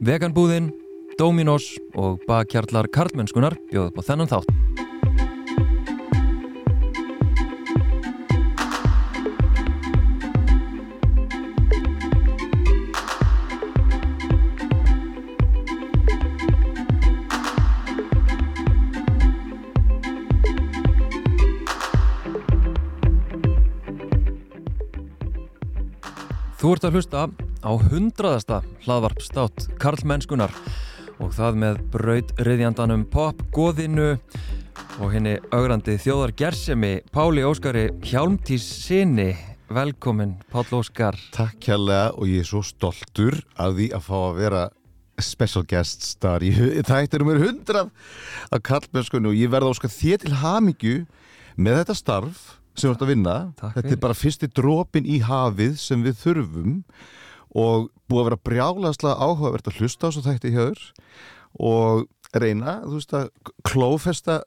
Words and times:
Veganbúðin, 0.00 0.70
Dominos 1.20 1.74
og 1.92 2.22
bakkjarlar 2.24 2.86
Karlmennskunar 2.88 3.52
bjóðu 3.68 3.92
på 3.92 4.00
þennan 4.00 4.30
þátt. 4.32 4.48
Þú 26.56 26.72
ert 26.72 26.88
að 26.88 26.96
hlusta 26.96 27.28
á 27.60 27.72
hundraðasta 27.76 28.60
hlaðvarpstátt 28.86 29.66
Karlmennskunar 29.80 30.52
og 31.20 31.34
það 31.36 31.58
með 31.60 31.80
braut 31.92 32.32
riðjandanum 32.40 33.04
pop, 33.12 33.42
goðinu 33.52 34.14
og 35.00 35.12
henni 35.12 35.36
augrandi 35.52 35.98
þjóðar 36.00 36.32
gersemi 36.38 36.92
Páli 37.12 37.44
Óskari 37.44 37.88
Hjálmtís 38.04 38.64
sinni 38.86 39.34
velkomin 39.70 40.34
Pál 40.50 40.64
Óskar. 40.74 41.18
Takk 41.36 41.60
kjærlega 41.62 42.14
og 42.16 42.30
ég 42.30 42.42
er 42.42 42.48
svo 42.48 42.62
stoltur 42.66 43.36
af 43.54 43.76
því 43.76 43.90
að 43.96 44.06
fá 44.08 44.16
að 44.20 44.40
vera 44.40 44.64
special 45.20 45.66
guest 45.68 46.06
star 46.08 46.44
í 46.44 46.50
þættir 46.88 47.26
um 47.26 47.34
100 47.34 47.84
af 47.84 48.64
kallmennskunni 48.64 49.30
og 49.30 49.36
ég 49.36 49.52
verða 49.52 49.74
óskar 49.74 49.92
þér 49.92 50.24
til 50.24 50.34
hamingju 50.40 50.96
með 51.60 51.82
þetta 51.82 51.98
starf 51.98 52.44
sem 52.72 52.88
þú 52.88 52.94
ert 52.94 53.04
að 53.04 53.12
vinna. 53.12 53.38
Takk 53.60 53.76
þetta 53.76 53.96
er 53.96 54.04
bara 54.08 54.16
fyrsti 54.16 54.48
dropin 54.48 55.04
í 55.04 55.20
hafið 55.26 55.76
sem 55.82 56.04
við 56.06 56.22
þurfum 56.22 56.78
og 57.54 57.90
búið 58.10 58.22
að 58.22 58.28
vera 58.30 58.40
brjálaðslega 58.48 59.18
áhugavert 59.18 59.70
að 59.70 59.80
hlusta 59.80 60.10
á 60.10 60.12
svo 60.14 60.24
þætti 60.26 60.54
hjá 60.54 60.62
þér 60.62 60.86
og 61.66 62.06
reyna, 62.36 62.80
þú 62.86 62.96
veist 62.98 63.14
að 63.16 63.30
klófesta 63.66 64.40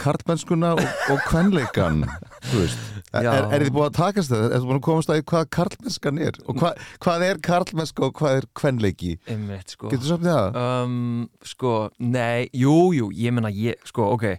karlmennskuna 0.00 0.72
og, 0.78 0.82
og 1.12 1.20
kvenleikan 1.28 2.02
þú 2.48 2.62
veist, 2.62 2.80
er, 3.12 3.26
er, 3.26 3.46
er 3.52 3.64
þið 3.66 3.72
búið 3.76 3.86
að 3.88 3.96
takast 3.98 4.32
það? 4.32 4.44
Er 4.46 4.54
þið 4.54 4.66
búið 4.70 4.78
að 4.78 4.84
komast 4.86 5.12
að 5.12 5.22
hvað 5.32 5.46
karlmennskan 5.56 6.20
er 6.24 6.40
og 6.46 6.60
hva, 6.60 6.72
hvað 7.04 7.24
er 7.26 7.40
karlmennska 7.44 8.06
og 8.06 8.16
hvað 8.20 8.40
er 8.40 8.48
kvenleiki? 8.56 9.14
Einmitt, 9.28 9.76
sko. 9.76 9.90
Getur 9.92 10.06
þú 10.06 10.12
sagt 10.14 10.26
það? 10.26 10.60
Um, 10.64 11.24
sko, 11.52 11.74
nei, 12.00 12.48
jú, 12.56 12.76
jú, 12.96 13.10
ég 13.16 13.36
menna, 13.36 13.52
ég, 13.52 13.80
sko, 13.88 14.12
ok 14.16 14.30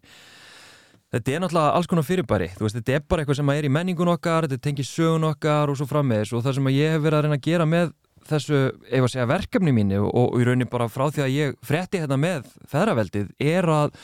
Þetta 1.11 1.31
er 1.33 1.41
náttúrulega 1.43 1.71
alls 1.75 1.89
konar 1.91 2.05
fyrirbæri 2.07 2.45
þú 2.55 2.63
veist, 2.63 2.77
þetta 2.77 2.93
er 2.95 3.01
bara 3.11 3.23
eitthvað 3.23 3.41
sem 3.41 3.49
er 3.51 3.65
í 3.67 3.71
menningun 3.75 4.13
okkar 4.13 4.47
þetta 4.47 4.63
tengir 4.63 4.87
sögun 4.87 5.27
okkar 5.27 5.73
og 5.73 5.75
svo 5.75 5.87
frammeðis 5.89 6.31
og 6.31 6.45
það 6.45 6.55
sem 6.57 6.69
ég 6.71 6.95
hef 6.95 7.03
verið 7.03 7.17
að 7.17 7.25
reyna 7.25 7.35
að 7.35 7.49
gera 7.49 7.65
með 7.67 7.91
þessu, 8.29 8.59
ef 8.89 9.05
að 9.05 9.13
segja, 9.13 9.29
verkefni 9.29 9.73
mínu 9.75 10.01
og, 10.03 10.11
og 10.11 10.41
í 10.41 10.47
raunin 10.47 10.69
bara 10.71 10.89
frá 10.91 11.07
því 11.11 11.25
að 11.25 11.33
ég 11.35 11.57
frétti 11.65 12.01
þetta 12.03 12.19
með 12.21 12.51
feðraveldið 12.71 13.31
er 13.41 13.69
að 13.71 13.95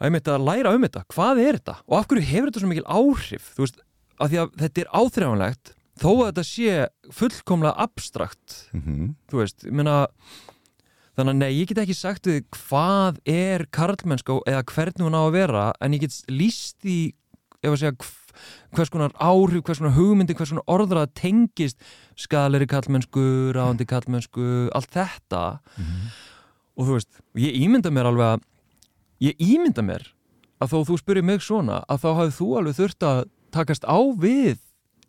að 0.00 0.30
að 0.32 0.46
læra 0.46 0.72
um 0.72 0.86
þetta, 0.86 1.04
hvað 1.12 1.42
er 1.42 1.58
þetta? 1.58 1.74
Og 1.84 1.98
af 1.98 2.06
hverju 2.08 2.28
hefur 2.30 2.48
þetta 2.48 2.62
svo 2.62 2.70
mikil 2.70 2.86
áhrif? 2.88 3.50
Þú 3.52 3.66
veist, 3.66 3.82
af 4.20 4.30
því 4.30 4.38
að 4.40 4.54
þetta 4.62 4.82
er 4.82 4.92
áþreifanlegt 4.96 5.72
þó 6.00 6.10
að 6.12 6.22
þetta 6.30 6.44
sé 6.48 6.76
fullkomlega 7.16 7.84
abstrakt 7.86 8.62
Mm 8.72 9.16
þú 9.30 9.42
veist, 9.42 9.66
ég 9.66 9.74
meina 9.76 9.96
þannig 11.18 11.34
að 11.34 11.40
nei, 11.40 11.50
ég 11.60 11.68
get 11.68 11.82
ekki 11.82 11.96
sagt 11.96 12.26
við 12.26 12.44
hvað 12.56 13.20
er 13.28 13.66
karlmennska 13.74 14.40
eða 14.48 14.64
hvernig 14.72 15.04
hún 15.04 15.18
á 15.18 15.22
að 15.22 15.36
vera 15.36 15.64
en 15.80 15.94
ég 15.94 16.06
get 16.06 16.16
líst 16.32 16.86
í 16.88 17.12
ef 17.60 17.74
að 17.74 17.80
segja 17.82 17.96
hvers 18.76 18.90
konar 18.92 19.12
áhrif, 19.18 19.62
hvers 19.66 19.80
konar 19.82 19.96
hugmyndi 19.96 20.34
hvers 20.38 20.52
konar 20.54 20.66
orðrað 20.70 21.12
tengist 21.20 21.80
skaleri 22.20 22.66
karlmennsku, 22.70 23.24
ráðandi 23.56 23.86
karlmennsku 23.90 24.46
allt 24.76 24.90
þetta. 24.94 25.42
Og 26.78 26.86
þú 26.88 26.96
veist, 26.96 27.10
ég 27.40 27.58
ímynda 27.64 27.90
mér 27.92 28.08
alveg 28.10 28.34
að 28.38 28.46
ég 29.30 29.42
ímynda 29.44 29.82
mér 29.84 30.06
að 30.60 30.72
þó 30.74 30.78
þú 30.88 30.98
spyrir 31.00 31.24
mig 31.26 31.42
svona 31.44 31.82
að 31.88 32.02
þá 32.04 32.08
hafið 32.20 32.34
þú 32.38 32.48
alveg 32.60 32.76
þurft 32.78 33.06
að 33.08 33.22
takast 33.52 33.84
á 33.88 33.98
við 34.20 34.58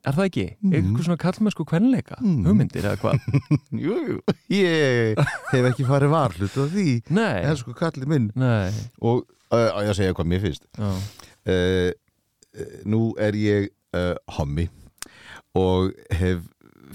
er 0.01 0.15
það 0.17 0.25
ekki? 0.31 0.43
Eitthvað 0.71 1.03
svona 1.05 1.19
karlmennsku 1.21 1.65
kvenleika 1.69 2.15
Mm. 2.23 2.39
hugmyndir 2.47 2.87
eða 2.89 2.97
hvað? 3.03 3.25
Jú, 3.85 3.97
jú, 4.07 4.15
ég 4.57 5.19
hef 5.51 5.67
ekki 5.69 5.85
farið 5.85 6.09
varhlut 6.15 6.55
á 6.57 6.65
því 6.73 6.87
en 7.11 7.59
sko 7.59 7.75
kallið 7.77 8.07
minn. 8.09 8.31
Nei. 8.33 8.71
Og 8.97 9.21
uh, 9.53 9.83
ég 9.85 9.93
segja 9.99 10.15
hvað 10.17 10.31
mér 10.31 10.41
finnst. 10.47 10.65
Uh, 10.81 11.91
nú 12.85 13.13
er 13.19 13.35
ég 13.37 13.69
uh, 13.95 14.15
hommi 14.37 14.67
og 15.55 15.91
hef 16.11 16.41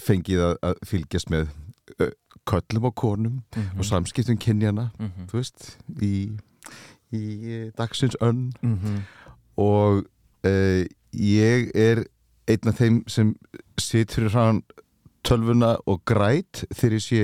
fengið 0.01 0.43
að, 0.45 0.57
að 0.71 0.81
fylgjast 0.89 1.31
með 1.33 1.49
uh, 2.01 2.11
köllum 2.47 2.85
og 2.91 2.95
konum 2.95 3.43
Mhm. 3.57 3.79
og 3.81 3.85
samskiptum 3.89 4.37
kynjana 4.39 4.91
mhm, 5.01 5.27
þú 5.31 5.39
veist 5.41 5.77
í, 6.03 6.13
í 7.17 7.23
eh, 7.51 7.71
dagsins 7.79 8.17
önn. 8.21 8.53
Mhm. 8.63 9.01
og 9.57 10.05
uh, 10.45 10.83
ég 11.17 11.71
er 11.75 12.05
einn 12.49 12.69
af 12.71 12.77
þeim 12.79 13.01
sem 13.09 13.35
situr 13.81 14.29
hrann 14.31 14.63
tölvuna 15.27 15.77
og 15.87 16.05
græt 16.07 16.65
þegar 16.71 16.99
ég 17.01 17.03
sé 17.03 17.23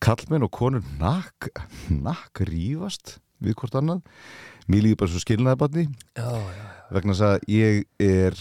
kallmenn 0.00 0.46
og 0.46 0.50
konur 0.56 0.80
nakk 1.00 1.50
nakk 1.90 2.40
rífast 2.48 3.18
við 3.42 3.54
hvort 3.60 3.74
annað. 3.76 4.00
Mér 4.70 4.82
líður 4.86 4.96
bara 5.02 5.10
svo 5.12 5.20
skilnaðabarni 5.20 5.84
Já, 6.16 6.30
já, 6.30 6.66
vegna 6.94 7.14
þess 7.14 7.26
að 7.26 7.50
ég 7.50 7.84
er 8.02 8.38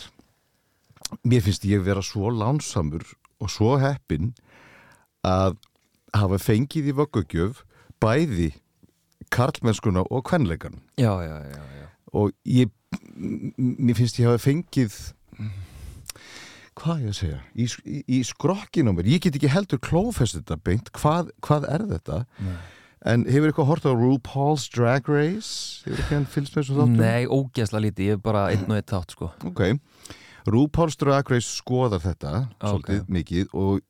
mér 1.26 1.44
finnst 1.46 1.66
ég 1.68 1.84
vera 1.86 2.04
svo 2.06 2.32
lánsamur 2.34 3.06
og 3.40 3.52
svo 3.52 3.78
heppin 3.82 4.34
að 5.26 5.58
hafa 6.16 6.40
fengið 6.42 6.92
í 6.92 6.98
vöggugjöf 6.98 7.64
bæði 8.02 8.52
karlmennskuna 9.34 10.06
og 10.10 10.26
kvenleikan 10.30 10.80
já, 10.98 11.12
já, 11.22 11.38
já, 11.52 11.64
já. 11.82 11.88
og 12.14 12.34
ég 12.46 12.72
mér 13.18 13.98
finnst 13.98 14.20
ég 14.22 14.30
hafa 14.30 14.42
fengið 14.42 14.96
hvað 16.80 17.04
ég 17.04 17.12
að 17.12 17.18
segja 17.20 17.40
í, 17.54 17.68
í, 17.84 18.02
í 18.18 18.20
skrokkinu 18.26 18.94
á 18.94 18.98
mér, 18.98 19.12
ég 19.12 19.24
get 19.24 19.38
ekki 19.38 19.52
heldur 19.52 19.82
klófest 19.84 20.38
þetta 20.40 20.58
beint, 20.64 20.92
hvað, 20.96 21.34
hvað 21.46 21.68
er 21.70 21.86
þetta 21.94 22.22
Nei. 22.40 22.60
En 23.06 23.24
hefur 23.30 23.48
eitthvað 23.52 23.70
hort 23.70 23.86
á 23.88 23.94
RuPaul's 23.96 24.68
Drag 24.74 25.08
Race? 25.10 25.82
Hefur 25.86 26.02
ekki 26.04 26.16
hann 26.18 26.26
fylgst 26.30 26.56
með 26.56 26.64
þessu 26.64 26.78
þáttum? 26.80 26.98
Nei, 27.00 27.26
ógeðsla 27.28 27.82
lítið, 27.86 28.06
ég 28.10 28.18
er 28.18 28.24
bara 28.24 28.48
einn 28.52 28.66
og 28.68 28.76
einn 28.80 28.90
þátt 28.92 29.16
sko. 29.16 29.32
Ok, 29.48 29.62
RuPaul's 30.50 30.98
Drag 31.00 31.32
Race 31.32 31.48
skoðar 31.60 32.02
þetta 32.04 32.34
Ok. 32.60 32.66
svolítið 32.66 33.10
mikið 33.16 33.54
og 33.54 33.82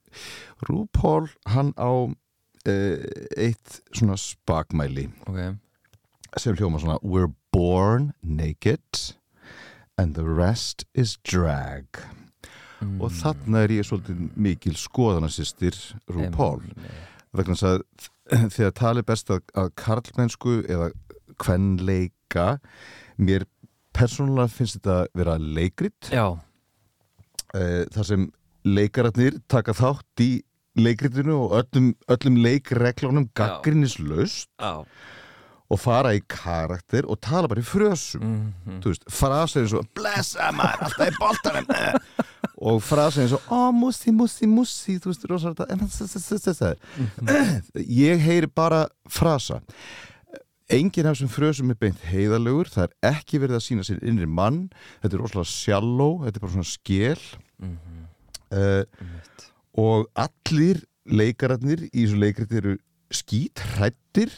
RuPaul 0.70 1.30
hann 1.54 1.74
á 1.78 1.90
uh, 1.90 2.98
eitt 3.38 3.80
svona 3.96 4.18
spakmæli 4.20 5.08
Ok, 5.30 5.56
sem 6.38 6.56
hljóma 6.58 6.82
svona 6.82 7.00
We're 7.02 7.32
born 7.54 8.12
naked 8.22 9.16
and 9.98 10.16
the 10.16 10.24
rest 10.24 10.86
is 10.94 11.18
drag. 11.24 11.86
Mm. 12.80 13.02
og 13.04 13.12
þarna 13.12 13.66
er 13.66 13.72
ég 13.76 13.84
svolítið 13.84 14.20
mikil 14.40 14.72
skoðanasistir 14.80 15.76
RuPaul. 16.08 16.62
vegna 17.36 17.54
þess 17.58 17.66
að 17.68 17.82
þegar 18.30 18.76
tali 18.78 19.06
best 19.08 19.32
að, 19.34 19.44
að 19.58 19.72
karlmennsku 19.80 20.60
eða 20.70 20.90
kvenleika 21.40 22.58
mér 23.20 23.46
persónulega 23.96 24.52
finnst 24.54 24.80
þetta 24.80 24.98
að 25.04 25.08
vera 25.20 25.38
leikrit. 25.40 26.12
Já, 26.14 26.28
uh, 27.56 27.82
þar 27.96 28.08
sem 28.12 28.28
leikararnir 28.68 29.40
taka 29.50 29.74
þátt 29.78 30.24
í 30.24 30.30
leikritinu 30.80 31.36
og 31.48 31.56
öllum, 31.62 31.88
öllum 32.12 32.38
leikreglunum 32.44 33.30
gaggrinnislaust 33.36 34.50
og 35.70 35.80
fara 35.82 36.14
í 36.18 36.22
karakter 36.30 37.08
og 37.10 37.20
tala 37.22 37.50
bara 37.52 37.64
í 37.64 37.68
frösum. 37.68 38.24
Mm 38.66 38.80
þú 38.84 38.94
veist, 38.94 39.08
frasa 39.12 39.60
eins 39.64 39.74
og 39.76 39.88
blessa 39.98 40.52
maður, 40.56 40.86
alltaf 40.88 41.10
í 41.10 41.18
boltanum. 41.20 41.72
eh." 41.76 41.94
og 42.60 42.82
frasa 42.84 43.24
eins 43.24 43.34
og 43.38 43.48
ó, 43.48 43.72
mussi, 43.76 44.12
mussi, 44.12 44.48
mussi 44.50 44.98
þú 45.00 45.14
veist, 45.14 45.26
rosalega 45.30 45.68
ég 48.10 48.22
heyri 48.24 48.50
bara 48.52 48.86
frasa. 49.10 49.62
Enginn 50.70 51.08
af 51.10 51.18
þessum 51.18 51.32
frösum 51.34 51.72
er 51.74 51.80
beint 51.82 52.04
heiðalegur 52.06 52.70
það 52.70 52.90
er 52.90 53.16
ekki 53.16 53.40
verið 53.42 53.58
að 53.58 53.66
sína 53.66 53.88
sér 53.88 54.04
innri 54.06 54.28
mann. 54.30 54.68
Þetta 55.02 55.16
er 55.16 55.24
rosalega 55.24 55.54
sjalló, 55.54 56.10
þetta 56.26 56.38
er 56.38 56.46
bara 56.46 56.56
svona 56.58 56.70
skél 56.74 57.24
-hmm. 57.64 58.06
uh, 58.60 58.84
og 59.80 60.10
allir 60.14 60.84
leikararnir 61.10 61.88
í 61.90 62.06
þessu 62.06 62.20
leikriti 62.22 62.60
eru 62.60 62.78
skítrættir 63.10 64.34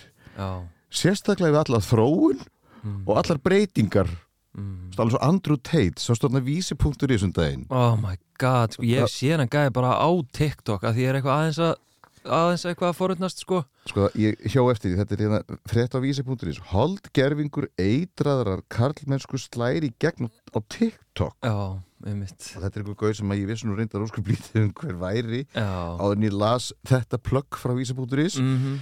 sérstaklega 0.92 1.52
við 1.52 1.62
allar 1.66 1.84
þróun 1.84 2.40
mm. 2.84 3.02
og 3.08 3.18
allar 3.20 3.40
breytingar 3.44 4.12
mm. 4.58 4.92
svo 4.98 5.22
Andrew 5.22 5.58
Tate, 5.58 6.02
svo 6.02 6.16
stofna 6.18 6.42
vísipunktur 6.44 7.12
í 7.12 7.18
þessum 7.18 7.36
daginn. 7.36 7.68
Oh 7.70 7.96
my 8.00 8.18
god, 8.42 8.76
sko, 8.76 8.88
ég 8.88 9.08
sé 9.12 9.34
hann 9.36 9.52
gæði 9.52 9.74
bara 9.78 9.96
á 9.98 10.10
TikTok 10.34 10.84
að 10.84 10.98
því 11.00 11.08
er 11.08 11.20
eitthvað 11.20 11.38
aðeins 11.40 11.62
að 11.62 11.74
aðeins 12.22 12.66
eitthvað 12.70 12.92
að 12.92 12.98
forutnast 13.00 13.42
sko. 13.42 13.62
Sko, 13.90 14.08
ég 14.22 14.38
hjó 14.54 14.66
eftir 14.70 14.92
því, 14.92 14.98
þetta 15.00 15.16
er 15.16 15.22
hérna 15.26 15.60
frétt 15.70 15.96
á 15.98 16.00
vísi.is, 16.04 16.60
holdgerfingur 16.70 17.70
eitraðrar 17.82 18.62
karlmennsku 18.70 19.40
slæri 19.42 19.90
gegn 20.02 20.30
á 20.30 20.58
TikTok. 20.62 21.34
Já, 21.42 21.82
einmitt. 22.06 22.38
Og 22.54 22.62
þetta 22.62 22.72
er 22.72 22.84
einhver 22.84 23.00
gauð 23.02 23.16
sem 23.18 23.34
að 23.34 23.42
ég 23.42 23.50
vissi 23.50 23.70
nú 23.70 23.78
reyndar 23.78 24.06
óskup 24.06 24.30
lítið 24.30 24.68
um 24.68 24.72
hver 24.78 25.00
væri 25.02 25.44
Já. 25.50 25.66
áður 25.98 26.18
en 26.20 26.28
ég 26.28 26.38
las 26.38 26.70
þetta 26.92 27.22
plugg 27.26 27.58
frá 27.62 27.74
vísa.is 27.78 28.38
Mhm, 28.42 28.80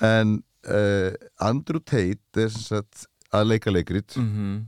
en 0.00 0.34
uh, 0.64 1.12
Andrew 1.40 1.80
Tate 1.84 2.44
er 2.44 2.48
sem 2.48 2.64
sagt 2.64 3.06
að 3.32 3.52
leika 3.52 3.72
leikrit. 3.72 4.16
Mhm, 4.16 4.64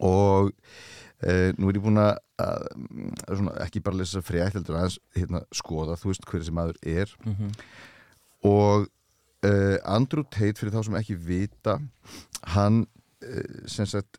og 0.00 0.52
uh, 0.52 1.48
nú 1.58 1.68
er 1.70 1.78
ég 1.78 1.84
búin 1.84 2.00
að 2.00 2.16
að, 2.42 2.64
svona, 3.28 3.52
ekki 3.66 3.82
bara 3.84 4.00
lesa 4.00 4.22
frétt 4.24 4.56
heldur 4.56 4.78
aðeins 4.80 4.98
hérna, 5.14 5.42
skoða, 5.54 5.94
þú 6.00 6.10
veist 6.10 6.24
hver 6.26 6.40
þessi 6.42 6.54
maður 6.56 6.78
er. 6.82 7.12
Mhm. 7.28 7.52
Og 8.48 8.88
uh, 9.46 9.76
Andrew 9.86 10.24
Tate 10.26 10.58
fyrir 10.58 10.74
þá 10.74 10.82
sem 10.88 10.96
ekki 10.98 11.14
vita 11.28 11.76
hann 12.56 12.82
uh, 13.22 13.66
sem 13.70 13.86
sagt 13.86 14.18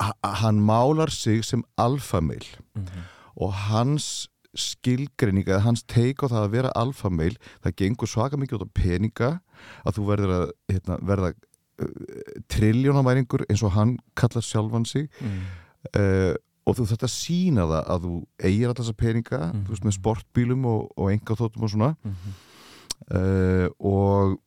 ha- 0.00 0.18
hann 0.42 0.60
málar 0.62 1.10
sig 1.10 1.42
sem 1.44 1.64
alfameil 1.76 2.44
mhm, 2.78 3.00
og 3.36 3.52
hans 3.68 4.28
skilgreining 4.54 5.46
eða 5.46 5.62
hans 5.66 5.82
teik 5.86 6.22
á 6.22 6.30
það 6.30 6.44
að 6.44 6.52
vera 6.54 6.72
alfameil 6.78 7.36
það 7.62 7.76
gengur 7.82 8.10
svaka 8.10 8.38
mikið 8.40 8.60
út 8.60 8.66
á 8.66 8.76
peninga 8.78 9.30
að 9.86 9.98
þú 9.98 10.06
verður 10.08 10.32
að 10.36 10.46
hérna, 10.72 10.98
verða 11.06 11.32
triljónamæringur 12.48 13.44
eins 13.50 13.62
og 13.66 13.72
hann 13.76 13.96
kallar 14.16 14.42
sjálfan 14.44 14.84
sig 14.88 15.08
mhm, 15.20 15.40
uh, 15.96 16.34
og 16.68 16.76
þú 16.76 16.84
að 17.08 17.12
sína 17.14 17.64
það 17.66 17.88
að 17.94 18.04
þú 18.04 18.12
eigir 18.46 18.68
alltaf 18.70 18.84
þessa 18.84 18.98
peninga 19.00 19.38
Mhm. 19.50 19.64
þú 19.64 19.70
veist 19.74 19.84
með 19.88 19.96
sportbílum 19.98 20.66
og, 20.70 20.90
og 20.98 21.10
enga 21.12 21.34
þóttum 21.40 21.64
og 21.66 21.70
svona 21.72 21.94
mhm, 22.04 22.36
uh, 23.16 23.66
og 23.80 24.38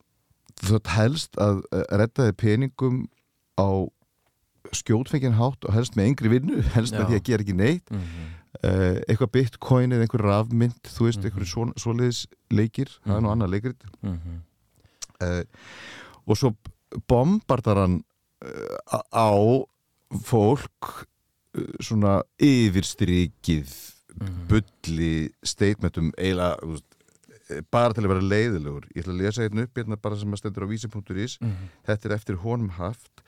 þú 0.63 0.69
þarft 0.77 0.93
helst 0.97 1.35
að 1.41 1.63
redda 1.91 2.29
þið 2.29 2.37
peningum 2.43 3.01
á 3.59 3.67
skjótfengin 4.73 5.35
hátt 5.37 5.65
og 5.67 5.73
helst 5.75 5.97
með 5.97 6.07
yngri 6.13 6.29
vinnu 6.37 6.61
helst 6.77 6.93
Já. 6.93 6.99
með 7.01 7.09
því 7.11 7.17
að 7.19 7.25
gera 7.29 7.43
ekki 7.43 7.57
neitt 7.57 7.91
mhm, 7.91 8.29
uh, 8.63 8.97
eitthvað 9.09 9.33
bitcoin 9.39 9.91
eða 9.97 10.05
einhver 10.07 10.23
rafmynd 10.29 10.79
þú 10.87 11.09
veist, 11.09 11.19
Mhm. 11.19 11.25
einhverju 11.27 11.49
svo, 11.49 11.65
svoleiðis 11.81 12.21
leikir 12.51 12.89
það 13.03 13.17
er 13.17 13.21
nú 13.21 13.27
Mhm. 13.27 13.33
annað 13.35 13.53
leikrit 13.57 13.83
mhm 14.01 14.41
uh, 15.23 15.43
og 16.27 16.37
svo 16.39 16.53
bombardar 17.09 17.79
hann 17.83 17.99
uh, 18.45 19.01
á 19.13 19.31
fólk 20.23 20.89
uh, 20.89 21.75
svona 21.81 22.21
yfirstrikið 22.41 23.71
mhm. 24.19 24.43
bulli 24.51 25.15
statementum 25.45 26.11
eiginlega 26.17 26.59
þú 26.61 26.75
veist, 26.75 26.89
eh, 27.49 27.63
bara 27.71 27.95
til 27.95 28.05
að 28.05 28.13
vera 28.13 28.29
leiðilegur 28.35 28.87
ég 28.93 29.03
ætla 29.03 29.15
að 29.15 29.23
lesa 29.23 29.47
einn 29.47 29.65
upp 29.65 29.81
hérna 29.81 29.99
bara 29.99 30.19
sem 30.19 30.33
að 30.33 30.43
stendur 30.43 30.67
á 30.67 30.71
vísi.is 30.71 31.37
Mhm, 31.41 31.67
þetta 31.87 32.09
er 32.09 32.15
eftir 32.15 32.41
honum 32.45 32.73
haft. 32.79 33.25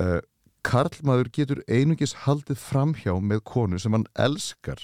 Uh, 0.00 0.20
Karlmaður 0.66 1.30
getur 1.30 1.62
einungis 1.70 2.26
haldið 2.26 2.58
framhjá 2.58 3.14
með 3.22 3.44
konu 3.46 3.78
sem 3.78 3.92
hann 3.94 4.06
elskar. 4.18 4.80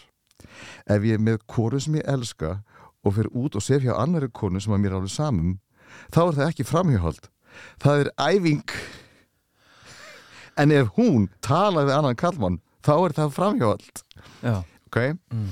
Ef 0.86 1.02
ég 1.02 1.18
er 1.18 1.22
með 1.22 1.42
konu 1.50 1.80
sem 1.80 1.96
ég 1.98 2.06
elska 2.06 2.62
og 3.02 3.16
fer 3.18 3.28
út 3.34 3.58
og 3.58 3.64
sef 3.64 3.82
hjá 3.84 3.94
annari 3.98 4.30
konu 4.30 4.60
sem 4.62 4.74
að 4.74 4.84
mér 4.84 4.96
alveg 4.98 5.14
samum 5.14 5.56
þá 6.14 6.20
er 6.22 6.36
það 6.38 6.48
ekki 6.48 6.68
framhjáhald 6.68 7.28
það 7.82 8.04
er 8.06 8.10
æfing. 8.26 8.74
En 10.60 10.70
ef 10.76 10.90
hún 10.98 11.28
talar 11.40 11.86
við 11.88 11.96
annan 11.96 12.18
karlmann 12.20 12.60
þá 12.84 12.92
er 13.06 13.14
það 13.16 13.34
framhjáhald. 13.38 14.02
Já. 14.44 14.56
Ok? 14.90 14.98
Mm, 15.32 15.46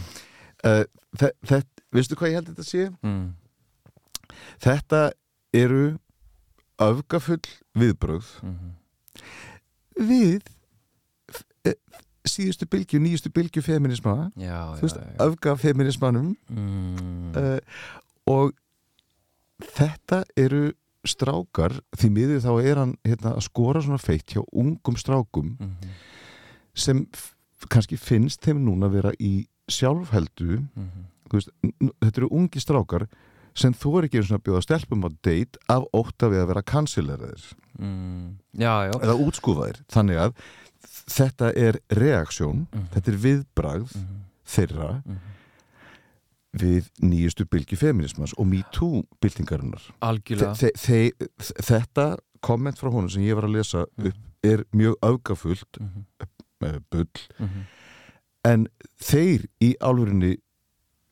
uh, 0.69 0.82
þetta, 1.17 1.62
veistu 1.97 2.19
hvað 2.20 2.29
ég 2.32 2.41
held 2.41 2.50
þetta 2.52 2.67
sé? 2.69 2.88
mm, 3.00 3.29
Þetta 4.61 4.99
eru 5.56 5.99
öfgafull 6.81 7.43
viðbrögð. 7.76 8.29
Mhm, 8.47 8.69
við 10.00 10.47
eh, 11.67 11.75
síðustu 12.29 12.69
bylgju, 12.70 13.00
nýjustu 13.02 13.32
bylgju 13.35 13.62
feminisma, 13.64 14.31
Já, 14.41 14.76
þú 14.79 14.87
veist, 14.87 15.00
öfgafeminismanum 15.25 16.31
mm, 16.49 17.32
uh, 17.37 17.58
og 18.31 18.52
þetta 19.76 20.23
eru 20.41 20.70
strákar, 21.10 21.74
því 21.98 22.10
miður 22.14 22.40
þá 22.44 22.52
er 22.70 22.80
hann 22.82 22.94
hérna, 23.06 23.34
að 23.36 23.44
skora 23.48 23.82
svona 23.84 23.98
feitt 24.02 24.34
hjá 24.36 24.42
ungum 24.52 24.96
strákum 25.00 25.56
mhm, 25.58 25.94
sem 26.74 27.04
f- 27.12 27.34
kannski 27.68 27.98
finnst 28.00 28.40
þeim 28.46 28.62
núna 28.64 28.88
að 28.88 28.94
vera 29.00 29.12
í 29.20 29.32
sjálfheldu. 29.70 30.60
Mhm, 30.74 31.04
þú 31.30 31.38
veist, 31.38 31.50
þetta 32.02 32.18
eru 32.22 32.28
ungi 32.34 32.62
strákar 32.62 33.04
sem 33.54 33.74
þú 33.74 33.92
er 33.98 34.06
ekki 34.06 34.18
einu 34.20 34.26
svona 34.30 34.40
að 34.40 34.46
bjóða 34.48 34.62
stelpum 34.64 35.04
á 35.06 35.10
date 35.26 35.58
af 35.70 35.84
ótta 35.94 36.28
við 36.30 36.40
að 36.44 36.48
vera 36.52 36.62
kansileraðir 36.70 37.44
mm, 37.78 38.26
eða 39.02 39.16
útskúfaðir. 39.26 39.80
Þannig 39.90 40.20
að 40.24 40.34
þetta 41.10 41.50
er 41.58 41.78
reaksjón, 41.98 42.66
Mhm. 42.70 42.86
þetta 42.94 43.12
er 43.12 43.18
viðbragð 43.26 43.96
mhm, 43.98 44.20
þeirra 44.46 44.90
mhm. 45.04 45.18
Við 46.56 46.88
nýjustu 47.02 47.47
bylgi 47.47 47.79
feminismans 47.79 48.35
og 48.38 48.49
byltingarinnar. 49.23 49.85
Þe 50.00 50.73
þe 50.75 50.99
þe 51.38 51.62
þetta 51.62 52.06
komment 52.43 52.81
frá 52.81 52.91
honum 52.91 53.11
sem 53.12 53.23
ég 53.23 53.38
var 53.38 53.47
að 53.47 53.56
lesa 53.58 53.85
upp 53.87 54.26
er 54.43 54.64
mjög 54.73 54.97
öfgafullt 55.05 55.81
mhm, 55.81 56.05
með 56.61 56.82
bull. 56.93 57.25
Mhm, 57.38 57.64
en 58.49 58.67
þeir 59.00 59.47
í 59.61 59.75
álfurinni 59.81 60.37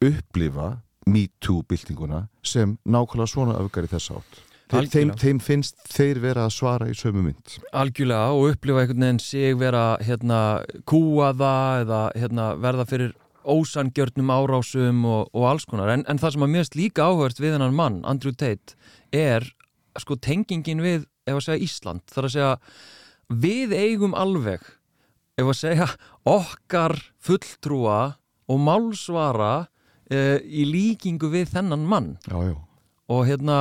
upplifa 0.04 0.78
MeToo 1.08 1.62
byltinguna 1.68 2.26
sem 2.44 2.76
nákvæmlega 2.84 3.32
svona 3.32 3.58
öfgar 3.60 3.88
í 3.88 3.92
þess 3.92 4.12
átt. 4.16 4.44
Þeim, 4.68 5.14
þeim 5.16 5.38
finnst 5.40 5.78
þeir 5.88 6.18
vera 6.20 6.44
að 6.44 6.52
svara 6.58 6.88
í 6.92 6.96
sömu 6.96 7.22
mynd. 7.24 7.54
Algjörlega 7.72 8.34
og 8.36 8.50
upplifa 8.50 8.82
einhvern 8.82 9.06
veginn 9.06 9.20
sig 9.24 9.56
vera 9.56 9.84
hérna 10.04 10.40
kúaða 10.88 11.54
eða 11.84 12.00
hérna 12.18 12.50
verða 12.60 12.84
fyrir 12.88 13.14
ósangjörnum 13.48 14.30
árásum 14.34 15.04
og, 15.08 15.30
og 15.34 15.46
alls 15.50 15.64
konar. 15.68 15.90
En, 15.94 16.04
en 16.08 16.20
það 16.20 16.34
sem 16.36 16.44
að 16.46 16.52
mjögst 16.54 16.76
líka 16.78 17.06
áhört 17.08 17.40
við 17.40 17.56
hennan 17.56 17.74
mann, 17.76 18.00
Andrew 18.08 18.34
Tate 18.36 18.76
er 19.14 19.46
sko 19.98 20.16
tengingin 20.22 20.82
við 20.84 21.06
ef 21.28 21.38
að 21.38 21.44
segja 21.48 21.64
Ísland, 21.66 22.04
þar 22.12 22.28
að 22.28 22.34
segja 22.36 22.52
við 23.42 23.72
eigum 23.76 24.14
alveg 24.16 24.62
ef 25.38 25.46
að 25.52 25.58
segja 25.58 25.88
okkar 26.28 26.94
fulltrúa 27.24 27.98
og 28.48 28.60
málsvara 28.64 29.52
uh, 29.66 30.38
í 30.44 30.64
líkingu 30.68 31.28
við 31.32 31.50
þennan 31.56 31.84
mann. 31.88 32.14
Já, 32.28 32.38
já. 32.52 32.54
og 33.12 33.26
hérna 33.28 33.58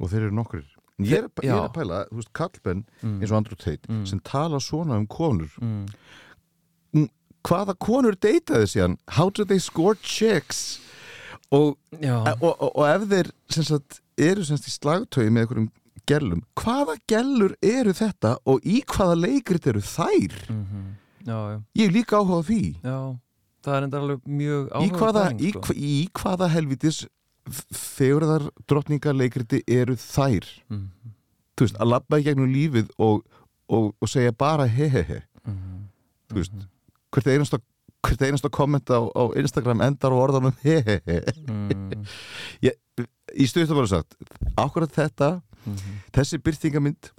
og 0.00 0.08
þeir 0.12 0.28
eru 0.28 0.36
nokkur 0.38 0.62
ég 1.00 1.16
er, 1.16 1.26
ég 1.44 1.50
er 1.50 1.64
að 1.64 1.74
pæla, 1.74 1.98
þú 2.10 2.18
veist, 2.20 2.30
kallbenn 2.36 2.84
mm, 3.00 3.16
eins 3.20 3.30
og 3.32 3.36
Andrew 3.40 3.58
Tate 3.60 3.88
Mm. 3.90 4.04
sem 4.08 4.20
tala 4.24 4.60
svona 4.60 4.98
um 5.00 5.06
konur. 5.10 5.50
Mm, 5.60 7.08
hvaða 7.46 7.74
konur 7.80 8.16
deytaði 8.20 8.68
síðan 8.74 8.96
how 9.16 9.30
do 9.30 9.44
they 9.44 9.58
score 9.62 9.96
chicks? 10.02 10.80
Og, 11.50 11.74
já, 11.98 12.14
og, 12.38 12.52
og, 12.62 12.68
og 12.78 12.84
ef 12.86 13.06
þeir 13.10 13.30
sagt, 13.50 14.00
eru 14.20 14.44
sagt, 14.46 14.68
í 14.70 14.74
slagtögi 14.74 15.32
með 15.34 15.46
einhverjum 15.46 15.70
gellum 16.10 16.42
hvaða 16.58 16.94
gellur 17.10 17.56
eru 17.64 17.94
þetta 17.96 18.36
og 18.48 18.62
í 18.66 18.80
hvaða 18.86 19.16
leikrit 19.24 19.66
eru 19.70 19.82
þær? 19.82 20.36
Mhm, 20.50 20.84
já, 21.26 21.38
já. 21.54 21.58
Ég 21.80 21.88
er 21.88 21.96
líka 21.96 22.20
áhugað 22.20 22.46
því. 22.50 22.60
Já, 22.84 22.98
það 23.66 23.76
er 23.78 23.86
enda 23.88 24.02
alveg 24.04 24.22
mjög 24.40 24.68
í 24.68 24.70
áhugaverð 24.70 25.00
hvaða, 25.02 25.24
í, 25.38 25.50
sko. 25.56 25.74
í 25.74 25.96
hvaða 26.20 26.50
helvitis 26.54 27.00
fegurðar 27.74 28.46
drottninga 28.70 29.14
leikriti 29.16 29.62
eru 29.66 29.96
þær? 29.98 30.46
Mhm, 30.70 31.14
þú 31.56 31.66
veist, 31.66 31.80
að 31.82 31.92
labba 31.96 32.20
í 32.20 32.26
gegnum 32.28 32.52
lífið 32.54 32.94
og, 33.02 33.24
og, 33.68 33.90
og 33.98 34.08
segja 34.10 34.32
bara 34.32 34.68
he 34.70 34.88
he 34.88 35.02
he. 35.02 35.20
Mhm, 35.44 35.80
þú 36.30 36.38
veist, 36.38 36.54
hvert 37.10 37.30
einasta 37.30 37.60
hvert 38.00 38.24
einasta 38.24 38.50
komment 38.52 38.88
á, 38.88 39.00
á 39.04 39.22
Instagram 39.36 39.82
endar 39.84 40.14
á 40.14 40.18
orðanum 40.18 40.56
he 40.64 40.80
he 40.86 40.98
he. 41.06 41.20
Mhm, 41.46 42.04
í 43.36 43.46
að 43.46 43.74
vera 43.76 43.90
sagt, 43.90 44.16
ákvæmt 44.56 44.96
þetta 44.96 45.30
mhm. 45.64 45.98
þessi 46.16 46.40
byrtingamynd 46.44 47.12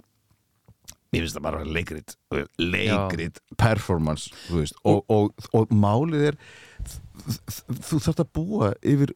mér 1.12 1.26
finnst 1.26 1.36
það 1.36 1.44
bara 1.44 1.64
leikrit 1.64 2.16
leikrit, 2.58 3.40
performance 3.60 4.32
þú 4.48 4.62
veist, 4.62 4.78
og, 4.88 5.04
og, 5.12 5.48
og 5.52 5.72
málið 5.74 6.32
er 6.32 6.38
þú 7.68 8.00
þarft 8.00 8.24
að 8.24 8.32
búa 8.34 8.72
yfir 8.80 9.12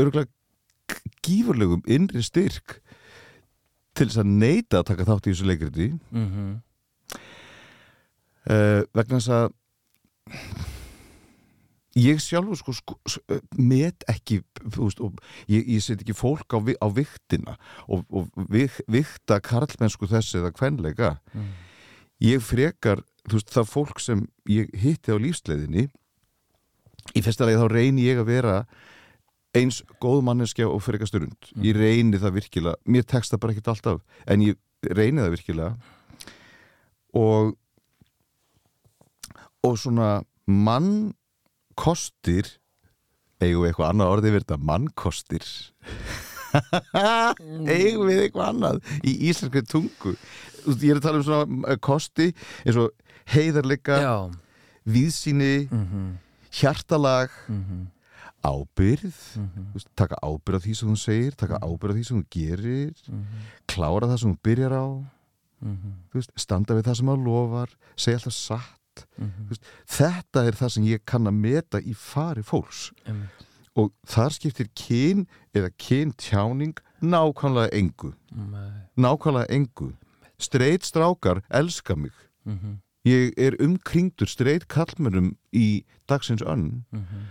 örgulega 0.00 0.30
gífurlegum 1.24 1.84
innri 1.86 2.22
styrk 2.24 2.80
til 3.94 4.08
þess 4.08 4.22
að 4.22 4.32
neita 4.42 4.80
að 4.80 4.88
taka 4.90 5.06
þátt 5.06 5.28
í 5.28 5.32
þessu 5.32 5.46
leikriti. 5.46 5.88
Mhm, 6.10 6.48
uh, 8.50 8.80
vegna 8.96 9.20
þess 9.20 9.30
að 9.36 9.52
ég 11.94 12.18
sjálfur 12.18 12.56
sko, 12.58 12.72
sko 12.74 12.96
s- 13.06 13.20
eh, 13.30 13.38
met 13.56 14.04
ekki 14.10 14.40
veist, 14.64 14.98
ég, 15.48 15.66
ég 15.68 15.82
set 15.82 16.00
ekki 16.02 16.14
fólk 16.16 16.50
á, 16.50 16.58
á 16.82 16.88
viktina 16.90 17.56
og, 17.86 18.04
og 18.10 18.30
vik, 18.50 18.80
vikta 18.90 19.38
karlmennsku 19.40 20.08
þessi 20.10 20.40
eða 20.40 20.50
kvenleika. 20.56 21.12
Mhm, 21.32 21.52
ég 22.26 22.42
frekar 22.42 23.04
veist, 23.30 23.52
það 23.54 23.70
fólk 23.70 24.00
sem 24.02 24.26
ég 24.50 24.72
hitti 24.74 25.14
á 25.14 25.18
lífsleiðinni 25.22 25.86
í 27.14 27.22
fyrsta 27.22 27.46
lagi 27.46 27.60
þá 27.62 27.68
reyni 27.70 28.08
ég 28.08 28.18
að 28.18 28.26
vera 28.32 28.56
eins 29.54 29.82
góð 30.02 30.24
manneskja 30.26 30.66
og 30.66 30.82
frekar 30.82 31.06
styrund 31.06 31.52
ég 31.62 31.76
reyni 31.78 32.18
það 32.18 32.40
virkilega, 32.40 32.74
mér 32.90 33.04
tekst 33.06 33.30
það 33.30 33.40
bara 33.44 33.52
ekkert 33.54 33.68
alltaf 33.70 34.00
en 34.26 34.40
ég 34.42 34.56
reyni 34.90 35.22
það 35.22 35.30
virkilega. 35.36 35.76
Og 37.14 37.54
og 39.64 39.74
svona 39.80 40.10
mannkostir 40.46 42.52
eigum 43.42 43.64
við 43.64 43.72
eitthvað 43.72 43.90
annað 43.90 44.12
orðið 44.14 44.36
verið 44.36 44.46
þetta? 44.46 44.60
Mannkostir. 44.70 45.48
Eigum 47.74 48.06
við 48.08 48.20
eitthvað 48.24 48.50
annað 48.52 48.76
í 49.02 49.14
íslenskri 49.30 49.62
tungu? 49.66 50.14
Ég 50.68 50.92
er 50.92 50.98
að 51.00 51.06
tala 51.08 51.20
um 51.20 51.24
svona 51.26 51.72
eh, 51.72 51.78
kosti 51.82 52.26
eins 52.64 52.78
og 52.80 52.92
heiðarleika 53.34 53.96
Já, 54.00 54.14
víðsýni, 54.86 55.66
mhm, 55.66 56.04
hjartalag 56.54 57.32
mhm, 57.50 57.82
ábyrð 58.44 59.18
mhm, 59.40 59.66
Þú 59.72 59.80
veist, 59.80 59.90
taka 59.98 60.20
ábyrð 60.22 60.60
á 60.60 60.64
því 60.64 60.76
sem 60.78 60.92
hún 60.92 61.00
segir 61.00 61.32
taka 61.40 61.58
ábyrð 61.64 61.90
á 61.90 61.96
því 61.98 62.04
sem 62.06 62.16
hún 62.20 62.28
gerir. 62.32 62.94
Mhm, 63.08 63.50
klára 63.74 64.06
það 64.12 64.20
sem 64.22 64.30
hún 64.30 64.40
byrjar 64.46 64.76
á. 64.78 64.86
Mhm, 65.64 65.98
veist, 66.14 66.32
standa 66.38 66.72
við 66.78 66.86
það 66.88 66.98
sem 67.00 67.12
hún 67.12 67.26
lofar 67.26 67.70
segja 67.96 68.20
alltaf 68.20 68.36
satt 68.38 68.80
mhm, 69.16 69.58
þetta 69.90 70.44
er 70.48 70.58
það 70.58 70.72
sem 70.76 70.86
ég 70.88 71.04
kann 71.08 71.30
að 71.30 71.40
meta 71.46 71.80
í 71.80 71.94
fari 71.98 72.44
fólks. 72.46 72.90
Einmitt, 73.06 73.44
og 73.74 73.90
þar 74.06 74.34
skiptir 74.34 74.70
kyn 74.78 75.26
eða 75.54 75.72
kyntjáning 75.82 76.78
nákvæmlega 77.02 77.74
engu. 77.74 78.12
Nei, 78.30 78.70
nákvæmlega 78.96 79.50
engu. 79.54 79.92
Streit 80.38 80.86
strákar 80.86 81.42
elska 81.50 81.96
mig. 81.96 82.12
Mhm, 82.44 82.78
ég 83.04 83.32
er 83.36 83.56
umkringdur 83.60 84.28
streit 84.28 84.68
kallmennum 84.68 85.34
í 85.52 85.84
dagsins 86.08 86.42
önn 86.42 86.84
mhm, 86.92 87.26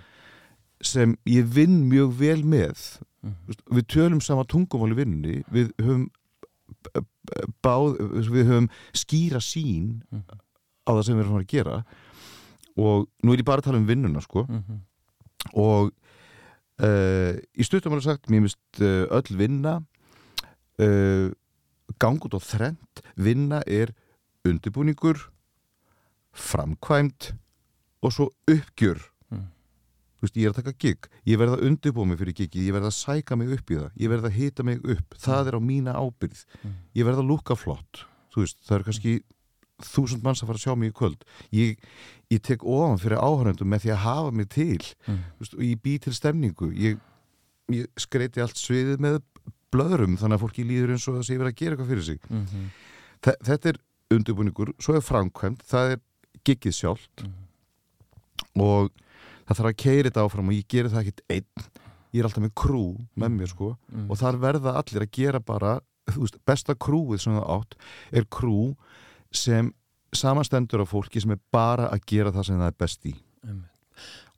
sem 0.81 1.15
ég 1.25 1.47
vinn 1.55 1.87
mjög 1.89 2.19
vel 2.19 2.43
með. 2.43 2.99
Mhm, 3.23 3.55
við 3.71 3.87
tölum 3.87 4.21
sama 4.21 4.43
tungumál 4.43 4.91
í 4.91 4.99
vinnunni 4.99 5.43
við 5.51 5.71
höfum 5.79 6.09
báð, 7.63 7.97
við 8.27 8.49
höfum 8.49 8.69
skýra 8.93 9.39
sín. 9.39 10.03
Á 10.83 10.91
það 10.93 11.03
sem 11.07 11.17
við 11.17 11.23
erum 11.25 11.39
að 11.41 11.47
gera. 11.53 11.77
Og 12.77 13.07
nú 13.23 13.33
er 13.33 13.41
ég 13.43 13.45
bara 13.47 13.61
að 13.61 13.69
tala 13.69 13.79
um 13.81 13.87
vinnuna 13.87 14.21
sko. 14.23 14.45
Mhm, 14.49 14.79
og 15.59 15.91
uh, 16.81 17.33
í 17.59 17.63
stuttum 17.67 17.93
alveg 17.93 18.05
sagt 18.07 18.29
mér 18.31 18.45
mist 18.45 18.79
uh, 18.81 19.05
öll 19.11 19.35
vinna 19.37 19.73
uh, 20.79 21.27
gang 21.99 22.23
út 22.23 22.33
á 22.37 22.41
þrend 22.41 23.03
vinna 23.19 23.59
er 23.67 23.91
undirbúningur 24.47 25.19
framkvæmt 26.33 27.33
og 28.03 28.11
svo 28.11 28.29
uppgjör. 28.49 28.99
Mm. 29.31 29.43
Veist, 30.23 30.35
ég 30.39 30.47
er 30.47 30.53
að 30.53 30.61
taka 30.63 30.73
gig. 30.81 31.05
Ég 31.29 31.37
verð 31.39 31.57
að 31.57 31.67
undirbúa 31.69 32.07
mig 32.09 32.17
fyrir 32.19 32.35
gigið, 32.39 32.65
ég 32.69 32.75
verð 32.75 32.89
að 32.89 32.95
sæka 32.97 33.37
mig 33.39 33.53
upp 33.55 33.71
í 33.71 33.77
það. 33.79 33.91
Ég 34.01 34.11
verð 34.11 34.27
að 34.29 34.35
hita 34.39 34.65
mig 34.67 34.81
upp, 34.95 35.15
það 35.23 35.51
er 35.51 35.59
á 35.59 35.61
mína 35.63 35.93
ábyrð 35.99 36.41
Mm. 36.63 36.73
ég 36.95 37.05
verð 37.05 37.19
að 37.21 37.29
lúka 37.29 37.55
flott. 37.59 38.05
Veist, 38.35 38.57
það 38.65 38.75
eru 38.79 38.83
kannski 38.89 39.13
þúsund 39.81 40.23
manns 40.23 40.43
að 40.43 40.47
fara 40.51 40.59
að 40.59 40.63
sjá 40.67 40.75
mig 40.77 40.91
í 40.91 40.95
kvöld. 40.97 41.23
Ég, 41.51 41.79
ég 42.31 42.41
tek 42.45 42.63
ofan 42.63 42.99
fyrir 43.01 43.17
áhörendum 43.23 43.67
með 43.73 43.85
því 43.85 43.91
að 43.95 44.03
hafa 44.05 44.31
mig 44.31 44.49
til 44.53 44.77
Þú 45.07 45.15
veist, 45.41 45.53
og 45.57 45.63
ég 45.65 45.81
bý 45.83 45.97
til 45.99 46.13
stemningu. 46.13 46.69
Ég, 46.77 46.99
ég 47.73 47.87
skreiti 47.97 48.41
allt 48.43 48.59
sviðið 48.59 49.01
með 49.03 49.19
blöðrum 49.73 50.17
þannig 50.21 50.37
að 50.37 50.43
fólki 50.45 50.63
líður 50.69 50.93
eins 50.93 51.07
og 51.09 51.17
það 51.17 51.25
sé 51.27 51.37
verið 51.39 51.51
að 51.53 51.59
gera 51.61 51.75
eitthvað 51.75 51.93
fyrir 51.93 52.07
sig. 52.09 52.19
Mhm, 52.29 52.65
Þe, 53.23 53.33
þetta 53.47 53.69
er 53.71 53.77
undirbúningur, 54.13 54.73
svo 54.83 54.95
er 54.97 55.01
framkvæmt 55.01 55.61
það 55.65 55.93
er 55.95 56.01
giggið 56.45 56.75
sjálft. 56.75 57.23
Mhm, 57.23 57.39
og 58.61 58.91
það 59.47 59.57
þarf 59.57 59.69
að 59.71 59.79
keira 59.83 60.09
þetta 60.09 60.25
áfram 60.27 60.51
og 60.51 60.57
ég 60.57 60.67
geri 60.69 60.91
það 60.91 61.01
ekkit 61.07 61.23
einn. 61.29 61.65
Ég 62.13 62.19
er 62.21 62.27
alltaf 62.29 62.43
með 62.43 62.53
krú 62.61 62.83
með 63.17 63.31
mér 63.39 63.49
sko. 63.49 63.71
Mhm, 63.91 64.09
og 64.11 64.17
þar 64.21 64.37
verða 64.43 64.75
allir 64.77 65.01
að 65.07 65.11
gera 65.11 65.39
bara 65.39 65.79
þú 66.11 66.19
veist, 66.25 66.37
besta 66.45 66.75
krúið 66.75 67.21
sem 67.23 67.33
það 67.33 67.49
átt 67.57 67.75
er 68.11 68.25
krú 68.29 68.75
sem 69.33 69.71
samanstendur 70.13 70.81
af 70.85 70.91
fólki 70.93 71.21
sem 71.21 71.31
er 71.35 71.39
bara 71.51 71.87
að 71.89 72.03
gera 72.05 72.31
það 72.31 72.45
sem 72.49 72.59
það 72.61 72.67
er 72.71 72.77
best 72.83 73.05
í. 73.09 73.13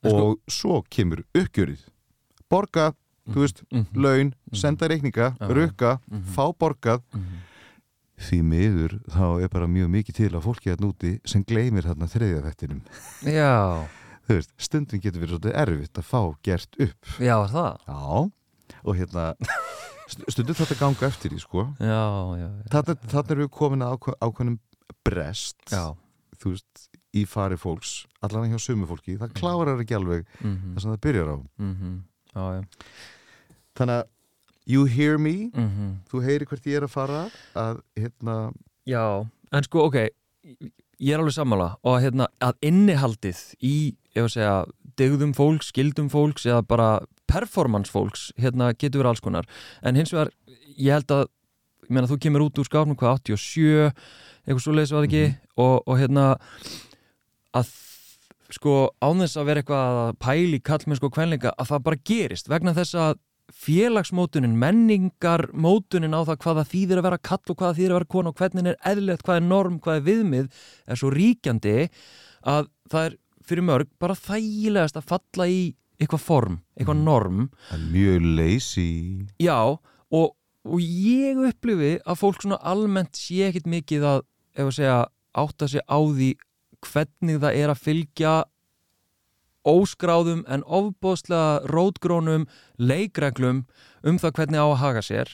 Sko- 0.05 0.13
og 0.21 0.39
svo 0.51 0.81
kemur 0.89 1.23
uppgjörið. 1.35 1.81
Borga, 2.49 2.93
þú 3.27 3.41
veist, 3.41 3.63
Mhm, 3.73 3.85
laun 3.95 4.33
senda 4.53 4.87
reikninga, 4.87 5.35
rukka 5.41 5.99
mhm, 6.11 6.23
fá 6.35 6.53
borgað. 6.53 7.01
Mhm, 7.13 7.41
því 8.17 8.39
miður 8.43 8.99
þá 9.11 9.43
er 9.43 9.49
bara 9.49 9.67
mjög 9.67 9.89
mikið 9.91 10.15
til 10.15 10.29
að 10.29 10.43
fólki 10.45 10.71
að 10.71 10.79
núti 10.85 11.19
sem 11.25 11.43
gleymir 11.43 11.83
þarna 11.83 12.07
þriðja 12.07 12.43
þettinum 12.45 12.81
Já, 13.27 13.87
veist, 14.29 14.51
stundin 14.57 15.01
getur 15.01 15.19
verið 15.19 15.35
svolítið 15.39 15.57
erfitt 15.59 15.99
að 15.99 16.03
fá 16.07 16.21
gert 16.41 16.75
upp. 16.79 17.05
Já, 17.19 17.35
er 17.43 17.49
það? 17.51 17.79
Já, 17.87 18.31
og 18.85 18.95
hérna 18.95 19.35
st- 20.07 20.29
stundum 20.31 20.55
þetta 20.55 20.79
ganga 20.79 21.07
eftir 21.09 21.31
í 21.35 21.39
sko. 21.41 21.65
Já, 21.79 22.37
já, 22.39 22.39
já, 22.39 22.69
þarna, 22.71 22.95
þarna 23.09 23.31
erum 23.35 23.47
við 23.47 23.51
komin 23.51 23.83
að 23.83 23.99
ákveðnum 24.21 24.59
brest 25.05 25.57
já. 25.71 25.95
þú 26.41 26.53
veist, 26.55 26.87
í 27.15 27.23
fari 27.29 27.55
fólks 27.57 28.05
allan 28.25 28.49
hjá 28.51 28.59
sumu 28.59 28.87
fólki, 28.89 29.15
það 29.21 29.33
klárar 29.39 29.79
ekki 29.83 29.95
alveg 29.97 30.25
mhm, 30.41 30.73
það 30.75 30.81
sem 30.83 30.91
það 30.95 31.01
byrjar 31.07 31.31
á. 31.31 31.37
Mhm, 31.61 31.95
Já, 32.35 32.43
já. 32.57 32.63
Þannig 33.75 33.95
að 34.01 34.07
you 34.67 34.85
hear 34.85 35.17
me? 35.17 35.51
Mhm. 35.53 35.91
þú 36.09 36.23
heyri 36.25 36.45
hvert 36.49 36.65
ég 36.67 36.75
er 36.81 36.87
að 36.87 36.93
fara 36.95 37.23
að 37.55 37.81
hérna, 37.95 38.53
Já, 38.85 39.03
en 39.51 39.63
sko, 39.63 39.85
ok 39.87 39.95
ég 40.99 41.11
er 41.13 41.19
alveg 41.19 41.33
sammála 41.35 41.75
og 41.83 41.99
hérna 42.01 42.27
að 42.43 42.53
innihaldið 42.61 43.39
í, 43.61 43.95
ég 44.15 44.23
að 44.27 44.33
segja 44.35 44.57
degðum 44.99 45.33
fólks, 45.35 45.71
skildum 45.73 46.07
fólks 46.09 46.45
eða 46.47 46.61
bara 46.67 46.89
performance 47.27 47.91
fólks, 47.91 48.29
hérna 48.39 48.69
getur 48.77 49.01
verið 49.01 49.09
alls 49.15 49.23
konar, 49.25 49.47
en 49.83 49.95
hins 49.99 50.13
vegar 50.13 50.31
ég 50.77 50.91
held 50.93 51.11
að, 51.11 51.25
ég 51.87 51.89
meina 51.97 52.07
þú 52.07 52.19
kemur 52.23 52.45
út 52.45 52.59
úr 52.61 52.67
skápnum 52.69 52.95
hvað 52.99 53.19
87, 53.25 53.91
eitthvað 54.45 54.63
svo 54.65 54.73
leiðis 54.77 54.91
var 54.95 55.07
ekki, 55.09 55.23
og, 55.57 55.75
og 55.87 55.99
hérna 55.99 56.25
að 57.55 57.69
sko 58.55 58.73
án 59.01 59.21
þess 59.23 59.37
að 59.41 59.47
vera 59.49 59.61
eitthvað 59.63 59.99
að 60.05 60.17
pæli 60.21 60.59
kallmennsko 60.61 61.09
kvenleika 61.13 61.53
að 61.57 61.71
það 61.71 61.83
bara 61.87 62.03
gerist. 62.05 62.49
Vegna 62.51 62.73
þess 62.77 62.95
að 63.01 63.15
félagsmótunin, 63.55 64.55
menningarmótunin 64.57 66.13
á 66.17 66.21
það 66.27 66.39
hvaða 66.45 66.63
þýðir 66.69 66.99
að 67.01 67.05
vera 67.07 67.19
kall 67.29 67.51
og 67.53 67.57
hvaða 67.59 67.75
þýðir 67.77 67.91
að 67.93 67.99
vera 67.99 68.11
kona 68.15 68.31
og 68.31 68.39
hvernig 68.39 68.69
er 68.71 68.79
eðlilegt, 68.91 69.23
hvað 69.25 69.39
er 69.39 69.45
norm, 69.49 69.79
hvað 69.83 69.99
er 69.99 70.05
viðmið 70.09 70.47
er 70.89 70.99
svo 71.01 71.11
ríkjandi 71.13 71.75
að 72.45 72.69
það 72.91 73.07
er 73.09 73.17
fyrir 73.45 73.67
mörg 73.67 73.91
bara 74.01 74.17
þægilegast 74.17 74.97
að 74.97 75.07
falla 75.13 75.47
í 75.49 75.59
eitthvað 76.01 76.23
form, 76.25 76.55
eitthvað 76.75 76.97
Mhm. 76.97 77.05
norm. 77.05 77.49
Er 77.71 77.77
mjög 77.93 78.25
lazy. 78.35 79.27
Já 79.39 79.57
og, 80.11 80.33
og 80.65 80.79
ég 80.81 81.37
upplifi 81.49 81.99
að 82.05 82.19
fólk 82.19 82.41
svona 82.41 82.57
almennt 82.61 83.13
sé 83.15 83.45
ekkit 83.49 83.65
mikið 83.69 84.01
að, 84.09 84.25
ef 84.55 84.69
að 84.69 84.75
segja 84.79 84.99
átta 85.35 85.69
sig 85.69 85.83
á 85.85 85.99
því 85.99 86.29
hvernig 86.85 87.41
það 87.43 87.61
er 87.61 87.73
að 87.73 87.81
fylgja 87.83 88.35
óskráðum 89.65 90.43
en 90.51 90.63
ofbóðslega 90.63 91.65
rótgrónum 91.71 92.45
leikreglum 92.77 93.65
um 94.05 94.21
það 94.21 94.39
hvernig 94.39 94.61
á 94.61 94.67
að 94.67 94.81
haga 94.83 95.05
sér. 95.05 95.31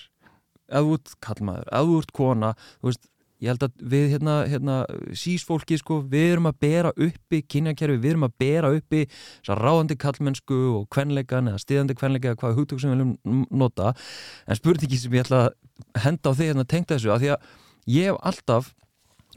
Þú 0.72 0.96
ert 0.96 1.16
kallmaður, 1.20 1.72
þú 1.72 1.96
ert 2.00 2.14
kona 2.16 2.52
þú 2.80 2.88
veist, 2.88 3.08
ég 3.42 3.50
held 3.52 3.64
að 3.66 3.86
við 3.92 4.06
hérna, 4.14 4.36
hérna 4.48 4.76
sísfólki 5.18 5.80
sko, 5.82 5.98
við 6.08 6.36
erum 6.36 6.48
að 6.48 6.60
bera 6.64 6.92
uppi 6.94 7.42
kynjakerfi, 7.42 7.98
við 8.00 8.14
erum 8.14 8.28
að 8.28 8.36
bera 8.40 8.70
uppi 8.78 9.02
þessar 9.10 9.64
ráðandi 9.66 9.98
kallmennsku 10.00 10.60
og 10.78 10.86
kvenleikan 10.94 11.50
eða 11.52 11.64
stiðandi 11.64 11.98
kvenleika 11.98 12.32
eða 12.32 12.42
hvaða 12.44 12.60
hugtök 12.60 12.84
sem 12.84 12.94
við 12.94 13.02
viljum 13.02 13.48
nota. 13.50 13.96
En 14.46 14.60
spurningi 14.60 15.02
sem 15.02 15.18
ég 15.18 15.26
ætla 15.26 15.48
að 15.50 16.06
henda 16.06 16.32
á 16.32 16.38
þig 16.38 16.52
hérna 16.54 16.68
tengta 16.70 16.96
þessu 16.96 17.12
að 17.12 17.26
því 17.26 17.34
að 17.34 17.50
ég 17.98 18.12
hef 18.12 18.22
alltaf 18.32 18.72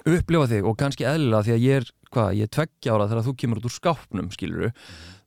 upplifað 0.04 0.54
þig 0.54 0.68
og 0.68 0.78
kannski 0.80 1.06
eðlilega 1.08 1.46
því 1.46 1.54
að 1.54 1.64
ég 1.64 1.80
er 1.80 1.90
hvað, 2.14 2.30
ég 2.38 2.46
er 2.46 2.54
tveggja 2.54 2.94
ára 2.94 3.08
þegar 3.10 3.26
þú 3.26 3.34
kemur 3.40 3.60
út 3.60 3.68
úr 3.68 3.74
skápnum 3.74 4.30
skiluru, 4.30 4.70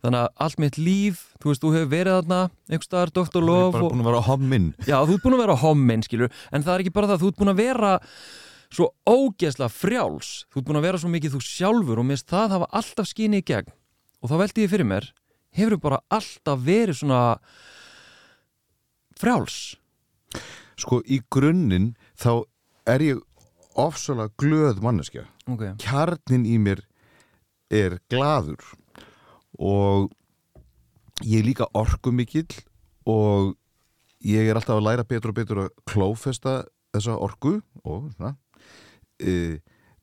þannig 0.06 0.24
að 0.24 0.44
allt 0.46 0.60
mitt 0.64 0.78
líf 0.80 1.24
þú 1.42 1.52
veist, 1.52 1.64
þú 1.64 1.72
hefur 1.76 1.92
verið 1.92 2.18
þarna 2.20 2.42
einhver 2.70 2.88
staðar 2.88 3.14
Dr. 3.14 3.32
Þú 3.34 3.44
Love 3.44 3.72
bara 3.76 3.90
búin 3.90 4.04
að 4.04 4.10
vera 4.12 4.22
á 4.24 4.30
hommin 4.30 4.68
já, 4.86 4.98
þú 5.02 5.18
ert 5.18 5.26
búin 5.26 5.38
að 5.38 5.44
vera 5.44 5.62
hommin 5.64 6.06
skiluru, 6.06 6.32
en 6.54 6.68
það 6.68 6.76
er 6.76 6.86
ekki 6.86 6.96
bara 6.96 7.10
það, 7.12 7.24
þú 7.24 7.32
ert 7.32 7.42
búin 7.42 7.54
að 7.54 7.64
vera 7.66 7.94
svo 8.74 8.90
ógeðslega 9.08 9.72
frjáls. 9.72 10.32
Þú 10.52 10.60
ert 10.60 10.68
búin 10.68 10.80
að 10.82 10.88
vera 10.88 11.02
svo 11.02 11.12
mikið 11.12 11.36
þú 11.38 11.44
sjálfur 11.46 12.02
og 12.02 12.08
mist 12.10 12.28
það 12.32 12.56
hafa 12.56 12.70
alltaf 12.80 13.10
skinni 13.10 13.42
í 13.42 13.48
gegn. 13.48 13.72
Og 14.22 14.32
þá 14.32 14.36
veldi 14.42 14.66
ég 14.66 14.74
fyrir 14.74 14.90
mér, 14.90 15.10
hefur 15.56 15.82
bara 15.82 16.02
alltaf 16.14 16.64
verið 16.66 17.00
svona 17.02 17.22
frjáls? 19.18 19.78
Sko 20.78 21.02
í 21.06 21.22
grunninn 21.34 21.94
þá 22.20 22.32
er 22.88 23.06
ég 23.06 23.24
ofsalega 23.80 24.34
glöð 24.42 24.82
manneskja 24.84 25.26
ok, 25.48 25.64
kjarnin 25.82 26.46
í 26.50 26.58
mér 26.62 26.84
er 27.74 27.98
gladur 28.12 28.64
og 29.58 30.10
ég 31.26 31.42
er 31.42 31.48
líka 31.48 31.68
orkumikill 31.78 32.50
og 33.08 33.56
ég 34.26 34.50
er 34.50 34.58
alltaf 34.58 34.78
að 34.78 34.88
læra 34.88 35.08
betur 35.08 35.34
og 35.34 35.38
betur 35.38 35.64
að 35.66 35.72
klófesta 35.90 36.58
þessa 36.96 37.18
orku 37.22 37.58
og 37.84 38.10
svona 38.16 38.34
uh, 38.34 39.56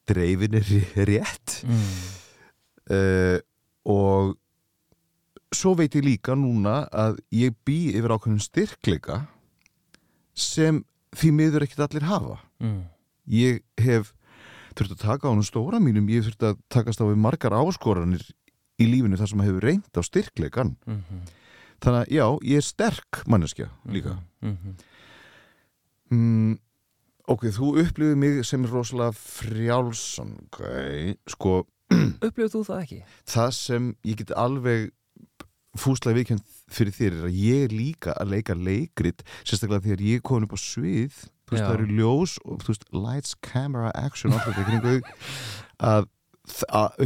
dreifin 0.09 0.59
er 0.61 0.73
rétt 1.11 1.61
mm. 1.67 1.93
uh, 2.95 3.39
og 3.85 4.35
svo 5.55 5.77
veit 5.79 5.95
ég 5.95 6.07
líka 6.07 6.35
núna 6.39 6.85
að 6.91 7.21
ég 7.35 7.55
bý 7.67 7.95
yfir 7.95 8.17
ákveðin 8.17 8.43
styrkleika 8.43 9.21
sem 10.35 10.83
því 11.15 11.31
miður 11.31 11.67
ekkert 11.67 11.87
allir 11.89 12.11
hafa 12.11 12.41
Mm. 12.65 12.85
Ég 13.29 13.63
hef 13.81 14.13
þurfti 14.75 14.97
að 14.97 15.05
taka 15.07 15.29
á 15.29 15.31
honum 15.31 15.47
stóra 15.47 15.79
mínum 15.81 16.09
ég 16.11 16.25
þurfti 16.27 16.51
að 16.53 16.59
takast 16.69 17.01
á 17.01 17.07
við 17.07 17.17
margar 17.23 17.53
áskoranir 17.55 18.25
í 18.81 18.87
lífinu 18.91 19.17
þar 19.17 19.31
sem 19.31 19.41
hefur 19.47 19.63
reynd 19.63 19.87
á 19.95 20.03
styrkleikan 20.03 20.77
Mhm. 20.87 21.21
þannig 21.81 22.01
að 22.01 22.11
já, 22.11 22.27
ég 22.43 22.57
er 22.57 22.63
sterk 22.63 23.23
manneskja 23.27 23.69
líka 23.87 24.19
Mhm. 24.43 24.75
mm, 26.11 26.59
ok, 27.29 27.47
þú 27.55 27.71
upplifið 27.85 28.17
mig 28.21 28.43
sem 28.47 28.65
er 28.67 28.71
rosalega 28.75 29.13
frjálsan 29.17 30.35
ok, 30.49 31.17
sko 31.29 31.65
Upplifir 31.95 32.51
þú 32.51 32.65
það 32.67 32.83
ekki? 32.83 33.01
það 33.29 33.51
sem 33.55 33.97
ég 34.05 34.17
get 34.17 34.33
alveg 34.41 34.91
fúslega 35.79 36.17
viðkjönd 36.19 36.45
fyrir 36.75 36.95
þér 36.97 37.13
er 37.19 37.25
að 37.29 37.39
ég 37.39 37.65
er 37.69 37.75
líka 37.75 38.15
að 38.19 38.31
leika 38.35 38.55
leikrit 38.57 39.23
sérstaklega 39.45 39.85
þegar 39.85 40.05
ég 40.09 40.23
komin 40.23 40.47
upp 40.49 40.57
á 40.57 40.61
svið 40.61 41.19
þú 41.45 41.55
veist, 41.57 41.65
það 41.65 41.75
eru 41.79 41.87
ljós 41.99 42.35
og 42.45 42.63
þú 42.65 42.73
veist, 42.73 42.85
lights, 42.93 43.35
camera, 43.45 43.91
action 43.95 44.33
allt 44.33 44.47
þetta 44.49 44.65
kringu 44.69 44.95
að, 45.93 46.09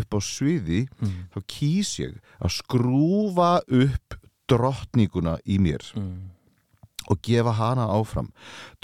upp 0.02 0.14
á 0.14 0.21
sviði 0.23 0.80
Mm. 0.99 1.28
þá 1.35 1.38
kýs 1.47 1.92
ég 2.02 2.16
að 2.42 2.54
skrúfa 2.59 3.50
upp 3.66 4.18
drottninguna 4.49 5.38
í 5.47 5.59
mér. 5.62 5.85
Mm. 5.97 6.30
og 7.09 7.16
gefa 7.25 7.52
hana 7.57 7.87
áfram. 7.88 8.26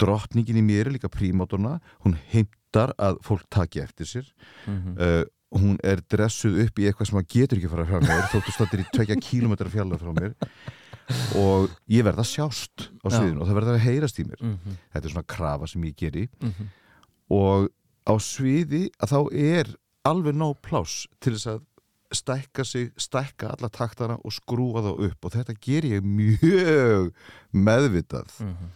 Drottningin 0.01 0.57
í 0.57 0.63
mér 0.65 0.87
er 0.87 0.95
líka 0.95 1.09
prímátuna 1.13 1.75
hún 2.05 2.15
heimtar 2.31 2.93
að 2.97 3.19
fólk 3.21 3.43
taki 3.53 3.81
eftir 3.83 4.05
sér. 4.09 4.31
Mhm. 4.65 4.95
uh, 4.97 5.23
hún 5.55 5.77
er 5.83 6.01
dressuð 6.09 6.57
upp 6.65 6.79
í 6.81 6.87
eitthvað 6.89 7.05
sem 7.07 7.15
maður 7.19 7.29
getur 7.35 7.57
ekki 7.59 7.67
að 7.69 7.75
fara 7.75 7.85
frá 7.85 7.99
mér 8.01 8.25
þóttu 8.33 8.51
stættir 8.55 8.81
í 8.81 8.87
tvekja 8.95 9.15
kílometra 9.21 9.69
fjallar 9.69 9.99
frá 10.01 10.11
mér 10.17 10.33
og 11.35 11.69
ég 11.91 12.03
verð 12.07 12.19
að 12.23 12.29
sjást 12.31 12.89
á 13.05 13.07
sviðinu 13.13 13.41
og 13.41 13.47
það 13.47 13.57
verður 13.59 13.75
að 13.77 13.85
heyrast 13.85 14.19
í 14.19 14.25
mér 14.25 14.41
Mhm. 14.41 14.77
þetta 14.93 15.05
er 15.05 15.11
svona 15.13 15.27
krafa 15.27 15.67
sem 15.67 15.81
ég 15.83 15.95
geri 15.95 16.27
Mhm. 16.41 16.69
og 17.29 17.69
á 18.07 18.13
sviði 18.19 18.89
að 18.99 19.09
þá 19.13 19.19
er 19.33 19.75
alveg 20.05 20.35
nóg 20.35 20.57
pláss 20.61 21.07
til 21.19 21.33
þess 21.33 21.47
að 21.47 21.61
stækka 22.15 22.63
sig, 22.65 22.91
stækka 22.97 23.49
alla 23.57 23.67
taktana 23.69 24.17
og 24.23 24.31
skrúa 24.31 24.81
þá 24.81 24.91
upp 25.09 25.25
og 25.25 25.31
þetta 25.33 25.55
ger 25.59 25.81
ég 25.83 26.01
mjög 26.05 27.11
meðvitað 27.53 28.29
Mhm. 28.39 28.69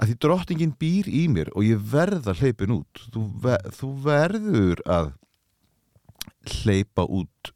að 0.00 0.08
því 0.08 0.18
drottningin 0.18 0.76
býr 0.78 1.06
í 1.08 1.28
mér 1.28 1.48
og 1.54 1.62
ég 1.62 1.78
verð 1.78 2.24
að 2.26 2.40
hleypin 2.40 2.72
út 2.80 3.10
þú, 3.12 3.40
ver, 3.42 3.60
þú 3.70 4.02
verður 4.02 4.76
að 4.86 5.12
hleypa 6.64 7.06
út 7.08 7.52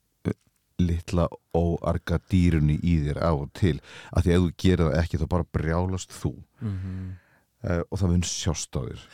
litla 0.83 1.27
óarga 1.57 2.19
dýrunni 2.31 2.77
í 2.85 2.99
þér 3.07 3.21
á 3.25 3.33
og 3.33 3.49
til. 3.57 3.79
Að 4.13 4.27
því 4.27 4.35
ef 4.35 4.43
þú 4.45 4.51
gerir 4.63 4.85
það 4.91 4.99
ekki 5.03 5.21
þá 5.23 5.27
bara 5.33 5.49
brjálast 5.57 6.13
þú. 6.13 6.35
Mhm. 6.61 7.17
uh, 7.67 7.83
og 7.91 7.99
það 7.99 8.13
mun 8.13 8.27
sjást 8.29 8.77
á 8.77 8.81
þér. 8.85 9.05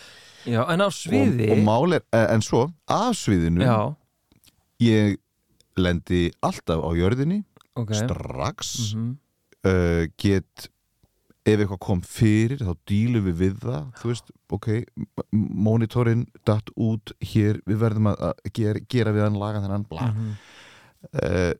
Já, 0.42 0.60
en 0.74 0.82
á 0.82 0.88
sviði 0.90 1.50
og, 1.52 1.58
og 1.58 1.64
mál 1.64 1.94
er, 1.94 2.02
eh, 2.12 2.26
en 2.34 2.42
svo 2.42 2.64
af 2.90 3.14
sviðinu 3.14 3.62
Já, 3.62 3.94
ég 4.82 5.18
lendi 5.78 6.32
alltaf 6.42 6.82
á 6.82 6.90
jörðinni 6.98 7.44
ok. 7.78 7.94
strax. 7.94 8.94
Mhm. 8.94 9.16
uh, 9.64 10.06
get 10.18 10.68
ef 11.46 11.58
eitthvað 11.58 11.80
kom 11.82 12.00
fyrir 12.06 12.60
þá 12.62 12.74
dílum 12.86 13.24
við 13.26 13.38
við 13.40 13.54
það. 13.64 13.86
Þú 13.98 14.10
veist, 14.12 14.28
ok, 14.54 14.68
mónitorinn 15.32 16.26
datt 16.46 16.70
út 16.78 17.14
hér, 17.32 17.58
við 17.66 17.80
verðum 17.82 18.10
að, 18.12 18.20
að 18.30 18.52
gera, 18.58 18.82
gera 18.94 19.14
við 19.16 19.24
hann, 19.26 19.38
laga 19.40 19.62
þennan 19.64 19.86
bla. 19.88 20.10
Mhm. 20.12 20.34
Uh, 21.22 21.52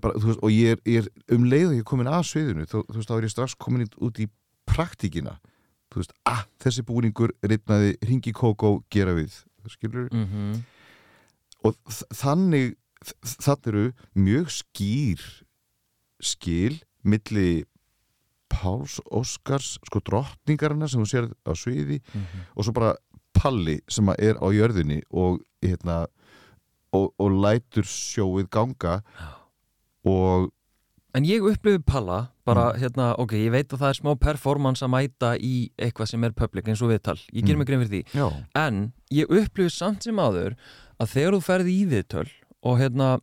bara, 0.00 0.14
þú 0.20 0.26
veist, 0.28 0.42
og 0.44 0.50
ég 0.52 0.74
er, 0.76 0.80
ég 0.84 1.04
er 1.06 1.36
um 1.36 1.44
leið 1.48 1.66
og 1.70 1.74
ég 1.78 1.84
er 1.84 1.88
komin 1.88 2.10
að 2.10 2.26
sviðinu 2.30 2.66
þú, 2.68 2.82
þú 2.90 2.98
veist, 2.98 3.08
þá 3.10 3.14
er 3.16 3.26
ég 3.28 3.32
strax 3.34 3.54
komin 3.60 3.86
út 4.04 4.20
í 4.20 4.26
praktíkina 4.68 5.38
þú 5.90 6.02
veist, 6.02 6.12
ah, 6.28 6.44
þessi 6.62 6.84
búningur 6.86 7.32
ripnaði, 7.42 7.96
ringi 8.06 8.32
kókó, 8.36 8.82
gera 8.92 9.14
við 9.16 9.40
skilur, 9.70 10.08
Mhm. 10.12 10.62
og 11.64 11.76
þ- 11.88 12.08
þannig 12.16 12.76
þannig 13.40 13.66
eru 13.68 13.92
mjög 14.16 14.48
skýr 14.60 15.20
skil 16.20 16.80
milli 17.04 17.64
Páls 18.50 18.98
Óskars 19.14 19.78
sko 19.86 20.00
drottningarna 20.04 20.88
sem 20.90 21.00
þú 21.00 21.06
sér 21.08 21.28
á 21.46 21.52
sviði 21.56 22.00
Mhm. 22.14 22.40
og 22.56 22.64
svo 22.64 22.72
bara 22.74 22.96
Palli 23.32 23.80
sem 23.88 24.04
að 24.06 24.16
er 24.18 24.34
á 24.36 24.46
jörðinni 24.52 25.02
og 25.12 25.40
hérna 25.62 26.06
og, 26.92 27.12
og 27.18 27.30
lætur 27.44 27.86
sjóið 27.86 28.48
ganga 28.50 29.02
og 30.04 30.50
En 31.12 31.24
ég 31.26 31.42
upplifi 31.42 31.80
Palla 31.82 32.28
bara, 32.46 32.68
Mm. 32.72 32.78
hérna, 32.80 33.06
ok, 33.18 33.32
ég 33.34 33.50
veit 33.50 33.68
að 33.74 33.80
það 33.80 33.88
er 33.88 33.96
smá 33.98 34.12
performance 34.20 34.84
að 34.84 34.90
mæta 34.92 35.30
í 35.42 35.70
eitthvað 35.76 36.06
sem 36.08 36.22
er 36.24 36.30
public 36.30 36.68
eins 36.70 36.82
og 36.82 36.90
viðtal, 36.92 37.18
ég 37.34 37.42
ger 37.44 37.54
Mm. 37.54 37.58
mig 37.58 37.66
grein 37.66 37.80
fyrir 37.82 37.90
því. 37.90 38.04
Já, 38.14 38.46
en 38.54 38.92
ég 39.10 39.26
upplifi 39.26 39.70
samt 39.74 40.04
sem 40.04 40.14
áður 40.14 40.54
að 41.00 41.08
þegar 41.10 41.32
þú 41.34 41.40
ferði 41.42 41.74
í 41.80 41.86
viðtöl 41.90 42.28
og 42.62 42.78
hérna 42.78 43.20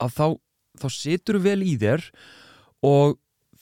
að 0.00 0.10
þá, 0.16 0.38
þá 0.80 0.88
situr 0.88 1.38
vel 1.38 1.60
í 1.62 1.76
þér 1.76 2.10
og 2.82 3.18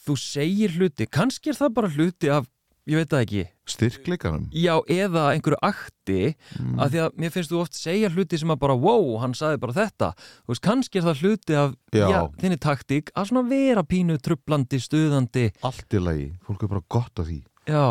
þú 0.06 0.16
segir 0.16 0.70
hluti, 0.78 1.06
kannski 1.10 1.50
er 1.50 1.58
það 1.58 1.74
bara 1.74 1.88
hluti 1.88 2.30
af, 2.30 2.46
ég 2.88 3.00
veit 3.00 3.10
það 3.10 3.24
ekki. 3.24 3.42
Styrkleikanum? 3.70 4.46
Já, 4.56 4.72
eða 4.90 5.26
einhverju 5.34 5.58
akti 5.66 6.20
mm. 6.32 6.78
að 6.80 6.94
því 6.94 7.02
að 7.04 7.18
mér 7.22 7.34
finnst 7.34 7.52
þú 7.52 7.60
oft 7.62 7.78
segja 7.78 8.10
hluti 8.12 8.40
sem 8.40 8.52
að 8.54 8.60
bara, 8.64 8.76
wow, 8.80 9.10
hann 9.22 9.36
saði 9.38 9.60
bara 9.62 9.76
þetta. 9.76 10.12
Þú 10.44 10.54
veist, 10.54 10.64
kannski 10.64 11.00
er 11.00 11.06
það 11.08 11.24
hluti 11.24 11.58
af 11.60 11.76
Já. 11.94 12.06
já, 12.06 12.20
þinni 12.40 12.60
taktík 12.62 13.12
að 13.14 13.30
svona 13.30 13.44
vera 13.50 13.84
pínu 13.86 14.16
trublandi, 14.22 14.80
stuðandi. 14.82 15.48
Allt 15.66 15.98
í 15.98 16.02
lagi, 16.02 16.30
fólk 16.46 16.64
er 16.66 16.72
bara 16.74 16.86
gott 16.96 17.22
af 17.22 17.28
því. 17.30 17.40
Já, 17.70 17.86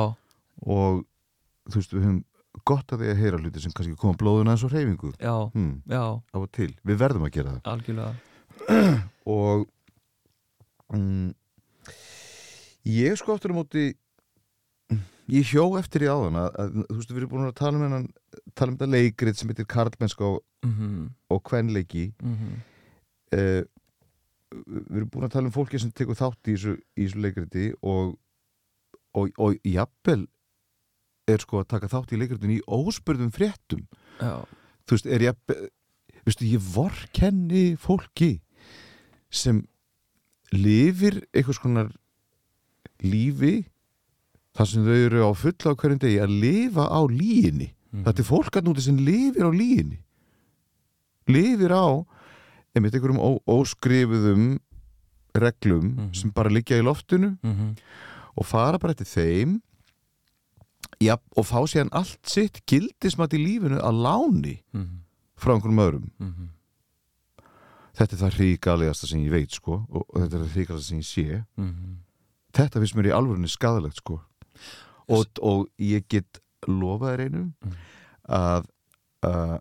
og 0.65 1.05
þú 1.69 1.79
veist, 1.79 1.95
við 1.95 2.05
höfum 2.07 2.23
gott 2.67 2.93
af 2.93 2.99
því 2.99 3.11
að 3.11 3.21
heyra 3.21 3.39
hluti 3.39 3.63
sem 3.63 3.73
kannski 3.75 3.97
koma 3.99 4.17
blóðuna 4.19 4.55
eins 4.55 4.63
og 4.65 4.73
reyfingu 4.73 5.11
já, 5.15 5.33
hmm, 5.53 5.81
já, 5.87 6.03
á 6.19 6.37
og 6.39 6.47
til, 6.55 6.71
við 6.85 6.99
verðum 6.99 7.27
að 7.27 7.35
gera 7.37 7.55
það. 7.55 7.69
Algjörlega. 7.73 8.15
Og 9.29 9.65
mm, 10.91 11.29
ég 12.89 13.19
sko 13.19 13.35
aftur 13.35 13.53
á 13.53 13.59
móti 13.59 13.91
ég 15.33 15.51
hjó 15.51 15.65
eftir 15.79 16.05
í 16.05 16.09
áðan 16.09 16.39
að, 16.41 16.49
að 16.61 16.77
þú 16.79 16.97
veist 16.99 17.11
við 17.11 17.19
erum 17.21 17.31
búin 17.33 17.47
að 17.47 17.57
tala 17.59 17.79
um 17.79 17.85
hennan 17.85 18.07
tala 18.57 18.71
um 18.71 18.77
þetta 18.77 18.93
leikrið 18.95 19.39
sem 19.39 19.51
heitir 19.51 19.67
Karlmennska 19.69 20.25
og, 20.25 20.39
mhm, 20.65 21.09
og 21.29 21.43
kvenleiki. 21.49 22.09
Mhm. 22.23 22.57
Uh, 23.29 23.61
við 24.49 24.97
erum 24.97 25.11
búin 25.13 25.27
að 25.27 25.35
tala 25.35 25.49
um 25.49 25.53
fólki 25.53 25.79
sem 25.81 25.91
tekur 25.93 26.17
þátt 26.17 26.49
í 26.49 26.55
þessu, 26.55 26.75
í 26.97 27.05
þessu 27.05 27.23
leikriti 27.23 27.65
og, 27.85 28.15
og, 29.13 29.29
og 29.37 29.59
jafnvel 29.67 30.23
er 31.29 31.43
sko 31.43 31.61
að 31.61 31.69
taka 31.75 31.91
þátt 31.91 32.15
í 32.15 32.21
leikritin 32.21 32.55
í 32.55 32.61
óspurðum 32.65 33.29
fréttum. 33.33 33.83
Já, 34.17 34.41
þú 34.89 34.97
veist, 34.97 35.09
er 35.09 35.25
ég 35.27 35.35
veistu, 36.25 36.47
ég 36.49 36.63
vorkenni 36.73 37.65
fólki 37.79 38.39
sem 39.29 39.61
lifir 40.49 41.21
einhvers 41.29 41.61
konar 41.61 41.91
lífi 43.05 43.69
þar 44.59 44.67
sem 44.73 44.83
þau 44.83 44.97
eru 45.07 45.23
á 45.23 45.31
fulla 45.39 45.71
á 45.71 45.79
hverjum 45.79 46.01
degi 46.03 46.19
að 46.19 46.35
lifa 46.43 46.85
á 46.91 46.99
líginni 47.07 47.69
mhm. 47.71 48.03
þetta 48.05 48.19
er 48.25 48.27
fólk 48.27 48.59
að 48.59 48.67
núti 48.67 48.83
sem 48.83 48.99
lifir 48.99 49.47
á 49.47 49.51
líginni 49.55 50.01
lifir 51.31 51.71
á 51.71 51.87
einmitt 52.75 52.93
einhverjum 52.97 53.21
ó, 53.23 53.29
óskrifuðum 53.47 54.59
reglum 55.39 55.87
Mhm. 55.95 56.13
sem 56.13 56.31
bara 56.33 56.49
liggja 56.49 56.79
í 56.79 56.83
loftinu 56.85 57.37
mhm, 57.43 57.75
og 58.35 58.45
fara 58.45 58.79
bara 58.79 58.93
eftir 58.93 59.07
þeim. 59.07 59.59
Ja, 60.99 61.15
og 61.37 61.45
fá 61.45 61.59
síðan 61.69 61.91
allt 61.95 62.19
sitt 62.27 62.59
gildismat 62.67 63.31
í 63.33 63.39
lífinu 63.39 63.77
að 63.79 63.99
láni 64.03 64.55
mhm, 64.73 65.01
frá 65.37 65.53
einhverjum 65.53 65.81
öðrum. 65.85 66.07
Mhm, 66.19 66.49
þetta 67.95 68.15
er 68.15 68.21
það 68.23 68.35
hríkalegasta 68.39 69.07
sem 69.07 69.21
ég 69.23 69.31
veit 69.31 69.51
sko 69.53 69.85
og, 69.89 70.05
þetta 70.15 70.35
er 70.35 70.43
það 70.43 70.55
hríkalegasta 70.55 70.89
sem 70.89 70.99
ég 70.99 71.09
sé. 71.09 71.45
Mhm. 71.57 71.95
þetta 72.53 72.81
finnst 72.81 72.95
mér 72.97 73.09
í 73.11 73.15
alvörunni 73.15 73.47
skadalegt 73.49 74.01
sko 74.01 74.19
og, 75.09 75.25
og 75.41 75.67
ég 75.79 76.05
get 76.09 76.39
lofað 76.67 77.15
þér 77.15 77.25
einum 77.27 77.53
Mm. 77.63 77.73
að 78.29 78.65
uh, 79.25 79.57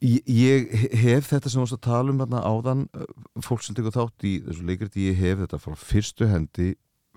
ég, 0.00 0.70
hef 0.96 1.28
þetta 1.28 1.50
sem 1.50 1.60
þú 1.60 1.64
varst 1.66 1.76
að 1.76 1.84
tala 1.86 2.12
um 2.14 2.20
þarna 2.22 2.40
áðan 2.48 2.84
uh, 2.96 3.04
fólk 3.44 3.62
sem 3.66 3.76
tekur 3.76 3.92
þátt 3.94 4.24
í 4.26 4.34
þessu 4.46 4.66
leikriti 4.68 5.08
ég 5.10 5.18
hef 5.20 5.42
þetta 5.44 5.60
frá 5.60 5.74
fyrstu 5.76 6.28
hendi 6.30 6.70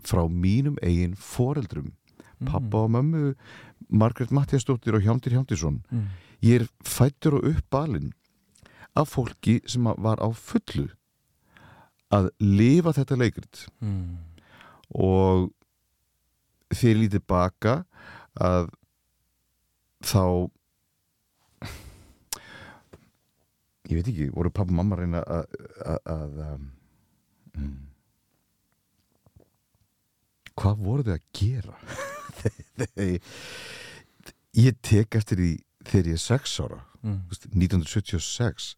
frá 0.03 0.23
mínum 0.29 0.79
eigin 0.83 1.15
foreldrum 1.19 1.93
Mm. 2.41 2.47
pappa 2.49 2.79
og 2.83 2.89
mömmu 2.91 3.35
Margrét 3.93 4.31
Mattiasdóttir 4.33 4.95
og 4.97 5.03
Hjándir 5.05 5.31
Hjándirsson 5.35 5.77
Mhm. 5.91 6.07
ég 6.41 6.61
er 6.61 6.67
fættur 6.83 7.35
og 7.37 7.43
uppbalinn 7.45 8.11
af 8.97 9.07
fólki 9.15 9.61
sem 9.69 9.83
var 9.83 10.17
á 10.19 10.27
fullu 10.33 10.89
að 12.11 12.31
lifa 12.41 12.91
þetta 12.91 13.15
leikrit 13.21 13.67
Mhm. 13.79 14.17
Og 14.93 15.49
þegar 16.73 16.91
ég 16.93 17.01
lítið 17.01 17.25
baka 17.29 17.75
að 18.33 18.69
þá 20.03 20.23
ég 23.89 23.99
veit 23.99 24.09
ekki, 24.09 24.29
voru 24.33 24.51
pappa 24.53 24.71
og 24.71 24.77
mamma 24.79 24.97
að 24.97 25.03
reyna 25.03 25.23
að 25.23 25.45
að, 26.13 26.39
um, 27.59 27.75
hvað 30.59 30.81
voru 30.87 31.05
þau 31.07 31.15
að 31.15 31.27
gera 31.37 31.75
ég 34.63 34.81
tek 34.85 35.19
eftir 35.19 35.39
því 35.39 35.51
þegar 35.83 36.09
ég 36.11 36.17
er 36.17 36.23
sex 36.23 36.57
ára 36.63 36.81
mm. 37.01 37.19
þú 37.27 37.33
veist, 37.33 37.47
1976 37.51 38.69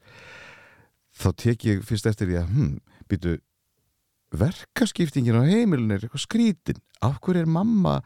þá 1.16 1.28
tek 1.46 1.68
ég 1.70 1.84
fyrst 1.88 2.10
eftir 2.10 2.30
því 2.30 2.40
að 2.42 2.54
hm, 2.56 2.72
býtu 3.12 3.38
verkaskiptingin 4.34 5.38
á 5.38 5.44
heimilin 5.46 5.92
er 5.92 6.06
eitthvað 6.06 6.26
skrítin 6.26 6.80
af 7.02 7.20
hverju 7.22 7.44
er 7.44 7.50
mamma 7.52 8.00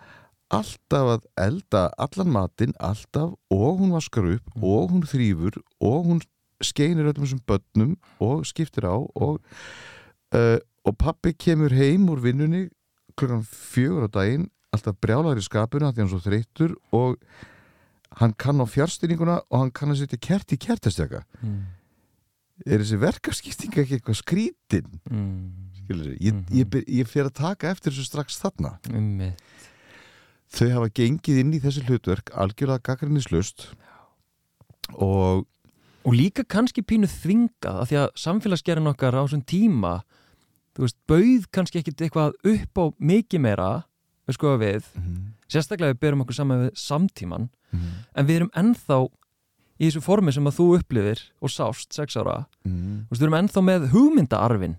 alltaf 0.50 1.12
að 1.16 1.26
elda 1.38 1.84
allan 2.02 2.32
matinn 2.34 2.74
alltaf 2.82 3.36
og 3.54 3.80
hún 3.80 3.94
vaskar 3.94 4.26
upp 4.36 4.46
Mm. 4.56 4.64
og 4.64 4.90
hún 4.92 5.04
þrýfur 5.06 5.60
og 5.80 6.06
hún 6.06 6.22
skeinir 6.62 7.06
öllum 7.14 7.24
þessum 7.26 7.44
börnum 7.48 7.96
og 8.20 8.46
skiptir 8.46 8.84
á 8.84 8.98
og, 8.98 9.40
uh, 10.34 10.58
og 10.86 10.98
pappi 10.98 11.34
kemur 11.34 11.70
heim 11.72 12.10
úr 12.10 12.20
vinnunni 12.20 12.70
klukkan 13.16 13.46
fjögur 13.46 14.08
á 14.08 14.10
daginn 14.12 14.50
alltaf 14.74 14.96
brjálæður 15.00 15.38
í 15.40 15.46
skapuna 15.46 15.92
því 15.94 16.02
hann 16.02 16.10
svo 16.10 16.20
þreyttur 16.20 16.76
og 16.92 17.18
hann 18.20 18.34
kann 18.34 18.60
á 18.60 18.66
fjárstynninguna 18.66 19.40
og 19.50 19.60
hann 19.60 19.72
kann 19.72 19.92
að 19.94 20.02
setja 20.04 20.18
kert 20.20 20.52
í 20.52 20.58
kertastjaka 20.58 21.24
Mm. 21.44 21.64
er 22.66 22.80
þessi 22.82 22.98
verkaskipting 23.00 23.72
ekki 23.78 24.00
eitthvað 24.00 24.18
skrítin 24.26 25.00
Mm. 25.10 25.69
Ég, 25.90 26.34
Mhm. 26.34 26.46
ég, 26.54 26.66
byr- 26.70 26.86
ég 26.88 27.08
fer 27.08 27.26
að 27.26 27.34
taka 27.34 27.70
eftir 27.72 27.92
þessu 27.92 28.06
strax 28.06 28.38
þarna. 28.40 28.78
Einmitt. 28.90 29.40
þau 30.52 30.70
hafa 30.74 30.90
gengið 30.90 31.40
inn 31.40 31.54
í 31.54 31.60
þessi 31.62 31.84
hlutverk 31.86 32.32
algjörlega 32.34 32.82
gaggrinnislust 32.82 33.68
og 34.98 35.46
og 36.06 36.14
líka 36.16 36.44
kannski 36.48 36.82
pínu 36.82 37.06
þvingað 37.12 37.82
af 37.84 37.90
því 37.92 37.98
að 38.00 38.10
samfélagsgerðin 38.18 38.88
okkar 38.90 39.14
á 39.14 39.22
þessum 39.28 39.44
tíma 39.46 39.92
þú 40.74 40.86
veist, 40.86 40.98
bauð 41.12 41.46
kannski 41.52 41.82
ekkit 41.84 42.02
eitthvað 42.02 42.34
upp 42.50 42.74
á 42.82 42.86
mikið 42.98 43.40
meira 43.44 43.70
við 44.26 44.38
skoða 44.40 44.60
við, 44.64 44.84
sérstaklega 45.52 45.94
við 45.94 46.00
berum 46.00 46.22
okkur 46.24 46.34
saman 46.40 46.64
við 46.70 46.74
samtíman, 46.80 47.50
en 48.16 48.26
við 48.26 48.36
erum 48.40 48.52
ennþá 48.56 49.00
í 49.80 49.86
þessu 49.90 50.02
formi 50.02 50.32
sem 50.34 50.46
að 50.50 50.58
þú 50.58 50.68
upplifir 50.80 51.22
og 51.42 51.50
sást 51.54 51.94
sex 51.94 52.16
ára. 52.18 52.48
Mm. 52.66 53.06
þú 53.06 53.12
veist, 53.12 53.22
við 53.22 53.28
erum 53.28 53.40
ennþá 53.44 53.64
með 53.70 53.88
hugmyndaarfin 53.94 54.78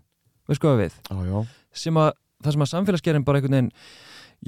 við 0.51 0.61
skoða 0.61 0.81
við, 0.83 1.01
á, 1.11 1.41
sem 1.73 2.01
að 2.03 2.13
það 2.41 2.57
sem 2.57 2.65
að 2.65 2.73
samfélagsgerðin 2.75 3.27
bara 3.27 3.41
einhvern 3.41 3.59
veginn 3.59 3.73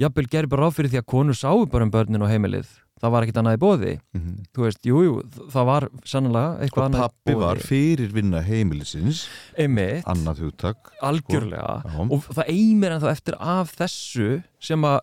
jafnvel 0.03 0.25
gerir 0.31 0.49
bara 0.49 0.65
ráð 0.65 0.79
fyrir 0.79 0.93
því 0.93 1.01
að 1.03 1.11
konur 1.13 1.37
sáu 1.37 1.67
bara 1.69 1.85
um 1.85 1.91
börnin 1.93 2.25
og 2.25 2.31
heimilið, 2.31 2.69
það 3.03 3.13
var 3.13 3.25
ekkit 3.27 3.39
annað 3.41 3.57
í 3.57 3.61
bóði 3.61 3.91
mm. 4.17 4.35
þú 4.55 4.63
veist, 4.65 4.79
jú, 4.89 5.01
jú, 5.05 5.15
það 5.53 5.67
var 5.69 5.85
sannlega 6.09 6.65
eitthvað 6.65 6.81
og 6.81 6.87
annað 6.87 7.03
í 7.03 7.05
pappi 7.05 7.35
boði. 7.35 7.43
var 7.43 7.61
fyrir 7.67 8.13
vinna 8.15 8.41
heimilisins 8.47 9.23
einmitt, 9.53 10.07
annað 10.09 10.41
hugtak 10.47 10.93
algjörlega 11.05 11.75
Já. 11.85 11.99
og 12.07 12.29
það 12.31 12.53
eimir 12.55 12.95
en 12.95 13.03
þá 13.03 13.09
eftir 13.13 13.37
af 13.37 13.75
þessu 13.77 14.29
sem 14.63 14.87
að 14.89 14.97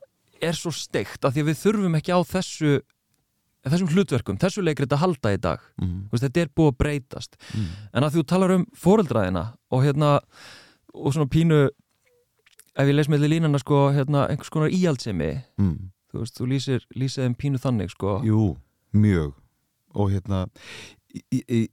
er 0.51 0.57
svo 0.59 0.73
steikt 0.75 1.23
að 1.29 1.37
því 1.37 1.45
að 1.45 1.51
við 1.53 1.61
þurfum 1.63 1.99
ekki 2.01 2.17
á 2.17 2.21
þessu 2.27 2.73
þessum 3.69 3.91
hlutverkum, 3.93 4.39
þessu 4.41 4.65
leikrið 4.65 4.95
að 4.97 5.03
halda 5.05 5.35
í 5.37 5.39
dag 5.39 5.63
mm. 5.79 5.97
Þú 6.09 6.15
veist, 6.17 6.25
þetta 6.25 6.43
er 6.43 6.53
búið 6.57 6.73
að 6.73 6.79
breytast 6.81 7.39
Mm. 7.51 7.67
en 7.93 8.07
að 8.07 8.17
þú 8.17 8.23
talar 8.31 8.55
um 8.57 8.67
fóreldraðina 8.75 9.43
og 9.71 9.85
hérna 9.85 10.15
og 10.95 11.13
svona 11.15 11.27
pínu 11.31 11.69
ef 12.77 12.87
ég 12.89 12.95
les 12.95 13.09
með 13.09 13.27
línana 13.29 13.59
sko 13.61 13.91
hérna, 13.93 14.29
einhvers 14.31 14.51
konar 14.51 14.71
íhaldsemi 14.71 15.43
Mm. 15.59 15.91
þú 16.13 16.19
veist, 16.23 16.39
þú 16.41 16.47
lýsir, 16.47 16.81
lýsir 16.97 17.23
þeim 17.25 17.35
pínu 17.37 17.59
þannig 17.63 17.91
sko. 17.91 18.21
Jú, 18.25 18.57
mjög. 18.95 19.33
Og 19.95 20.11
hérna 20.11 20.47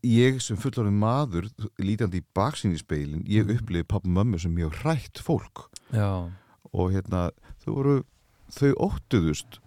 ég 0.03 0.39
sem 0.41 0.57
fullorðin 0.57 0.97
maður 0.97 1.47
lítandi 1.81 2.21
í 2.21 2.25
baksinn 2.35 2.73
í 2.73 2.79
speilin 2.81 3.23
ég 3.27 3.45
Mhm. 3.45 3.57
upplifi 3.59 3.83
pappa 3.87 4.07
og 4.07 4.13
mömmu 4.15 4.39
sem 4.39 4.53
mjög 4.55 4.73
hrætt 4.81 5.19
fólk. 5.21 5.69
Já, 5.93 6.31
og 6.73 6.91
hérna 6.91 7.31
þau 7.65 7.73
voru 7.75 8.03
þau 8.51 8.73
óttuðust 8.75 9.59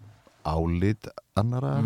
álit 0.45 1.07
annara 1.37 1.81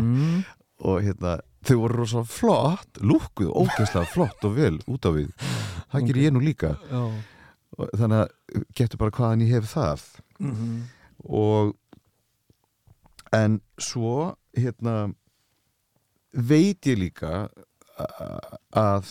mm, 0.00 0.44
og 0.80 1.02
hérna 1.02 1.40
þau 1.68 1.76
voru 1.82 1.98
rosa 2.00 2.22
flott, 2.24 3.00
lúkkuð 3.04 3.50
ógeðslega 3.52 4.08
flott 4.12 4.44
og 4.48 4.54
vel 4.56 4.76
út 4.88 5.04
á 5.04 5.10
við. 5.14 5.32
Það 5.92 6.06
ger 6.08 6.20
ég 6.22 6.32
nú 6.34 6.40
líka. 6.44 6.70
Já. 6.90 7.02
Og 7.78 7.90
þannig 8.00 8.22
að 8.24 8.64
getur 8.80 8.98
bara 9.02 9.14
hvaðan 9.18 9.44
ég 9.44 9.52
hef 9.58 9.72
það. 9.74 10.06
Mm 10.40 10.78
og 11.28 11.74
en 13.34 13.56
svo 13.82 14.36
hérna 14.56 15.12
veit 16.32 16.86
ég 16.86 16.96
líka 17.00 17.48
að 18.78 19.10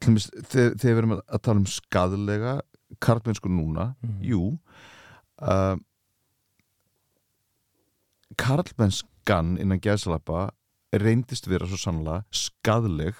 til 0.00 0.08
dæmis, 0.08 0.30
þegar, 0.48 0.72
þegar 0.80 0.94
við 0.96 1.02
erum 1.02 1.12
að 1.20 1.42
tala 1.44 1.60
um 1.60 1.68
skadlega 1.68 2.54
karlmennsku 3.04 3.52
núna, 3.52 3.94
Mhm. 4.02 4.16
jú 4.24 4.58
uh, 5.44 5.76
karlmennskan 8.40 9.54
innan 9.60 9.80
gæðsalappa 9.84 10.48
reyndist 11.00 11.46
vera 11.50 11.66
svo 11.66 11.76
sannlega 11.80 12.24
skadleg 12.30 13.14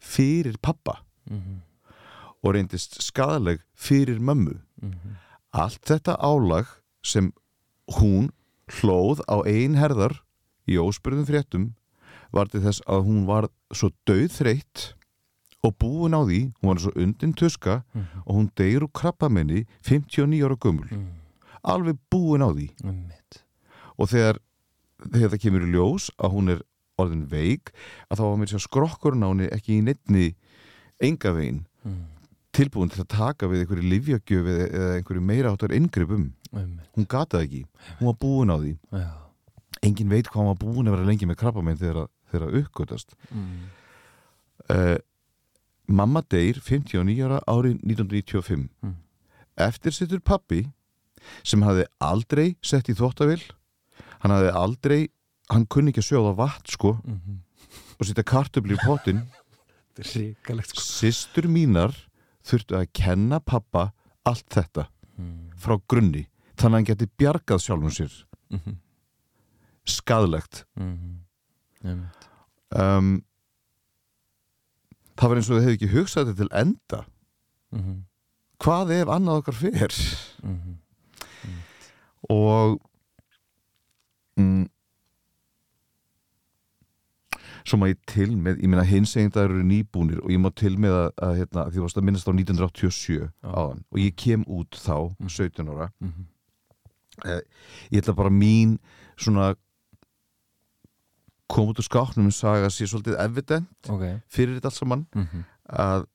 fyrir 0.00 0.56
pappa 0.62 1.00
-hmm. 1.30 1.60
og 2.42 2.54
reyndist 2.54 3.00
skadaleg 3.02 3.60
fyrir 3.74 4.18
mömmu 4.20 4.60
Mhm. 4.82 5.16
allt 5.52 5.80
þetta 5.86 6.16
álag 6.20 6.66
sem 7.02 7.32
hún 7.98 8.28
hlóð 8.68 9.20
á 9.28 9.40
ein 9.46 9.74
herðar 9.76 10.20
í 10.68 10.76
óspurðum 10.76 11.24
fréttum 11.26 11.72
var 12.32 12.46
til 12.48 12.60
þess 12.60 12.80
að 12.86 13.04
hún 13.06 13.24
var 13.26 13.48
svo 13.72 13.90
döðþreytt 14.06 14.92
og 15.64 15.78
búin 15.78 16.12
á 16.14 16.20
því, 16.26 16.52
hún 16.62 16.68
var 16.68 16.78
svo 16.78 16.92
undin 16.96 17.32
tuska 17.32 17.84
Mhm. 17.94 18.22
og 18.26 18.34
hún 18.36 18.50
deyr 18.56 18.82
úr 18.82 18.92
krabbamenni 18.92 19.64
59 19.82 20.42
ára 20.44 20.56
gömul 20.56 20.90
Mm. 20.90 21.08
alveg 21.64 21.96
búin 22.10 22.42
á 22.42 22.52
því 22.52 22.70
og 23.98 24.08
þegar, 24.08 24.38
þegar 25.12 25.28
það 25.30 25.40
kemur 25.40 25.62
í 25.62 25.72
ljós 25.72 26.10
að 26.18 26.30
hún 26.32 26.48
er 26.50 26.62
orðin 27.00 27.26
veik 27.28 27.72
að 28.10 28.18
þá 28.20 28.24
var 28.24 28.36
mér 28.40 28.50
á 29.20 29.28
henni 29.28 29.48
ekki 29.52 29.74
í 29.76 29.82
neittni 29.84 30.26
enga 31.04 31.32
veginn 31.36 31.64
Mm. 31.86 32.06
tilbúin 32.56 32.88
til 32.90 33.04
að 33.04 33.12
taka 33.12 33.46
við 33.46 33.60
einhverju 33.62 33.84
livjagjöf 33.86 34.46
eða, 34.50 34.64
eða 34.74 34.94
einhverju 34.96 35.20
meira 35.22 35.52
áttar 35.52 35.70
Einmitt. 36.52 36.88
hún 36.96 37.06
gata 37.06 37.38
ekki, 37.44 37.60
hún 38.00 38.06
var 38.08 38.16
búin 38.18 38.50
á 38.50 38.56
því 38.58 38.72
Já. 38.90 39.10
engin 39.86 40.08
veit 40.10 40.26
hvað 40.26 40.40
hún 40.40 40.50
var 40.50 40.58
búin 40.64 40.88
að 40.88 40.96
vera 40.96 41.06
lengi 41.06 41.26
með 41.30 41.36
krabbamenn 41.38 41.78
þegar 41.78 42.08
það 42.48 42.56
uppgötast 42.64 43.14
Mm. 43.30 43.68
uh, 44.70 44.96
mamma 45.86 46.22
deyr 46.26 46.58
59 46.58 47.22
ára 47.22 47.38
árið 47.46 47.78
1995 47.86 48.68
Mm. 48.82 48.94
eftir 49.56 49.92
sittur 49.92 50.18
pappi 50.20 50.72
sem 51.44 51.62
hafði 51.62 51.86
aldrei 52.00 52.56
sett 52.62 52.88
í 52.88 52.94
þvóttavill 52.98 53.42
hann 54.24 54.32
hafði 54.34 54.50
aldrei 54.58 55.08
hann 55.50 55.66
kunni 55.70 55.90
ekki 55.92 56.02
að 56.02 56.08
sjóða 56.10 56.36
vatn 56.36 56.72
sko 56.72 56.92
Mhm. 57.04 57.40
og 58.00 58.06
setja 58.06 58.24
kartöfli 58.24 58.74
í 58.76 58.80
ríkalegt 59.96 60.68
sko 60.74 60.80
systur 60.82 61.46
mínar 61.48 61.94
þurftu 62.44 62.76
að 62.76 62.88
kenna 62.92 63.38
pappa 63.40 63.92
allt 64.26 64.48
þetta 64.50 64.88
mm. 65.18 65.52
frá 65.56 65.78
grunni 65.88 66.26
þannig 66.56 66.66
að 66.66 66.76
hann 66.76 66.84
geti 66.90 67.06
bjargað 67.18 67.62
sjálfum 67.64 67.90
sér 67.94 68.12
Mhm. 68.50 68.76
skadlegt 69.86 70.64
Mhm. 70.76 71.20
Einmitt. 71.84 72.28
um, 72.72 73.22
það 75.16 75.28
var 75.28 75.36
eins 75.36 75.50
og 75.50 75.56
þau 75.56 75.64
hefði 75.64 75.76
ekki 75.78 75.92
hugsað 75.94 76.24
þetta 76.26 76.36
til 76.36 76.48
enda 76.52 77.04
Mhm. 77.72 78.02
hvað 78.58 78.90
ef 79.00 79.08
annað 79.08 79.38
okkar 79.42 79.54
fer 79.54 79.92
Mhm. 80.42 80.78
og 82.30 82.80
mm, 84.38 84.66
svo 87.66 87.78
má 87.80 87.88
ég 87.90 87.98
til 88.06 88.30
með 88.38 88.60
ég 88.62 88.70
meina 88.70 88.84
hinsegindar 88.86 89.50
eru 89.50 89.64
nýbúnir 89.66 90.20
og 90.22 90.30
ég 90.30 90.38
má 90.38 90.50
til 90.54 90.76
með 90.78 90.94
að, 91.00 91.08
að 91.26 91.34
hérna, 91.40 91.64
því 91.74 91.82
að 91.82 92.04
minnast 92.06 92.28
á 92.30 92.32
1987 92.32 93.16
Já. 93.18 93.28
áðan 93.42 93.80
og 93.90 93.98
ég 93.98 94.14
kem 94.16 94.44
út 94.46 94.78
þá 94.78 94.96
Mm. 95.18 95.28
17 95.28 95.68
ára 95.74 95.88
Mhm. 96.00 96.26
eh, 97.24 97.40
ég 97.90 98.02
ætla 98.02 98.14
bara 98.16 98.30
mín 98.30 98.78
svona 99.16 99.54
kom 101.48 101.68
út 101.70 101.78
úr 101.78 101.86
skáknum 101.86 102.26
og 102.26 102.34
saga 102.34 102.68
sé 102.70 102.86
svolítið 102.86 103.18
evident 103.22 103.68
Ok 103.88 104.02
fyrir 104.28 104.56
þetta 104.58 104.70
allt 104.70 104.80
saman 104.80 105.06
Mhm. 105.14 105.44
að 105.70 106.06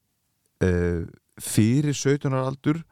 uh, 0.63 1.05
fyrir 1.39 1.93
17 1.95 2.31
ára 2.33 2.47
aldur 2.51 2.83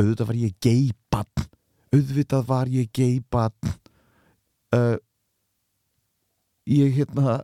auðvitað 0.00 0.26
var 0.26 0.34
ég 0.34 0.54
geibann 0.60 1.46
auðvitað 1.94 2.44
var 2.46 2.66
ég 2.66 2.90
geibann 2.92 3.52
uh, 4.74 4.96
ég 6.66 6.92
hérna 6.98 7.40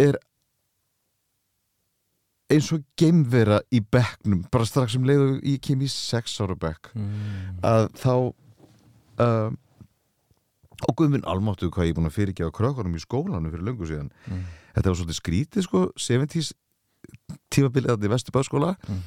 er 0.00 0.18
eins 2.50 2.70
og 2.74 2.82
geimvera 2.98 3.60
í 3.70 3.78
bekknum 3.84 4.44
bara 4.50 4.66
strax 4.66 4.96
um 4.98 5.04
leið 5.06 5.20
og 5.26 5.34
ég 5.46 5.60
kem 5.62 5.82
í 5.86 5.90
6 5.90 6.38
ára 6.42 6.56
bekk 6.58 6.90
Mm. 6.94 7.60
að 7.62 7.84
þá 8.00 8.14
uh, 9.20 9.50
og 10.88 10.96
guðminn 10.96 11.26
almáttu 11.28 11.68
hvað 11.70 11.86
ég 11.86 11.92
er 11.92 11.98
búin 12.00 12.08
að 12.10 12.16
fyrirgefa 12.16 12.54
krökkunum 12.56 12.96
í 12.96 13.02
skólanum 13.04 13.52
fyrir 13.52 13.66
löngu 13.68 13.86
síðan 13.86 14.10
Mm. 14.26 14.42
þetta 14.74 14.88
var 14.90 14.98
svolítið 14.98 15.20
skrítið 15.20 15.62
sko 15.68 15.84
70s 15.96 16.52
tímabilið 17.50 17.92
þarna 17.94 18.06
í 18.08 18.12
Vesturbæðskóla 18.16 18.72
Mm. 18.88 19.02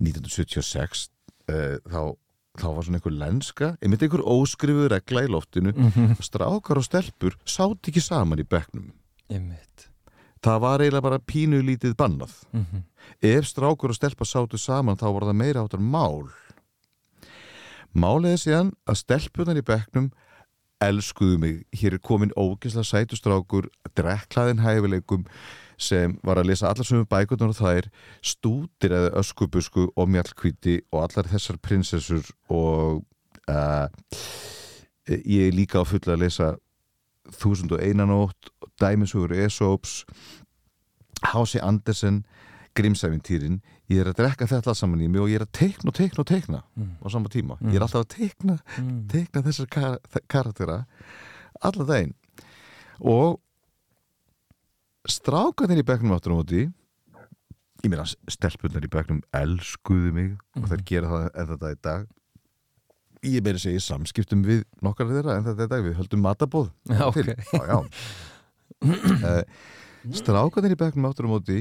1976 0.00 1.08
uh, 1.48 1.78
þá 1.86 2.16
þá 2.60 2.68
var 2.74 2.86
svona 2.86 3.00
einhver 3.00 3.16
lenska 3.20 3.68
einmitt 3.80 4.02
einhver 4.06 4.24
óskrifuð 4.24 4.90
regla 4.92 5.24
í 5.26 5.30
loftinu. 5.32 5.72
Mhm. 5.76 6.16
strákar 6.20 6.80
og 6.80 6.84
stelpur 6.86 7.36
sátt 7.44 7.90
ekki 7.90 8.02
saman 8.02 8.38
í 8.42 8.46
bekknum. 8.48 8.92
Einmitt. 9.30 9.88
Það 10.42 10.60
var 10.60 10.78
eiginlega 10.80 11.02
bara 11.02 11.18
pínu 11.18 11.62
lítið 11.62 11.96
bannað. 11.96 12.34
Mhm. 12.52 12.84
ef 13.22 13.44
strákur 13.46 13.90
og 13.90 13.96
stelpa 13.96 14.24
sátu 14.24 14.58
saman 14.58 14.96
þá 14.96 15.12
var 15.12 15.22
það 15.22 15.36
meira 15.36 15.62
áttar 15.62 15.80
mál. 15.80 16.28
Málið 17.94 18.32
er 18.32 18.40
síðan 18.42 18.72
að 18.86 18.96
stelpunar 19.00 19.56
í 19.56 19.62
bekknum 19.62 20.10
elskuðu 20.84 21.38
mig. 21.38 21.64
Hér 21.72 21.94
er 21.94 21.98
komin 21.98 22.34
ógeðslega 22.36 22.84
sætustrákur 22.84 23.70
drekklaðin 23.96 24.60
hæfileikum 24.60 25.24
sem 25.76 26.18
var 26.24 26.38
að 26.40 26.46
lesa 26.50 26.68
allar 26.70 26.84
sömu 26.88 27.04
bækurnar 27.10 27.52
og 27.52 27.58
þær 27.58 27.88
stútir 28.24 28.94
eða 28.96 29.10
öskubusku 29.20 29.88
og 29.96 30.08
mjallkvíti 30.08 30.78
og 30.92 31.02
allar 31.04 31.28
þessar 31.28 31.58
prinsessur 31.62 32.24
og 32.48 33.04
uh, 33.48 33.88
ég 35.08 35.48
er 35.48 35.54
líka 35.56 35.82
á 35.82 35.84
fulla 35.86 36.16
að 36.16 36.22
lesa 36.24 36.54
þúsund 37.36 37.72
og 37.76 37.82
einanótt 37.82 38.50
dæmisugur 38.80 39.32
Esops 39.34 40.04
Hási 41.32 41.58
Andersen 41.62 42.24
Grimsæfintýrin 42.76 43.60
ég 43.90 44.02
er 44.02 44.10
að 44.10 44.18
drekka 44.20 44.46
þetta 44.50 44.74
saman 44.76 45.00
í 45.00 45.08
mig 45.08 45.20
og 45.22 45.30
ég 45.30 45.38
er 45.40 45.46
að 45.46 45.54
teikna 45.56 45.90
og 45.92 45.96
teikna 45.96 46.22
og 46.24 46.28
teikna 46.28 46.62
Mm. 46.76 46.90
á 47.00 47.06
sama 47.10 47.28
tíma 47.32 47.56
ég 47.62 47.76
er 47.76 47.80
alltaf 47.86 48.04
að 48.04 48.12
teikna, 48.16 48.58
Mm. 48.78 49.08
teikna 49.08 49.42
þessar 49.42 49.68
kar 49.70 49.98
karaktera 50.28 50.84
alla 51.62 51.84
daginn 51.84 52.14
og 53.00 53.40
strákanir 55.12 55.80
í 55.82 55.86
bekknum 55.86 56.14
áttur 56.16 56.34
á 56.34 56.38
móti 56.38 56.62
ég 57.84 57.90
meina 57.92 58.04
stelpunar 58.32 58.84
í 58.86 58.90
bekknum 58.90 59.20
elskuðu 59.36 60.12
mig 60.16 60.30
og 60.58 60.68
þær 60.70 60.84
gera 60.88 61.10
það 61.12 61.26
en 61.42 61.50
þetta 61.52 61.72
í 61.74 61.80
dag 61.86 62.06
ég 63.26 63.42
meira 63.44 63.58
að 63.60 63.64
segja 63.66 63.82
samskiptum 63.86 64.42
við 64.46 64.62
nokkar 64.84 65.08
þeirra 65.10 65.36
en 65.40 65.46
þetta 65.48 65.66
í 65.68 65.72
dag 65.74 65.84
við 65.86 65.98
höldum 66.00 66.24
matabóð 66.26 66.70
Já, 66.92 67.04
til. 67.14 67.26
ok. 67.26 67.52
já, 67.52 67.62
já. 67.66 67.78
uh, 69.30 69.42
strákanir 70.16 70.74
í 70.76 70.80
bekknum 70.80 71.08
áttur 71.10 71.28
á 71.28 71.32
móti 71.34 71.60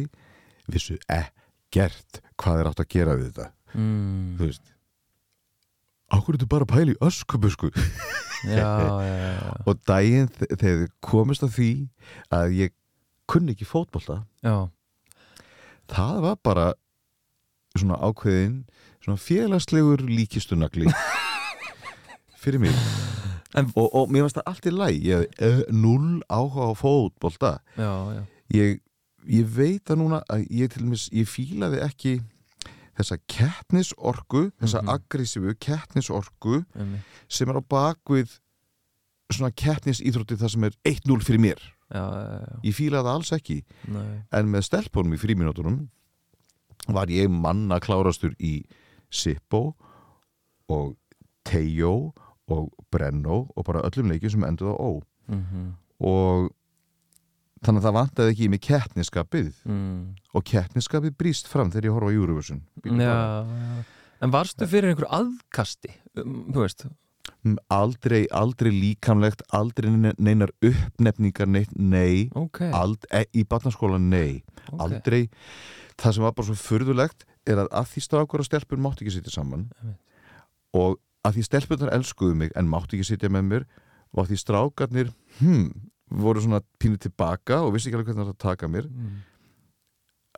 vissu 0.71 0.97
ekkert 1.11 2.21
hvað 2.41 2.61
er 2.63 2.71
átt 2.71 2.81
að 2.85 2.91
gera 2.97 3.17
við 3.19 3.31
þetta 3.33 3.51
Mm. 3.75 4.37
þú 4.39 4.45
veist 4.47 4.69
ákveður 6.15 6.37
þú 6.45 6.47
bara 6.53 6.65
í 6.87 6.93
öskubusku 7.03 7.67
Já, 8.47 8.55
já, 8.55 8.93
já, 9.03 9.49
og 9.67 9.81
daginn 9.89 10.29
þe- 10.31 10.47
þegar 10.53 10.77
þið 10.79 10.93
komist 11.03 11.43
að 11.43 11.51
því 11.57 11.67
að 12.37 12.53
ég 12.55 12.71
kunni 13.27 13.55
ekki 13.55 13.65
fótbolta 13.65 14.21
já. 14.43 14.69
það 15.91 16.21
var 16.25 16.35
bara 16.43 16.65
svona 17.77 17.97
ákveðin 18.07 18.63
svona 19.03 19.17
félagslegur 19.21 20.01
líkistunagli 20.09 20.87
fyrir 22.41 22.59
mig 22.59 22.75
En- 23.55 23.69
og, 23.79 23.87
og 23.95 24.09
mér 24.11 24.25
varst 24.25 24.35
það 24.35 24.49
allt 24.51 24.65
í 24.67 24.71
læg 24.75 24.95
ég 25.07 25.21
hafði 25.39 25.47
uh, 25.47 25.59
null 25.71 26.21
áhuga 26.27 26.65
á 26.67 26.73
fótbolta 26.75 27.51
já, 27.79 27.91
já. 28.17 28.21
ég, 28.57 28.79
ég 29.31 29.45
veit 29.55 29.91
að 29.93 30.01
núna 30.01 30.19
að 30.29 30.43
ég 30.51 30.71
til 30.73 30.83
dæmis, 30.83 31.05
ég 31.15 31.29
fílaði 31.31 31.79
ekki 31.85 32.15
þessa 32.99 33.17
keppnisorku 33.31 34.49
þessa 34.59 34.81
Mhm. 34.83 34.89
aggressífu 34.95 35.55
keppnisorku 35.59 36.61
Einmitt. 36.75 37.01
sem 37.29 37.49
er 37.49 37.59
á 37.59 37.63
bakvið 37.63 38.37
svona 39.31 39.51
keppnisíþrótti 39.51 40.37
það 40.39 40.51
sem 40.53 40.63
er 40.67 40.75
1-0 40.91 41.23
fyrir 41.23 41.39
mér 41.47 41.63
já, 41.93 42.03
já, 42.03 42.59
ég 42.63 42.73
fílaði 42.75 43.11
alls 43.13 43.31
ekki 43.35 43.59
Nei. 43.87 44.23
en 44.31 44.49
með 44.51 44.65
stelpunum 44.69 45.13
í 45.13 45.19
fríminútunum 45.21 45.87
var 46.87 47.07
ég 47.13 47.29
manna 47.29 47.79
klárastur 47.79 48.33
í 48.39 48.63
Sippo 49.09 49.75
og 50.69 50.95
Tejo 51.45 52.13
og 52.49 52.69
Brenno 52.91 53.47
og 53.55 53.65
bara 53.65 53.81
öllum 53.87 54.09
leikjum 54.11 54.31
sem 54.35 54.43
endur 54.43 54.73
á 54.73 54.75
ó 54.77 55.01
Mhm. 55.27 55.73
og 56.05 56.51
þannig 57.65 57.81
að 57.81 57.85
það 57.87 57.95
vantaði 57.97 58.31
ekki 58.33 58.45
í 58.45 58.49
mig 58.49 58.61
keppniskapið 58.61 59.53
Mm. 59.65 60.15
og 60.35 60.43
keppniskapið 60.43 61.15
brýst 61.17 61.47
fram 61.47 61.71
þegar 61.71 61.85
ég 61.89 61.93
horfa 61.95 62.11
á 62.11 62.17
Já, 62.85 62.91
bara. 62.91 63.45
já. 63.45 63.83
En 64.21 64.31
varstu 64.31 64.67
fyrir 64.67 64.89
einhver 64.93 65.09
aðkasti? 65.09 65.89
Um, 66.17 66.45
þú 66.53 66.61
veist? 66.61 66.85
Aldrei, 67.69 68.25
aldrei 68.31 68.71
líkamlegt 68.73 69.43
aldrei 69.53 69.91
ne- 69.91 70.15
neinar 70.17 70.49
uppnefningar 70.65 71.47
neitt, 71.47 71.69
nei, 71.77 72.29
Ok. 72.33 72.61
ald, 72.73 73.05
e, 73.11 73.25
í 73.37 73.43
barnaskóla 73.45 73.99
nei 74.01 74.43
ok. 74.71 74.79
aldrei, 74.81 75.29
það 75.97 76.13
sem 76.13 76.23
var 76.23 76.33
bara 76.33 76.47
svo 76.47 76.55
furðulegt 76.57 77.25
er 77.45 77.57
að 77.61 77.69
að 77.69 77.85
því 77.93 78.01
strákur 78.07 78.39
og 78.41 78.45
stelpur 78.49 78.77
mátti 78.81 79.05
ekki 79.05 79.13
sitja 79.19 79.31
saman 79.35 79.69
og 80.73 80.97
að 81.23 81.35
því 81.37 81.43
stelpunar 81.45 81.93
elskuðu 81.93 82.35
mig 82.35 82.51
en 82.55 82.67
mátti 82.69 82.97
ekki 82.97 83.05
sitja 83.13 83.29
með 83.29 83.45
mér 83.51 83.65
og 84.13 84.23
að 84.25 84.31
því 84.33 84.37
strákarnir 84.41 85.13
hmm, 85.39 85.69
voru 86.09 86.41
svona 86.41 86.61
pínu 86.79 86.97
tilbaka 86.97 87.61
og 87.61 87.73
vissi 87.75 87.89
ekki 87.89 87.99
alveg 87.99 88.09
hvernig 88.13 88.25
það 88.25 88.33
að 88.33 88.43
taka 88.49 88.67
mér 88.67 88.89
Mm. 88.89 89.21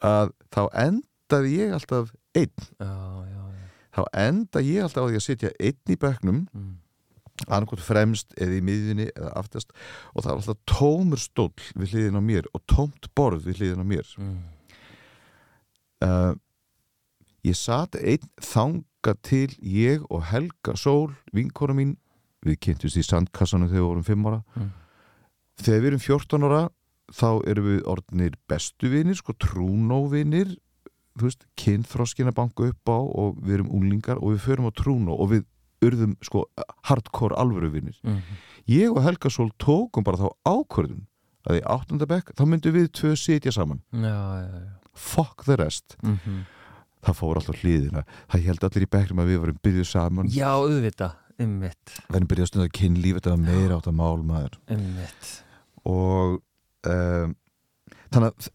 að 0.04 0.32
þá 0.52 0.62
endaði 0.84 1.56
ég 1.58 1.74
alltaf 1.74 2.12
einn, 2.36 2.52
Já, 2.80 2.92
já, 3.26 3.44
já. 3.48 3.64
þá 3.96 4.04
enda 4.14 4.60
ég 4.62 4.84
alltaf 4.84 5.08
að 5.10 5.22
sitja 5.24 5.52
einn 5.60 5.80
í 5.88 5.96
bekknum 5.98 6.48
Mm. 6.54 6.76
Annarkot 7.46 7.82
fremst 7.84 8.34
eða 8.42 8.58
í 8.58 8.64
miðjunni 8.66 9.08
eða 9.14 9.32
aftast 9.38 9.72
og 10.16 10.24
það 10.24 10.32
var 10.32 10.40
alltaf 10.42 10.60
tómur 10.74 11.22
stóll 11.22 11.54
við 11.78 11.94
hliðin 11.94 12.18
á 12.18 12.24
mér 12.26 12.50
og 12.54 12.64
tómt 12.72 13.10
borð 13.16 13.46
við 13.46 13.62
hliðin 13.62 13.84
á 13.84 13.88
mér 13.88 14.14
Mm. 14.18 14.38
uh, 16.08 16.34
ég 17.46 17.56
sat 17.56 17.96
einn 18.02 18.26
þanga 18.44 19.14
til 19.24 19.54
ég 19.62 20.04
og 20.10 20.26
Helga 20.32 20.76
Sól, 20.76 21.14
vinkona 21.34 21.76
mín 21.78 21.96
við 22.46 22.60
kynntumst 22.66 23.00
í 23.00 23.06
sandkassanum 23.06 23.70
þegar 23.70 23.82
við 23.84 23.90
vorum 23.92 24.08
5 24.10 24.28
ára 24.32 24.42
Mm. 24.58 24.72
þegar 25.62 25.82
við 25.82 25.88
erum 25.92 26.06
14 26.08 26.44
ára 26.50 26.64
þá 27.08 27.30
erum 27.48 27.68
við 27.72 27.84
orðinir 27.88 28.34
bestu 28.50 28.90
vinir, 28.92 29.16
sko 29.16 29.34
trúnóvinir 29.40 30.58
þú 31.18 31.24
veist, 31.24 31.46
kynþroskina 31.58 32.34
banku 32.36 32.68
upp 32.70 32.90
á 32.92 33.00
og 33.00 33.38
við 33.42 33.54
erum 33.60 33.72
unglingar 33.74 34.20
og 34.22 34.36
við 34.36 34.44
förum 34.44 34.68
á 34.70 34.72
trúnó 34.76 35.16
og 35.18 35.32
við 35.32 35.46
urðum 35.86 36.16
sko 36.26 36.46
hardcore 36.90 37.36
alvöru 37.38 37.70
vinir 37.72 37.98
Mm. 38.04 38.22
ég 38.68 38.90
og 38.92 39.04
Helga 39.04 39.30
Sól 39.30 39.52
tókum 39.60 40.04
bara 40.04 40.18
þá 40.18 40.30
ákvörðun 40.46 41.06
að 41.50 41.60
í 41.60 41.64
áttundabekk 41.64 42.34
þá 42.36 42.44
myndum 42.46 42.74
við 42.76 42.88
tvö 42.92 43.16
sitja 43.16 43.52
saman 43.52 43.82
Já, 43.94 44.42
já, 44.42 44.48
já. 44.52 44.72
fuck 44.94 45.44
the 45.46 45.56
rest 45.56 45.96
Mm 46.04 46.18
-hmm. 46.26 46.42
það 47.06 47.14
fór 47.16 47.36
alltaf 47.38 47.62
hliðina 47.64 48.04
það 48.30 48.44
held 48.46 48.64
allir 48.64 48.84
í 48.84 48.90
bekknum 48.92 49.20
að 49.24 49.28
við 49.32 49.40
varum 49.40 49.60
byrjuð 49.64 49.86
saman 49.88 50.28
Já, 50.30 50.50
auðvita. 50.52 51.12
Einmitt. 51.40 52.02
við 52.10 52.14
varum 52.14 52.28
byrjuð 52.28 52.44
að 52.44 52.48
stunda 52.48 52.70
kynlíf 52.70 53.16
þetta 53.16 53.30
var 53.30 53.38
meira 53.38 53.76
átt 53.78 53.88
að 53.88 53.94
mál 53.94 54.24
maður 54.24 54.58
Einmitt. 54.68 55.44
og 55.86 56.42
um, 56.88 57.36
þannig 58.12 58.32
að 58.34 58.50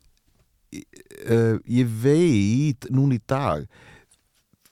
uh, 1.30 1.58
ég 1.68 1.86
veit 2.02 2.86
núna 2.90 3.14
í 3.14 3.20
dag 3.28 3.66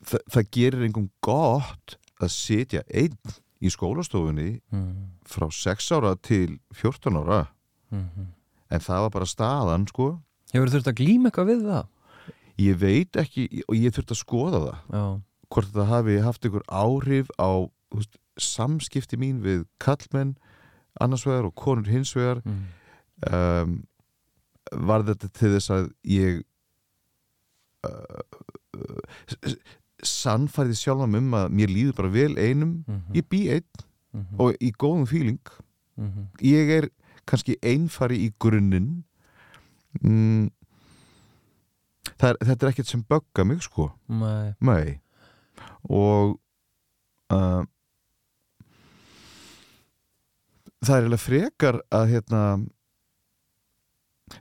þa 0.04 0.18
það 0.32 0.46
gerir 0.56 0.84
einhverjum 0.86 1.10
gott 1.22 1.96
að 2.22 2.32
sitja 2.34 2.82
einn 2.94 3.16
í 3.62 3.68
skólastofunni 3.70 4.60
Mm. 4.72 5.10
frá 5.28 5.46
6 5.52 5.90
ára 5.92 6.14
til 6.22 6.58
14 6.72 7.16
ára 7.16 7.46
Mm 7.90 8.08
-hmm. 8.08 8.26
en 8.70 8.80
það 8.80 9.00
var 9.00 9.10
bara 9.10 9.24
staðan 9.26 9.86
sko 9.88 10.20
Hefur 10.52 10.68
þurft 10.68 10.88
að 10.88 10.94
glíma 11.00 11.30
eitthvað 11.30 11.46
við 11.50 11.62
það? 11.66 11.86
ég 12.58 12.76
veit 12.78 13.12
ekki 13.16 13.62
og 13.68 13.74
ég 13.76 13.92
þurft 13.94 14.10
að 14.10 14.22
skoða 14.24 14.60
það 14.60 14.78
Já. 14.92 15.20
hvort 15.50 15.66
þetta 15.66 15.84
hafi 15.86 16.18
haft 16.22 16.44
einhver 16.44 16.62
áhrif 16.68 17.28
á 17.38 17.70
veist, 17.94 18.16
samskipti 18.38 19.16
mín 19.16 19.40
við 19.42 19.64
kallmenn 19.80 20.36
annars 21.00 21.24
vegar 21.26 21.44
og 21.44 21.54
konur 21.54 21.86
hins 21.86 22.14
vegar 22.16 22.42
Mm. 22.44 22.66
um, 23.32 23.86
var 24.72 25.02
þetta 25.02 25.28
til 25.32 25.48
þess 25.58 25.70
að 25.70 25.92
ég 26.04 26.42
uh, 27.84 28.22
sannfærði 30.06 30.76
sjálfum 30.78 31.14
um 31.14 31.34
að 31.34 31.48
mér 31.50 31.68
líður 31.68 31.96
bara 31.96 32.08
vel 32.08 32.34
einum. 32.36 32.84
Mhm. 32.86 33.14
ég 33.14 33.28
bý 33.28 33.48
einn 33.48 33.86
Mm 34.12 34.26
-hmm. 34.26 34.40
og 34.40 34.54
í 34.60 34.72
góðum 34.72 35.06
fíling. 35.06 35.46
Mm 35.96 36.28
ég 36.40 36.70
er 36.70 36.88
kannski 37.24 37.56
einfari 37.62 38.16
í 38.26 38.32
grunninn. 38.38 39.04
Mm, 40.02 40.50
er, 42.18 42.36
þetta 42.40 42.66
er 42.66 42.70
ekkert 42.70 42.86
sem 42.86 43.04
bögga 43.08 43.44
mig 43.44 43.62
sko. 43.62 43.90
Nei. 44.08 44.54
Nei. 44.60 45.00
Og 45.82 46.40
uh, 47.32 47.64
það 50.82 50.96
er 50.96 51.02
eiginlega 51.02 51.16
frekar 51.16 51.80
að 51.90 52.08
hérna 52.08 52.42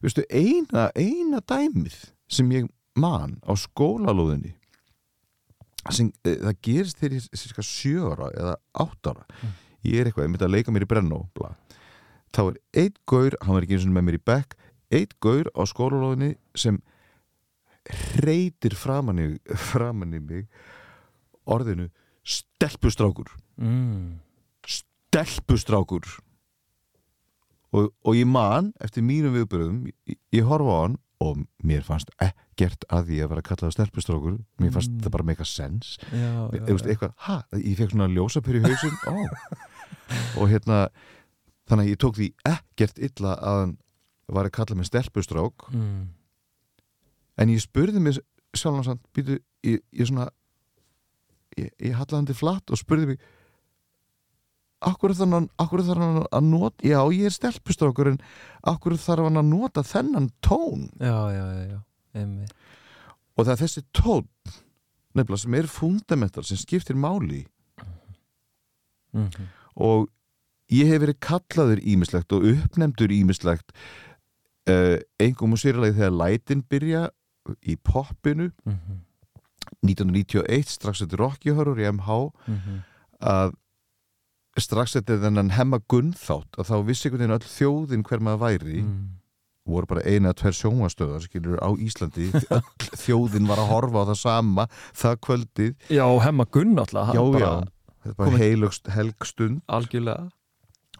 veistu, 0.01 0.23
eina, 0.29 0.89
eina 0.95 1.39
dæmið 1.39 2.13
sem 2.27 2.51
ég 2.51 2.69
man 2.95 3.39
á 3.45 3.53
skólalóðinni 3.55 4.53
sem 5.87 6.11
e, 6.27 6.35
það 6.35 6.55
gerist 6.65 6.99
þegar 6.99 7.15
ég 7.17 7.25
er 7.29 7.41
cirka 7.41 7.65
sjö 7.65 8.11
ára 8.13 8.29
eða 8.35 8.55
átt 8.85 9.11
ára 9.11 9.25
Mm. 9.39 9.53
ég 9.87 9.99
er 10.01 10.09
eitthvað, 10.09 10.25
ég 10.25 10.31
myndi 10.33 10.45
að 10.45 10.55
leika 10.57 10.71
mér 10.75 10.83
í 10.85 10.89
brennó 10.91 11.19
bla. 11.37 11.53
þá 12.35 12.41
er 12.49 12.57
einn 12.83 12.95
gaur, 13.07 13.37
hann 13.41 13.55
var 13.55 13.63
ekki 13.65 13.77
eins 13.77 13.85
og 13.87 13.93
með 13.95 14.07
mér 14.09 14.17
í 14.19 14.23
bekk 14.27 14.55
einn 14.91 15.13
gaur 15.23 15.49
á 15.55 15.61
skólalóðinni 15.69 16.33
sem 16.55 16.81
reytir 18.19 18.75
framan 18.75 19.21
í, 19.23 19.27
framan 19.71 20.13
í 20.13 20.19
mig 20.19 20.47
orðinu 21.49 21.87
stelpustrákur 22.27 23.31
mm. 23.57 24.19
stelpustrákur 24.67 26.05
og, 27.71 27.91
og 28.03 28.17
ég 28.17 28.27
man 28.29 28.73
eftir 28.83 29.05
mínum 29.05 29.33
viðbyrðum 29.37 29.85
ég, 29.89 30.19
ég 30.35 30.45
horfa 30.49 30.75
á 30.75 30.79
hann 30.83 30.99
og 31.19 31.41
mér 31.67 31.83
fannst 31.83 32.11
ekkert 32.23 32.85
að 32.87 33.09
því 33.09 33.17
að 33.23 33.31
vera 33.33 33.43
kallað 33.49 33.73
stelpustrákur 33.75 34.37
mér 34.61 34.71
fannst 34.71 34.91
Mm. 34.93 35.01
það 35.03 35.11
bara 35.15 35.27
make 35.27 35.41
a 35.43 35.45
sense 35.45 35.97
já, 36.11 36.31
ég, 36.53 36.61
já, 36.61 36.65
veist, 36.71 36.85
eitthvað, 36.85 37.13
ha, 37.27 37.37
ég 37.59 37.77
fekk 37.77 37.91
svona 37.91 38.07
ljósapyr 38.13 38.59
í 38.59 38.63
hausinn 38.63 38.97
ó. 39.03 39.15
og 40.39 40.49
hérna 40.49 40.79
þannig 41.67 41.83
að 41.85 41.91
ég 41.91 41.99
tók 41.99 42.15
því 42.15 42.29
ekkert 42.47 43.01
illa 43.09 43.35
að 43.35 43.59
hann 43.59 43.77
var 44.29 44.45
að 44.47 44.55
kalla 44.55 44.75
mig 44.79 44.87
stelpustrák 44.87 45.67
mm. 45.73 46.07
en 47.37 47.49
ég 47.49 47.61
spurði 47.61 47.99
mig 47.99 48.21
sjálf 48.55 48.79
hans 48.79 49.03
býtu, 49.13 49.39
ég, 49.63 49.83
ég 49.91 50.07
svona 50.07 50.29
ég, 51.57 51.69
ég 51.83 51.97
hallaði 51.99 52.15
hann 52.21 52.31
til 52.31 52.39
flatt 52.39 52.71
og 52.71 52.79
spurði 52.79 53.13
mig 53.13 53.19
akkur 54.81 55.11
þarf 55.13 55.33
hann, 55.35 55.49
akkur 55.59 55.81
þarf 55.83 55.99
hann 56.03 56.19
að 56.31 56.43
nota 56.47 56.87
já, 56.87 56.99
ég 57.11 57.25
er 57.25 57.35
stelpustrákur 57.35 58.07
en 58.13 58.19
akkur 58.63 58.95
þarf 58.97 59.27
hann 59.27 59.37
að 59.41 59.49
nota 59.51 59.83
þennan 59.83 60.29
tón 60.45 60.89
já, 60.99 61.17
já, 61.35 61.45
já, 61.53 61.79
já. 62.15 62.47
Og 63.37 63.45
það 63.45 63.53
er 63.55 63.61
þessi 63.63 63.83
tón 63.93 64.27
nefnilega 65.15 65.41
sem 65.43 65.53
er 65.59 65.67
fundamental 65.67 66.43
sem 66.47 66.57
skiptir 66.57 66.95
máli 66.99 67.45
Mm 69.13 69.29
og 69.79 70.09
ég 70.69 70.89
hef 70.91 70.99
verið 71.01 71.17
kallaður 71.23 71.79
ímislegt 71.87 72.33
og 72.35 72.43
uppnefndur 72.45 73.09
ímislegt 73.15 73.69
uh, 74.69 74.97
engum 75.23 75.53
og 75.55 75.61
sérlega 75.61 75.95
þegar 75.95 76.11
lætin 76.19 76.63
byrja 76.69 77.05
í 77.63 77.75
poppinu 77.75 78.49
-hmm. 78.67 78.99
1991 79.85 80.69
strax 80.69 81.01
eftir 81.01 81.17
Rocky 81.21 81.49
Horror 81.55 81.79
í 81.79 81.87
MH 81.91 82.09
Mhm. 82.47 82.83
að 83.21 83.53
strax 84.63 84.95
eftir 84.99 85.19
þennan 85.23 85.51
hemma 85.55 85.79
gunnþátt 85.91 86.59
að 86.59 86.69
þá 86.71 86.75
vissi 86.87 87.07
einhvern 87.09 87.23
veginn 87.25 87.37
öll 87.37 87.49
þjóðin 87.53 88.05
hver 88.09 88.23
maður 88.25 88.43
væri. 88.47 88.81
Mm. 88.83 89.07
voru 89.69 89.85
bara 89.85 90.01
eina 90.09 90.31
tver 90.33 90.55
sjónvastöðar 90.57 91.21
skilur 91.21 91.59
á 91.61 91.69
Íslandi. 91.77 92.31
Þjóðin 93.03 93.45
var 93.49 93.59
að 93.61 93.67
horfa 93.69 94.01
á 94.01 94.09
það 94.09 94.17
sama 94.17 94.63
það 94.97 95.19
kvöldið. 95.27 95.75
Já, 95.93 96.05
hemma 96.25 96.45
Gunn 96.49 96.79
alltaf 96.81 97.11
já, 97.13 97.21
bara, 97.21 97.41
já, 97.43 97.99
þetta 98.07 98.23
Komið- 98.23 98.41
heilugst 98.41 98.89
helgstund. 98.95 99.59
Algjörlega. 99.69 100.31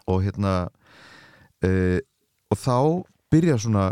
Og 0.06 0.22
hérna 0.22 0.52
uh, 1.66 1.98
og 2.50 2.60
þá 2.62 2.76
byrja 3.34 3.58
svona 3.64 3.88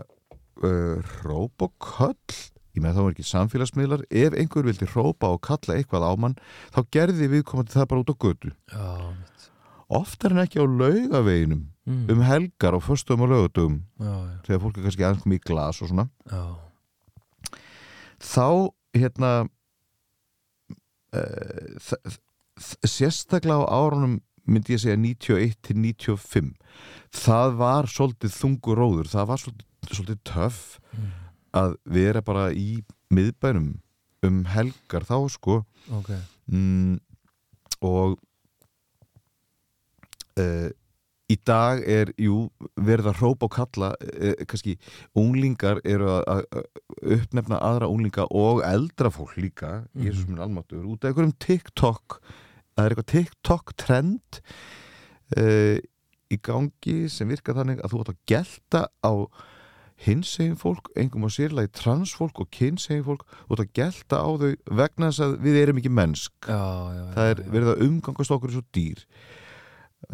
uh, 0.63 1.03
hróp 1.25 1.67
og 1.67 1.75
köll. 1.83 2.39
Ég 2.79 2.85
með 2.85 3.01
þá 3.01 3.03
er 3.03 3.13
ekki 3.17 3.27
samfélagsmiðlar. 3.33 4.07
Ef 4.15 4.37
einhver 4.39 4.69
vildi 4.69 4.87
hrópa 4.93 5.33
og 5.35 5.43
kalla 5.43 5.75
eitthvað 5.81 6.07
á 6.07 6.13
mann 6.23 6.39
þá 6.71 6.81
gerði 6.95 7.33
viðkomandi 7.35 7.75
það 7.75 7.91
bara 7.91 8.05
út 8.07 8.15
á 8.15 8.17
götu. 8.23 8.55
Já, 8.71 8.87
mitt 9.19 9.48
oftar 9.89 10.35
en 10.35 10.43
ekki 10.45 10.61
á 10.61 10.67
laugaveginum 10.69 11.67
mm. 11.89 12.07
um 12.13 12.23
helgar 12.27 12.77
og 12.77 12.85
föstum 12.85 13.25
og 13.25 13.33
já, 13.33 14.15
þegar 14.45 14.63
fólk 14.63 14.79
er 14.79 14.87
kannski 14.87 15.05
aðeins 15.05 15.25
komið 15.25 15.41
í 15.41 15.45
glas 15.49 15.83
og 15.83 15.93
svona. 15.93 16.09
Já. 16.29 16.45
Þá 18.19 18.49
hérna 18.99 19.33
uh, 21.15 22.17
sérstaklega 22.59 23.65
á 23.65 23.71
árunum 23.71 24.19
myndi 24.49 24.75
ég 24.75 24.83
segja 24.83 24.97
91 24.97 25.57
til 25.63 25.77
95 25.77 26.55
það 27.15 27.59
var 27.61 27.89
svolítið 27.91 28.33
þungur 28.35 28.81
róður, 28.81 29.11
það 29.11 29.29
var 29.31 29.43
svolítið, 29.43 29.67
svolítið 29.93 30.23
töff 30.29 30.63
mm. 30.93 31.11
að 31.61 31.77
vera 31.85 32.23
bara 32.25 32.49
í 32.53 32.81
miðbænum 33.15 33.77
um 34.27 34.41
helgar 34.51 35.07
þá 35.07 35.17
sko. 35.31 35.61
Ok. 35.95 36.11
Mm, 36.51 36.99
og 37.85 38.19
uh, 40.39 40.69
í 41.29 41.37
dag 41.45 41.83
er 41.85 42.15
jú, 42.17 42.47
verið 42.81 43.11
að 43.11 43.19
hrópa 43.21 43.49
og 43.49 43.53
kalla 43.59 43.91
uh, 44.01 44.33
kannski 44.49 44.79
unglingar 45.19 45.83
eru 45.85 46.09
að, 46.15 46.47
að 46.57 47.13
uppnefna 47.19 47.59
aðra 47.61 47.91
unglinga 47.93 48.25
og 48.33 48.63
eldra 48.65 49.11
fólk 49.13 49.37
líka 49.37 49.75
Mhm. 49.93 50.07
Jésús 50.07 50.29
minn 50.31 50.41
almáttur, 50.41 50.87
út 50.89 51.05
af 51.05 51.11
einhverjum 51.13 51.37
TikTok 51.39 52.21
það 52.79 52.85
er 52.85 52.95
eitthvað 52.95 53.13
TikTok 53.13 53.77
trend 53.77 54.41
uh, 55.37 55.77
í 56.29 56.37
gangi 56.45 56.97
sem 57.13 57.29
virkar 57.29 57.57
þannig 57.57 57.81
að 57.85 57.93
þú 57.95 58.01
átt 58.03 58.13
að 58.13 58.19
gelta 58.29 58.83
á 59.05 59.13
hinsegin 59.99 60.55
fólk, 60.61 60.93
engum 60.95 61.25
á 61.27 61.31
sérlega 61.35 61.73
transfólk 61.75 62.39
og 62.45 62.51
kynsegin 62.55 63.03
fólk 63.07 63.25
þú 63.49 63.57
átt 63.57 63.63
að 63.65 63.73
gelta 63.81 64.21
á 64.23 64.29
þau 64.31 64.53
vegna 64.79 65.09
þess 65.11 65.25
að 65.25 65.33
við 65.43 65.57
erum 65.63 65.81
ekki 65.81 65.91
mennsk. 65.91 66.37
Já, 66.47 66.55
já, 66.55 67.01
já 67.03 67.15
það 67.17 67.31
er 67.33 67.43
verið 67.57 67.71
að 67.73 67.83
umgangast 67.89 68.35
okkur 68.37 68.55
svo 68.55 68.63
dýr 68.77 69.03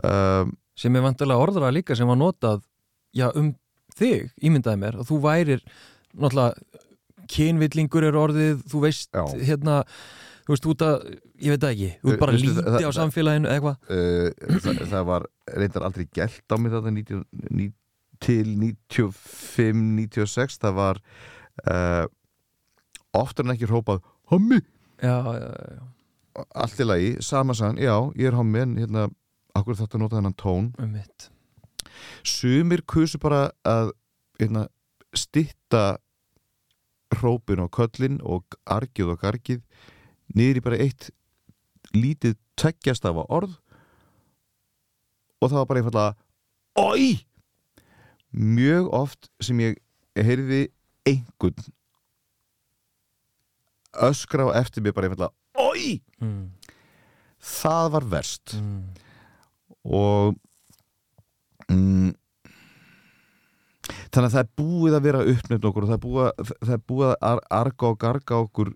um, 0.05 0.55
Sem 0.75 0.97
er 0.99 1.05
vantilega 1.05 1.39
orðra 1.45 1.71
líka 1.75 1.95
sem 1.97 2.09
var 2.11 2.17
notað 2.19 2.63
Já, 3.15 3.29
um 3.39 3.53
þig, 3.95 4.31
ímyndaði 4.43 4.81
mér 4.81 4.97
að 4.99 5.07
þú 5.13 5.19
værir 5.23 5.61
náttúrulega 6.15 6.55
kynvillingur 7.31 8.05
er 8.09 8.17
orðið, 8.19 8.65
þú 8.69 8.81
veist 8.83 9.09
Já. 9.15 9.23
hérna, 9.49 9.77
þú 10.45 10.51
veist 10.53 10.67
út 10.73 10.83
að 10.85 10.97
ég 11.41 11.55
veit 11.55 11.65
ekki, 11.71 11.91
þú 12.03 12.11
ert 12.13 12.21
bara 12.25 12.35
Veistu, 12.35 12.49
líti 12.51 12.65
það- 12.75 12.85
á 12.85 12.99
samfélaginu 12.99 13.49
eða 13.49 13.55
eitthvað. 13.55 13.77
Uh, 13.89 14.59
það, 14.67 14.83
það 14.91 15.05
var 15.09 15.23
reyndar 15.55 15.87
aldrei 15.89 16.05
gælt 16.19 16.53
á 16.53 16.57
mig 16.59 16.75
þetta 16.75 16.91
90, 16.99 17.25
ní, 17.55 17.67
til 18.25 18.47
95-96 18.61 20.59
það 20.63 20.77
var 20.79 21.01
uh, 21.71 22.05
oftar 23.15 23.47
en 23.47 23.55
ekki 23.57 23.69
hrópað 23.71 24.03
hommi, 24.33 24.61
Já, 25.03 25.17
já, 25.27 25.33
já, 25.39 25.75
já, 25.75 26.45
allt 26.65 26.81
í 26.81 26.85
lagi, 26.87 27.09
sama 27.25 27.55
sann 27.57 27.77
já, 27.83 27.95
ég 28.19 28.31
er 28.31 28.37
hommi 28.39 28.61
en 28.63 28.77
hérna 28.79 29.09
akkur 29.55 29.79
þetta 29.79 30.01
nota 30.01 30.19
þennan 30.19 30.39
tón? 30.39 30.73
Um 30.79 30.97
sumir 32.27 32.83
kusu 32.87 33.21
bara 33.23 33.49
að 33.67 33.93
hérna, 34.41 34.67
stitta 35.15 35.99
hrópin 37.15 37.63
og 37.63 37.71
köllin 37.75 38.19
og 38.23 38.57
argið 38.67 39.13
og 39.15 39.21
gargið 39.23 39.63
niður 40.35 40.59
í 40.59 40.65
bara 40.65 40.81
eitt 40.83 41.11
lítið 41.95 42.35
tveggjastafa 42.59 43.27
orð 43.29 43.55
og 45.43 45.51
það 45.51 45.59
var 45.61 45.69
bara 45.71 45.83
einfallega 45.83 46.15
OI 46.81 47.11
mjög 48.35 48.91
oft 48.97 49.31
sem 49.45 49.61
ég 49.63 49.79
heyrði 50.19 50.67
einhvern 51.07 51.71
öskra 54.09 54.49
á 54.51 54.59
eftir 54.59 54.83
mér 54.83 54.97
bara 54.97 55.11
einfallega 55.11 55.35
OI 55.55 56.01
mm. 56.19 56.45
það 57.39 57.91
var 57.95 58.11
verst. 58.17 58.57
Mm. 58.59 58.89
Og 59.85 60.35
mm, 61.69 62.13
þannig 64.15 64.29
að 64.29 64.35
það 64.35 64.43
er 64.45 64.51
búið 64.61 64.97
að 64.99 65.05
vera 65.09 65.25
uppnefn 65.35 65.69
okkur 65.69 65.87
og 65.87 65.91
það 65.91 65.97
er 65.99 66.05
búið 66.05 66.29
að, 66.29 66.53
það 66.65 66.75
er 66.77 66.85
búið 66.91 67.09
að 67.11 67.17
ar- 67.31 67.43
arga 67.61 67.89
og 67.91 67.99
garga 68.05 68.39
okkur 68.45 68.71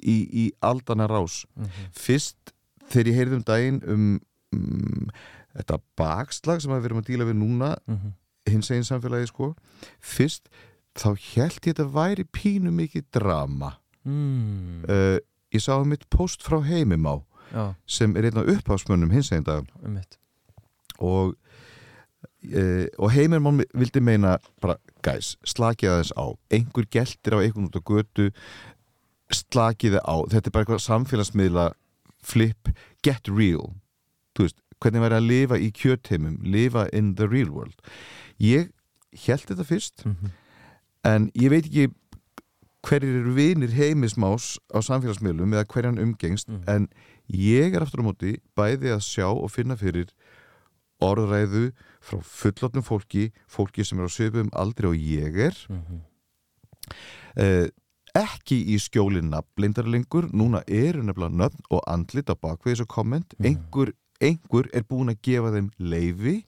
í, 0.00 0.16
í 0.42 0.44
aldana 0.64 1.06
rás 1.10 1.44
Mhm. 1.56 1.90
fyrst 1.92 2.54
þegar 2.90 3.10
ég 3.12 3.18
heyrði 3.20 3.36
um 3.36 3.44
daginn 3.46 3.82
um, 3.86 4.20
um 4.56 5.10
þetta 5.54 5.78
bakslag 5.98 6.60
sem 6.62 6.70
við 6.72 6.84
erum 6.90 7.02
að 7.02 7.10
díla 7.10 7.28
við 7.28 7.38
núna 7.42 7.76
Mhm. 7.86 8.12
hins 8.50 8.70
eginn 8.70 8.88
samfélagi 8.88 9.28
sko 9.28 9.54
fyrst 10.00 10.48
þá 10.96 11.14
held 11.36 11.60
ég 11.60 11.74
þetta 11.74 11.86
væri 11.92 12.24
pínu 12.24 12.72
mikið 12.74 13.04
drama 13.12 13.76
Mm. 14.04 14.84
uh, 14.88 15.18
ég 15.52 15.60
sá 15.60 15.76
um 15.78 15.86
mitt 15.88 16.08
post 16.08 16.40
frá 16.42 16.62
heimimá 16.64 17.22
Já, 17.52 17.74
sem 17.86 18.16
er 18.16 18.24
einn 18.30 18.38
af 18.38 18.46
upphásmönnum 18.48 19.12
hins 19.12 19.30
eginn 19.30 19.44
dag 19.44 19.66
um 19.84 19.92
mitt 19.92 20.16
og 21.00 21.34
e, 22.44 22.88
og 22.98 23.10
heimir 23.12 23.40
vildi 23.74 24.00
meina 24.00 24.38
bara, 24.60 24.76
guys, 25.02 25.36
slakið 25.44 25.90
aðeins 25.94 26.12
á 26.16 26.26
einhver 26.52 26.86
geltir 26.90 27.36
á 27.36 27.40
einhvern 27.42 27.68
út 27.70 27.76
á 27.76 27.82
götu 27.82 28.30
slakið 29.30 29.96
þið 29.96 30.02
á 30.04 30.14
þetta 30.32 30.48
er 30.48 30.54
bara 30.54 30.64
eitthvað 30.64 30.84
samfélagsmiðla 30.86 31.66
flip, 32.22 32.68
get 33.06 33.28
real 33.30 33.72
veist, 34.40 34.56
hvernig 34.80 35.02
væri 35.04 35.16
að 35.18 35.26
lifa 35.28 35.56
í 35.60 35.70
kjötheimum 35.76 36.38
lifa 36.48 36.86
in 36.96 37.14
the 37.18 37.26
real 37.28 37.50
world 37.52 37.76
ég 38.40 38.70
held 39.26 39.44
þetta 39.50 39.66
fyrst 39.68 40.04
Mhm. 40.06 40.30
en 41.04 41.30
ég 41.34 41.50
veit 41.50 41.66
ekki 41.68 41.90
hverjir 42.82 43.20
eru 43.20 43.34
vinir 43.36 43.74
heimismás 43.76 44.56
á 44.72 44.80
samfélagsmiðlum 44.80 45.52
eða 45.52 45.66
hverjan 45.68 45.98
umgengst 46.00 46.48
Mhm. 46.48 46.64
en 46.66 46.88
ég 47.30 47.74
er 47.76 47.82
aftur 47.84 48.00
á 48.00 48.08
móti 48.08 48.38
bæði 48.56 48.96
að 48.96 49.04
sjá 49.04 49.28
og 49.28 49.50
finna 49.50 49.76
fyrir 49.76 50.08
orðræðu 51.00 51.72
frá 52.00 52.20
fullotnum 52.22 52.84
fólki 52.86 53.30
fólki 53.48 53.84
sem 53.84 53.98
er 54.00 54.08
á 54.08 54.10
söpum 54.12 54.50
aldrei 54.52 54.88
og 54.90 54.96
ég 54.96 55.36
er 55.48 55.56
Mhm. 55.68 56.00
eh, 57.36 57.68
ekki 58.14 58.58
í 58.74 58.76
skjóli 58.78 59.20
nafnlindar 59.22 59.86
lengur, 59.86 60.28
núna 60.32 60.62
eru 60.66 61.02
nefnilega 61.02 61.30
nöfn 61.30 61.60
og 61.70 61.82
andlit 61.86 62.26
á 62.30 62.34
bakvið 62.34 62.74
þessu 62.76 62.86
komment 62.86 63.34
Mhm. 63.38 63.46
einhver, 63.46 63.92
einhver 64.20 64.68
er 64.74 64.82
búin 64.82 65.10
að 65.10 65.20
gefa 65.22 65.52
þeim 65.54 65.70
leifi 65.78 66.44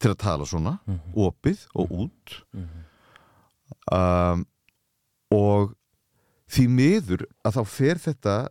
til 0.00 0.10
að 0.10 0.18
tala 0.18 0.44
svona 0.44 0.80
Mhm. 0.86 1.14
opið 1.14 1.66
og 1.74 1.88
út 1.90 2.42
Mhm. 2.52 2.84
um, 3.92 4.46
og 5.30 5.74
því 6.48 6.68
miður 6.68 7.26
að 7.44 7.52
þá 7.52 7.66
fer 7.66 7.94
þetta 7.94 8.48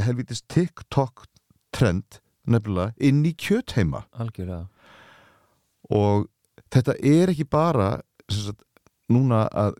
helvitis 0.00 0.42
TikTok 0.48 1.26
trend 1.72 2.20
nefnilega 2.48 2.92
inn 2.98 3.22
í 3.28 3.32
kjötheima. 3.38 4.04
Algjörlega. 4.18 4.66
Og 5.92 6.28
þetta 6.72 6.94
er 7.02 7.32
ekki 7.32 7.46
bara 7.50 7.90
sagt, 8.30 8.62
núna 9.12 9.44
að 9.50 9.76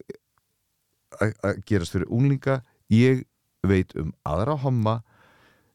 að 1.22 1.62
gerast 1.68 1.92
fyrir 1.94 2.08
unglinga. 2.10 2.60
Ég 2.92 3.24
veit 3.66 3.92
um 4.00 4.12
aðra 4.26 4.56
homma 4.62 5.00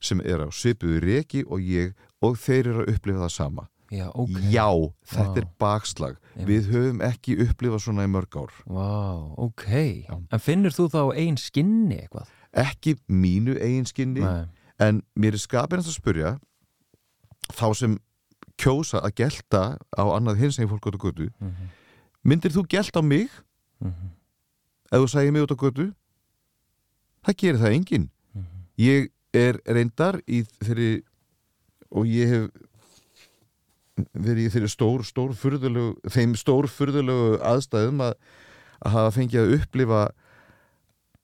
sem 0.04 0.20
er 0.26 0.44
á 0.46 0.50
svipuðu 0.54 1.00
reki 1.02 1.44
og 1.48 1.62
ég 1.64 1.94
og 2.22 2.38
þeir 2.42 2.72
eru 2.72 2.84
að 2.86 2.94
upplifa 2.96 3.24
það 3.26 3.34
sama. 3.34 3.68
Já, 3.88 4.10
ok. 4.20 4.34
Já, 4.52 4.68
þetta 5.08 5.30
Vá. 5.32 5.38
er 5.40 5.46
bakslag. 5.64 6.18
Einmitt. 6.36 6.48
við 6.50 6.66
höfum 6.74 7.04
ekki 7.08 7.38
upplifað 7.46 7.84
svona 7.86 8.04
í 8.04 8.10
mörg 8.12 8.36
ár. 8.36 8.52
Vá, 8.68 8.90
ok. 9.48 9.68
Já. 10.04 10.18
En 10.36 10.44
finnur 10.44 10.76
þú 10.76 10.90
þá 10.92 11.02
ein 11.16 11.38
skinni 11.40 12.02
eitthvað? 12.02 12.34
ekki 12.58 12.96
mínu 13.08 13.54
eiginskinni 13.62 14.24
Nei. 14.24 14.46
en 14.82 15.04
mér 15.20 15.36
er 15.38 15.42
skapinast 15.44 15.92
að 15.92 15.98
spurja 16.00 16.32
þá 17.54 17.68
sem 17.76 17.98
kjósa 18.58 19.02
að 19.06 19.16
gelta 19.22 19.62
á 19.98 20.04
annað 20.18 20.40
hins 20.42 20.58
eginn 20.60 20.70
fólk 20.72 20.88
út 20.90 20.98
á 20.98 21.04
götu 21.06 21.28
mm 21.40 21.48
-hmm. 21.52 21.68
myndir 22.24 22.52
þú 22.52 22.68
gelta 22.68 23.00
á 23.00 23.04
mig 23.04 23.30
Mhm. 23.80 24.10
ef 24.92 25.00
þú 25.02 25.08
sæði 25.08 25.32
mig 25.32 25.42
út 25.44 25.52
á 25.54 25.62
götu 25.64 25.94
það 27.26 27.36
gerir 27.38 27.60
það 27.60 27.74
enginn 27.76 28.10
Mhm. 28.34 28.46
ég 28.78 29.10
er 29.34 29.60
reyndar 29.66 30.22
í 30.28 30.44
þeirri 30.64 31.04
og 31.92 32.06
ég 32.06 32.28
hef 32.28 32.50
verið 34.14 34.46
í 34.46 34.50
þeirri 34.54 34.70
stór, 34.70 35.04
stór 35.04 35.34
furðulegu, 35.34 35.96
þeim 36.10 36.36
stór 36.38 36.68
furðulegu 36.70 37.40
aðstæðum 37.42 38.02
að, 38.02 38.14
að 38.86 38.92
hafa 38.92 39.12
fengið 39.18 39.40
að 39.42 39.54
upplifa 39.58 40.02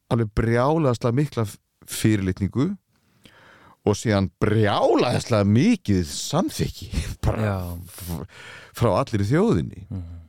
alveg 0.10 0.30
brjálaðslega 0.36 1.14
mikla 1.16 1.46
fyrirlitningu 1.86 2.78
og 3.86 3.98
síðan 4.00 4.30
brjálaðslega 4.40 5.48
mikið 5.50 6.04
samþykki 6.08 6.90
bara 7.26 7.48
Já 7.48 7.58
f- 7.84 8.28
frá 8.80 8.92
allir 9.02 9.26
í 9.26 9.30
þjóðinni 9.34 9.86
Mhm. 9.90 10.20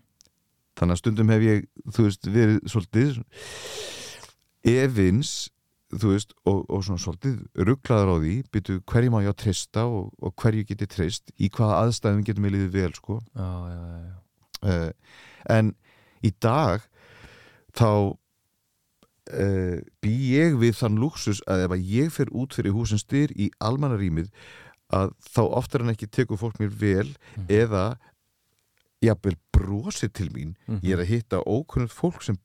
þannig 0.74 0.96
að 0.96 1.02
stundum 1.04 1.28
hef 1.30 1.42
ég 1.46 1.66
þú 1.94 2.06
veist, 2.08 2.26
verið 2.34 2.56
svolítið 2.66 3.20
efins 4.64 5.34
þú 5.94 6.10
veist, 6.10 6.32
og, 6.50 6.64
og 6.74 6.80
svona 6.82 6.98
svolítið 6.98 7.36
rugglaður 7.68 8.10
á 8.10 8.16
því, 8.18 8.32
byrju 8.50 8.80
hverju 8.90 9.12
má 9.14 9.20
ég 9.22 9.30
að 9.30 9.36
treysta 9.44 9.84
og, 9.86 10.08
og 10.18 10.32
hverju 10.42 10.64
get 10.66 10.82
ég 10.82 10.90
treyst 10.90 11.30
í 11.38 11.46
hvaða 11.54 11.76
aðstæðum 11.84 12.24
getum 12.26 12.48
við 12.48 12.54
liðið 12.56 12.72
vel 12.74 12.94
sko. 12.96 13.18
Já, 13.38 13.46
já, 13.70 13.78
já, 13.78 14.00
já. 14.08 14.16
uh, 14.72 14.90
en 15.54 15.70
í 16.26 16.32
dag 16.42 16.82
þá 17.78 17.86
uh, 19.34 19.80
bý 20.02 20.12
ég 20.34 20.54
við 20.60 20.74
þann 20.78 20.98
luxus 21.02 21.40
að 21.50 21.64
ef 21.66 21.70
að 21.76 21.84
ég 21.90 22.12
fer 22.12 22.26
út 22.32 22.54
fyrir 22.54 22.72
húsins 22.72 23.04
styr 23.04 23.32
í 23.36 23.50
almannarýmið 23.60 24.30
að 24.94 25.12
þá 25.34 25.40
oftar 25.58 25.80
en 25.82 25.90
ekki 25.94 26.06
tekur 26.10 26.38
fólk 26.38 26.58
mér 26.60 26.70
vel 26.70 27.08
Mhm. 27.36 27.46
eða 27.48 27.96
jafnvel 29.02 29.36
brosir 29.52 30.08
til 30.12 30.30
mín 30.30 30.54
Mhm. 30.68 30.80
ég 30.82 30.92
er 30.94 31.02
að 31.04 31.10
hitta 31.10 31.42
ókunnult 31.46 31.92
fólk 31.92 32.22
sem 32.22 32.38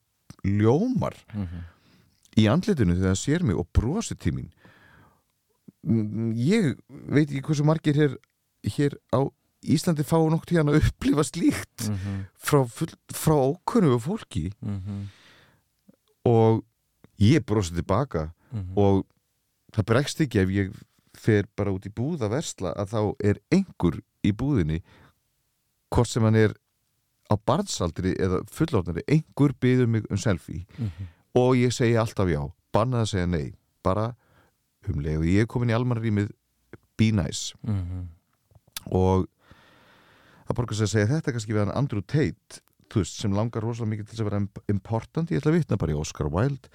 ljómar 0.43 1.15
Mhm. 1.33 1.63
í 2.37 2.47
andlitinu 2.47 2.95
þegar 2.95 3.13
það 3.15 3.23
sér 3.25 3.43
mig 3.43 3.55
og 3.57 3.67
brosir 3.73 4.17
til 4.19 4.33
mín 4.33 4.49
Mm, 5.87 6.33
ég 6.35 6.75
veit 6.89 7.29
ekki 7.29 7.41
hversu 7.41 7.63
margir 7.63 7.95
hér, 7.95 8.17
hér 8.67 8.97
á 9.15 9.23
Íslandi 9.63 10.03
fá 10.03 10.17
nokk 10.29 10.45
tíðan 10.45 10.69
að 10.73 10.81
upplifa 10.83 11.23
slíkt 11.23 11.87
Mhm. 11.89 12.25
frá, 12.37 12.65
full, 12.67 12.89
frá 13.07 13.35
ókunnugu 13.35 13.99
fólki 13.99 14.51
Mhm. 14.61 15.07
og 16.25 16.63
ég 17.19 17.45
brosi 17.45 17.73
tilbaka 17.75 18.31
Mhm. 18.51 18.77
og 18.77 19.05
það 19.73 19.85
bregst 19.85 20.21
ekki 20.21 20.39
ef 20.41 20.49
ég 20.49 20.73
fer 21.13 21.43
bara 21.55 21.71
út 21.71 21.85
í 21.85 21.91
búð 21.93 22.19
að 22.25 22.31
versla 22.31 22.73
að 22.75 22.89
þá 22.89 23.15
er 23.23 23.39
einhver 23.51 23.99
í 24.23 24.31
búðinni 24.31 24.81
hvort 25.91 26.07
sem 26.07 26.23
hann 26.23 26.35
er 26.35 26.53
á 27.29 27.35
barnsaldri 27.45 28.15
eða 28.17 28.41
fullorðnari 28.49 29.03
einhver 29.07 29.53
byður 29.61 29.87
mig 29.87 30.05
um 30.09 30.17
selfie 30.17 30.65
Mhm. 30.77 31.07
og 31.35 31.55
ég 31.55 31.71
segi 31.73 31.95
alltaf 31.97 32.27
já 32.27 32.51
bannað 32.73 33.01
að 33.01 33.09
segja 33.13 33.27
nei, 33.29 33.53
bara 33.83 34.15
um 34.87 34.95
leið 35.03 35.17
og 35.19 35.25
ég 35.25 35.41
er 35.41 35.45
komin 35.47 35.69
í 35.69 35.77
almanrýmið 35.77 36.31
be 36.97 37.11
nice 37.11 37.53
Mhm. 37.63 38.07
og 38.91 39.27
það 40.47 40.55
borgar 40.55 40.75
sig 40.75 40.87
að 40.87 40.93
segja 40.95 41.07
þetta 41.13 41.31
kannski 41.35 41.53
við 41.53 41.65
hann 41.65 41.77
Andrew 41.77 42.01
Tate 42.01 42.61
veist, 42.95 43.19
sem 43.21 43.31
langar 43.31 43.61
rosalega 43.61 43.91
mikið 43.93 44.07
til 44.09 44.17
að 44.23 44.29
vera 44.31 44.39
imp- 44.41 44.63
important, 44.69 45.29
ég 45.29 45.37
ætla 45.41 45.51
að 45.53 45.57
vitna 45.59 45.77
bara 45.77 45.91
í 45.93 45.99
Oscar 45.99 46.27
Wilde 46.33 46.69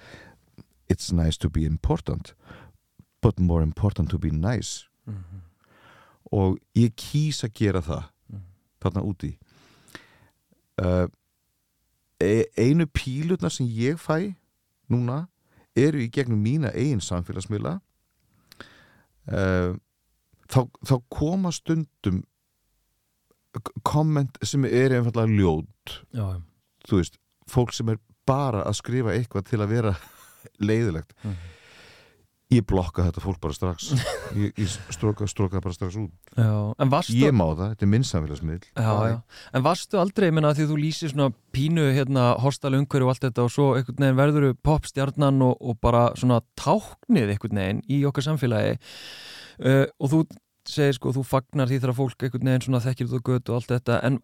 it's 0.89 1.11
nice 1.11 1.37
to 1.37 1.49
be 1.49 1.65
important 1.65 2.33
but 3.21 3.39
more 3.39 3.63
important 3.63 4.09
to 4.09 4.17
be 4.17 4.29
nice 4.31 4.87
Mhm. 5.07 5.41
og 6.31 6.57
ég 6.75 6.95
kýs 6.95 7.43
að 7.43 7.53
gera 7.53 7.81
það 7.81 8.03
Mhm. 8.29 8.41
þarna 8.81 9.01
úti 9.03 9.37
uh, 10.81 11.07
einu 12.57 12.85
pílutna 12.87 13.49
sem 13.51 13.67
ég 13.67 13.95
fæ 13.99 14.35
núna 14.89 15.27
eru 15.75 15.99
í 15.99 16.09
gegnum 16.09 16.41
mína 16.43 16.71
eigin 16.73 16.99
samfélagsmiðla 17.01 17.79
uh, 19.27 19.75
þá, 20.49 20.59
þá 20.85 20.95
koma 21.09 21.51
stundum 21.51 22.23
komment 23.83 24.37
sem 24.43 24.65
er 24.65 24.89
einfallega 24.97 25.31
ljót 25.31 25.99
já. 26.13 26.41
þú 26.87 26.97
veist, 26.99 27.17
fólk 27.49 27.71
sem 27.73 27.89
er 27.89 27.99
bara 28.27 28.63
að 28.65 28.79
skrifa 28.81 29.13
eitthvað 29.15 29.45
til 29.49 29.59
að 29.63 29.69
vera 29.69 29.93
leiðilegt 30.61 31.13
Mhm. 31.23 31.35
ég 32.55 32.61
blokka 32.69 33.07
þetta 33.07 33.21
fólk 33.23 33.39
bara 33.41 33.55
strax 33.57 33.87
ég, 34.37 34.51
ég 34.61 34.69
stróka, 34.93 35.25
stróka 35.27 35.59
bara 35.65 35.73
strax 35.73 35.95
út 35.97 36.11
já. 36.37 36.75
Varstu 36.93 37.15
ég 37.17 37.33
má 37.33 37.47
það, 37.57 37.71
þetta 37.73 37.85
er 37.87 37.89
minn 37.89 38.05
samfélagsmiðl 38.05 38.67
Já, 38.77 38.91
já. 39.09 39.15
En 39.57 39.65
varstu 39.65 39.97
aldrei, 39.99 40.29
minna, 40.31 40.53
því 40.53 40.67
þú 40.69 40.77
lýsir 40.83 41.09
svona 41.11 41.31
pínu 41.55 41.87
hérna, 41.97 42.27
hostal 42.43 42.75
umhverju 42.77 43.09
og 43.09 43.15
allt 43.15 43.25
þetta 43.25 43.47
og 43.47 43.51
svo 43.55 43.67
einhvern 43.79 43.97
veginn 44.05 44.19
verður 44.21 44.53
popstjarnan 44.61 45.41
og, 45.41 45.57
og 45.59 45.79
bara 45.81 46.05
svona 46.15 46.39
táknið 46.61 47.33
einhvern 47.33 47.61
veginn 47.63 47.81
í 47.89 48.03
okkar 48.05 48.27
samfélagi 48.29 48.77
uh, 49.65 49.85
og 49.99 50.11
þú 50.13 50.21
segir 50.71 50.95
sko, 50.97 51.13
þú 51.15 51.23
fagnar 51.27 51.69
því 51.69 51.79
þegar 51.81 51.95
fólk 51.97 52.25
einhvern 52.25 52.49
veginn 52.49 52.65
svona 52.65 52.81
þekkir 52.83 53.11
á 53.11 53.19
götu 53.29 53.53
og 53.53 53.59
allt 53.59 53.71
þetta 53.73 53.99
en 54.07 54.17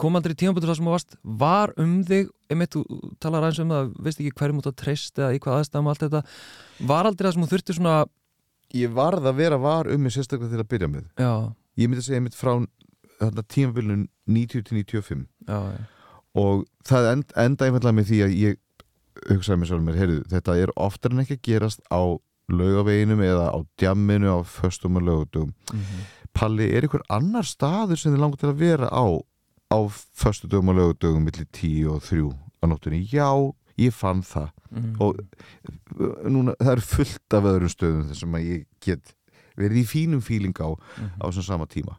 kom 0.00 0.18
aldrei 0.18 0.34
tímabötur 0.38 0.70
það 0.70 0.78
sem 0.78 0.88
þú 0.88 0.94
varst 0.94 1.16
var 1.42 1.74
um 1.80 1.96
þig, 2.08 2.30
einmitt, 2.50 2.76
þú 2.76 3.12
talar 3.22 3.46
aðeins 3.46 3.62
um 3.64 3.74
það 3.74 3.92
veist 4.06 4.22
ekki 4.22 4.34
hverjum 4.40 4.62
út 4.62 4.70
að 4.70 4.78
treyst 4.82 5.20
eða 5.20 5.34
í 5.36 5.42
hvað 5.42 5.58
aðstæðum 5.60 5.90
allt 5.92 6.04
þetta, 6.06 6.22
var 6.92 7.10
aldrei 7.10 7.28
það 7.28 7.36
sem 7.36 7.46
þú 7.46 7.50
þurfti 7.54 7.78
svona, 7.78 7.96
ég 8.80 8.94
varð 9.00 9.30
að 9.30 9.40
vera 9.42 9.60
var 9.60 9.90
um 9.90 10.04
mig 10.06 10.14
sérstaklega 10.14 10.54
til 10.54 10.62
að 10.62 10.70
byrja 10.74 10.90
með. 10.94 11.06
Já, 11.18 11.32
ég 11.80 11.90
myndi 11.90 12.04
að 12.04 12.08
segja 12.08 12.24
mitt 12.24 12.38
frá 12.38 12.52
þarna, 13.20 13.46
tímabilinu 13.52 14.08
90 14.30 14.66
til 14.68 14.80
95 14.80 15.24
já, 15.48 15.60
já, 15.74 15.86
og 16.40 16.66
það 16.86 17.12
end, 17.12 17.32
enda 17.36 17.66
einfallega 17.66 17.98
með 17.98 18.10
því 18.10 18.20
að 18.24 18.36
ég 18.38 18.60
hugsaði 19.28 19.60
mér 19.60 19.68
sjálf 19.68 19.84
mér, 19.84 19.98
heyrðu, 20.00 20.20
þetta 20.30 20.56
er 20.62 20.72
oftar 20.80 21.14
en 21.14 21.22
ekki 21.24 21.36
að 21.36 21.46
gerast 21.50 21.82
á 21.92 22.00
laugaveginum 22.56 23.20
eða 23.24 23.46
á 23.54 23.58
djamminu 23.80 24.30
á 24.34 24.38
föstum 24.46 24.96
og 25.00 25.06
lögutum 25.08 25.52
mhm, 25.72 26.00
Palli, 26.32 26.68
er 26.70 26.84
einhver 26.86 27.02
annar 27.10 27.42
staður 27.44 27.98
sem 27.98 28.12
þið 28.14 28.20
langar 28.22 28.38
til 28.40 28.50
að 28.52 28.60
vera 28.62 28.88
á 28.90 29.04
á 29.70 29.78
föstu 30.18 30.48
dögum 30.50 30.70
og 30.72 30.78
lögudögum 30.78 31.24
millir 31.26 31.46
10 31.54 31.88
og 31.90 32.02
3 32.02 32.22
á 32.30 32.64
nóttunni? 32.70 33.00
Já, 33.06 33.30
ég 33.78 33.92
fann 33.94 34.22
það. 34.22 34.48
Mhm. 34.70 34.96
og 35.00 35.18
uh, 35.98 36.28
núna, 36.30 36.54
það 36.58 36.72
er 36.76 36.80
fullt 36.86 37.34
af 37.38 37.46
öðrum 37.50 37.70
stöðum 37.72 38.08
þar 38.10 38.18
sem 38.20 38.34
að 38.38 38.46
ég 38.46 38.64
get 38.84 39.14
verið 39.58 39.80
í 39.82 39.86
fínum 39.90 40.22
fíling 40.22 40.54
á 40.62 40.70
Mhm, 40.70 41.10
á 41.18 41.24
þessum 41.30 41.46
sama 41.46 41.66
tíma. 41.66 41.98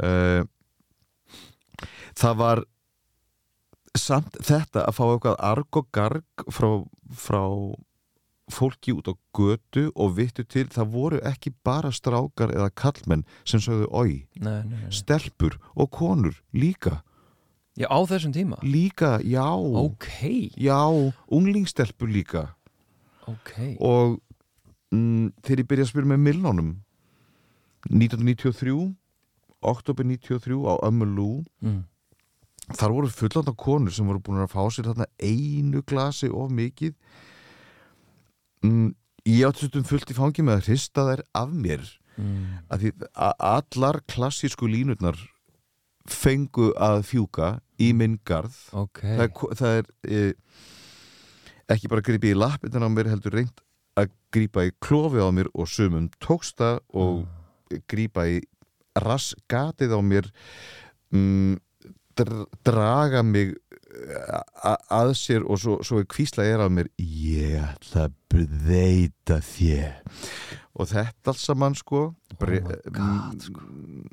Uh, 0.00 0.44
það 2.14 2.36
var 2.40 2.64
samt 3.96 4.36
þetta 4.42 4.84
að 4.88 4.96
fá 4.96 5.04
eitthvað 5.06 5.36
arg 5.38 5.76
og 5.80 5.88
garg 5.94 6.44
frá, 6.50 6.70
frá 7.14 7.42
fólki 8.52 8.92
út 8.92 9.08
á 9.08 9.14
götu 9.36 9.88
og 9.94 10.16
vittu 10.18 10.44
til, 10.44 10.66
það 10.68 10.90
voru 10.92 11.20
ekki 11.24 11.54
bara 11.64 11.92
strákar 11.94 12.52
eða 12.52 12.70
kallmenn 12.76 13.24
sem 13.44 13.62
sögðu 13.62 13.88
oi, 13.92 14.26
stelpur 14.92 15.58
og 15.74 15.90
konur 15.90 16.42
líka, 16.52 17.02
Já, 17.74 17.88
á 17.90 17.98
þessum 18.06 18.34
tíma? 18.34 18.60
líka, 18.62 19.18
já. 19.24 19.50
Ok, 19.50 20.06
já, 20.54 20.78
unglingstelpur 21.26 22.06
líka. 22.06 22.54
Ok. 23.26 23.80
Og 23.80 24.20
mm, 24.92 25.32
þegar 25.42 25.62
ég 25.62 25.68
byrja 25.68 25.86
að 25.86 25.90
spyrja 25.90 26.10
með 26.12 26.22
Milnónum 26.28 26.70
1993 27.90 28.94
oktober 29.64 30.04
93 30.04 30.60
á 30.68 30.74
Ömmulú 30.86 31.44
mm. 31.64 31.82
þar 32.76 32.94
voru 32.94 33.10
fullanda 33.12 33.54
konur 33.56 33.94
sem 33.94 34.06
voru 34.08 34.22
búin 34.24 34.44
að 34.44 34.52
fá 34.54 34.62
sér 34.72 34.90
þarna 34.90 35.08
einu 35.18 35.82
glasi 35.88 36.30
of 36.30 36.52
mikið 36.52 36.94
mm, 38.64 38.88
ég 39.30 39.44
átti 39.48 39.68
stundum 39.68 39.86
fullt 39.88 40.10
í 40.10 40.16
fangi 40.16 40.44
með 40.44 40.58
að 40.58 40.70
hrista 40.70 41.06
þær 41.10 41.24
af 41.44 41.54
mér. 41.54 41.84
Mm. 42.14 42.60
að 42.70 42.82
því 42.82 42.90
að 43.26 43.32
allar 43.42 43.96
klassísku 44.06 44.68
línurnar 44.70 45.18
fengu 46.06 46.68
að 46.78 47.00
fjúka 47.08 47.48
í 47.82 47.90
minn 47.96 48.20
garð. 48.26 48.54
Ok. 48.76 49.02
Það 49.02 49.24
er, 49.24 49.32
það 49.58 49.78
er 49.78 49.88
e, 50.06 50.20
ekki 51.74 51.90
bara 51.90 52.04
gripið 52.06 52.34
í 52.34 52.38
lappindan 52.38 52.86
á 52.86 52.90
mér 52.92 53.10
heldur 53.10 53.34
reynd 53.34 53.64
að 53.98 54.12
grípa 54.34 54.66
í 54.68 54.72
klofið 54.84 55.26
á 55.26 55.30
mér 55.34 55.50
og 55.54 55.70
sumum 55.70 56.06
tóksta 56.22 56.76
og 56.94 57.24
grípa 57.90 58.28
í 58.30 58.40
rassgatið 58.94 59.94
á 59.96 60.00
mér. 60.04 60.30
Mm, 61.14 61.58
dr 62.14 62.44
draga 62.66 63.24
mig 63.26 63.56
að 64.90 65.12
sér 65.18 65.44
og 65.46 65.58
svo, 65.60 65.78
svo 65.86 66.02
kvísla 66.10 66.44
er 66.44 66.62
af 66.64 66.70
mér 66.72 66.88
ég 66.98 67.60
ætla 67.62 68.08
að 68.08 68.14
breyta 68.32 69.38
þér. 69.44 69.94
Og 70.74 70.88
þetta 70.90 71.30
alls 71.30 71.44
saman 71.46 71.74
sko, 71.78 72.14
bre- 72.40 72.62
Oh 72.66 73.30
sko. 73.38 73.60
mm, 73.62 74.08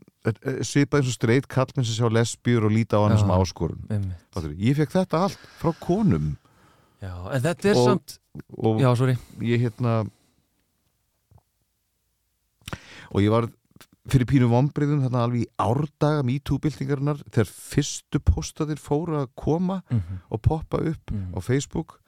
svipað 0.61 0.99
eins 1.01 1.09
og 1.09 1.15
streit 1.17 1.47
kallmenn 1.49 1.85
sem 1.87 1.97
sjá 1.97 2.11
lesbjur 2.13 2.67
og 2.67 2.71
líta 2.75 2.99
á 3.01 3.07
hann 3.07 3.17
sem 3.17 3.33
áskorun. 3.33 3.81
ég 4.61 4.77
fekk 4.77 4.91
þetta 4.99 5.23
allt 5.25 5.39
frá 5.59 5.73
konum. 5.79 6.35
Já, 7.01 7.15
en 7.33 7.41
þetta 7.41 7.65
er 7.71 7.75
Og- 7.77 7.85
samt 7.87 8.19
og 8.57 8.79
Já, 8.79 8.95
sorry. 8.95 9.17
ég 9.41 9.59
hérna 9.65 10.05
og 13.11 13.21
ég 13.21 13.29
var 13.33 13.49
fyrir 14.09 14.25
pínu 14.25 14.47
vombriðum 14.49 15.03
þarna 15.03 15.23
alveg 15.27 15.43
í 15.43 15.49
árdaga 15.61 16.23
MeToo-byltingarinnar 16.25 17.21
þegar 17.29 17.49
fyrstu 17.53 18.19
postaðir 18.25 18.79
fóru 18.81 19.19
að 19.21 19.27
koma 19.35 19.81
mm 19.89 19.97
-hmm. 19.99 20.21
og 20.29 20.41
poppa 20.41 20.77
upp 20.77 21.11
Mm. 21.11 21.35
á 21.37 21.39
Facebook 21.41 21.99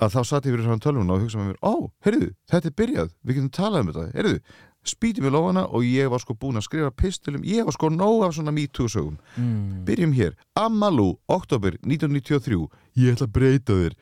að 0.00 0.14
þá 0.14 0.20
satt 0.24 0.46
ég 0.46 0.54
fyrir 0.54 0.68
hann 0.68 0.80
tölvuna 0.80 1.12
og 1.14 1.20
hugsa 1.22 1.38
með 1.38 1.52
mér, 1.52 1.58
ó, 1.62 1.74
heyrðu, 2.04 2.30
þetta 2.50 2.66
er 2.66 2.78
byrjað 2.80 3.10
við 3.24 3.34
getum 3.34 3.50
talað 3.50 3.80
um 3.80 3.92
þetta, 3.92 4.12
heyrðu 4.14 4.40
spýtum 4.84 5.24
við 5.24 5.32
lofana 5.32 5.62
og 5.66 5.84
ég 5.84 6.10
var 6.10 6.20
sko 6.20 6.34
búin 6.34 6.56
að 6.56 6.66
skrifa 6.66 6.90
pistilum, 6.90 7.44
ég 7.44 7.64
var 7.64 7.72
sko 7.72 7.88
nóg 7.88 8.24
af 8.26 8.34
svona 8.34 8.52
MeToo 8.52 8.88
sögum 8.88 9.18
mm. 9.36 9.84
byrjum 9.84 10.12
hér, 10.12 10.34
Amalú, 10.54 11.18
oktober 11.28 11.78
1993, 11.86 12.68
ég 12.96 13.14
ætla 13.14 13.26
að 13.26 13.32
breyta 13.32 13.72
þér 13.72 13.94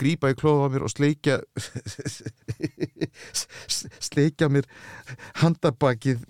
grípa 0.00 0.30
í 0.32 0.36
klóða 0.38 0.66
á 0.66 0.72
mér 0.72 0.84
og 0.86 0.92
sleikja 0.92 1.38
sleikja 4.00 4.48
mér 4.52 4.66
handabakið 5.42 6.22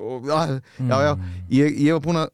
og 0.00 0.28
já, 0.30 0.60
já, 0.78 1.12
ég, 1.50 1.78
ég 1.86 1.96
var 1.96 2.04
búin 2.04 2.20
að 2.22 2.32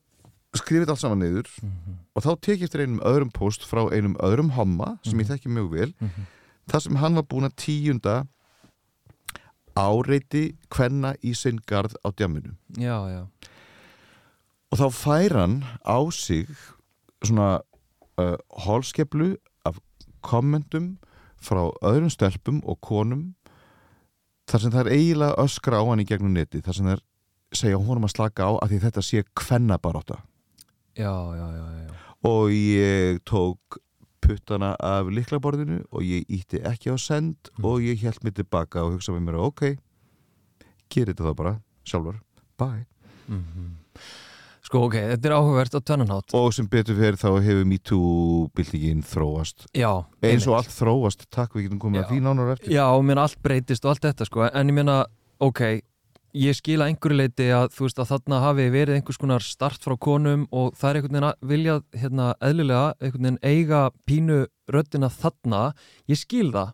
skrifa 0.61 0.84
þetta 0.84 0.97
allt 0.97 1.05
saman 1.07 1.22
niður 1.24 1.49
Mhm. 1.62 1.97
og 2.14 2.22
þá 2.26 2.30
tek 2.45 2.59
ég 2.61 2.66
eftir 2.68 2.82
einum 2.84 3.01
öðrum 3.09 3.30
post 3.32 3.64
frá 3.64 3.86
einum 3.93 4.16
öðrum 4.20 4.51
homma 4.59 4.99
sem 5.05 5.18
ég 5.18 5.30
þekki 5.30 5.49
mjög 5.49 5.70
vel. 5.72 5.93
Mhm. 6.01 6.26
þar 6.68 6.80
sem 6.82 6.97
hann 7.01 7.14
var 7.16 7.22
búin 7.24 7.49
að 7.49 7.57
tíunda 7.57 8.26
áreiti 9.76 10.57
kvenna 10.68 11.14
í 11.24 11.32
sinn 11.34 11.59
garð 11.66 11.95
á 12.05 12.12
djaminu 12.12 12.53
Já, 12.76 12.99
já. 13.09 13.22
Og 14.72 14.78
þá 14.78 14.86
fær 14.93 15.32
hann 15.40 15.57
á 15.84 15.99
sig 16.12 16.47
svona 17.24 17.61
uh, 18.19 18.37
hólskeplu 18.67 19.37
af 19.69 19.79
kommentum 20.23 20.97
frá 21.43 21.63
öðrum 21.83 22.11
stelpum 22.13 22.61
og 22.65 22.81
konum 22.81 23.35
þar 24.51 24.61
sem 24.65 24.71
það 24.75 24.87
er 24.87 24.93
eiginlega 24.97 25.39
öskra 25.43 25.81
á 25.81 25.85
hann 25.89 26.03
í 26.03 26.07
gegnum 26.09 26.35
neti 26.37 26.61
þar 26.63 26.75
sem 26.77 26.87
það 26.87 26.97
er 26.99 27.03
segja 27.53 27.79
honum 27.83 28.05
að 28.09 28.15
slaka 28.17 28.47
á 28.49 28.53
að 28.63 28.71
því 28.75 28.79
þetta 28.87 29.03
sé 29.05 29.23
kvennabaróta 29.39 30.21
Já, 30.97 31.09
já, 31.37 31.47
já, 31.57 31.65
já, 31.73 31.83
já. 31.89 31.93
og 32.29 32.51
ég 32.53 33.21
tók 33.29 33.79
puttana 34.23 34.75
af 34.79 35.09
liklaborðinu 35.11 35.81
og 35.91 36.05
ég 36.07 36.27
ítti 36.31 36.61
ekki 36.63 36.93
á 36.93 36.97
send 37.01 37.51
Mm. 37.59 37.65
og 37.65 37.81
ég 37.83 37.99
held 38.05 38.23
mig 38.25 38.35
tilbaka 38.35 38.85
og 38.85 38.93
hugsa 38.95 39.13
með 39.13 39.25
mér 39.27 39.39
ok, 39.43 39.63
gerir 40.93 41.13
þetta 41.15 41.27
þá 41.33 41.35
bara 41.37 41.55
sjálfur, 41.85 42.21
bye 42.59 42.87
Mhm. 43.29 43.82
Sko, 44.73 44.87
ok, 44.89 44.95
þetta 45.11 45.29
er 45.29 45.33
áhugavert 45.37 45.75
á 45.77 45.81
tvennanhátt 45.85 46.33
og 46.33 46.47
sem 46.57 46.64
betur 46.73 46.97
fyrir 46.97 47.18
þá 47.20 47.27
hefur 47.45 47.66
MeToo-byltingin 47.68 49.03
þróast. 49.05 49.66
Já, 49.77 49.91
eins 50.25 50.47
og 50.49 50.57
allt 50.57 50.73
þróast, 50.73 51.27
takk 51.29 51.59
við 51.59 51.66
getum 51.66 51.83
komið 51.83 52.01
Já. 52.01 52.05
að 52.07 52.12
því 52.14 52.20
nánar 52.25 52.53
eftir. 52.55 52.73
Já, 52.73 52.85
og 52.89 53.05
mér 53.05 53.20
allt 53.20 53.37
breytist 53.45 53.85
og 53.85 53.93
allt 53.93 54.07
þetta 54.07 54.31
sko. 54.31 54.47
En 54.49 54.73
ég 54.73 54.79
meina, 54.79 54.95
ok 55.45 55.61
ég 56.33 56.57
skila 56.57 56.87
einhverju 56.89 57.18
leiti 57.18 57.51
að 57.53 57.66
þú 57.75 57.85
veist 57.85 58.01
að 58.01 58.11
þarna 58.14 58.41
hafi 58.47 58.64
verið 58.73 58.97
einhvers 58.97 59.20
konar 59.20 59.45
start 59.45 59.85
frá 59.85 59.93
konum 60.01 60.47
og 60.49 60.73
það 60.81 60.89
er 60.89 60.99
einhvern 60.99 61.12
veginn 61.12 61.29
að 61.29 61.51
vilja 61.53 61.75
hérna 62.01 62.29
eðlilega, 62.41 62.87
einhvern 63.03 63.27
veginn 63.29 63.43
eiga 63.45 63.83
pínu 64.09 64.39
röddina 64.73 65.12
þarna. 65.12 65.62
Ég 66.09 66.23
skil 66.23 66.49
það, 66.55 66.73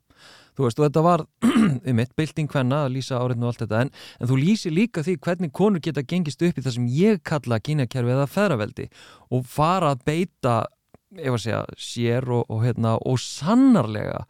þú 0.59 0.67
veist 0.67 0.81
og 0.81 0.89
þetta 0.89 1.05
var 1.07 1.25
um 1.89 1.99
mitt, 1.99 2.15
bylting 2.19 2.51
hvenna 2.51 2.85
að 2.87 2.97
lýsa 2.97 3.21
áreitinu 3.23 3.47
og 3.47 3.53
allt 3.53 3.63
þetta, 3.65 3.83
en, 3.87 3.93
en 4.19 4.31
þú 4.31 4.39
lýsir 4.41 4.75
líka 4.75 5.05
því 5.07 5.19
hvernig 5.25 5.55
konur 5.55 5.85
geta 5.85 6.03
gengist 6.03 6.43
upp 6.43 6.59
í 6.59 6.65
það 6.65 6.75
sem 6.79 6.89
ég 6.99 7.23
kalla 7.27 7.61
kynjakerfi 7.63 8.17
eða 8.17 8.27
feðraveldi 8.33 8.89
og 9.35 9.47
fara 9.47 9.95
að 9.95 10.03
beita 10.09 10.57
ef 11.17 11.37
að 11.37 11.45
segja, 11.45 11.63
sér 11.81 12.27
og, 12.29 12.49
og, 12.51 12.65
hérna, 12.67 12.97
og 12.99 13.21
sannarlega 13.23 14.25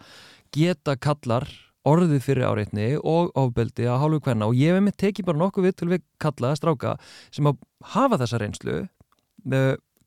geta 0.55 0.95
kallar 1.01 1.49
orðið 1.89 2.23
fyrir 2.25 2.49
áreitni 2.49 2.89
og 2.99 3.33
ofbeldi 3.39 3.89
að 3.89 4.03
hálfu 4.03 4.23
hverna 4.27 4.49
og 4.51 4.59
ég 4.59 4.77
hef 4.77 4.85
með 4.85 4.99
tekið 5.01 5.29
bara 5.29 5.41
nokkuð 5.41 5.69
við 5.69 5.77
til 5.79 5.91
við 5.95 6.07
kalla 6.21 6.53
stráka 6.59 6.97
sem 7.35 7.49
að 7.49 7.61
hafa 7.95 8.21
þessa 8.21 8.41
reynslu 8.43 8.79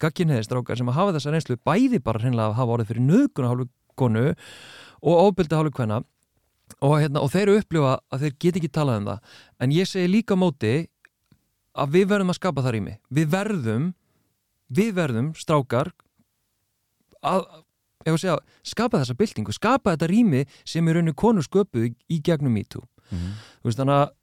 gagginniði 0.02 0.46
stráka 0.46 0.78
sem 0.78 0.90
að 0.92 1.00
hafa 1.00 1.16
þessa 1.18 1.34
reynslu 1.34 1.58
bæði 1.66 2.02
bara 2.04 2.22
hreinlega 2.22 2.52
að 2.52 2.60
hafa 2.60 2.76
orðið 2.78 2.92
fyrir 2.92 3.08
nöðguna 3.08 3.52
hálfu 3.52 3.70
konu 4.00 4.28
og 5.02 5.22
ofbeldi 5.26 5.58
hálfu 5.58 5.74
hverna 5.80 6.02
og, 6.80 6.94
hérna, 7.02 7.22
og 7.22 7.32
þeir 7.34 7.48
eru 7.48 7.58
upplifa 7.60 7.96
að 8.14 8.26
þeir 8.26 8.36
get 8.40 8.60
ekki 8.60 8.72
talað 8.72 9.02
um 9.02 9.10
það. 9.10 9.34
En 9.60 9.74
ég 9.76 9.90
segi 9.90 10.12
líka 10.12 10.38
móti 10.40 10.76
að 11.72 11.98
við 11.98 12.08
verðum 12.12 12.32
að 12.34 12.40
skapa 12.40 12.64
það 12.64 12.76
rými. 12.78 12.96
Við 13.10 13.34
verðum 13.34 13.90
við 14.72 14.94
verðum 14.96 15.34
strákar 15.36 15.92
að 17.22 17.44
ef 18.02 18.16
að 18.16 18.22
segja, 18.24 18.38
skapa 18.66 19.02
þessa 19.02 19.18
byltingu, 19.20 19.54
skapa 19.54 19.94
þetta 19.94 20.10
rými 20.10 20.46
sem 20.66 20.88
er 20.88 20.98
rauninu 20.98 21.14
konur 21.18 21.46
sköpuð 21.46 21.92
í 21.92 22.22
gegnum 22.24 22.56
MeToo. 22.56 22.86
Þú 23.62 23.70
veist 23.70 23.82
þannig 23.82 24.00
að 24.00 24.14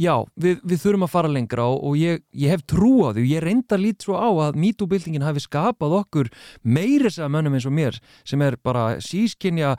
já, 0.00 0.14
við, 0.40 0.60
við 0.64 0.80
þurfum 0.82 1.04
að 1.06 1.12
fara 1.12 1.28
lengra 1.32 1.64
og, 1.68 1.82
og 1.90 1.96
ég, 2.00 2.22
ég 2.32 2.52
hef 2.54 2.62
trú 2.68 2.92
á 3.04 3.12
því 3.12 3.24
og 3.24 3.30
ég 3.32 3.42
reyndar 3.44 3.80
lít 3.82 4.02
svo 4.06 4.16
á 4.16 4.28
að 4.48 4.58
MeToo-byltingin 4.62 5.24
hafi 5.26 5.42
skapað 5.44 5.96
okkur 6.00 6.30
meiri 6.64 7.10
segja 7.12 7.28
mönnum 7.32 7.54
eins 7.58 7.66
og 7.68 7.74
mér 7.76 7.98
sem 8.24 8.42
er 8.42 8.56
bara 8.62 8.98
sískinja 9.04 9.74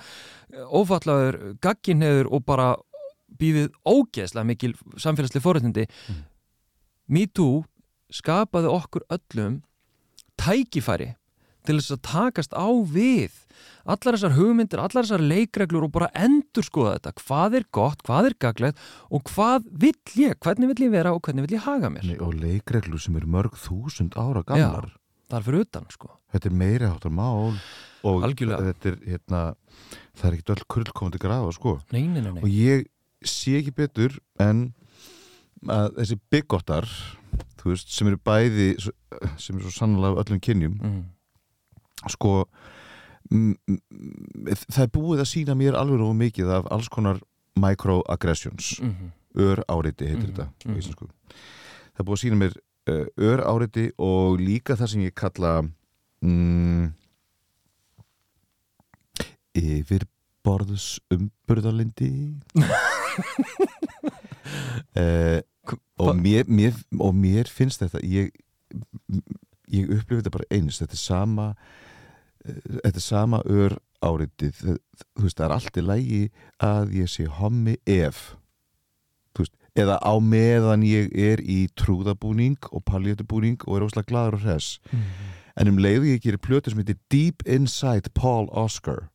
ófallaður, 0.70 1.56
gagginheður 1.64 2.30
og 2.34 2.46
bara 2.46 2.72
býðið 3.40 3.72
ógeðslega 3.90 4.46
mikil 4.46 4.74
samfélagslega 5.02 5.44
forréttindi 5.48 5.88
Mhm. 5.90 6.22
MeToo 7.14 7.64
skapaði 8.14 8.70
okkur 8.70 9.04
öllum 9.12 9.62
tækifæri 10.40 11.14
til 11.66 11.78
þess 11.80 11.96
að 11.96 12.02
takast 12.10 12.54
á 12.58 12.68
við 12.94 13.40
allar 13.84 14.16
þessar 14.16 14.34
hugmyndir, 14.38 14.80
allar 14.80 15.04
þessar 15.06 15.24
leikreglur 15.24 15.86
og 15.88 15.92
bara 15.96 16.08
endur 16.16 16.64
skoða 16.66 16.96
þetta. 16.98 17.12
Hvað 17.24 17.56
er 17.60 17.66
gott, 17.76 18.04
hvað 18.08 18.30
er 18.30 18.36
gaglegt 18.40 18.80
og 19.12 19.24
hvað 19.34 19.66
vill 19.84 19.98
ég, 20.20 20.38
hvernig 20.44 20.70
vill 20.72 20.86
ég 20.88 20.94
vera 20.94 21.12
og 21.16 21.22
hvernig 21.26 21.46
vill 21.48 21.58
ég 21.58 21.66
haga 21.68 21.90
mér? 21.92 22.06
Nei, 22.08 22.18
og 22.24 22.36
leikreglur 22.40 23.02
sem 23.04 23.16
eru 23.20 23.28
mörg 23.36 23.58
þúsund 23.60 24.16
ára 24.20 24.44
gamlar. 24.48 24.92
það 25.30 25.40
er 25.40 25.46
fyrir 25.48 25.66
utan 25.66 25.86
sko. 25.92 26.12
Þetta 26.34 26.50
er 26.50 26.56
meiri 26.64 26.88
áttar 26.90 27.12
mál 27.14 27.56
og 28.04 28.24
Algjörlega. 28.28 28.72
þetta 28.72 28.90
er 28.92 28.98
hérna 29.12 29.42
það 30.14 30.28
er 30.30 30.38
ekkert 30.38 30.54
öll 30.56 30.66
kurl 30.76 30.92
komandi 30.94 31.20
grafa 31.24 31.52
sko. 31.56 31.76
Nei, 31.92 32.04
nei, 32.08 32.22
nei, 32.22 32.40
og 32.42 32.50
ég 32.50 32.88
sé 33.24 33.58
ekki 33.62 33.72
betur 33.76 34.18
en 34.44 34.74
að 35.64 35.94
þessi 36.02 36.18
byggottar 36.34 36.88
þú 37.62 37.72
veist, 37.72 37.92
sem 37.96 38.08
eru 38.12 38.18
bæði 38.20 38.70
sem 39.40 39.56
eru 39.58 39.70
svo 39.70 39.76
sannlega 39.78 40.24
öllum 40.24 40.42
kynjum 40.44 40.74
Mm. 40.84 41.04
Sko 42.12 42.48
mm, 43.32 43.56
mm, 43.68 43.80
það 44.70 44.84
er 44.86 44.92
búið 44.98 45.20
að 45.24 45.30
sína 45.32 45.56
mér 45.56 45.78
alveg 45.80 46.00
róið 46.02 46.18
mikið 46.24 46.52
af 46.60 46.66
alls 46.72 46.90
konar 46.90 47.22
microaggressions 47.56 48.80
Mm 48.82 49.12
ör 49.34 49.64
áreiti 49.66 50.06
heitir 50.06 50.30
Mhm, 50.30 50.36
þetta 50.36 50.46
á 50.46 50.70
mhm. 50.70 50.78
íslensku. 50.78 51.08
það 51.94 52.00
er 52.00 52.06
búið 52.06 52.14
að 52.14 52.22
sína 52.22 52.36
mér 52.38 52.54
uh, 52.90 53.06
ör 53.18 53.40
áreiti 53.50 53.86
og 53.98 54.38
líka 54.40 54.76
það 54.78 54.88
sem 54.92 55.02
ég 55.02 55.14
kalla 55.18 55.54
mm, 56.22 56.92
yfirborðs 59.58 61.00
umburðalindi 61.14 62.12
uh, 64.98 65.42
og, 66.04 66.16
mér, 66.20 66.46
mér, 66.48 66.78
og 67.00 67.14
mér 67.16 67.50
finnst 67.50 67.82
þetta 67.84 68.02
ég, 68.06 68.30
ég 69.72 69.90
upplifi 69.90 70.22
þetta 70.22 70.34
bara 70.38 70.50
eins 70.54 70.78
þetta 70.82 70.98
er 70.98 71.02
sama 71.02 71.48
þetta 72.44 72.96
er 73.00 73.06
sama 73.06 73.42
ör 73.46 73.78
áreitið 74.04 74.58
þú 74.64 75.24
veist, 75.24 75.38
það 75.38 75.46
er 75.46 75.54
allt 75.58 75.78
í 75.80 75.84
lægi 75.88 76.24
að 76.60 76.92
ég 77.00 77.10
sé 77.12 77.26
hommi 77.40 77.78
ef 77.88 78.36
þú 79.34 79.46
veist, 79.46 79.54
eða 79.80 79.96
á 80.04 80.14
meðan 80.20 80.84
ég 80.86 81.08
er 81.16 81.40
í 81.42 81.68
trúðabúning 81.80 82.58
og 82.72 82.84
paljetubúning 82.86 83.64
og 83.68 83.78
er 83.80 83.86
óslega 83.88 84.10
gladur 84.12 84.38
og 84.40 84.44
hress 84.46 84.80
Mm. 84.92 85.02
en 85.56 85.68
um 85.70 85.78
leiðu 85.78 86.10
ég 86.12 86.22
gerir 86.22 86.38
plötu 86.42 86.70
sem 86.72 86.80
heitir 86.82 86.98
Deep 87.10 87.44
Inside 87.46 88.10
Paul 88.14 88.50
Oscar 88.52 89.10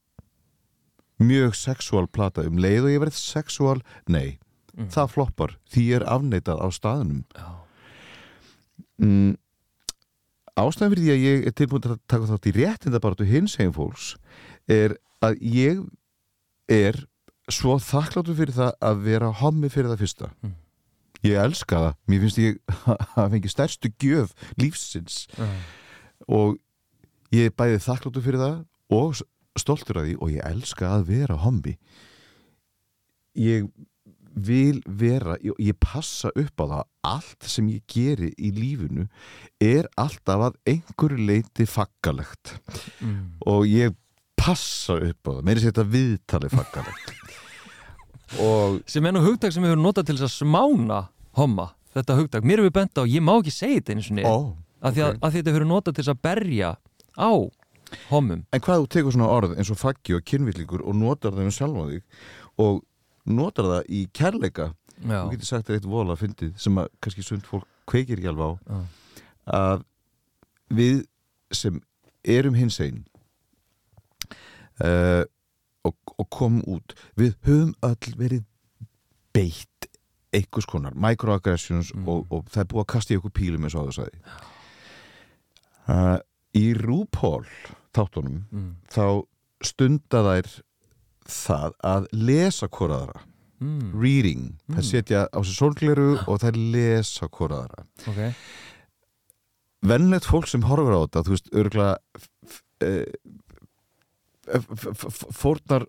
mjög 1.20 1.54
sexual 1.58 2.06
plata 2.06 2.42
um 2.46 2.56
leiðu 2.58 2.92
ég 2.94 3.00
verið 3.02 3.16
sexual 3.18 3.80
nei, 4.08 4.38
Mm. 4.78 4.88
það 4.94 5.08
floppar 5.10 5.56
því 5.70 5.82
ég 5.88 5.96
er 6.00 6.04
afneitað 6.06 6.60
á 6.62 6.68
staðunum 6.70 7.24
Já. 7.34 7.48
mm, 9.02 9.36
ástæðan 10.58 10.94
fyrir 10.94 11.04
því 11.04 11.12
að 11.14 11.24
ég 11.24 11.46
er 11.48 11.54
tilbúin 11.56 11.86
að 11.88 12.00
taka 12.10 12.30
þátt 12.30 12.48
í 12.48 12.54
réttindabaratu 12.56 13.28
hins 13.28 13.56
heim 13.60 13.74
fólks 13.76 14.14
er 14.68 14.96
að 15.24 15.38
ég 15.42 15.82
er 16.68 16.98
svo 17.48 17.78
þakkláttur 17.80 18.36
fyrir 18.36 18.56
það 18.56 18.72
að 18.90 19.04
vera 19.06 19.30
hommi 19.40 19.70
fyrir 19.72 19.92
það 19.92 20.02
fyrsta. 20.04 20.30
Mm. 20.44 20.56
ég 21.26 21.40
elska 21.42 21.78
það, 21.82 21.94
mér 22.06 22.20
finnst 22.24 22.40
ég 22.42 22.58
að 23.20 23.32
fengi 23.34 23.50
stærstu 23.52 23.90
gjöf 23.98 24.34
lífsins. 24.60 25.24
Og 26.28 26.58
ég 27.34 27.48
er 27.48 27.56
bæðið 27.56 27.84
þakkláttur 27.86 28.24
fyrir 28.24 28.42
það 28.44 28.58
og 28.98 29.22
stoltur 29.58 30.00
af 30.00 30.06
því 30.06 30.16
og 30.18 30.32
ég 30.32 30.46
elska 30.46 30.92
að 30.94 31.08
vera 31.10 31.38
hommi. 31.42 31.74
Ég 33.38 33.66
vil 34.44 34.80
vera, 34.86 35.36
ég, 35.44 35.56
ég 35.62 35.76
passa 35.80 36.30
upp 36.34 36.62
á 36.62 36.64
það 36.64 36.84
allt 37.08 37.48
sem 37.50 37.68
ég 37.72 37.84
geri 37.90 38.32
í 38.36 38.52
lífinu 38.54 39.08
er 39.62 39.88
alltaf 39.98 40.48
að 40.48 40.58
einhverju 40.74 41.28
leiti 41.30 41.66
faggalegt. 41.68 42.58
Mm. 43.00 43.38
og 43.46 43.66
ég 43.68 43.96
passa 44.38 44.98
upp 45.02 45.28
á 45.28 45.30
það 45.36 45.44
meiri 45.46 45.62
sér 45.62 45.72
þetta 45.72 45.88
viðtali 45.94 46.52
faggalegt. 46.52 47.14
Og 48.44 48.82
sem 48.84 49.06
er 49.08 49.14
nú 49.16 49.22
hugtak 49.24 49.54
sem 49.54 49.64
við 49.64 49.72
höfum 49.72 49.86
notað 49.86 50.10
til 50.10 50.18
að 50.18 50.32
smána 50.34 50.98
homma, 51.38 51.70
þetta 51.96 52.16
hugtak, 52.18 52.44
mér 52.44 52.60
hefur 52.60 52.74
bent 52.76 53.00
á 53.00 53.08
ég 53.08 53.24
má 53.24 53.32
ekki 53.38 53.54
segja 53.54 53.78
þetta 53.78 53.94
einu 53.94 54.04
sinni. 54.04 54.24
Ó, 54.28 54.52
af 54.84 54.92
því 54.92 55.04
að, 55.06 55.22
þetta 55.38 55.54
hefur 55.54 55.64
notað 55.70 55.96
til 55.96 56.04
að 56.12 56.20
berja 56.26 56.74
á 57.16 57.30
hommum. 58.10 58.44
En 58.52 58.62
hvað 58.64 58.82
þú 58.82 58.90
tekur 58.92 59.16
svona 59.16 59.30
orð 59.32 59.54
eins 59.56 59.72
og 59.72 59.80
faggi 59.80 60.18
og 60.18 60.26
kynvillingur 60.28 60.84
og 60.84 60.98
notar 60.98 61.32
það 61.32 61.48
um 61.48 61.56
sjálfa 61.56 61.86
þig 61.88 62.02
og 62.64 62.82
notar 63.30 63.68
það 63.72 63.90
í 63.92 64.04
kærleika 64.16 64.70
Já, 64.98 65.20
þú 65.22 65.30
getur 65.34 65.46
sagt 65.46 65.70
eitt 65.70 65.86
vola 65.86 66.16
fyndið 66.18 66.56
sem 66.58 66.78
að 66.80 66.88
kannski 67.04 67.22
sund 67.26 67.46
fólk 67.46 67.66
kveikir 67.88 68.18
ekki 68.18 68.30
alveg 68.32 68.50
á 68.50 68.52
Já. 68.58 68.80
að 69.58 69.84
við 70.74 70.98
sem 71.54 71.78
erum 72.28 72.56
hins 72.58 72.80
einn 72.84 73.04
uh, 74.84 75.24
og, 75.86 75.94
og 76.18 76.26
komum 76.34 76.62
út 76.68 76.94
við 77.18 77.36
höfum 77.46 77.74
öll 77.86 78.14
verið 78.18 78.44
beitt 79.36 79.88
einhvers 80.34 80.66
konar 80.68 80.96
microaggressions 80.98 81.94
Mm. 81.94 82.08
og, 82.08 82.26
og 82.30 82.48
það 82.52 82.60
er 82.64 82.68
búið 82.72 82.82
að 82.84 82.90
kasta 82.92 83.14
í 83.14 83.18
okkur 83.20 83.32
pílum 83.38 83.64
eins 83.64 83.74
og 83.78 83.86
að 83.86 83.88
það 83.88 83.98
sagði 84.02 84.18
uh, 85.88 86.18
í 86.58 86.64
RuPaul 86.76 87.46
þáttunum 87.96 88.42
mm. 88.50 88.72
þá 88.92 89.04
stunda 89.64 90.20
þær 90.26 90.50
það 91.28 91.72
að 91.84 92.06
lesa 92.12 92.68
hvoraðara 92.68 93.24
Mm. 93.58 93.90
reading, 93.98 94.42
Mm. 94.70 94.82
setja 94.86 95.24
á 95.34 95.38
sig 95.42 95.56
sólgleru 95.58 96.22
og 96.30 96.38
þær 96.38 96.54
lesa 96.72 97.26
hvoraðara 97.26 97.82
ok 98.06 98.20
vennlegt 99.82 100.28
fólk 100.30 100.46
sem 100.46 100.62
horfur 100.62 100.94
á 100.94 101.02
þetta 101.02 101.24
þú 101.26 101.32
veist, 101.34 101.50
örgulega 101.50 101.96
fórnar 104.48 105.86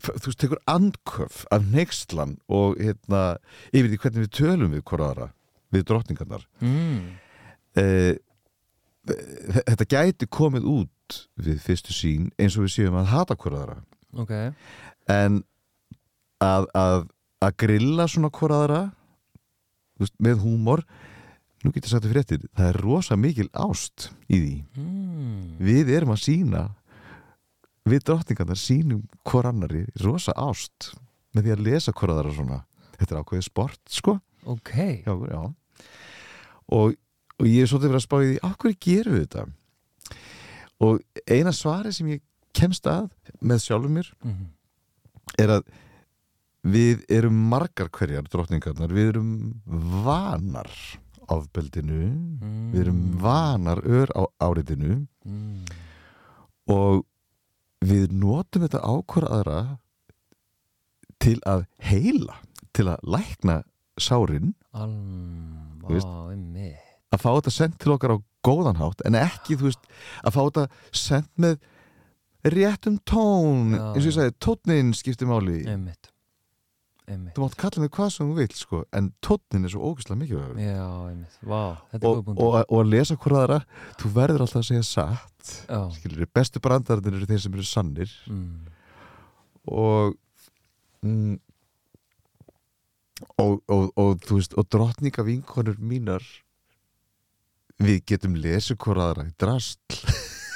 f- 0.00 0.10
þú 0.18 0.26
veist, 0.30 0.40
tekur 0.42 0.60
andköf 0.66 1.44
af 1.54 1.62
neykslan 1.70 2.38
og 2.48 2.76
hérna 2.80 3.36
yfir 3.72 3.90
því 3.92 3.98
hvernig 4.02 4.24
við 4.26 4.32
tölum 4.40 4.74
við 4.74 4.82
hvoraðara 4.88 5.28
við 5.74 5.84
drottningarnar 5.90 6.46
mm. 6.60 7.00
eh, 7.76 8.16
þetta 9.68 9.86
gæti 9.92 10.26
komið 10.32 10.64
út 10.72 11.20
við 11.36 11.60
fyrstu 11.62 11.92
sín 11.94 12.30
eins 12.40 12.56
og 12.58 12.64
við 12.66 12.74
séum 12.78 12.96
að 12.98 13.12
hata 13.12 13.36
hvoraðara 13.36 13.82
ok, 14.22 14.34
en 15.14 15.40
að, 16.44 16.68
að, 16.76 17.08
að 17.44 17.56
grilla 17.64 18.06
svona 18.10 18.32
hvoraðara 18.34 18.84
veist, 20.00 20.14
með 20.22 20.44
húmor 20.44 20.84
nú 21.64 21.72
getur 21.72 21.94
sagt 21.94 22.04
það 22.04 22.14
fréttir 22.14 22.46
það 22.52 22.70
er 22.70 22.80
rosa 22.84 23.16
mikil 23.16 23.48
ást 23.56 24.10
í 24.28 24.38
því. 24.40 24.56
Mm. 24.76 25.44
við 25.64 25.92
erum 25.96 26.12
að 26.14 26.24
sína 26.26 26.64
við 27.88 28.04
drottningarnar 28.08 28.60
sínum 28.60 29.04
hvor 29.28 29.48
annari 29.48 29.84
rosa 30.02 30.34
ást 30.36 30.92
með 31.34 31.48
því 31.48 31.54
að 31.54 31.64
lesa 31.66 31.94
hvoraðara 31.96 32.32
svona. 32.36 32.60
Þetta 32.94 33.14
er 33.14 33.20
ákveðið 33.20 33.46
sport 33.48 33.80
sko. 33.90 34.18
Ok. 34.48 34.72
Já, 35.04 35.12
já. 35.28 35.40
Og, 36.72 36.94
og 37.40 37.48
ég 37.48 37.64
er 37.64 37.70
svolítið 37.70 37.90
verið 37.90 37.98
að 37.98 38.06
spá 38.06 38.16
í 38.20 38.28
því 38.28 38.52
hverju 38.62 38.78
gerum 38.86 39.16
við 39.16 39.24
þetta? 39.24 39.44
Og 40.84 41.00
eina 41.30 41.52
svari 41.54 41.92
sem 41.94 42.12
ég 42.12 42.22
kemst 42.54 42.86
að 42.90 43.08
með 43.44 43.64
sjálfum 43.66 43.98
mér 43.98 44.10
mm. 44.24 44.44
er 45.42 45.56
að 45.58 45.72
við 46.64 47.02
erum 47.12 47.36
margar 47.50 47.90
hverjar 47.92 48.26
drottningarnar, 48.30 48.92
við 48.94 49.14
erum 49.14 49.32
vanar 50.04 50.70
ofbeldinu, 51.32 52.06
við 52.72 52.84
erum 52.86 53.02
vanar 53.20 53.80
ör 53.84 54.12
á 54.16 54.22
áriðinu 54.44 55.04
mm. 55.24 55.64
og 56.72 57.04
við 57.84 58.12
notum 58.16 58.64
þetta 58.64 58.80
ákvörðaðra 58.80 59.60
til 61.24 61.38
að 61.48 61.66
heila, 61.84 62.38
til 62.76 62.88
að 62.92 63.04
lækna 63.16 63.60
sárin, 64.00 64.54
að 67.14 67.20
fá 67.20 67.30
þetta 67.36 67.52
sendt 67.52 67.78
til 67.80 67.94
okkar 67.94 68.16
á 68.16 68.18
góðan 68.44 68.80
hátt 68.80 69.04
en 69.08 69.16
ekki, 69.16 69.56
þú 69.60 69.70
veist, 69.70 69.84
að 70.24 70.36
fá 70.36 70.42
þetta 70.42 70.64
sendt 70.96 71.30
með 71.40 71.60
réttum 72.44 72.98
tón, 73.08 73.72
Já, 73.72 73.84
eins 73.94 74.02
og 74.04 74.10
ég 74.10 74.16
sagði 74.18 74.34
tónnin 74.44 74.90
skiptir 74.96 75.30
máli, 75.30 75.62
einmitt. 75.70 76.10
Einmitt. 77.04 77.34
Þú 77.36 77.44
mátt 77.44 77.56
kalla 77.60 77.82
mig 77.82 77.92
hvað 77.92 78.10
sem 78.14 78.28
þú 78.30 78.36
vill 78.38 78.56
sko, 78.56 78.82
en 78.96 79.10
tónnin 79.24 79.68
er 79.68 79.72
svo 79.72 79.90
ógæslega 79.90 80.18
mikilvægur. 80.20 80.60
Já, 80.60 80.90
einmitt, 81.10 81.38
vá, 81.40 81.62
þetta 81.92 82.00
er 82.00 82.10
og, 82.10 82.18
góð 82.18 82.26
búnd 82.28 82.44
og, 82.44 82.58
og 82.64 82.82
að 82.82 82.92
lesa 82.92 83.16
hvort 83.16 83.40
aðra 83.40 83.58
þú 84.00 84.12
verður 84.18 84.44
alltaf 84.44 84.62
að 84.62 84.68
segja 84.70 84.86
satt 84.88 85.54
já, 85.68 85.80
skilur, 85.96 86.30
bestu 86.36 86.62
brandararnir 86.64 87.18
eru 87.18 87.30
þeir 87.32 87.42
sem 87.44 87.58
eru 87.58 87.66
sannir. 87.68 88.14
Mm. 88.28 88.70
og 89.72 90.16
mm, 91.04 91.34
og, 93.40 93.60
og, 93.70 94.18
þú 94.24 94.38
veist 94.38 94.56
og 94.58 94.68
drottninga 94.72 95.24
vinkonur 95.26 95.78
mínar 95.80 96.24
við 97.82 98.04
getum 98.10 98.36
lesið 98.38 98.78
hvort 98.82 99.02
aðra 99.02 99.28
í 99.28 99.34
drast 99.40 99.98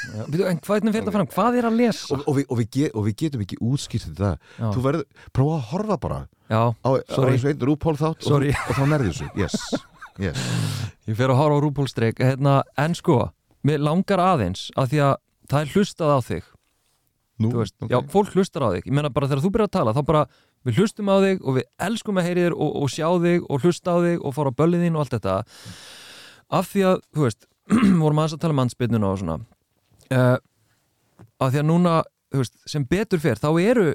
já. 0.09 0.25
En 0.49 0.61
hvernig 0.65 0.95
fyrir 0.95 1.07
það 1.07 1.17
fram, 1.17 1.31
hvað 1.35 1.59
er 1.61 1.69
að 1.69 1.79
lesa? 1.79 2.09
Og, 2.17 2.25
og, 2.25 2.37
við, 2.39 2.49
og, 2.49 2.59
við 2.61 2.69
get, 2.77 2.95
og 2.95 3.07
við 3.07 3.17
getum 3.23 3.45
ekki 3.45 3.61
útskýrt 3.61 4.09
þetta. 4.09 4.33
Já, 4.59 4.67
þú 4.75 4.85
verður, 4.89 5.07
prófa 5.37 5.57
að 5.59 5.65
horfa 5.73 5.99
bara 6.03 6.19
já, 6.49 6.61
á, 6.73 6.89
á 6.89 6.91
Sorry. 7.15 7.39
einn 7.53 7.65
rúpól 7.69 7.97
þátt 8.01 8.29
og, 8.29 8.47
þá 8.49 8.85
nærði 8.89 9.13
þessu. 9.13 9.31
Yes, 9.39 9.57
yes. 10.23 10.45
ég 11.11 11.19
fer 11.19 11.33
að 11.33 11.41
horfa 11.43 11.61
á 11.61 11.65
rúpólstreik. 11.65 12.23
Hérna, 12.25 12.61
en 12.81 12.97
sko, 12.99 13.21
mér 13.67 13.83
langar 13.85 14.23
aðeins 14.23 14.69
af 14.79 14.93
því 14.93 15.03
að 15.09 15.17
það 15.49 15.65
er 15.65 15.75
hlustað 15.75 16.15
á 16.15 16.19
þig. 16.29 16.55
Nú, 17.39 17.53
veist, 17.55 17.77
ok. 17.79 17.93
já, 17.93 17.99
fólk 18.11 18.33
hlustar 18.35 18.67
á 18.67 18.69
þig. 18.75 18.89
Ég 18.89 18.95
meina 18.99 19.13
bara 19.15 19.29
þegar 19.31 19.45
þú 19.45 19.53
byrjar 19.55 19.71
að 19.71 19.77
tala 19.77 19.95
þá 19.95 20.01
bara 20.09 20.25
við 20.67 20.81
hlustum 20.83 21.11
á 21.13 21.17
þig 21.23 21.45
og 21.45 21.55
við 21.61 21.69
elskum 21.87 22.19
að 22.19 22.27
heyri 22.27 22.47
þér 22.49 22.57
og, 22.57 22.73
og 22.83 22.91
sjá 22.91 23.07
þig 23.23 23.45
og 23.47 23.63
hlusta 23.63 23.95
á 23.95 23.99
þig 24.03 24.25
og 24.27 24.35
fara 24.35 24.51
á 24.51 24.59
böllin 24.59 24.83
þín 24.83 24.99
og 24.99 25.05
allt 25.05 25.15
þetta. 25.15 25.37
Af 26.59 26.73
því 26.73 26.85
að, 26.89 26.99
þú 27.15 27.29
veist 27.29 27.47
vorum 28.03 28.19
aðeins 28.19 28.35
að 28.35 28.43
tala 28.43 28.57
um 28.57 28.65
ansbytnuna 28.65 29.13
og 29.13 29.23
svona 29.23 29.39
uh, 30.15 30.37
af 31.39 31.53
því 31.53 31.63
að 31.63 31.69
núna 31.69 31.95
veist, 32.35 32.57
sem 32.69 32.85
betur 32.89 33.23
fer, 33.23 33.41
þá 33.41 33.51
eru 33.63 33.93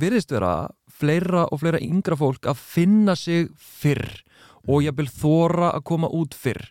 virðist 0.00 0.32
vera 0.34 0.54
fleira 0.90 1.44
og 1.50 1.60
fleira 1.62 1.82
yngra 1.82 2.18
fólk 2.18 2.48
að 2.50 2.60
finna 2.60 3.14
sig 3.18 3.50
fyrr 3.58 4.08
og 4.64 4.84
ég 4.84 4.94
vil 4.96 5.08
þóra 5.12 5.70
að 5.76 5.82
koma 5.90 6.08
út 6.14 6.34
fyrr. 6.36 6.62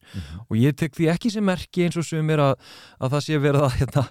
Og 0.49 0.57
ég 0.57 0.75
tek 0.77 0.95
því 0.97 1.09
ekki 1.13 1.31
sem 1.33 1.45
merki 1.45 1.85
eins 1.85 1.97
og 1.99 2.07
sumir 2.07 2.41
að, 2.41 2.55
að 2.97 3.13
það 3.15 3.25
sé 3.25 3.39
verið 3.43 3.65
að 3.67 3.75
hérna, 3.79 4.03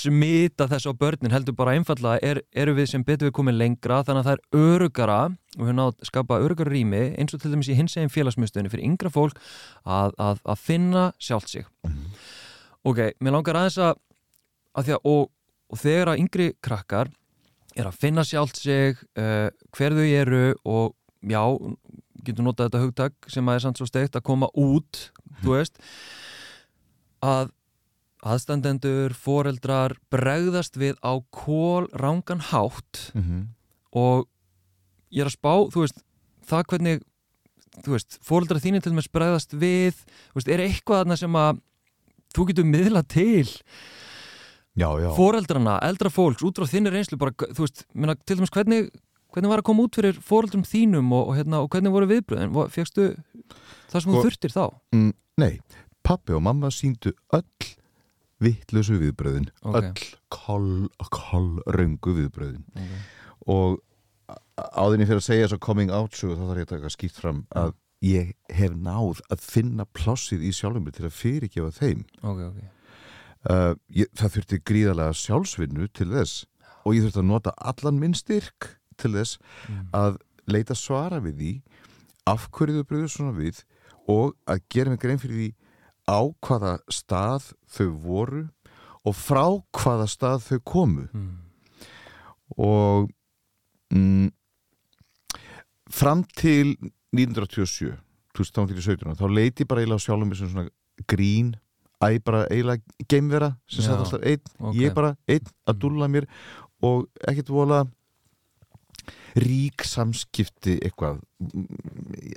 smita 0.00 0.66
þessu 0.70 0.92
á 0.92 1.00
börnin 1.00 1.34
heldur 1.34 1.56
bara 1.56 1.76
einfallega 1.78 2.20
er, 2.20 2.42
eru 2.52 2.76
við 2.76 2.90
sem 2.92 3.06
betur 3.06 3.30
við 3.30 3.36
komið 3.40 3.58
lengra 3.62 4.02
þannig 4.04 4.26
að 4.26 4.28
það 4.28 4.36
er 4.36 4.66
örugara 4.74 5.20
og 5.56 5.64
við 5.64 5.78
nátt 5.78 6.06
skapa 6.10 6.40
örugara 6.44 6.74
rými 6.74 7.02
eins 7.16 7.34
og 7.36 7.42
til 7.42 7.54
dæmis 7.54 7.72
í 7.72 7.78
hins 7.78 7.96
eginn 7.96 8.12
félagsmyndstöðinu 8.12 8.74
fyrir 8.74 8.90
yngra 8.90 9.12
fólk 9.14 9.40
að, 9.84 10.14
að, 10.20 10.44
að 10.44 10.62
finna 10.66 11.08
sjálft 11.16 11.54
sig. 11.54 11.66
Ok, 12.84 13.06
mér 13.20 13.38
langar 13.38 13.60
aðeins 13.60 13.80
að, 13.88 13.98
að 14.78 14.92
að 14.94 15.00
og, 15.04 15.30
og 15.70 15.78
þegar 15.80 16.12
að 16.14 16.20
yngri 16.24 16.48
krakkar 16.62 17.10
er 17.78 17.86
að 17.86 17.98
finna 18.02 18.24
sjálft 18.26 18.58
sig 18.58 18.96
uh, 19.18 19.48
hver 19.76 19.94
þau 19.94 20.06
eru 20.06 20.42
og 20.64 20.94
já, 21.22 21.42
getur 22.24 22.44
notað 22.44 22.68
þetta 22.70 22.82
hugtak 22.84 23.30
sem 23.30 23.46
að 23.48 23.54
er 23.58 23.64
samt 23.66 23.80
svo 23.80 23.86
steikt 23.88 24.16
að 24.18 24.26
koma 24.26 24.48
út 24.58 25.10
þú 25.42 25.54
veist 25.56 25.78
að 27.24 27.50
aðstandendur, 28.20 29.14
foreldrar 29.16 29.94
bregðast 30.12 30.76
við 30.76 30.98
á 31.00 31.16
kól 31.32 31.86
rángan 31.96 32.42
hátt 32.50 33.12
Mhm. 33.14 33.46
og 33.96 34.26
ég 35.10 35.22
er 35.24 35.30
að 35.30 35.38
spá, 35.38 35.54
þú 35.72 35.80
veist 35.86 36.02
það 36.46 36.66
hvernig, 36.68 37.00
þú 37.82 37.90
veist 37.96 38.18
foreldrar 38.22 38.60
þínir 38.60 38.82
til 38.82 38.92
dæmis 38.92 39.08
bregðast 39.08 39.52
við 39.56 39.94
þú 40.32 40.36
veist, 40.36 40.48
er 40.52 40.60
eitthvað 40.66 41.00
þarna 41.04 41.16
sem 41.18 41.32
að 41.32 41.60
þú 42.34 42.46
getur 42.50 42.64
miðla 42.68 43.02
til. 43.08 43.48
Foreldrana, 45.16 45.78
eldra 45.82 46.10
fólks, 46.12 46.44
út 46.46 46.58
frá 46.60 46.66
þinni 46.70 46.92
reynslu 46.94 47.18
bara, 47.18 47.32
þú 47.32 47.64
veist, 47.66 47.84
minna, 47.94 48.14
til 48.24 48.36
dæmis 48.38 48.52
hvernig 48.54 48.90
hvernig 49.30 49.50
var 49.52 49.60
að 49.62 49.66
koma 49.68 49.84
út 49.86 49.94
fyrir 49.94 50.16
foreldrum 50.26 50.64
þínum 50.66 51.12
og, 51.14 51.28
og, 51.30 51.36
hérna, 51.38 51.60
og 51.62 51.68
hvernig 51.70 51.92
voru 51.94 52.08
viðbröðin, 52.10 52.54
fegstu 52.74 53.10
það 53.90 54.00
sem 54.00 54.10
þú 54.10 54.16
Sko- 54.16 54.24
þurftir 54.26 54.54
þá? 54.54 54.64
Mm, 54.96 55.12
nei, 55.38 55.52
pappi 56.06 56.34
og 56.34 56.42
mamma 56.42 56.70
síndu 56.74 57.12
öll 57.36 57.44
vittlösu 58.40 58.96
viðbröðin 58.98 59.50
Ok. 59.62 59.76
öll 59.76 59.92
koll, 60.32 60.88
koll 61.12 61.60
röngu 61.66 62.14
viðbröðin 62.16 62.64
Ok. 62.74 62.96
og 63.46 63.78
áðinni 64.56 65.06
fyrir 65.06 65.20
að 65.20 65.28
segja 65.28 65.46
að 65.50 65.60
coming 65.60 65.90
out 65.94 66.14
svo 66.16 66.34
þá 66.34 66.44
þarf 66.48 66.58
ég 66.62 66.66
að 66.68 66.74
taka 66.74 66.92
skýrt 66.94 67.20
fram 67.20 67.44
að 67.54 67.72
ég 68.02 68.32
hef 68.48 68.72
náð 68.72 69.20
að 69.30 69.40
finna 69.44 69.84
plássið 69.84 70.42
í 70.48 70.52
sjálfum 70.56 70.86
mér 70.86 70.94
til 70.96 71.04
að 71.04 71.16
fyrirgefa 71.18 71.70
þeim. 71.76 72.04
Ok, 72.22 72.38
ok 72.48 72.60
uh, 73.48 73.74
ég, 73.88 74.10
það 74.18 74.34
þurfti 74.36 74.60
gríðarlega 74.70 75.16
sjálfsvinnu 75.20 75.88
til 75.96 76.10
þess 76.12 76.44
og 76.84 76.96
ég 76.96 77.06
þurfti 77.06 77.22
að 77.22 77.30
nota 77.30 77.54
allan 77.56 78.00
minn 78.00 78.16
styrk 78.16 78.74
til 79.00 79.14
þess 79.16 79.38
Mm. 79.68 79.86
að 79.96 80.18
leita 80.50 80.74
svara 80.74 81.20
við 81.22 81.36
því 81.40 81.52
af 82.26 82.48
hverju 82.50 82.80
þau 82.80 82.88
bröður 82.88 83.12
svona 83.12 83.36
við 83.36 83.62
og 84.10 84.34
að 84.50 84.62
gera 84.72 84.90
mig 84.90 85.00
grein 85.00 85.20
fyrir 85.20 85.36
því 85.38 85.50
á 86.10 86.20
hvaða 86.42 86.72
stað 86.90 87.52
þau 87.70 87.88
voru 88.02 88.42
og 89.06 89.16
frá 89.16 89.44
hvaða 89.76 90.08
stað 90.10 90.44
þau 90.48 90.58
komu 90.64 91.06
mm. 91.12 91.30
og 92.58 93.10
mm, 93.94 94.30
fram 95.90 96.24
til 96.36 96.76
1927 97.14 97.94
2017 98.36 99.16
þá 99.18 99.26
leiti 99.30 99.64
ég 99.64 99.70
bara 99.70 99.82
eiginlega 99.82 100.02
á 100.02 100.06
sjálfum 100.06 100.34
sem 100.38 100.50
svona 100.52 100.68
grín 101.10 101.54
æ 102.00 102.18
bara 102.24 102.46
eiginlega 102.48 102.82
geimvera 103.08 103.50
sem 103.68 103.84
satt 103.84 103.98
alltaf 104.00 104.22
einn, 104.24 104.40
ok. 104.58 104.74
ég 104.74 104.94
bara 104.94 105.16
einn 105.28 105.44
að 105.66 105.74
Mm. 105.74 105.80
dúlla 105.80 106.08
mér 106.08 106.26
og 106.82 107.08
ekkert 107.28 107.48
vola 107.52 107.84
rík 109.40 109.84
samskipti 109.86 110.78
eitthvað 110.82 111.20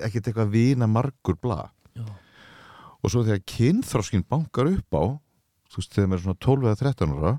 ekkert 0.05 0.27
eitthvað 0.29 0.51
vina 0.53 0.87
margur 0.87 1.35
bla 1.41 1.71
Já. 1.97 2.05
og 3.03 3.09
svo 3.11 3.23
þegar 3.25 3.41
kynþróskin 3.49 4.25
bankar 4.29 4.69
upp 4.69 4.93
á 4.93 5.03
þú 5.73 5.79
veist 5.79 5.95
þegar 5.95 6.07
maður 6.11 6.19
er 6.19 6.25
svona 6.27 6.43
12 6.45 6.67
eða 6.69 6.81
13 6.83 7.15
ára 7.17 7.33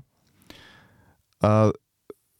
að 1.45 1.71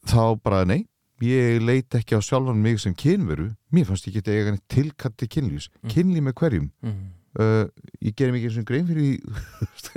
þá 0.06 0.24
bara 0.44 0.66
nei 0.66 0.82
ég 1.24 1.62
leit 1.64 1.90
ekki 1.96 2.18
á 2.18 2.22
sjálfan 2.22 2.60
mig 2.62 2.80
sem 2.84 2.94
kynveru 2.94 3.54
mér 3.72 3.86
fannst 3.88 4.08
ég 4.10 4.18
geta 4.20 4.32
neitt 4.52 4.68
tilkatti 4.68 5.28
kynlýs 5.32 5.70
Mm. 5.84 5.90
kynlýs 5.94 6.26
með 6.28 6.34
hverjum 6.42 6.72
Mm. 6.84 7.12
Uh, 7.40 7.66
ég 8.02 8.16
gerir 8.16 8.34
mikið 8.36 8.60
og 8.62 8.68
grein 8.70 8.88
fyrir 8.88 9.20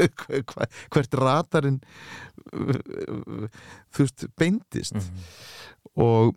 hvert 0.94 1.14
ratarinn 1.18 1.80
uh, 2.52 3.48
þú 3.94 4.04
veist 4.06 4.26
beindist 4.38 4.96
Mm. 4.98 5.24
og 5.98 6.34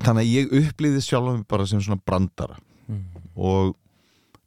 þannig 0.00 0.22
að 0.24 0.30
ég 0.32 0.52
upplýði 0.60 1.00
sjálfan 1.04 1.40
mig 1.40 1.48
bara 1.50 1.66
sem 1.68 1.80
svona 1.84 2.00
brandara 2.06 2.56
Mm. 2.90 3.04
og 3.36 3.76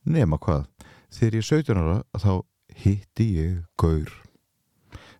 nema 0.05 0.35
hvað 0.37 0.65
þegar 1.13 1.37
ég 1.37 1.43
er 1.43 1.47
17 1.47 1.77
ára 1.79 1.97
þá 2.19 2.31
hitti 2.83 3.27
ég 3.37 3.59
gaur 3.79 4.09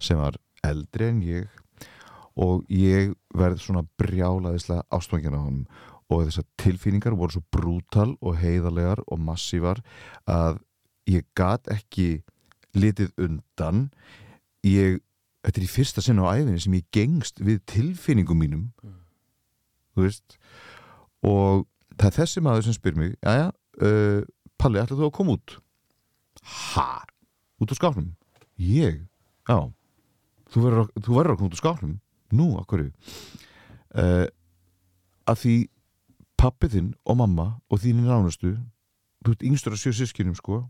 sem 0.04 0.18
var 0.20 0.36
eldri 0.64 1.08
en 1.08 1.22
ég 1.24 1.48
og 2.36 2.66
ég 2.68 3.14
verð 3.38 3.62
svona 3.62 3.86
brjálaðislega 4.02 4.84
ástfangin 4.92 5.38
á 5.38 5.40
honum 5.40 5.68
og 6.10 6.26
þessar 6.28 6.46
tilfinningar 6.62 7.16
voru 7.18 7.38
svo 7.38 7.44
brútal 7.54 8.14
og 8.22 8.38
heiðarlegar 8.42 9.02
og 9.08 9.20
massívar 9.24 9.82
að 10.30 10.60
ég 11.10 11.26
gat 11.38 11.68
ekki 11.72 12.24
litið 12.76 13.12
undan 13.22 13.90
ég, 14.66 15.00
þetta 15.44 15.60
er 15.60 15.66
í 15.68 15.72
fyrsta 15.72 16.02
sinna 16.04 16.26
á 16.26 16.34
æfinni 16.40 16.62
sem 16.64 16.78
ég 16.80 16.88
gengst 16.96 17.42
við 17.44 17.62
tilfinningum 17.70 18.40
mínum 18.40 18.70
Mm. 18.84 19.00
þú 19.94 20.06
veist 20.08 20.38
og 21.24 21.66
það 21.98 22.08
er 22.10 22.16
þessi 22.18 22.42
maður 22.44 22.66
sem 22.66 22.76
spyr 22.76 22.96
mig 22.98 23.14
jæja, 23.22 23.52
uh, 23.86 24.24
Palli, 24.58 24.80
ætlaðu 24.82 25.04
þú 25.04 25.10
að 25.10 25.16
koma 25.18 25.36
út? 25.38 25.58
Ha? 26.74 26.88
Út 27.62 27.72
úr 27.72 27.78
skápnum? 27.80 28.10
Ég? 28.58 29.04
Já 29.48 29.60
Þú 30.54 30.62
verður 30.64 30.82
að, 30.84 31.38
koma 31.38 31.48
út 31.50 31.56
úr 31.56 31.62
skápnum? 31.62 31.94
Nú, 32.34 32.48
akkur 32.60 32.84
uh, 33.94 34.26
að 35.30 35.40
því 35.44 35.56
pappi 36.44 36.70
þinn 36.74 36.94
og 37.08 37.20
mamma 37.22 37.48
og 37.72 37.82
þínir 37.84 38.10
nánustu 38.10 38.58
þú 39.24 39.36
ert 39.36 39.46
yngstur 39.48 39.76
að 39.76 39.84
sjö 39.84 39.94
sískinum 40.02 40.36
sko 40.36 40.66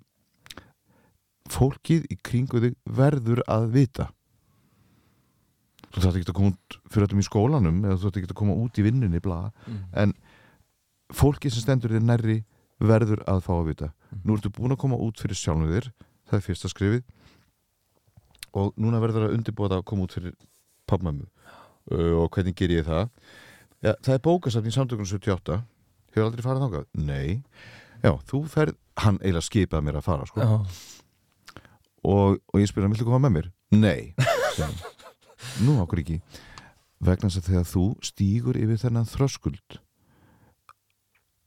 fólkið 1.51 2.05
í 2.13 2.17
kringu 2.23 2.61
þig 2.63 2.75
verður 2.87 3.41
að 3.51 3.65
vita. 3.73 4.07
Þú 5.93 6.03
þarf 6.05 6.15
ekki 6.19 6.31
að 6.31 6.37
koma 6.37 6.53
út 6.53 6.77
fyrir 6.89 7.07
öllum 7.07 7.21
í 7.21 7.27
skólanum 7.27 7.81
eða 7.83 7.97
þú 7.97 8.05
þarf 8.05 8.21
ekki 8.21 8.31
að 8.31 8.39
koma 8.39 8.55
út 8.63 8.79
í 8.79 8.85
vinnunni 8.85 9.21
bla. 9.23 9.41
Mm. 9.67 9.81
en 10.03 10.15
fólkið 11.13 11.53
sem 11.53 11.65
stendur 11.65 11.93
þér 11.93 12.07
nærri 12.07 12.37
verður 12.79 13.21
að 13.29 13.43
fá 13.45 13.53
að 13.57 13.67
vita. 13.69 13.91
Nú 14.23 14.37
ertu 14.37 14.53
búin 14.53 14.73
að 14.73 14.81
koma 14.81 14.97
út 14.97 15.19
fyrir 15.21 15.37
sjálfum 15.37 15.69
þér 15.69 15.91
það 16.29 16.39
er 16.39 16.45
fyrsta 16.47 16.71
skrifið 16.71 17.03
og 18.57 18.73
núna 18.81 19.01
verður 19.03 19.27
að 19.27 19.37
undirbúa 19.37 19.69
það 19.71 19.81
að 19.81 19.87
koma 19.89 20.07
út 20.07 20.15
fyrir 20.15 20.35
pappmömmu 20.89 21.25
uh, 21.25 22.13
og 22.23 22.29
hvernig 22.33 22.57
ger 22.57 22.73
ég 22.73 22.87
það 22.87 23.09
ja, 23.83 23.93
það 23.99 24.15
er 24.15 24.23
bókasafn 24.27 24.69
í 24.69 24.75
samtökunum 24.75 25.09
78 25.09 25.59
hefur 26.13 26.27
aldrei 26.27 26.45
farið 26.45 26.65
þangað? 26.65 26.87
Nei 27.03 27.43
já, 28.03 28.11
þú 28.29 28.43
ferð, 28.51 28.79
hann 29.03 29.19
eiginlega 29.21 29.47
skipaði 29.47 29.87
mér 29.87 29.99
að 29.99 30.07
fara 30.07 30.27
sko. 30.29 30.43
Já. 30.43 31.61
og, 32.03 32.39
og 32.39 32.61
ég 32.61 32.69
spyrir 32.69 32.87
hann, 32.87 32.95
viltu 32.95 33.07
koma 33.07 33.21
með 33.27 33.37
mér? 33.37 33.51
Nei 33.73 34.13
hann. 34.59 34.75
nú 35.65 35.79
okkur 35.83 36.03
ekki 36.03 36.19
vegna 37.03 37.29
þess 37.29 37.41
að 37.41 37.49
þegar 37.51 37.69
þú 37.71 37.85
stígur 38.05 38.59
yfir 38.59 38.81
þennan 38.85 39.09
þröskuld 39.09 39.79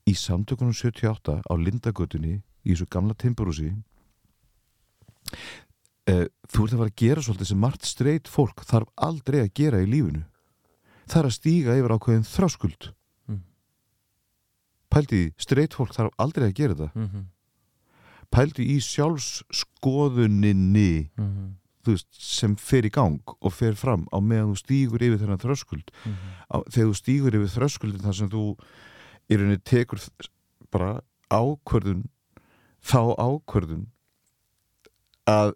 í 0.07 0.13
samtökunum 0.15 0.75
78 0.75 1.41
á 1.43 1.53
Lindagötunni 1.57 2.35
í 2.37 2.71
þessu 2.71 2.87
gamla 2.91 3.15
timburúsi 3.19 3.71
uh, 6.11 6.25
þú 6.47 6.65
ert 6.65 6.73
að 6.73 6.81
fara 6.81 6.91
að 6.91 6.99
gera 7.01 7.23
svolítið 7.25 7.51
sem 7.51 7.61
margt 7.63 7.87
streit 7.87 8.31
fólk 8.31 8.63
þarf 8.67 8.91
aldrei 9.07 9.41
að 9.43 9.53
gera 9.57 9.81
í 9.83 9.89
lífinu 9.89 10.23
það 11.07 11.19
er 11.21 11.27
að 11.29 11.37
stíga 11.37 11.77
yfir 11.79 11.93
ákveðin 11.97 12.27
þröskuld 12.27 12.83
Mm. 13.27 13.41
pældi 14.91 15.17
í, 15.27 15.31
streit 15.37 15.73
fólk 15.75 15.93
þarf 15.95 16.11
aldrei 16.19 16.47
að 16.49 16.53
gera 16.55 16.73
þetta 16.75 16.91
Mhm. 16.95 17.25
pældi 18.31 18.63
í 18.75 18.77
sjálfsskoðuninni 18.83 21.09
Mhm. 21.17 21.53
þú 21.83 21.91
veist, 21.93 22.07
sem 22.11 22.55
fer 22.55 22.81
í 22.83 22.89
gang 22.91 23.21
og 23.41 23.53
fer 23.53 23.73
fram 23.73 24.07
á 24.11 24.19
meðan 24.19 24.51
þú 24.53 24.57
stígur 24.63 25.01
yfir 25.01 25.17
þennan 25.19 25.39
þröskuld 25.39 25.89
Mhm. 26.05 26.15
á, 26.51 26.57
þegar 26.69 26.87
þú 26.91 26.95
stígur 27.01 27.33
yfir 27.35 27.47
þröskuldin 27.57 28.01
þar 28.03 28.13
sem 28.15 28.29
þú 28.29 28.57
í 29.29 29.35
rauninni 29.37 29.57
tekur 29.63 30.09
bara 30.71 31.01
ákvörðun 31.31 32.03
þá 32.83 33.15
ákvörðun 33.17 33.87
að 35.27 35.53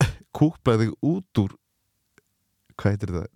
kúpa 0.34 0.76
þig 0.78 0.92
út 1.02 1.34
úr 1.38 1.50
hvað 2.76 2.90
heitir 2.96 3.08
þetta 3.14 3.28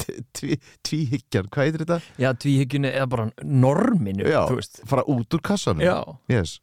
Tvíhyggjan, 0.00 1.48
hvað 1.52 1.66
heitir 1.66 1.84
þetta 1.84 1.98
Já, 2.20 2.30
tvíhyggjunni 2.40 2.90
eða 2.92 3.08
bara 3.12 3.26
norminu 3.44 4.26
Já. 4.26 4.42
fara 4.88 5.04
út 5.10 5.36
úr 5.36 5.42
kassanum 5.44 5.84
Já, 5.84 5.98
yes. 6.32 6.56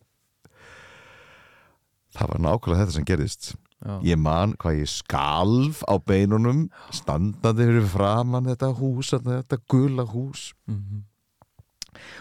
það 2.17 2.31
var 2.33 2.41
nákvæmlega 2.47 2.81
þetta 2.83 2.95
sem 2.97 3.07
gerðist 3.07 3.49
já. 3.53 3.93
ég 4.09 4.17
man 4.21 4.55
hvað 4.57 4.79
ég 4.81 4.89
skalf 4.91 5.83
á 5.85 5.93
beinunum 6.01 6.63
standandi 6.95 7.67
fyrir 7.69 7.87
framann 7.93 8.49
þetta 8.49 8.71
hús 8.79 9.13
þetta 9.13 9.59
gula 9.69 10.07
hús 10.09 10.51
Mhm. 10.67 11.03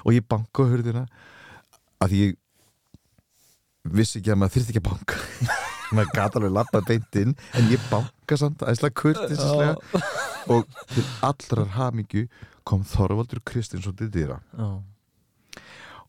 og 0.04 0.12
ég 0.12 0.26
banka 0.28 0.62
á 0.62 0.68
hurðina 0.68 1.06
að 2.04 2.10
ég 2.20 2.36
vissi 3.92 4.18
ekki 4.20 4.32
að 4.34 4.38
maður 4.40 4.54
þyrfti 4.56 4.74
ekki 4.74 4.82
að 4.82 4.90
banka. 4.90 5.16
Maður 5.94 6.08
gata 6.16 6.38
alveg 6.40 6.50
lappa 6.56 6.80
beint 6.82 7.16
inn 7.20 7.36
en 7.54 7.68
ég 7.70 7.82
banka 7.90 8.36
samt 8.40 8.62
aðeinslega 8.66 8.96
kurtisislega 8.98 9.76
og 10.50 10.66
til 10.90 11.04
allrar 11.22 11.68
hamingju 11.76 12.24
kom 12.66 12.82
Þorvaldur 12.82 13.38
Kristinsson 13.46 13.94
til 13.94 14.08
dýra 14.10 14.40
Já. 14.58 14.66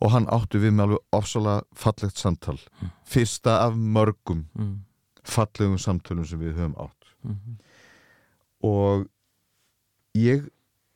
og 0.01 0.11
hann 0.15 0.25
áttu 0.33 0.57
við 0.63 0.73
með 0.73 0.87
alveg 0.87 1.03
ofsalega 1.19 1.61
fallegt 1.77 2.17
samtal. 2.17 2.57
Fyrsta 3.05 3.59
af 3.67 3.77
mörgum 3.77 4.47
Mm. 4.57 4.79
fallegum 5.23 5.77
samtölum 5.77 6.25
sem 6.25 6.39
við 6.39 6.55
höfum 6.57 6.73
átt. 6.81 7.13
Mhm. 7.23 7.57
og 8.63 9.05
ég 10.15 10.47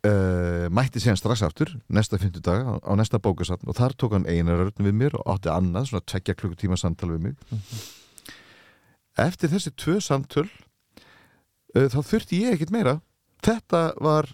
uh, 0.08 0.68
mætti 0.74 1.02
síðan 1.04 1.20
strax 1.20 1.44
aftur 1.46 1.72
næsta 1.94 2.20
fymtudag 2.22 2.64
á, 2.66 2.74
á 2.82 2.92
næsta 3.00 3.20
bókasatn 3.22 3.70
og 3.70 3.78
þar 3.78 3.96
tók 4.00 4.16
hann 4.18 4.28
einar 4.30 4.64
örn 4.66 4.86
við 4.88 4.96
mér 4.98 5.18
og 5.20 5.28
átti 5.36 5.52
annað 5.54 5.90
svona 5.92 6.06
tvekja 6.10 6.38
klukkutíma 6.40 6.78
samtal 6.80 7.12
við 7.14 7.26
mig. 7.30 7.36
Eftir 9.22 9.52
þessi 9.52 9.74
tvö 9.76 10.00
samtöl 10.04 10.48
uh, 10.48 11.88
þá 11.92 12.00
þurfti 12.00 12.42
ég 12.46 12.56
ekkert 12.58 12.74
meira. 12.74 12.98
Þetta 13.46 13.84
var 14.02 14.30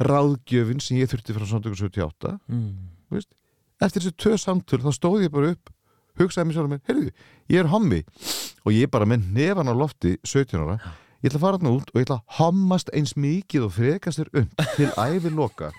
ráðgjöfin 0.00 0.80
sem 0.80 0.96
ég 1.02 1.10
þurfti 1.12 1.34
frá 1.36 1.44
samtöku 1.50 1.76
78 1.76 2.38
Mm. 2.48 2.90
eftir 3.84 4.00
þessi 4.00 4.16
tvö 4.16 4.36
samtöl 4.40 4.80
þá 4.80 4.92
stóð 4.96 5.24
ég 5.26 5.32
bara 5.34 5.50
upp 5.52 5.70
hugsaði 6.18 6.46
mér 6.48 6.54
sjálf 6.56 6.70
mér, 6.70 6.80
heyrðu, 6.88 7.10
ég 7.50 7.58
er 7.60 7.68
hommi. 7.72 7.98
Og 8.64 8.72
ég 8.72 8.88
bara 8.90 9.04
með 9.04 9.26
nefan 9.34 9.68
á 9.68 9.74
lofti 9.76 10.14
17 10.24 10.62
ára, 10.62 10.76
ég 11.24 11.30
ætla 11.30 11.38
að 11.40 11.44
fara 11.46 11.58
þarna 11.58 11.72
út 11.78 11.88
og 11.94 11.96
ég 12.00 12.04
ætla 12.06 12.18
að 12.20 12.36
hommast 12.38 12.90
eins 12.92 13.14
mikið 13.16 13.64
og 13.66 13.72
frekast 13.78 14.20
þér 14.20 14.30
um 14.42 14.48
til 14.76 14.90
æfi 15.00 15.32
loka 15.32 15.70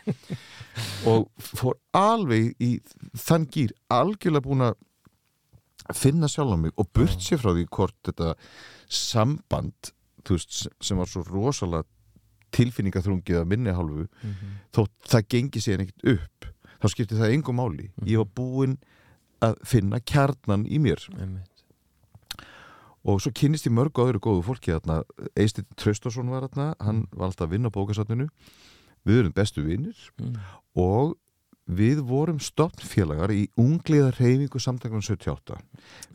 og 1.12 1.28
fór 1.40 1.78
alveg 1.96 2.56
í 2.60 2.72
þann 3.16 3.46
gýr, 3.54 3.72
algjörlega 3.94 4.44
búin 4.48 4.66
að 4.66 4.76
finna 5.94 6.26
sjálf 6.32 6.56
á 6.56 6.58
mig 6.58 6.74
og 6.82 6.90
burt 6.98 7.22
sér 7.22 7.38
frá 7.44 7.54
því 7.54 7.68
hvort 7.70 7.96
þetta 8.10 8.32
samband 8.90 9.92
veist, 10.26 10.66
sem- 10.82 10.98
var 10.98 11.06
svo 11.06 11.22
rosalega 11.30 11.86
tilfinningaþrungið 12.56 13.42
af 13.42 13.48
minni 13.52 13.70
hálfu 13.76 14.08
Mhm. 14.24 14.52
þótt 14.74 15.10
það 15.12 15.28
gengi 15.30 15.62
sér 15.62 15.84
ekkert 15.86 16.08
upp 16.16 16.46
þá 16.82 16.90
skipti 16.90 17.16
það 17.20 17.34
engum 17.36 17.56
máli. 17.60 17.92
Ég 18.06 18.18
var 18.18 18.30
búinn 18.36 18.78
að 19.42 19.56
finna 19.66 20.00
kjarnan 20.00 20.66
í 20.66 20.80
mér. 20.80 21.02
Einmitt. 21.20 21.55
Og 23.06 23.20
svo 23.22 23.32
kynnist 23.38 23.68
ég 23.70 23.74
mörgu 23.78 24.02
öðru 24.06 24.20
góðu 24.24 24.42
fólki 24.48 24.74
þarna, 24.74 25.04
Eistin 25.38 25.66
Traustason 25.78 26.30
var 26.34 26.48
þarna 26.48 26.72
hann 26.82 27.04
var 27.14 27.28
alltaf 27.30 27.46
að 27.48 27.54
vinna 27.56 27.70
á 27.70 27.76
bókasatninu 27.78 28.28
við 29.06 29.20
erum 29.22 29.36
bestu 29.38 29.62
vinnir 29.66 29.96
Mm. 30.18 30.40
og 30.76 31.16
við 31.70 32.02
vorum 32.06 32.38
stopnfélagar 32.40 33.32
í 33.34 33.48
ungliða 33.58 34.12
reyfingu 34.20 34.60
samtakunum 34.62 35.02
78 35.06 35.58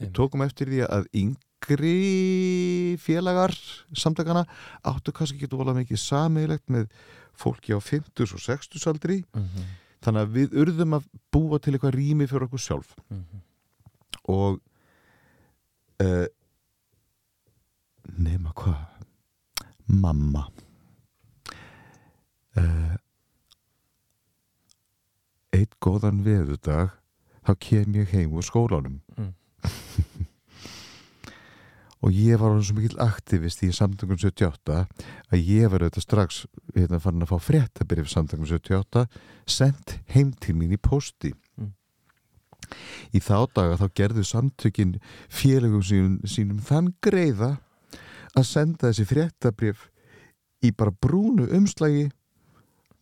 við 0.00 0.12
tókum 0.14 0.42
eftir 0.46 0.66
því 0.70 0.84
að 0.86 1.06
yngri 1.14 2.96
félagar 3.02 3.54
samtakana 3.94 4.44
áttu 4.86 5.12
kannski 5.12 5.38
ekki 5.42 5.50
volað 5.56 5.80
mikið 5.82 5.98
samiðilegt 6.02 6.70
með 6.70 6.86
fólki 7.34 7.74
á 7.74 7.78
50 7.82 8.34
og 8.34 8.40
60 8.46 8.86
aldri 8.90 9.24
Mhm. 9.34 9.64
þannig 10.02 10.22
að 10.26 10.32
við 10.38 10.54
urðum 10.62 10.94
að 10.98 11.04
búa 11.32 11.58
til 11.60 11.74
eitthvað 11.74 11.94
rými 11.98 12.26
fyrir 12.26 12.46
okkur 12.48 12.58
sjálf. 12.58 12.94
Mhm. 13.10 13.42
og 14.28 14.60
uh, 16.00 16.26
nema 18.18 18.52
hvað 18.56 18.86
mamma 19.90 20.46
uh, 22.58 22.96
eitt 25.54 25.74
góðan 25.82 26.22
veðudag 26.26 26.92
þá 27.46 27.52
kem 27.62 27.94
ég 28.00 28.12
heim 28.16 28.36
úr 28.38 28.46
skólanum 28.46 29.00
Mm. 29.18 29.34
og 32.00 32.14
ég 32.16 32.38
var 32.40 32.48
alveg 32.54 32.64
svo 32.64 32.76
mikill 32.78 33.00
aktivist 33.04 33.60
í 33.66 33.68
samtökum 33.76 34.16
78 34.16 34.76
að 35.34 35.42
ég 35.44 35.68
var 35.68 35.82
auðvitað 35.84 36.04
strax 36.06 36.38
hérna, 36.72 37.00
farin 37.02 37.26
að 37.26 37.32
fá 37.34 37.38
fréttabrif 37.44 38.08
samtökum 38.08 38.48
78 38.48 39.02
sendt 39.44 39.98
heim 40.14 40.30
til 40.40 40.54
mín 40.56 40.72
í 40.76 40.80
pósti 40.80 41.34
Mm. 41.60 41.74
í 43.12 43.20
þá 43.20 43.50
daga 43.52 43.76
þá 43.82 43.86
gerðu 43.98 44.22
samtökin 44.24 44.94
félögum 45.28 45.82
sínum, 45.84 46.20
sínum 46.24 46.60
þann 46.64 46.94
greiða 47.02 47.58
að 48.38 48.46
senda 48.46 48.90
þessi 48.90 49.06
fréttabrif 49.08 49.88
í 50.64 50.70
bara 50.76 50.92
brúnu 50.92 51.48
umslagi 51.56 52.08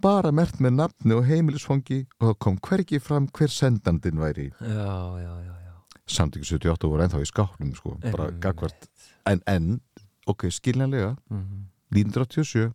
bara 0.03 0.31
mert 0.33 0.61
með 0.63 0.77
nafni 0.79 1.17
og 1.17 1.27
heimilisfangi 1.27 2.05
og 2.21 2.29
það 2.29 2.37
kom 2.45 2.59
hvergi 2.69 3.01
fram 3.03 3.27
hver 3.35 3.51
sendandin 3.51 4.21
væri. 4.23 4.51
Já, 4.61 4.93
já, 5.19 5.33
já, 5.43 5.55
já. 5.65 5.75
samtökin 6.07 6.47
78 6.47 6.89
voru 6.89 7.03
ennþá 7.05 7.23
í 7.23 7.29
skáknum 7.29 7.75
sko, 7.75 7.97
bara 8.05 8.31
gagvart 8.31 8.87
en, 9.27 9.43
en, 9.47 9.81
ok, 10.27 10.49
skiljanlega. 10.55 11.17
Mhm. 11.31 11.67
1987 11.91 12.73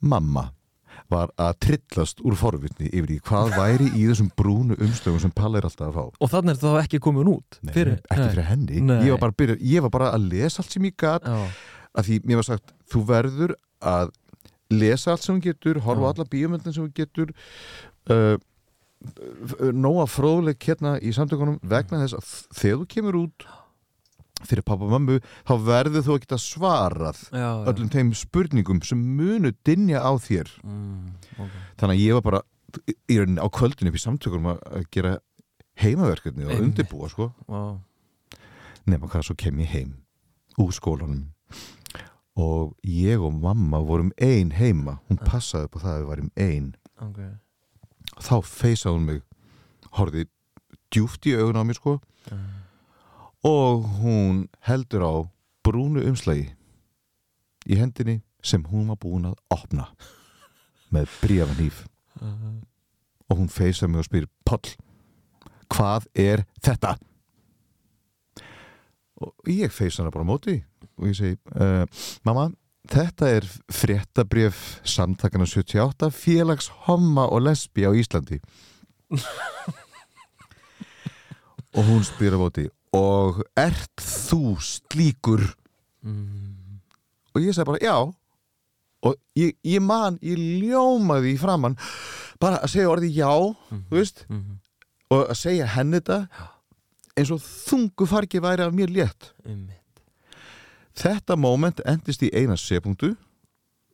mamma 0.00 0.50
var 1.10 1.32
að 1.40 1.56
trillast 1.66 2.22
úr 2.26 2.36
forvitni 2.38 2.90
yfir 2.90 3.16
í 3.16 3.18
hvað 3.26 3.54
væri 3.56 3.88
í 3.98 4.06
þessum 4.08 4.30
brúnu 4.38 4.76
umstöðum 4.78 5.24
sem 5.24 5.34
Palla 5.34 5.60
er 5.60 5.68
alltaf 5.68 5.88
að 5.90 5.98
fá. 5.98 6.20
Og 6.20 6.32
þannig 6.32 6.54
er 6.54 6.60
það 6.62 6.78
ekki 6.84 7.02
komin 7.02 7.32
út? 7.32 7.58
Nei, 7.62 7.72
fyrir, 7.74 7.98
ekki 8.06 8.28
fyrir 8.34 8.48
henni. 8.50 8.84
Ég 9.08 9.20
var, 9.22 9.34
byrja, 9.36 9.58
ég 9.72 9.86
var 9.86 9.94
bara 9.94 10.12
að 10.14 10.28
lesa 10.32 10.62
allt 10.62 10.76
sem 10.76 10.86
ég 10.86 10.96
Já, 11.00 11.38
að 11.90 12.06
því 12.06 12.20
mér 12.28 12.40
var 12.40 12.46
sagt, 12.46 12.74
þú 12.92 13.02
verður 13.08 13.56
að 13.80 14.12
lesa 14.70 15.14
allt 15.14 15.26
sem 15.26 15.38
þú 15.40 15.48
getur 15.48 15.80
horfa 15.82 16.06
á 16.06 16.06
Já. 16.06 16.12
alla 16.14 16.28
bíómyndin 16.30 16.76
sem 16.76 16.86
þú 16.86 16.92
getur 17.00 17.32
uh, 18.14 18.36
nóga 19.72 20.04
fróðleik 20.10 20.62
hérna 20.68 20.98
í 21.00 21.12
samtökunum 21.16 21.58
vegna 21.64 22.02
þess 22.04 22.18
að 22.18 22.32
þegar 22.60 22.82
þú 22.82 22.88
kemur 22.94 23.18
út 23.24 23.46
fyrir 24.46 24.62
pappa 24.64 24.86
og 24.86 24.92
mömmu 24.94 25.18
þá 25.48 25.52
verður 25.66 26.04
þú 26.06 26.14
að 26.16 26.20
geta 26.24 26.38
svarað 26.40 27.18
já, 27.30 27.40
já. 27.40 27.66
öllum 27.72 27.90
þeim 27.92 28.12
spurningum 28.16 28.80
sem 28.86 28.98
munu 29.16 29.52
dinja 29.66 30.00
á 30.00 30.12
þér 30.16 30.48
Mm, 30.64 31.12
ok. 31.38 31.50
þannig 31.80 31.96
að 31.96 32.04
ég 32.04 32.14
var 32.18 32.22
bara 32.28 32.42
í 33.10 33.18
rauninni 33.18 33.42
á 33.42 33.48
kvöldinu 33.50 33.90
upp 33.90 33.98
í 33.98 34.04
samtökunum 34.04 34.50
að 34.54 34.86
gera 34.94 35.16
heimaverkefni 35.82 36.46
og 36.46 36.60
undirbúa 36.62 37.08
sko 37.10 37.30
Vá. 37.48 37.78
nema 38.86 39.08
hvað 39.10 39.26
svo 39.28 39.34
kem 39.36 39.58
ég 39.60 39.70
heim 39.74 39.92
úr 40.60 40.72
skólanum 40.72 41.26
og 42.40 42.76
ég 42.86 43.20
og 43.20 43.34
mamma 43.34 43.80
vorum 43.84 44.12
ein 44.22 44.52
heima 44.56 44.98
hún 45.10 45.18
passaði 45.26 45.66
upp 45.68 45.76
á 45.76 45.82
það 45.82 45.94
að 45.94 46.00
við 46.00 46.10
varum 46.12 46.30
ein 46.36 46.68
Ok. 47.00 47.18
þá 48.20 48.34
feysaði 48.44 48.94
hún 48.96 49.06
mig 49.08 49.22
horfði 49.98 50.26
djúft 50.94 51.26
í 51.26 51.34
augun 51.36 51.58
á 51.60 51.64
mér 51.66 51.76
sko 51.80 52.00
Mm. 52.30 52.59
Og 53.46 53.86
hún 54.00 54.48
heldur 54.68 55.04
á 55.04 55.14
brúnu 55.64 56.02
umslagi 56.08 56.50
í 57.68 57.78
hendinni 57.80 58.20
sem 58.42 58.64
hún 58.68 58.88
var 58.88 59.00
búin 59.00 59.28
að 59.28 59.38
opna 59.54 59.90
með 60.90 61.08
bríafanýf 61.22 61.86
Uh, 62.20 62.58
og 63.30 63.38
hún 63.38 63.46
feysaði 63.48 63.92
mig 63.94 64.02
og 64.02 64.04
spyr 64.04 64.24
Páll, 64.44 64.74
hvað 65.72 66.04
er 66.18 66.42
þetta? 66.60 66.98
og 69.20 69.48
ég 69.52 69.72
feysa 69.72 70.02
hana 70.02 70.12
bara 70.12 70.26
móti 70.28 70.58
og 70.98 71.06
ég 71.08 71.16
segi 71.16 71.36
uh, 71.54 71.84
mamma, 72.24 72.48
þetta 72.88 73.28
er 73.38 73.46
fréttabrjöf 73.72 74.80
samtakana 74.88 75.46
78 75.48 76.10
félags 76.16 76.70
homma 76.86 77.24
og 77.28 77.44
lesbi 77.46 77.84
á 77.88 77.92
Íslandi 77.92 78.40
og 81.76 81.82
hún 81.84 82.04
spyr 82.04 82.36
á 82.36 82.38
móti 82.40 82.66
og 82.96 83.42
ert 83.58 84.02
þú 84.02 84.56
slíkur? 84.64 85.44
Mm, 86.02 86.80
og 87.34 87.44
ég 87.44 87.54
segi 87.54 87.68
bara 87.68 87.82
já. 87.82 87.96
Og 89.00 89.16
ég, 89.38 89.54
ég 89.64 89.80
man, 89.80 90.18
ég 90.20 90.36
ljómaði 90.60 91.34
í 91.34 91.40
framann 91.40 91.78
bara 92.40 92.60
að 92.60 92.74
segja 92.74 92.90
orðið 92.92 93.16
já 93.16 93.30
þú 93.70 93.96
veist, 93.96 94.26
mm, 94.28 94.58
og 95.14 95.22
að 95.22 95.38
segja 95.40 95.68
henni 95.76 96.00
þetta 96.02 96.18
eins 97.16 97.32
og 97.32 97.40
þungu 97.44 98.06
fargi 98.08 98.42
væri 98.44 98.66
af 98.66 98.76
mér 98.76 98.92
létt. 98.92 99.32
Þetta 101.00 101.36
moment 101.40 101.80
endist 101.88 102.22
í 102.26 102.32
eina 102.34 102.58
sepundu 102.60 103.14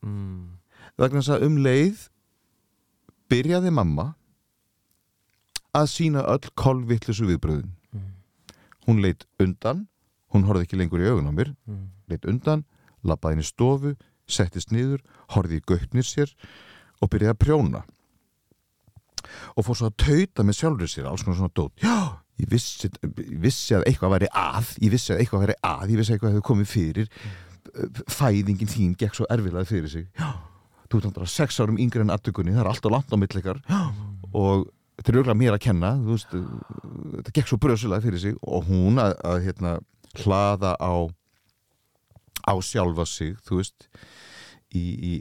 Mm, 0.04 0.58
vegna 1.00 1.22
þess 1.22 1.34
að 1.34 1.46
um 1.48 1.56
leið 1.64 2.04
byrjaði 3.32 3.72
mamma 3.74 4.10
að 5.76 5.88
sína 5.92 6.22
öll 6.30 6.52
kolvittlisu 6.56 7.26
viðbröðin 7.28 7.72
mm, 7.72 7.75
hún 8.86 9.02
leitt 9.04 9.26
undan 9.42 9.86
hún 10.34 10.46
horfði 10.48 10.66
ekki 10.66 10.80
lengur 10.80 11.02
í 11.02 11.08
augun 11.10 11.30
á 11.30 11.34
mér 11.34 11.52
mm, 11.66 11.86
leitt 12.10 12.26
undan, 12.28 12.64
labbaði 13.06 13.38
inn 13.38 13.44
í 13.44 13.48
stofu 13.48 13.94
settist 14.26 14.72
niður, 14.74 15.02
horfði 15.34 15.60
í 15.60 15.64
gaupnir 15.66 16.06
sér 16.06 16.32
og 17.02 17.10
byrjaði 17.12 17.34
að 17.34 17.42
prjóna. 17.42 17.82
Og 19.58 19.66
fór 19.66 19.78
svo 19.78 19.90
að 19.90 19.98
tauta 20.02 20.46
með 20.46 20.58
sjálfur 20.60 20.90
sér, 20.90 21.08
alls 21.10 21.24
konar 21.26 21.38
svona 21.40 21.54
dót. 21.54 21.74
Já, 21.82 22.18
ég 22.42 22.50
vissi, 22.50 22.90
ég 22.90 23.38
vissi 23.42 23.76
að 23.76 23.86
eitthvað 23.90 24.16
væri 24.16 24.30
að 24.32 24.72
ég 24.82 24.92
vissi 24.94 25.14
að 25.14 25.22
eitthvað 25.22 25.44
væri 25.46 25.56
að, 25.60 25.86
ég 25.92 26.00
vissi 26.00 26.12
að 26.12 26.16
eitthvað 26.16 26.34
hefði 26.34 26.46
komið 26.50 26.70
fyrir. 26.72 27.10
Fæðingin 28.16 28.72
þín 28.72 28.94
gekk 28.98 29.18
svo 29.18 29.28
erfilega 29.32 29.68
fyrir 29.68 29.92
sig. 29.92 30.06
Já, 30.18 30.30
þú 30.86 31.00
ert 31.00 31.08
náttúrulega 31.10 31.34
sex 31.34 31.60
árum 31.62 31.80
yngri 31.82 32.04
en 32.04 32.14
aðtökunni, 32.14 32.54
það 32.54 32.64
er 32.64 32.72
alltaf 32.72 32.94
langt 32.94 33.14
á 33.14 33.16
millikar 33.18 33.62
og 34.32 34.68
þetta 34.96 35.12
er 35.12 35.18
auðvitað 35.18 35.38
mér 35.42 35.56
að 35.56 35.64
kenna 35.66 35.92
veist, 36.06 36.32
þetta 36.32 37.34
gekk 37.36 37.50
svo 37.50 37.60
bröðsulega 37.62 38.04
fyrir 38.06 38.22
sig 38.22 38.38
og 38.42 38.68
hún 38.70 39.00
að, 39.02 39.16
að 39.28 39.38
hérna, 39.46 39.76
hlaða 40.22 40.74
á 40.80 40.94
á 42.46 42.54
sjálfa 42.62 43.06
sig 43.08 43.36
þú 43.46 43.60
veist 43.60 43.88
í, 44.74 44.82
í 44.82 45.12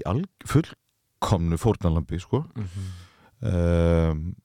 fullkomnu 0.45 1.57
fórnalambi 1.57 2.19
sko. 2.21 2.45
Mhm. 2.55 2.89
um, 3.51 4.35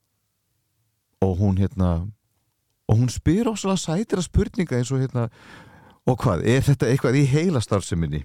og 1.20 1.36
hún 1.36 1.58
hérna 1.60 2.08
og 2.88 2.96
hún 2.96 3.10
spyr 3.12 3.46
ósala 3.46 3.76
sætira 3.76 4.22
spurninga 4.24 4.78
eins 4.78 4.90
og 4.90 5.02
hérna 5.02 5.28
og 6.08 6.16
hvað, 6.18 6.42
er 6.48 6.64
þetta 6.64 6.88
eitthvað 6.88 7.18
í 7.20 7.26
heila 7.28 7.60
starfseminni? 7.60 8.24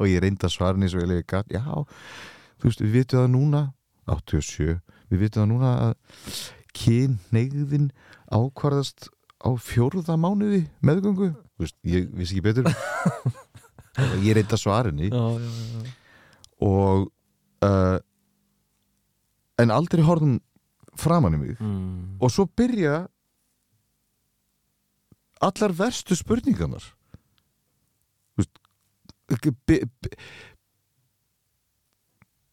Og 0.00 0.06
ég 0.08 0.22
reynda 0.24 0.48
svarin 0.48 0.82
eins 0.82 0.96
og 0.96 1.04
ég 1.04 1.10
lega 1.10 1.42
já, 1.52 1.62
þú 1.62 2.68
veist, 2.68 2.80
við 2.80 2.96
vitum 2.96 3.20
það 3.20 3.30
núna 3.34 3.62
87, 4.06 4.80
við 5.10 5.22
vitum 5.26 5.42
það 5.44 5.50
núna 5.52 5.72
að 5.86 6.40
kynneigðin 6.76 7.90
ákvarðast 8.34 9.08
á 9.40 9.50
fjórða 9.60 10.16
mánuði 10.20 10.64
meðgöngu, 10.84 11.30
þú 11.56 11.64
veist, 11.64 11.76
ég 11.86 12.08
vissi 12.16 12.36
ekki 12.38 12.46
betur. 12.48 12.70
Ég 14.20 14.34
reynda 14.36 14.58
svarinni 14.60 15.06
Já, 15.08 15.22
já, 15.40 15.46
já. 15.48 15.92
og 16.66 17.06
uh, 17.64 17.96
en 19.62 19.70
aldrei 19.72 20.02
horfðum 20.04 20.34
framan 21.00 21.32
í 21.32 21.40
mig. 21.40 21.54
Mm, 21.64 22.18
og 22.20 22.28
svo 22.34 22.44
byrja 22.60 22.98
allar 25.48 25.72
verstu 25.78 26.16
spurningarnar. 26.16 26.84
Þú 28.36 28.44
veist, 28.44 28.60
by- 29.64 29.80
by- 30.04 30.16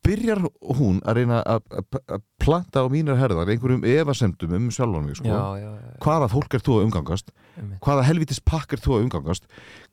byrjar 0.03 0.39
hún 0.77 0.99
að 1.07 1.15
reyna 1.15 1.37
að- 1.47 2.21
planta 2.43 2.83
á 2.83 2.87
mínar 2.91 3.15
herðar 3.21 3.47
einhverjum 3.53 3.85
efasemdum 3.87 4.53
um 4.57 4.69
sjálfan 4.69 5.05
mig 5.05 5.15
sko. 5.15 5.27
já, 5.27 5.43
já, 5.61 5.69
já, 5.79 5.97
hvaða 6.03 6.27
fólk 6.31 6.53
er 6.53 6.59
þú 6.59 6.73
að 6.79 6.85
umgangast? 6.89 7.31
Einmitt, 7.57 7.79
hvaða 7.79 8.03
helvitis 8.03 8.39
pakk 8.43 8.73
er 8.73 8.81
þú 8.83 8.97
að 8.97 9.03
umgangast? 9.07 9.43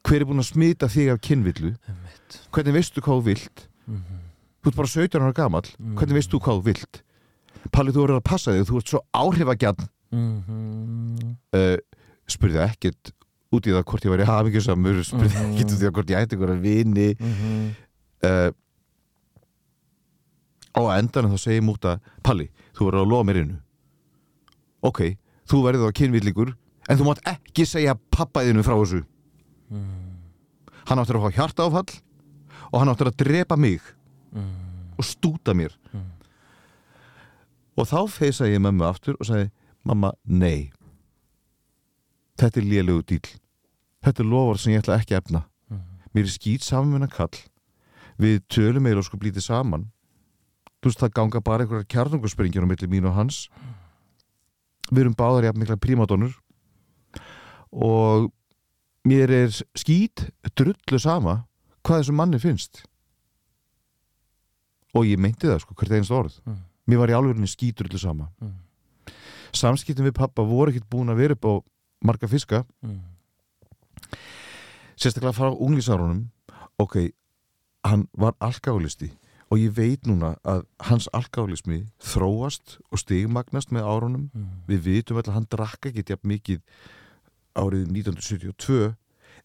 Hver 0.05 0.21
er 0.21 0.25
búin 0.27 0.43
að 0.43 0.51
smita 0.51 0.89
þig 0.91 1.13
af 1.13 1.21
kynvillu? 1.21 1.77
Einmitt. 1.87 2.41
Hvernig 2.51 2.75
veistu 2.75 3.01
hvað 3.01 3.21
þú 3.21 3.25
vilt? 3.31 3.69
Mhm, 3.87 4.19
þú 4.63 4.67
ert 4.73 4.77
bara 4.77 4.89
17 4.89 5.23
ára 5.23 5.33
gamall. 5.35 5.69
Mm. 5.79 5.95
hvernig 5.97 6.19
veistu 6.19 6.41
hvað 6.41 6.59
þú 6.61 6.65
vilt? 6.65 7.03
Palli, 7.71 7.93
þú 7.93 8.03
verður 8.07 8.21
að 8.21 8.25
passa 8.25 8.51
þig, 8.53 8.67
þú 8.67 8.77
ert 8.81 8.89
svo 8.89 9.01
áhrifagjarn. 9.15 9.89
Mhm, 10.11 11.37
uh, 11.55 11.77
spurði 12.31 12.61
ekkert 12.67 13.13
út 13.53 13.67
í 13.67 13.73
það 13.75 13.85
hvort 13.85 14.05
ég 14.07 14.13
væri 14.15 14.27
hafingjusamur 14.27 15.01
spurði 15.07 15.35
Mhm. 15.35 15.55
ekkert 15.55 15.71
út 15.71 15.79
í 15.79 15.85
það 15.85 15.93
hvort 15.95 16.11
ég 16.11 16.19
ætti 16.23 16.37
einhverja 16.37 16.61
vini. 16.63 17.15
Mhm, 17.19 17.71
uh, 18.25 18.51
og 20.79 20.87
á 20.91 20.99
endanum 20.99 21.35
þá 21.35 21.43
segir 21.43 21.65
múta 21.67 21.99
Palli, 22.23 22.51
þú 22.77 22.89
verður 22.89 23.05
að 23.05 23.13
lofa 23.13 23.27
mér 23.29 23.41
innu. 23.43 23.59
Ok, 24.87 25.01
þú 25.51 25.63
verður 25.67 25.89
þá 25.89 25.99
kynvillingur 26.01 26.55
en 26.89 26.99
þú 27.01 27.09
mátt 27.09 27.25
ekki 27.29 27.67
segja 27.69 27.97
pappaðinu 28.15 28.65
frá 28.67 28.77
þessu. 28.79 29.03
Mhm, 29.71 30.15
hann 30.91 31.03
áttur 31.03 31.21
að 31.21 31.27
fá 31.27 31.37
hjartaáfall 31.39 32.01
og 32.71 32.79
hann 32.81 32.93
áttur 32.93 33.11
að 33.11 33.21
drepa 33.25 33.57
mig 33.57 33.81
mhm, 34.33 34.97
og 34.99 35.05
stúta 35.05 35.55
mér. 35.55 35.77
Mhm. 35.93 36.09
og 37.77 37.87
þá 37.87 38.01
feysaði 38.09 38.59
ég 38.59 38.61
mömmu 38.61 38.85
aftur 38.85 39.17
og 39.21 39.27
sagði 39.27 39.51
mamma, 39.85 40.13
nei. 40.25 40.71
Þetta 42.37 42.61
er 42.61 42.67
lélegu 42.67 43.03
dýl 43.03 43.41
þetta 44.05 44.23
er 44.23 44.29
lofar 44.29 44.61
sem 44.61 44.75
ég 44.75 44.83
ætla 44.83 44.99
ekki 45.01 45.17
að 45.17 45.23
efna. 45.25 45.43
Mér 46.11 46.27
er 46.27 46.33
skýt 46.35 46.65
saman 46.67 46.91
með 46.91 46.99
hennar 46.99 47.15
kall 47.15 47.41
við 48.21 48.41
tölum 48.53 48.89
eða 48.91 49.05
sko 49.07 49.19
blítið 49.21 49.45
saman 49.47 49.87
þú 50.81 50.91
veist 50.91 51.03
það 51.03 51.15
ganga 51.19 51.41
bara 51.45 51.65
einhverjar 51.65 51.89
kjarnungarspringjur 51.93 52.65
á 52.65 52.71
milli 52.71 52.89
mín 52.89 53.09
og 53.09 53.17
hans. 53.17 53.49
Við 54.91 55.05
erum 55.05 55.17
báðar 55.19 55.51
jafn 55.51 55.61
mikla 55.63 55.77
prímadonnur. 55.77 56.33
Og 57.71 58.31
mér 59.07 59.31
er 59.31 59.53
skýt 59.79 60.31
drullu 60.57 60.99
sama 60.99 61.45
hvað 61.85 62.03
þessum 62.03 62.19
manni 62.19 62.41
finnst. 62.43 62.83
Og 64.97 65.07
ég 65.07 65.21
meinti 65.21 65.47
það 65.47 65.63
sko 65.63 65.77
hvert 65.77 65.97
einst 66.01 66.11
orð. 66.11 66.41
Mhm. 66.47 66.67
mér 66.91 66.99
var 66.99 67.09
í 67.09 67.15
alvegurinn 67.15 67.47
skýt 67.47 67.77
drullu 67.79 67.99
sama. 67.99 68.33
Mhm, 68.41 68.57
samskiptin 69.53 70.05
við 70.05 70.15
pappa 70.15 70.43
voru 70.43 70.73
ekkert 70.73 70.91
búin 70.91 71.13
að 71.13 71.17
vera 71.17 71.33
upp 71.35 71.45
á 71.47 71.53
marga 72.03 72.27
fiska. 72.27 72.65
Mhm, 72.83 73.01
sérstaklega 74.97 75.33
frá 75.33 75.55
unglísárunum 75.55 76.31
ok, 76.79 77.13
hann 77.85 78.09
var 78.17 78.35
alkálisti 78.41 79.13
og 79.51 79.59
ég 79.59 79.75
veit 79.75 80.07
núna 80.07 80.37
að 80.47 80.63
hans 80.87 81.09
alkálismi 81.17 81.83
þróast 82.13 82.79
og 82.91 83.03
stigmagnast 83.03 83.73
með 83.75 83.89
árunum. 83.91 84.31
Mhm, 84.31 84.65
við 84.71 84.81
vitum 84.87 85.19
alltaf 85.19 85.35
að 85.35 85.39
hann 85.39 85.51
drakk 85.51 85.91
ekki 85.91 86.07
jafn 86.07 86.31
mikið 86.31 86.61
árið 87.59 87.91
1972 87.91 88.95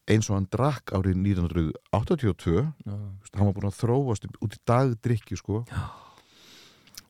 eins 0.06 0.30
og 0.30 0.36
hann 0.36 0.48
drakk 0.50 0.94
árið 0.94 1.18
1982 1.18 2.62
já, 2.62 2.94
hann 3.34 3.46
var 3.48 3.54
búin 3.56 3.70
að 3.70 3.80
þróast 3.80 4.28
út 4.38 4.54
í 4.54 4.62
dagdrykju 4.70 5.36
sko. 5.36 5.64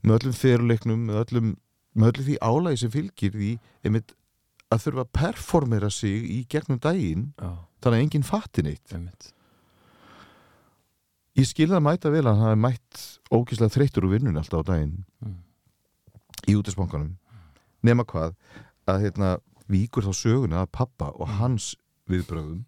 Með 0.02 0.16
öllum 0.16 0.36
fyrirleiknum 0.36 1.06
með 1.10 1.20
öllum, 1.24 1.56
með 1.92 2.12
öllum 2.12 2.28
því 2.30 2.38
álægi 2.40 2.80
sem 2.80 2.94
fylgir 2.94 3.36
því 3.36 3.52
einmitt 3.84 4.16
að 4.72 4.82
þurfa 4.86 5.04
að 5.04 5.14
performera 5.20 5.90
sig 5.90 6.24
í 6.32 6.44
gegnum 6.48 6.80
daginn 6.80 7.32
já, 7.36 7.52
þannig 7.84 7.98
að 7.98 8.04
enginn 8.06 8.26
fatti 8.26 8.64
neitt. 8.64 8.86
Einmitt 8.94 9.35
Ég 11.36 11.44
skil 11.44 11.68
það 11.68 11.84
mæta 11.84 12.12
vel 12.12 12.24
að 12.24 12.38
hann 12.38 12.48
hafi 12.48 12.60
mætt 12.62 13.00
ógíslega 13.34 13.74
þreyttur 13.74 14.06
úr 14.06 14.14
vinnun 14.16 14.38
alltaf 14.40 14.64
á 14.64 14.68
daginn. 14.72 15.04
Mhm. 15.20 15.42
í 16.46 16.54
útisbankanum 16.54 17.16
nema 17.82 18.04
hvað 18.06 18.36
að 18.86 19.02
hérna 19.02 19.30
víkur 19.66 20.04
þá 20.06 20.12
söguna 20.14 20.60
að 20.62 20.72
pappa 20.78 21.10
og 21.16 21.26
hans 21.40 21.74
viðbröðum 22.06 22.60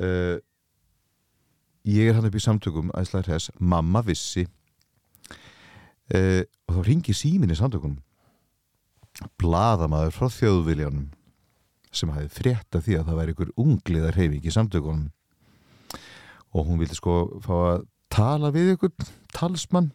uh, 0.00 0.38
ég 1.84 2.08
er 2.08 2.16
hann 2.16 2.28
upp 2.28 2.38
í 2.38 2.42
samtökum 2.42 2.92
æslar 2.96 3.28
hess, 3.28 3.50
mamma 3.58 4.02
vissi. 4.06 4.46
Uh, 6.12 6.44
og 6.68 6.78
þá 6.78 6.80
ringi 6.86 7.14
símin 7.16 7.52
í 7.52 7.58
samtökunum. 7.58 8.00
Blaðamaður 9.40 10.14
frá 10.16 10.30
þjóðviljanum 10.32 11.10
sem 11.92 12.12
hafi 12.14 12.30
frétta 12.32 12.80
því 12.80 12.98
að 12.98 13.08
það 13.10 13.18
væri 13.20 13.34
ykkur 13.34 13.52
ungliðar 13.60 14.16
reyfing 14.16 14.46
í 14.48 14.54
samtökunum 14.54 15.10
og 16.52 16.68
hún 16.68 16.80
vildi 16.80 16.98
sko 16.98 17.40
fá 17.44 17.54
að 17.74 17.84
tala 18.12 18.52
við 18.54 18.74
ykkur 18.76 18.92
talsmann 19.32 19.92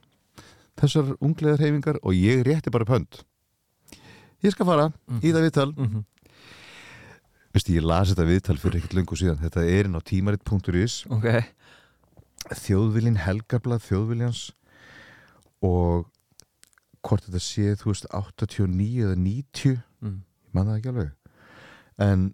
þessar 0.77 1.15
ungliðar 1.21 1.61
reyfingar 1.61 1.99
og 2.03 2.17
ég 2.17 2.43
rétti 2.47 2.73
bara 2.73 2.87
pönd 2.89 3.21
ég 4.45 4.53
skal 4.53 4.67
fara 4.67 4.91
í 5.21 5.31
það 5.33 5.45
viðtal. 5.47 5.71
Mhm, 5.75 6.05
Veistu, 7.55 7.73
ég 7.73 7.85
las 7.87 8.11
þetta 8.11 8.27
viðtal 8.27 8.57
fyrir 8.61 8.77
ekkert 8.77 8.93
löngu 8.93 9.17
síðan. 9.17 9.39
Þetta 9.41 9.63
er 9.65 9.87
inn 9.87 9.97
á 9.97 10.01
tímarit.is 10.05 10.97
ok. 11.09 11.25
Þjóðviljin 12.53 13.17
helgarblað 13.23 13.81
þjóðviljans 13.87 14.41
og 15.65 16.05
hvort 17.01 17.25
þetta 17.25 17.41
sé 17.41 17.73
þú 17.79 17.89
veist 17.89 18.05
89 18.13 19.07
eða 19.07 19.17
90 19.17 19.79
mhm, 20.03 20.19
ég 20.21 20.53
man 20.53 20.69
það 20.69 20.77
ekki 20.77 20.91
alveg. 20.93 21.11
En 21.97 22.27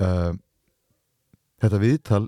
uh, 0.00 0.32
þetta 1.60 1.82
viðtal 1.82 2.24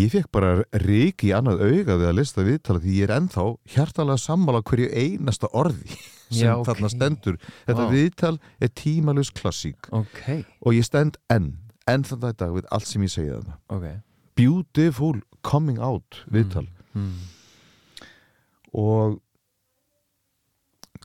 ég 0.00 0.08
fekk 0.14 0.30
bara 0.32 0.52
rík 0.80 1.20
í 1.28 1.32
annað 1.36 1.60
auga 1.66 1.96
við 2.00 2.06
að 2.08 2.16
lista 2.16 2.44
viðtala 2.46 2.80
því 2.80 2.94
ég 2.96 3.08
er 3.08 3.14
ennþá 3.18 3.42
hjartalega 3.74 4.22
sammála 4.22 4.62
hverju 4.64 4.88
einasta 4.96 5.50
orði 5.52 5.90
sem 6.32 6.46
Já, 6.46 6.54
ok. 6.56 6.64
þarna 6.70 6.88
stendur. 6.94 7.36
Þetta 7.66 7.84
Vá. 7.84 7.90
viðtal 7.92 8.36
er 8.64 8.70
tímalus 8.80 9.28
klassík. 9.36 9.90
Ok. 9.92 10.22
Og 10.64 10.78
ég 10.78 10.86
stend 10.88 11.18
enn 11.32 11.50
enn 11.90 12.06
þann 12.08 12.22
dag 12.22 12.38
dag 12.40 12.54
við 12.56 12.70
allt 12.72 12.88
sem 12.88 13.04
ég 13.04 13.12
segja 13.12 13.36
þarna. 13.40 13.58
Ok. 13.74 13.86
Beautiful 14.38 15.18
coming 15.44 15.76
out 15.82 16.22
viðtal. 16.32 16.64
mhm, 16.94 17.18
og 18.72 19.18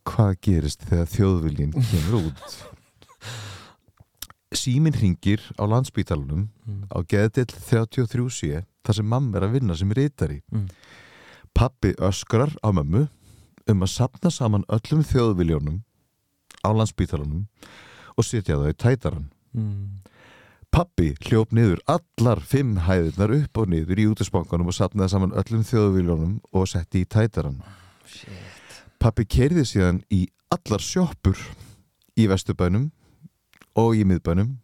hvað 0.08 0.38
gerist 0.48 0.86
þegar 0.88 1.10
þjóðviljin 1.12 1.74
kemur 1.76 2.30
út 2.30 2.44
símin 4.56 4.96
ringir 4.96 5.42
á 5.60 5.64
landsbítalunum 5.68 6.48
mhm, 6.66 6.88
á 6.94 6.98
geðdill 7.04 7.52
33 7.52 8.30
sé 8.32 8.64
þar 8.86 9.00
sem 9.00 9.08
mamma 9.08 9.38
er 9.38 9.48
að 9.48 9.58
vinna 9.60 9.76
sem 9.76 9.92
rítari 9.92 10.42
Mm. 10.52 10.68
pappi 11.54 11.94
öskrar 12.00 12.54
á 12.64 12.70
mömmu 12.72 13.08
um 13.68 13.84
að 13.84 13.92
sapna 13.92 14.32
saman 14.32 14.64
öllum 14.70 15.04
þjóðviljónum 15.04 15.82
á 16.64 16.70
landsbítalunum 16.72 17.48
og 18.18 18.24
setja 18.24 18.56
þau 18.56 18.70
í 18.70 18.78
tætaran 18.78 19.28
mhm, 19.54 20.08
Pappi 20.72 21.14
hljóp 21.26 21.54
niður 21.56 21.80
allar 21.90 22.42
fimm 22.44 22.76
hæðirnar 22.86 23.32
upp 23.38 23.58
og 23.62 23.70
niður 23.72 24.02
í 24.02 24.08
útisbankanum 24.12 24.68
og 24.68 24.76
sapnaði 24.76 25.14
saman 25.14 25.32
öllum 25.40 25.64
þjóðviljónum 25.66 26.34
og 26.52 26.68
setti 26.68 27.02
í 27.02 27.08
tætaran. 27.08 27.62
shit. 28.06 28.76
Pappi 29.00 29.26
kerði 29.26 29.64
síðan 29.66 30.02
í 30.12 30.28
allar 30.54 30.84
sjoppur 30.84 31.40
í 32.20 32.28
vesturbænum 32.28 32.92
og 33.78 33.96
í 33.98 34.04
miðbænum. 34.08 34.56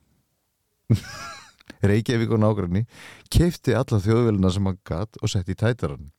Reykjavík 1.83 2.31
og 2.31 2.39
nágranni 2.39 2.85
keifti 3.33 3.75
allar 3.75 4.01
þjóðvilina 4.03 4.51
sem 4.53 4.67
hann 4.69 4.79
gatt 4.87 5.19
og 5.21 5.31
setti 5.31 5.55
í 5.55 5.59
tætaran. 5.59 6.11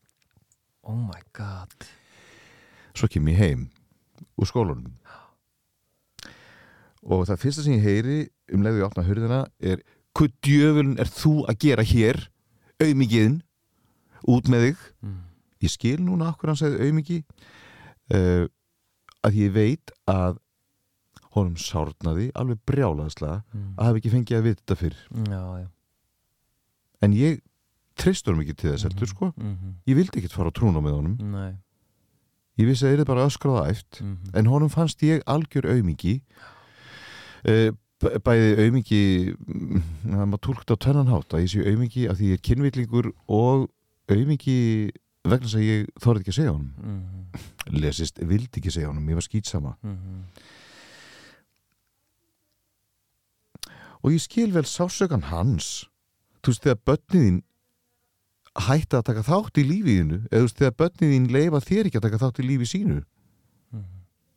oh 0.83 0.97
my 0.97 1.21
god. 1.33 1.89
Svo 2.95 3.09
kem 3.09 3.29
ég 3.33 3.41
heim 3.41 3.69
úr 4.39 4.49
skólanum. 4.49 4.93
Og 7.05 7.27
það 7.29 7.41
fyrsta 7.41 7.65
sem 7.65 7.77
ég 7.77 7.85
heyri 7.85 8.19
um 8.53 8.63
leiðu 8.65 8.83
ég 8.83 8.87
opna 8.87 9.05
hurðina 9.05 9.41
er 9.61 9.83
hvað 10.15 10.37
djöfulin 10.47 10.99
er 11.01 11.11
þú 11.11 11.35
að 11.51 11.59
gera 11.65 11.85
hér 11.85 12.21
auðmikiðin 12.83 13.41
út 14.31 14.49
með 14.49 14.69
þig. 14.69 14.85
Mhm, 15.03 15.21
ég 15.65 15.73
skil 15.73 15.99
núna 16.05 16.31
okkur 16.33 16.53
hann 16.53 16.61
segði 16.61 16.87
auðmiki 16.87 17.19
uh, 18.15 18.47
að 19.25 19.41
ég 19.41 19.55
veit 19.55 19.95
að 20.11 20.39
honum 21.35 21.57
sárnaði 21.59 22.31
alveg 22.39 22.61
brjálaðslega 22.69 23.41
mhm, 23.43 23.75
að 23.77 23.89
hafa 23.89 24.01
ekki 24.01 24.13
fengið 24.13 24.39
að 24.39 24.47
vita 24.49 24.63
þetta 24.63 24.79
fyrr. 24.81 24.97
Já, 25.31 25.43
já. 25.63 25.69
En 27.05 27.19
ég 27.19 27.43
honum 28.01 28.43
ekki 28.45 28.57
til 28.59 28.73
þess 28.73 28.89
heldur 28.89 29.11
sko. 29.11 29.31
mhm, 29.37 29.77
ég 29.91 29.99
vildi 29.99 30.21
ekkert 30.21 30.37
fara 30.37 30.51
á 30.51 30.57
trúna 30.57 30.83
með 30.85 30.99
honum. 30.99 31.17
Nei. 31.35 31.55
Ég 32.61 32.69
vissi 32.71 32.87
að 32.87 32.93
það 32.95 33.01
er 33.03 33.09
bara 33.11 33.29
öskraða 33.29 33.69
æft 33.71 34.03
mhm, 34.03 34.35
en 34.35 34.51
honum 34.51 34.71
fannst 34.71 35.03
ég 35.03 35.25
algjör 35.27 35.71
auðmiki 35.75 36.21
uh, 37.51 37.71
bæði 38.05 38.51
auðmiki 38.63 39.01
það 40.05 40.27
maður 40.29 40.43
tólkt 40.45 40.75
á 40.75 40.77
tennanhátt 40.77 41.35
að 41.35 41.47
ég 41.47 41.53
sé 41.55 41.65
auðmiki 41.65 42.09
af 42.11 42.19
því 42.19 42.31
ég 42.31 42.39
er 42.39 42.45
kynvillingur 42.45 43.11
og 43.27 43.67
auðmiki 44.13 44.59
vegna 45.25 45.49
þess 45.49 45.59
að 45.59 45.67
ég 45.67 45.87
þorði 46.05 46.21
ekki 46.23 46.35
að 46.35 46.39
segja 46.39 46.53
honum. 46.53 46.73
Mhm, 46.85 47.79
lesist, 47.81 48.21
vildi 48.21 48.61
ekki 48.61 48.71
segja 48.75 48.91
honum, 48.91 49.09
ég 49.09 49.19
var 49.19 49.25
skýtsama 49.25 49.73
mhm, 49.81 50.19
og 54.05 54.13
ég 54.13 54.23
skil 54.23 54.53
vel 54.53 54.67
sásökan 54.69 55.27
hans. 55.31 55.89
Þú 56.45 56.53
veist 56.53 56.67
þegar 56.67 56.81
börniðin 56.91 57.41
hætta 58.69 59.01
að 59.01 59.09
taka 59.09 59.25
þátt 59.27 59.59
í 59.59 59.65
lífiðinu 59.67 60.19
eða 60.29 60.37
þú 60.37 60.45
veist, 60.45 60.61
þegar 60.61 60.77
börnin 60.83 61.15
þín 61.15 61.31
leifa 61.35 61.63
þér 61.65 61.89
ekki 61.89 62.01
að 62.01 62.07
taka 62.09 62.23
þátt 62.23 62.43
í 62.43 62.49
lífi 62.51 62.71
sínu. 62.71 63.01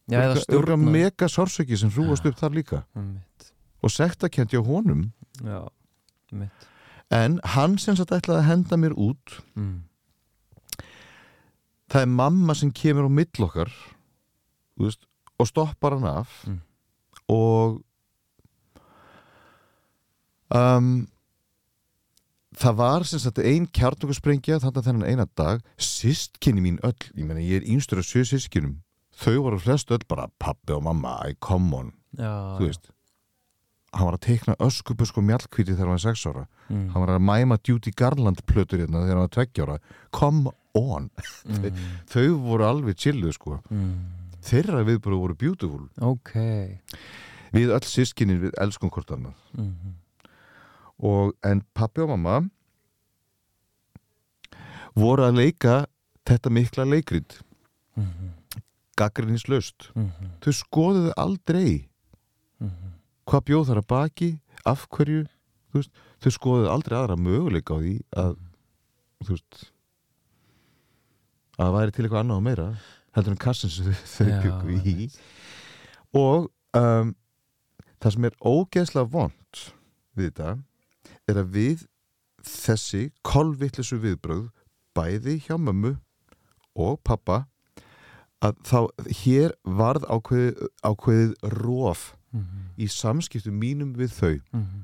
Já, 0.07 0.21
eða 0.23 0.39
stjórna. 0.39 0.77
mega 0.79 1.27
sársöki 1.27 1.75
sem 1.77 1.91
hrúast 1.91 2.25
upp 2.25 2.39
þar 2.39 2.55
líka. 2.55 2.85
Einmitt. 2.95 3.51
og 3.83 3.91
sektakent 3.91 4.55
hjá 4.55 4.63
honum. 4.63 5.11
Já, 5.43 5.67
mitt 6.31 6.67
en 7.09 7.39
hann 7.43 7.77
sem 7.79 7.95
sagt 7.95 8.11
ætlaði 8.15 8.41
að 8.41 8.49
henda 8.49 8.79
mér 8.79 8.95
út. 8.99 9.39
Mm. 9.55 9.83
það 11.87 12.01
er 12.03 12.09
mamma 12.11 12.55
sem 12.55 12.71
kemur 12.75 13.07
á 13.07 13.11
mill 13.11 13.43
okkar 13.45 13.71
þú 14.75 14.89
veist, 14.89 15.05
og 15.39 15.47
stoppar 15.47 15.95
hann 15.95 16.09
af. 16.09 16.43
Mm. 16.47 16.59
og 17.31 17.81
um, 20.53 21.07
það 22.57 22.75
var 22.81 23.05
sem 23.07 23.21
sagt 23.21 23.39
ein 23.43 23.67
kjarnokursprengja 23.67 24.59
þannig 24.63 24.81
að 24.81 24.89
þennan 24.89 25.09
eina 25.11 25.27
dag. 25.37 25.63
Sistkinni 25.77 26.63
mín 26.63 26.81
öll, 26.87 26.97
ég 27.15 27.25
meina 27.25 27.43
ég 27.43 27.61
er 27.61 27.71
yngstur 27.71 28.01
af 28.01 28.09
sjö 28.09 28.25
sistkinum 28.27 28.79
þau 29.17 29.39
voru 29.47 29.57
flest 29.61 29.91
öll 29.93 30.03
bara 30.09 30.29
pappi 30.41 30.75
og 30.75 30.83
mamma, 30.85 31.17
I 31.25 31.33
come 31.41 31.73
on. 31.75 31.91
Já, 32.17 32.57
þú 32.59 32.69
veist 32.69 32.91
hann 33.97 34.09
var 34.09 34.17
að 34.17 34.25
teikna 34.27 34.53
öskubusk 34.61 35.17
og 35.17 35.25
mjallkvíti 35.25 35.73
þegar 35.73 35.87
hann 35.87 35.95
var 35.95 36.03
sex 36.03 36.25
ára. 36.27 36.43
Mm. 36.67 36.87
hann 36.91 37.01
var 37.01 37.13
að 37.15 37.23
mæma 37.23 37.57
Duty 37.63 37.93
Garland 37.97 38.41
plötur 38.45 38.81
hérna 38.83 39.03
þegar 39.05 39.15
hann 39.15 39.25
var 39.25 39.35
tveggjára 39.37 39.77
come 40.11 40.51
on. 40.77 41.09
Mm. 41.47 41.73
þau 42.11 42.35
voru 42.43 42.65
alveg 42.67 42.97
chilluð 42.99 43.33
sko. 43.33 43.55
Mm. 43.71 43.95
þeirra 44.45 44.83
viðbröðu 44.85 45.21
voru 45.23 45.35
beautiful. 45.39 45.85
Ok. 46.03 46.33
Við 47.55 47.71
öll 47.73 47.87
sískinni 47.87 48.35
við 48.43 48.53
elskum 48.61 48.91
hvort 48.93 49.09
annað. 49.15 49.33
Mm. 49.57 49.95
Og 50.99 51.33
en 51.45 51.61
pappi 51.77 52.01
og 52.01 52.09
mamma 52.15 52.39
voru 54.97 55.27
að 55.27 55.37
leika 55.41 55.75
þetta 56.27 56.49
mikla 56.53 56.85
leikrit 56.89 57.41
Mm. 57.97 58.33
gaggrinnislaust 58.97 59.87
Mm. 59.95 60.11
þau 60.41 60.51
skoðuðu 60.53 61.13
aldrei 61.17 61.87
Mm. 62.61 62.69
hvað 63.25 63.41
bjóð 63.45 63.65
þar 63.69 63.77
að 63.81 63.87
baki 63.87 64.39
af 64.65 64.87
hverju 64.89 65.25
veist, 65.73 65.89
þau 66.21 66.31
skoðuðu 66.31 66.69
aldrei 66.69 66.97
aðra 66.97 67.17
möguleika 67.17 67.73
á 67.73 67.77
því 67.81 67.95
að 68.15 68.37
veist 69.27 69.71
að 71.57 71.65
það 71.65 71.73
væri 71.77 71.91
til 71.91 72.05
eitthvað 72.05 72.19
annað 72.23 72.37
og 72.37 72.43
meira 72.43 72.67
heldur 73.15 73.31
en 73.31 73.37
kassin 73.37 73.69
sem 73.69 73.85
þau 73.93 74.29
Já, 74.29 74.41
byggu 74.41 74.69
í 74.85 75.11
og 76.13 76.51
um, 76.77 77.15
það 77.99 78.11
sem 78.13 78.25
er 78.25 78.35
ógeðslega 78.45 79.09
vond 79.09 79.63
við 80.15 80.31
þetta 80.31 80.57
er 81.27 81.41
að 81.43 81.51
við 81.57 81.85
þessi 82.47 83.03
kolvittlisu 83.27 83.97
viðbröð 84.03 84.47
bæði 84.97 85.37
hjá 85.47 85.57
mömmu 85.59 85.95
og 86.77 86.99
pappa 87.03 87.45
að 88.45 88.59
þá 88.69 88.79
hér 89.23 89.53
varð 89.65 90.05
ákveðið, 90.13 90.67
ákveðið 90.85 91.35
rof 91.63 92.13
Mm. 92.35 92.75
í 92.77 92.85
samskiptum 92.91 93.55
mínum 93.55 93.93
við 93.95 94.11
þau. 94.11 94.41
Mm. 94.51 94.83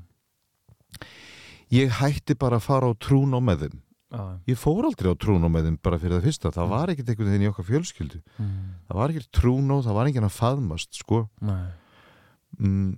ég 1.70 1.90
hætti 2.00 2.34
bara 2.38 2.56
að 2.56 2.64
fara 2.64 2.88
á 2.88 2.92
trún 2.96 3.34
á 3.36 3.40
með 3.44 3.58
þeim. 3.66 3.76
Já, 4.14 4.22
ég 4.48 4.58
fór 4.58 4.86
aldrei 4.88 5.12
á 5.12 5.14
trún 5.20 5.44
á 5.44 5.48
með 5.52 5.66
þeim 5.68 5.76
bara 5.82 5.98
fyrir 6.00 6.16
það 6.16 6.24
fyrsta. 6.24 6.50
Það 6.56 6.68
var 6.72 6.88
ekkert 6.94 7.08
einhvern 7.12 7.30
veginn 7.30 7.44
í 7.44 7.50
okkar 7.52 7.68
fjölskyldu. 7.68 8.20
Mm. 8.40 8.74
það 8.88 8.96
var 8.96 9.12
ekkert 9.12 9.30
trún 9.36 9.68
á, 9.70 9.76
það 9.84 9.94
var 9.98 10.06
enginn 10.10 10.26
að 10.28 10.38
faðmast 10.40 10.98
sko. 11.02 11.20
Mm, 12.58 12.90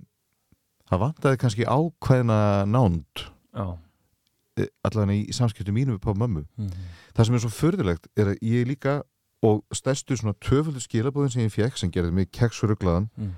það 0.89 0.99
vantaði 1.03 1.37
kannski 1.43 1.65
ákveðna 1.67 2.39
nánd 2.71 3.25
allavega 3.57 5.13
í 5.21 5.33
samskiptum 5.35 5.75
mínum 5.77 5.97
við 5.99 6.07
og 6.09 6.17
mömmu 6.17 6.43
mm. 6.57 6.69
það 7.17 7.25
sem 7.29 7.35
er 7.37 7.43
svo 7.43 7.51
förðulegt 7.53 8.07
er 8.17 8.31
að 8.33 8.39
ég 8.41 8.67
líka 8.69 9.01
og 9.45 9.59
stærstu 9.75 10.15
svona 10.17 10.33
töföldu 10.41 10.81
skilabóðin 10.81 11.29
sem 11.35 11.43
ég 11.45 11.53
fekk 11.53 11.77
sem 11.77 11.91
gerði 11.93 12.11
mig 12.11 12.31
keksuruglaðan 12.33 13.09
Mm. 13.17 13.33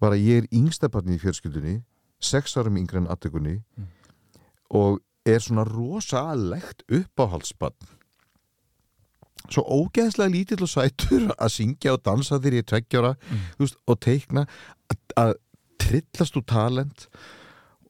var 0.00 0.12
að 0.12 0.24
ég 0.26 0.42
er 0.42 0.48
yngsta 0.52 0.88
barni 0.92 1.14
í 1.16 1.20
fjölskyldunni 1.22 1.82
sex 2.20 2.56
árum 2.56 2.76
yngre 2.76 2.98
en 2.98 3.06
aðtökunni 3.06 3.60
Mm. 3.76 3.86
og 4.70 5.00
er 5.26 5.38
svona 5.38 5.64
rosalegt 5.64 6.82
uppáhaldsbarn 6.90 7.94
svo 9.50 9.62
ógeðslega 9.62 10.32
lítill 10.32 10.62
og 10.66 10.68
sætur 10.72 11.28
að 11.38 11.52
syngja 11.54 11.92
og 11.94 12.02
dansa 12.02 12.38
þegar 12.40 12.56
ég 12.58 12.64
er 12.64 12.70
tveggjára 12.72 13.14
Mm. 13.30 13.68
og 13.86 14.00
teikna 14.00 14.46
að 15.16 15.34
trillast 15.78 16.36
úr 16.36 16.44
talent 16.46 17.06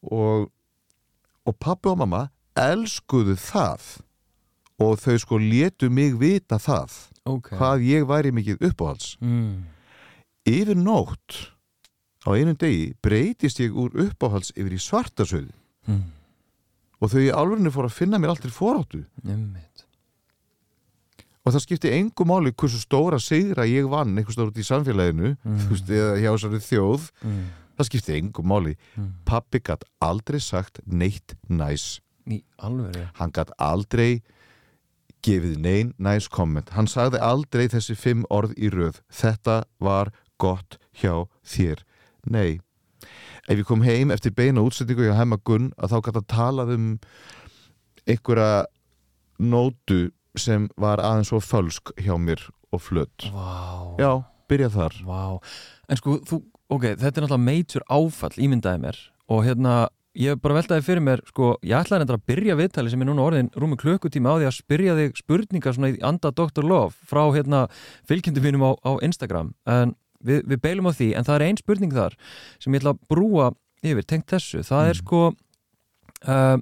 og 0.03 0.51
og 1.47 1.57
pappi 1.62 1.88
og 1.92 1.99
mamma 2.03 2.24
elskuðu 2.59 3.36
það 3.38 3.86
og 4.82 4.99
þau 5.01 5.16
sko 5.22 5.38
létu 5.40 5.88
mig 5.92 6.16
vita 6.20 6.59
það 6.61 6.97
Ok 7.26 7.49
hvað 7.57 7.82
ég 7.88 8.05
væri 8.07 8.30
mikið 8.36 8.61
uppáhalds 8.68 9.16
mm. 9.20 9.55
yfir 10.47 10.76
nótt 10.78 11.38
á 12.26 12.34
einum 12.34 12.57
degi 12.59 12.92
breytist 13.03 13.61
ég 13.62 13.74
úr 13.74 13.94
uppáhalds 14.07 14.53
yfir 14.57 14.76
í 14.76 14.82
svartasöðu 14.82 15.55
Mm. 15.86 16.03
og 16.99 17.11
þau 17.12 17.20
í 17.22 17.28
álverðinu 17.30 17.70
fór 17.70 17.86
að 17.86 17.92
finna 17.94 18.18
mér 18.18 18.32
allt 18.32 18.40
til 18.42 18.51
foráttu 18.51 19.05
Einmitt 19.22 19.84
og 21.47 21.53
það 21.55 21.62
skipti 21.62 21.92
engu 21.94 22.24
máli 22.26 22.51
hversu 22.59 22.80
stóra 22.82 23.20
sigra 23.22 23.68
ég 23.70 23.86
vann 23.86 24.16
einhvers 24.18 24.34
stór 24.34 24.51
út 24.51 24.59
í 24.59 24.64
samfélaginu 24.66 25.36
Mm. 25.47 25.61
veist, 25.70 25.86
eða 25.86 26.16
hjá 26.18 26.30
þessari 26.34 26.59
þjóð 26.66 27.05
mm. 27.22 27.44
Það 27.77 27.89
skipti 27.91 28.16
engu 28.16 28.43
máli. 28.47 28.74
Mm. 28.97 29.12
pappi 29.29 29.61
gatt 29.61 29.85
aldrei 30.01 30.41
sagt 30.41 30.81
neitt 30.87 31.37
næs. 31.49 32.01
Í 32.27 32.43
hann 32.59 33.31
gatt 33.33 33.53
aldrei 33.62 34.22
gefið 35.27 35.59
neinn 35.62 35.95
næs 35.99 36.29
komment. 36.29 36.72
Hann 36.74 36.89
sagði 36.91 37.20
aldrei 37.22 37.66
þessi 37.70 37.97
fimm 37.99 38.24
orð 38.31 38.55
í 38.59 38.70
röð. 38.70 39.01
Þetta 39.11 39.64
var 39.83 40.12
gott 40.39 40.79
hjá 40.95 41.27
þér. 41.47 41.83
Nei. 42.27 42.61
Ef 43.47 43.61
ég 43.61 43.66
kom 43.68 43.85
heim 43.87 44.11
eftir 44.11 44.35
beina 44.35 44.64
útsetningu 44.64 45.07
hjá 45.07 45.14
hemma 45.18 45.39
Gunn 45.47 45.70
að 45.79 45.95
þá 45.95 45.99
gæti 46.09 46.22
að 46.22 46.31
talað 46.33 46.72
um 46.74 46.87
einhverja 48.07 48.66
nótu 49.39 50.01
sem 50.39 50.68
var 50.81 51.01
aðeins 51.03 51.31
svo 51.31 51.41
fölsk 51.43 51.93
hjá 52.03 52.14
mér 52.20 52.43
og 52.74 52.83
flutt 52.83 53.29
Vá. 53.33 53.97
Já, 54.01 54.11
byrja 54.51 54.70
þar. 54.74 54.99
Vá, 55.07 55.22
en 55.89 56.01
sko, 56.01 56.18
þú, 56.27 56.41
ok, 56.73 56.83
þetta 56.97 57.12
er 57.21 57.27
náttúrulega 57.27 57.45
major 57.47 57.85
áfall, 57.93 58.35
ímyndaði 58.43 58.83
mér 58.83 58.99
og 59.33 59.45
hérna, 59.47 59.75
ég 60.17 60.39
bara 60.41 60.57
veltaði 60.59 60.85
fyrir 60.87 61.05
mér 61.05 61.23
sko, 61.29 61.53
ég 61.67 61.77
ætlaði 61.79 62.03
reyndar 62.03 62.19
að 62.19 62.27
byrja 62.31 62.57
viðtali 62.59 62.93
sem 62.93 63.03
er 63.05 63.09
núna 63.11 63.25
orðin 63.27 63.51
rúmi 63.59 63.79
klukkutíma 63.81 64.33
á 64.33 64.39
því 64.41 64.49
að 64.49 64.57
spyrja 64.57 64.97
þig 64.99 65.21
spurningar 65.21 65.77
svona 65.77 65.93
í 65.93 66.01
anda 66.07 66.33
Dr. 66.33 66.64
Love 66.64 66.95
frá 67.07 67.23
hérna 67.35 67.67
fylgjandi 68.09 68.43
mínum 68.45 68.64
á, 68.67 68.71
á 68.87 68.93
Instagram 69.05 69.53
en 69.69 69.95
við, 70.25 70.43
við 70.49 70.62
beilum 70.64 70.89
á 70.89 70.93
því, 70.97 71.11
en 71.19 71.27
það 71.27 71.39
er 71.39 71.47
ein 71.47 71.61
spurning 71.61 71.93
þar 71.95 72.17
sem 72.62 72.73
ég 72.73 72.81
ætla 72.83 72.95
að 72.97 73.03
brúa 73.12 73.51
yfir, 73.87 74.07
tengt 74.09 74.31
þessu, 74.33 74.62
það 74.67 74.91
er 74.91 74.97
Mm. 74.97 75.03
sko 75.05 75.23
uh, 76.27 76.59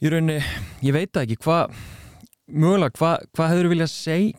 í 0.00 0.10
rauninni, 0.10 0.38
ég 0.86 0.96
veit 0.96 1.20
ekki 1.20 1.36
hvað 1.44 1.74
mögulega, 2.50 2.96
hvað 2.96 3.26
hva 3.36 3.50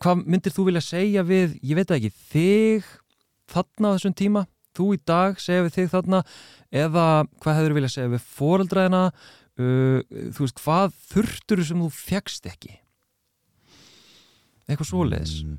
hvað 0.02 0.24
myndir 0.26 0.52
þú 0.52 0.66
vilja 0.68 0.82
segja 0.84 1.22
við, 1.24 1.54
ég 1.62 1.78
veit 1.78 1.94
ekki, 1.94 2.10
þig 2.32 2.90
þarna 3.52 3.92
á 3.92 3.94
þessum 3.96 4.14
tíma, 4.18 4.46
þú 4.76 4.88
í 4.96 5.00
dag 5.06 5.40
segja 5.40 5.62
við 5.66 5.74
þig 5.76 5.90
þarna, 5.92 6.22
eða 6.72 7.06
hvað 7.42 7.58
hefur 7.60 7.74
vilja 7.76 7.92
segja 7.92 8.12
við 8.14 8.22
fóreldraðina 8.38 9.02
uh, 9.12 9.98
þú 10.32 10.46
veist, 10.46 10.62
hvað 10.64 10.94
þurftur 11.12 11.64
sem 11.68 11.82
þú 11.84 11.90
fjagst 11.92 12.46
ekki 12.48 12.78
eitthvað 14.68 14.88
svoleiðis 14.88 15.42
Mm. 15.44 15.58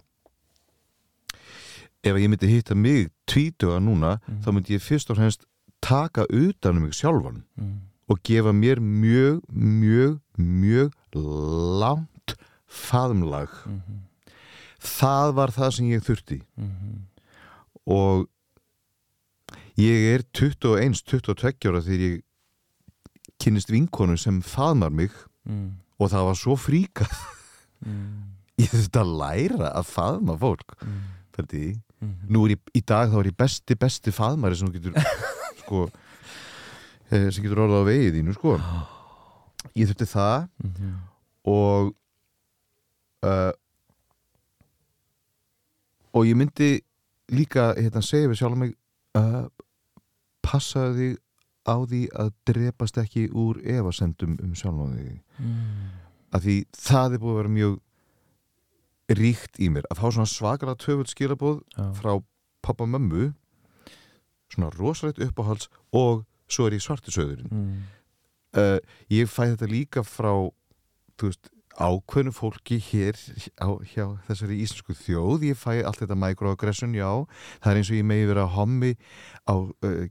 ef 2.04 2.18
ég 2.20 2.30
myndi 2.30 2.50
hitta 2.50 2.76
mig 2.76 3.10
tvítuga 3.28 3.80
núna 3.80 4.20
Mm. 4.28 4.42
þá 4.44 4.50
myndi 4.52 4.74
ég 4.76 4.82
fyrst 4.84 5.10
og 5.12 5.18
fremst 5.18 5.46
taka 5.82 6.26
utan 6.30 6.78
um 6.78 6.84
mig 6.84 6.94
sjálfan 6.94 7.44
mm. 7.58 7.78
og 8.10 8.20
gefa 8.24 8.52
mér 8.54 8.80
mjög, 8.80 9.42
mjög, 9.54 10.20
mjög 10.38 10.92
langt 11.14 12.36
faðumlag 12.68 13.50
Mm 13.66 13.82
-hmm. 13.82 14.00
það 14.80 15.34
var 15.34 15.50
það 15.52 15.72
sem 15.72 15.86
ég 15.86 16.02
þurfti 16.04 16.42
Mm 16.58 17.06
og 17.86 18.28
ég 19.80 20.14
er 20.14 20.24
21, 20.34 21.02
22 21.04 21.70
ára 21.70 21.82
þegar 21.82 22.04
ég 22.08 22.22
kynnist 23.42 23.72
vinkonu 23.74 24.18
sem 24.18 24.42
faðmar 24.42 24.92
mig 24.92 25.12
-hmm. 25.46 25.72
og 26.00 26.10
það 26.10 26.28
var 26.30 26.36
svo 26.36 26.56
fríkað 26.56 27.16
mm. 27.86 28.22
ég 28.62 28.70
þurfti 28.70 29.00
að 29.00 29.16
læra 29.20 29.74
að 29.74 29.86
faðma 29.86 30.38
fólk 30.38 30.78
Mm. 30.82 31.02
Ferdi. 31.34 31.80
-hmm. 32.00 32.30
nú 32.30 32.46
er 32.46 32.52
ég, 32.56 32.60
í 32.74 32.82
dag 32.82 33.10
þá 33.10 33.20
er 33.20 33.26
ég 33.26 33.38
besti, 33.38 33.76
besti 33.76 34.12
faðmari 34.12 34.56
sem 34.56 34.72
getur 34.72 34.94
sko 35.64 35.90
eh, 37.10 37.32
sem 37.32 37.44
getur 37.44 37.66
orðað 37.66 37.84
á 37.84 37.90
vegið 37.90 38.16
þínu 38.20 38.34
sko 38.34 38.60
ég 39.76 39.88
þurfti 39.88 40.06
það 40.06 40.48
Mm 40.64 40.74
-hmm. 40.74 40.96
og 41.44 41.96
uh, 43.24 43.52
og 46.14 46.26
ég 46.28 46.36
myndi 46.38 46.82
líka 47.34 47.70
hérna 47.78 48.04
segja 48.06 48.32
við 48.32 48.42
sjálf 48.42 48.60
mig 48.60 48.74
uh, 49.20 49.46
passaðu 50.46 50.96
þig 51.00 51.20
á 51.64 51.76
því 51.88 52.02
að 52.20 52.32
drepast 52.50 53.00
ekki 53.00 53.30
úr 53.32 53.60
efasendum 53.64 54.36
um 54.44 54.56
sjálf 54.58 54.84
á 54.84 54.88
þig 54.92 55.14
mm. 55.40 55.88
að 56.36 56.48
því 56.48 56.58
það 56.76 57.16
er 57.16 57.24
búið 57.24 57.34
að 57.34 57.40
vera 57.40 57.54
mjög 57.58 57.80
ríkt 59.20 59.60
í 59.60 59.70
mér 59.72 59.88
að 59.92 60.02
fá 60.02 60.06
svona 60.10 60.32
svakalega 60.32 60.82
töfult 60.84 61.12
skilabóð 61.12 61.62
Já. 61.76 61.88
frá 62.00 62.12
pappa 62.64 62.86
og 62.86 62.94
mömmu 62.94 63.32
svona 64.52 64.72
rosalegt 64.76 65.24
uppáhalds 65.24 65.70
og 65.96 66.24
svo 66.52 66.68
er 66.68 66.78
ég 66.78 66.84
svartisöðurinn 66.84 67.50
mm. 67.52 67.80
uh, 68.60 68.78
ég 69.12 69.32
fæ 69.32 69.54
þetta 69.54 69.72
líka 69.72 70.04
frá 70.08 70.32
þú 71.20 71.30
veist, 71.32 71.53
ákveðnu 71.80 72.32
fólki 72.36 72.78
hér 72.78 73.18
á, 73.58 73.70
hjá 73.90 74.06
þessari 74.28 74.60
íslensku 74.62 74.94
þjóð 74.98 75.46
ég 75.50 75.58
fæ 75.58 75.82
allt 75.82 76.04
þetta 76.04 76.18
microaggression, 76.22 76.94
já 76.94 77.10
það 77.64 77.72
er 77.72 77.80
eins 77.80 77.90
og 77.92 77.98
ég 77.98 78.06
megi 78.06 78.28
vera 78.30 78.44
að 78.46 78.54
hommi 78.58 78.92
á, 79.50 79.56
uh, 79.58 80.04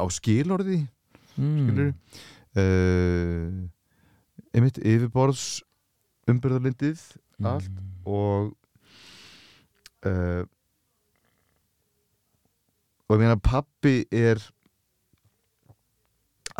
á 0.00 0.04
skilorði 0.08 0.86
skilur 1.36 1.90
Mm. 1.90 1.94
uh, 2.58 3.68
einmitt 4.52 4.80
yfirborðs 4.82 5.62
umbyrðalindið 6.28 7.00
allt 7.44 7.70
Mm. 7.70 7.92
og 8.04 8.56
uh, 10.06 10.44
og 13.08 13.16
ég 13.16 13.22
meina 13.22 13.36
pappi 13.36 14.04
er 14.10 14.38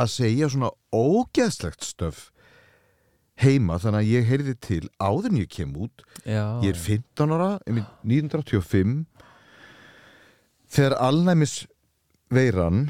að 0.01 0.09
segja 0.11 0.49
svona 0.49 0.70
ógeðslegt 0.95 1.85
stöf 1.85 2.30
heima 3.41 3.79
þannig 3.81 4.01
að 4.03 4.11
ég 4.12 4.29
heyrði 4.31 4.55
til 4.61 4.83
áður 5.01 5.31
en 5.31 5.39
ég 5.41 5.49
kem 5.53 5.73
út. 5.81 6.03
Já, 6.25 6.61
ég 6.65 6.75
er 6.75 6.81
15 6.81 7.33
ára, 7.37 7.51
einmitt 7.67 7.89
1985 8.05 9.07
þegar 10.71 10.97
alnæmis 11.03 11.55
veiran 12.31 12.85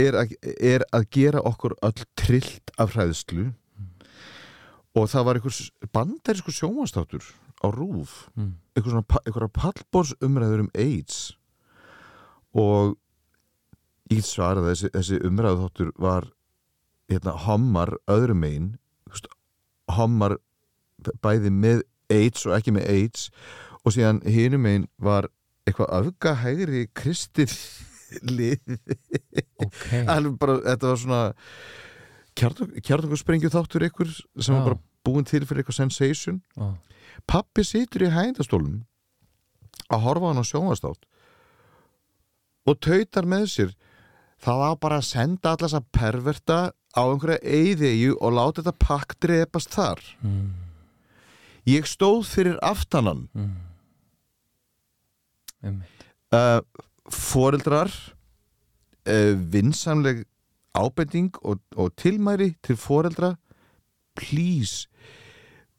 er 0.00 0.16
er 0.60 0.84
að 0.96 1.04
gera 1.12 1.42
okkur 1.44 1.74
öll 1.84 2.04
trillt 2.18 2.72
af 2.80 2.94
hræðslu 2.96 3.50
og 4.96 5.06
það 5.12 5.24
var 5.28 5.38
einhvers 5.38 5.60
bandarísku 5.94 6.50
sjómanstáttur 6.54 7.22
á 7.60 7.66
rúf 7.70 8.28
Mm. 8.36 8.54
einhver 8.74 8.90
svona 8.90 9.06
pa- 9.06 9.22
einhverjar 9.26 9.52
pallbors 9.52 10.14
umræður 10.20 10.60
um 10.64 10.70
AIDS 10.74 11.36
og 12.54 12.96
ég 14.10 14.16
get 14.16 14.24
svarað 14.24 14.64
að 14.64 14.70
þessi, 14.72 14.90
þessi 14.96 15.20
umræðu 15.28 15.60
þáttur 15.68 15.92
var 15.98 16.24
hérna, 17.10 17.34
hommar 17.46 17.94
öðrum 18.10 18.44
veist, 18.44 19.28
hommar 19.90 20.38
bæði 21.24 21.52
með 21.52 21.84
AIDS 22.12 22.46
og 22.46 22.56
ekki 22.58 22.74
með 22.74 22.88
AIDS 22.92 23.28
og 23.84 23.94
síðan 23.94 24.20
hinum 24.26 24.66
megin 24.66 24.88
var 25.00 25.30
eitthvað 25.68 25.94
öfgahægri 26.00 26.84
kristið 26.96 27.54
lið 28.26 28.76
ok 29.62 29.86
alveg 30.14 30.36
bara, 30.40 30.58
þetta 30.66 30.90
var 30.90 31.00
svona 31.04 31.22
kjartangur 32.38 33.20
sprengju 33.20 33.50
þáttur 33.52 33.86
ykkur 33.88 34.10
sem 34.12 34.54
Já. 34.54 34.58
var 34.58 34.66
bara 34.68 34.80
búin 35.06 35.26
til 35.28 35.42
fyrir 35.46 35.62
eitthvað 35.62 35.80
sensation 35.82 36.40
Já. 36.56 36.74
pappi 37.30 37.64
situr 37.66 38.06
í 38.06 38.12
hægindastólum 38.14 38.82
að 39.90 40.04
horfa 40.06 40.30
hann 40.30 40.42
á 40.42 40.46
sjónvastátt 40.46 41.06
og 42.68 42.82
tautar 42.84 43.28
með 43.28 43.46
sér 43.54 43.72
það 44.40 44.60
á 44.66 44.70
bara 44.80 44.98
að 45.00 45.08
senda 45.10 45.52
allas 45.54 45.74
að 45.76 45.86
perverta 45.96 46.58
á 46.96 47.02
einhverja 47.06 47.42
eyðegju 47.44 48.16
og 48.20 48.32
láta 48.34 48.62
þetta 48.62 48.76
pakk 48.86 49.16
drepast 49.22 49.70
þar 49.76 50.00
Mm. 50.24 50.50
ég 51.68 51.86
stóð 51.86 52.24
fyrir 52.26 52.58
aftanan 52.62 53.28
Mm. 55.62 55.82
Uh, 56.32 56.60
foreldrar 57.12 57.90
uh, 59.06 59.34
vinsamleg 59.52 60.22
ábending 60.74 61.34
og, 61.42 61.58
og 61.76 61.90
tilmæri 62.00 62.54
til 62.64 62.78
foreldra 62.80 63.34
please 64.16 64.86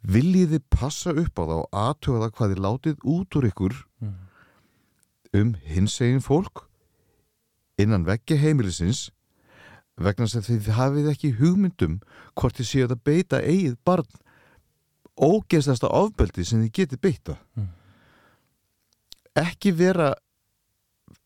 viljið 0.05 0.53
þið 0.55 0.65
passa 0.75 1.13
upp 1.17 1.39
á 1.39 1.43
það 1.45 1.55
og 1.63 1.79
aðtöða 1.85 2.29
hvað 2.35 2.53
þið 2.53 2.61
látið 2.67 3.07
út 3.15 3.39
úr 3.39 3.49
ykkur 3.51 3.79
Mm. 4.01 4.13
um 5.37 5.49
hinsegin 5.63 6.21
fólk 6.25 6.63
innan 7.85 8.05
veggi 8.07 8.37
heimilisins 8.41 9.09
vegna 10.01 10.25
þess 10.25 10.39
að 10.39 10.49
þið 10.49 10.69
hafið 10.77 11.09
ekki 11.11 11.31
hugmyndum 11.39 11.99
hvort 12.39 12.57
þið 12.57 12.67
séu 12.71 12.87
að 12.87 13.01
beita 13.05 13.41
eigið 13.43 13.75
barn 13.85 14.07
ógeðslasta 15.21 15.89
ofbeldi 15.93 16.45
sem 16.47 16.63
þið 16.63 16.71
getið 16.79 17.01
beita 17.05 17.35
Mm. 17.57 17.67
ekki 19.35 19.71
vera 19.77 20.13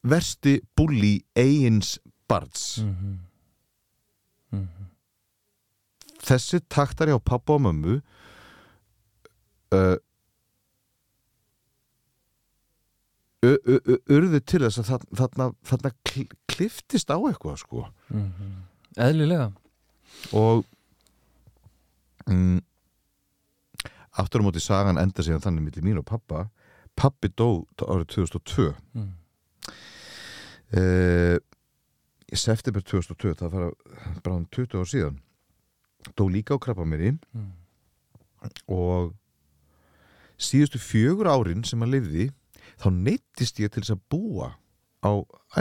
versti 0.05 0.59
búli 0.77 1.23
eigins 1.35 1.97
barns 2.29 2.77
Mhm. 2.83 3.19
Mhm. 4.51 4.89
þessi 6.25 6.59
taktar 6.69 7.07
hjá 7.07 7.19
pappa 7.23 7.53
og 7.53 7.61
mömmu 7.61 8.01
uh, 9.71 9.95
urðu 13.45 14.39
til 14.45 14.61
þess 14.65 14.79
að 14.81 14.89
þarna, 14.91 15.17
þarna, 15.19 15.47
þarna 15.69 15.91
kl- 16.07 16.37
kliftist 16.51 17.09
á 17.11 17.17
eitthvað 17.19 17.57
sko 17.63 17.85
Mhm. 18.09 18.53
Eðlilega 18.95 19.51
og 20.33 20.63
mm, 22.29 22.61
aftur 24.21 24.39
á 24.41 24.45
móti 24.47 24.61
sagan 24.63 24.97
enda 25.01 25.23
síðan 25.25 25.43
þannig 25.43 25.65
millir 25.67 25.83
mín 25.83 25.99
og 25.99 26.05
pappa 26.07 26.45
pappi 26.95 27.27
dó 27.35 27.65
árið 27.83 28.07
2002 28.15 28.69
mm. 28.95 29.09
uh, 30.79 31.35
í 32.31 32.39
september 32.39 32.81
2002 32.81 33.35
það 33.41 33.51
var 33.57 33.67
bara 34.23 34.37
um 34.39 34.45
20 34.55 34.79
ár 34.79 34.89
síðan 34.89 35.19
dó 36.15 36.23
líka 36.31 36.55
á 36.55 36.59
krabba 36.61 36.85
mér 36.87 37.17
Mm. 37.35 37.51
og 38.69 39.13
síðustu 40.37 40.77
fjögur 40.79 41.27
árin 41.31 41.63
sem 41.65 41.79
hann 41.81 41.91
lifði 41.91 42.29
þá 42.81 42.89
neittist 42.91 43.59
ég 43.59 43.71
til 43.71 43.83
þess 43.83 43.95
að 43.95 44.01
búa 44.09 44.53
á 45.05 45.11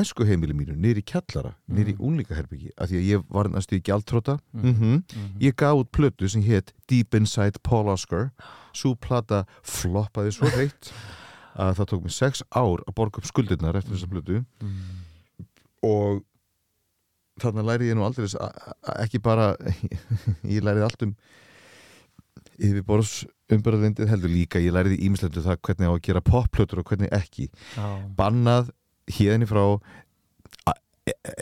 æsku 0.01 0.25
heimili 0.25 0.55
mínu 0.57 0.75
í 0.97 1.03
kjallara, 1.05 1.55
Mm. 1.69 1.97
unlíkaherbyggi 2.01 2.71
af 2.79 2.89
því 2.89 2.97
að 2.97 3.09
ég 3.13 3.25
var 3.29 3.45
næstu 3.49 3.77
í 3.77 3.83
gjaldtróta 3.83 4.39
Mm. 4.55 4.63
mm 4.63 4.75
Mhm. 4.81 5.39
ég 5.41 5.55
gaf 5.57 5.75
út 5.77 5.91
plötu 5.93 6.29
sem 6.29 6.43
hétt 6.43 6.73
Deep 6.89 7.15
Inside 7.15 7.59
Paul 7.63 7.89
Oscar 7.89 8.31
svo 8.73 8.95
plata 8.95 9.45
floppaði 9.63 10.33
svo 10.33 10.49
heitt 10.49 10.93
að 11.57 11.75
það 11.77 11.87
tók 11.87 12.03
mig 12.03 12.13
sex 12.13 12.43
ár 12.55 12.81
að 12.89 12.95
borga 12.95 13.19
upp 13.19 13.25
skuldirnar 13.27 13.77
eftir 13.77 13.95
þessa 13.95 14.09
plötu 14.11 14.45
Mm. 14.61 14.73
og 15.83 16.25
þarna 17.41 17.65
læri 17.67 17.91
ég 17.91 17.97
nú 17.97 18.05
aldrei 18.07 18.27
ekki 19.05 19.21
bara 19.23 19.57
ég 20.45 20.63
lærið 20.63 20.83
allt 20.87 21.03
um 21.03 21.15
yfirborðs 22.59 23.25
umbyrðalindið 23.53 24.09
heldur 24.09 24.33
líka 24.33 24.61
ég 24.63 24.73
læriði 24.75 25.01
ímislendu 25.07 25.43
það 25.45 25.59
hvernig 25.67 25.91
á 25.91 25.95
að 25.95 26.03
gera 26.07 26.21
popplötur 26.25 26.81
og 26.83 26.89
hvernig 26.91 27.13
ekki 27.13 27.49
Já. 27.77 27.87
bannað 28.17 28.71
hérni 29.19 29.47
frá 29.51 29.63
a- 30.67 30.79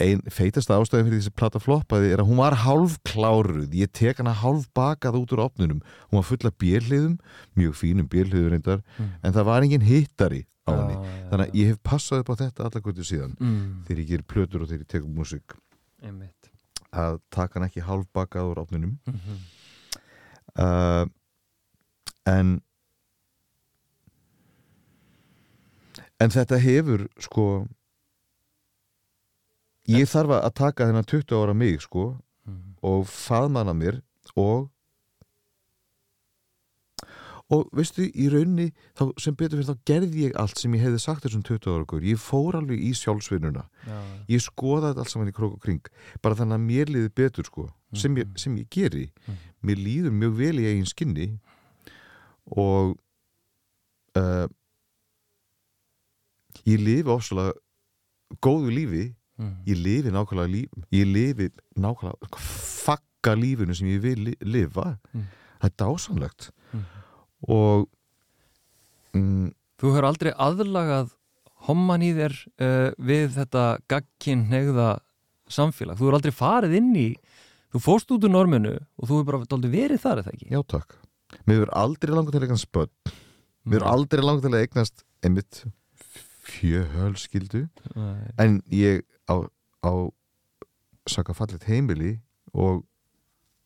ein 0.02 0.22
feitasta 0.26 0.74
ástæðin 0.80 1.06
fyrir 1.06 1.20
þessi 1.22 1.34
plata 1.38 1.60
floppaði 1.62 2.10
er 2.12 2.18
að 2.24 2.30
hún 2.32 2.40
var 2.42 2.56
hálf 2.64 2.96
kláruð 3.06 3.70
ég 3.78 3.92
tek 3.94 4.18
hana 4.18 4.32
hálf 4.34 4.66
bakað 4.74 5.20
út 5.20 5.32
úr 5.36 5.44
opnunum 5.46 5.78
hún 6.10 6.18
var 6.18 6.26
full 6.26 6.42
af 6.50 6.56
bérliðum 6.58 7.18
mjög 7.56 7.76
fínum 7.78 8.08
bérliður 8.10 8.50
reyndar 8.56 8.82
Mm. 8.98 9.12
en 9.22 9.32
það 9.32 9.44
var 9.44 9.62
engin 9.62 9.86
hittari 9.86 10.42
á 10.66 10.70
henni 10.74 10.94
Já, 10.94 11.02
já, 11.02 11.28
þannig 11.30 11.46
að 11.48 11.54
ég 11.62 11.66
hef 11.70 11.78
passað 11.86 12.20
upp 12.22 12.30
á 12.34 12.40
þetta 12.42 12.66
alla 12.66 12.80
kvöldu 12.82 13.04
síðan 13.06 13.36
mm. 13.38 13.84
þegar 13.86 14.00
ég 14.02 14.08
ger 14.08 14.22
plötur 14.26 14.62
og 14.62 14.68
þegar 14.68 14.82
ég 14.82 14.88
tek 14.88 15.02
upp 15.06 15.14
músík 15.16 15.56
Einmitt 16.02 16.50
að 16.92 17.20
taka 17.30 17.58
hann 17.60 17.68
ekki 17.70 17.80
hálf 17.86 18.06
bakað 18.12 18.50
úr 18.50 18.58
opnunum 18.66 18.98
Mhm. 19.06 19.38
Uh, 20.58 21.06
en 22.26 22.60
en 26.22 26.30
þetta 26.30 26.58
hefur 26.62 27.06
sko 27.22 27.46
ég 29.90 30.06
þarf 30.06 30.36
að 30.38 30.52
taka 30.54 30.86
þennan 30.90 31.08
20 31.10 31.38
ára 31.42 31.54
mig 31.56 31.80
sko 31.82 32.12
Mhm. 32.42 32.72
og 32.82 33.04
faðmanna 33.06 33.70
mér 33.72 34.00
og 34.36 34.68
og 37.52 37.68
veistu 37.76 38.06
í 38.16 38.26
raunni 38.32 38.70
þá, 38.96 39.12
sem 39.20 39.34
betur 39.36 39.60
fyrir 39.60 39.68
þá 39.68 39.82
gerði 39.86 40.22
ég 40.24 40.36
allt 40.40 40.58
sem 40.58 40.72
ég 40.74 40.82
hefði 40.86 40.98
sagt 41.04 41.22
þessum 41.26 41.42
20 41.44 41.68
ára 41.70 41.84
guður, 41.86 42.06
ég 42.08 42.18
fór 42.18 42.56
alveg 42.58 42.80
í 42.80 42.90
sjálfsvinnuna 42.96 43.62
Já. 43.86 43.98
ég 44.32 44.40
skoðaði 44.42 44.98
allt 45.04 45.12
saman 45.12 45.28
í 45.30 45.34
krók 45.36 45.54
og 45.58 45.60
kring 45.62 45.86
bara 46.22 46.34
þannig 46.34 46.56
að 46.58 46.66
mér 46.66 46.90
liði 46.96 47.12
betur 47.14 47.44
sko 47.46 47.68
sem 47.94 48.16
ég, 48.16 48.32
sem 48.40 48.56
ég 48.56 48.66
geri 48.70 49.12
Mhm. 49.28 49.36
Mér 49.62 49.76
líður 49.78 50.12
mjög 50.12 50.36
vel 50.38 50.56
í 50.62 50.66
eigin 50.70 50.86
skinni 50.90 51.26
og 52.56 52.96
uh, 54.18 54.46
ég 56.68 56.80
lifi 56.82 57.08
ofsalega 57.10 57.52
góðu 58.42 58.70
lífi 58.76 59.04
Mhm. 59.38 59.64
ég 59.66 59.76
lifi 59.82 60.10
nákvæmlega 60.12 60.50
líf 60.52 60.68
ég 60.92 61.06
lifi 61.08 61.46
nákvæmlega 61.76 62.36
fakka 62.84 63.32
lífinu 63.34 63.74
sem 63.74 63.88
ég 63.88 64.00
vil 64.02 64.18
li 64.24 64.34
lifa 64.42 64.98
Mhm. 65.14 65.24
það 65.60 65.70
er 65.70 65.76
dásanlegt 65.78 66.50
Mhm. 66.72 66.84
og 67.48 67.88
mm, 69.14 69.50
Þú 69.78 69.88
hefur 69.90 70.04
aldrei 70.04 70.32
aðlagað 70.38 71.10
homman 71.66 72.02
í 72.02 72.12
þér 72.14 72.34
uh, 72.60 72.90
við 73.02 73.30
þetta 73.34 73.78
gagkin 73.88 74.48
negða 74.48 75.00
samfélag. 75.48 75.96
Þú 75.98 76.04
hefur 76.06 76.14
aldrei 76.14 76.30
farið 76.32 76.76
inn 76.76 76.94
í 76.96 77.16
Þú 77.72 77.80
fóst 77.80 78.10
út 78.12 78.26
úr 78.26 78.32
norminu 78.32 78.74
og 78.76 79.08
þú 79.08 79.18
hefur 79.18 79.28
bara 79.30 79.46
dálítið 79.48 79.72
verið 79.72 80.02
þar, 80.02 80.20
eða 80.22 80.32
ekki? 80.34 80.48
Já, 80.52 80.60
takk. 80.68 80.96
Mér 81.48 81.62
verður 81.62 81.76
aldrei 81.80 82.12
langar 82.12 82.34
til 82.34 82.42
eignast 82.44 82.68
börn. 82.76 82.92
Mér 83.64 83.78
verður 83.78 83.88
aldrei 83.88 84.22
langar 84.22 84.44
til 84.44 84.52
að 84.52 84.64
eignast 84.66 85.04
einmitt 85.24 85.60
fjöhölskildu. 86.52 87.62
En 88.36 88.60
ég 88.68 89.06
á, 89.24 89.48
á 89.80 89.92
saka 91.08 91.32
fallit 91.34 91.64
heimili 91.64 92.18
og, 92.52 92.84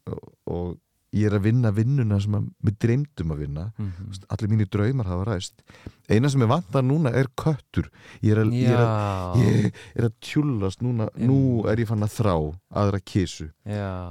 og, 0.07 0.23
og 0.47 0.69
ég 1.17 1.27
er 1.31 1.37
að 1.39 1.47
vinna 1.47 1.71
vinnuna 1.75 2.19
sem 2.21 2.37
við 2.67 2.77
dreymdum 2.85 3.33
að 3.35 3.41
vinna. 3.45 3.65
Mhm. 3.79 4.19
Allir 4.35 4.53
mínir 4.53 4.69
draumar 4.73 5.09
hafa 5.11 5.25
ræst. 5.31 5.65
Eina 6.09 6.29
sem 6.31 6.45
ég 6.45 6.51
vantar 6.51 6.85
núna 6.85 7.13
er 7.17 7.31
köttur. 7.37 7.89
Ég 8.23 8.37
er 8.37 8.43
að, 8.45 8.53
ég 8.53 8.69
er 8.69 8.83
að, 8.85 9.41
ég 9.43 9.81
er 9.97 10.09
að 10.11 10.15
tjúllast 10.21 10.85
núna. 10.85 11.09
Nú 11.17 11.65
er 11.71 11.81
ég 11.83 11.89
fann 11.89 12.05
að 12.07 12.15
þrá 12.19 12.35
aðra 12.71 13.01
kísu. 13.01 13.49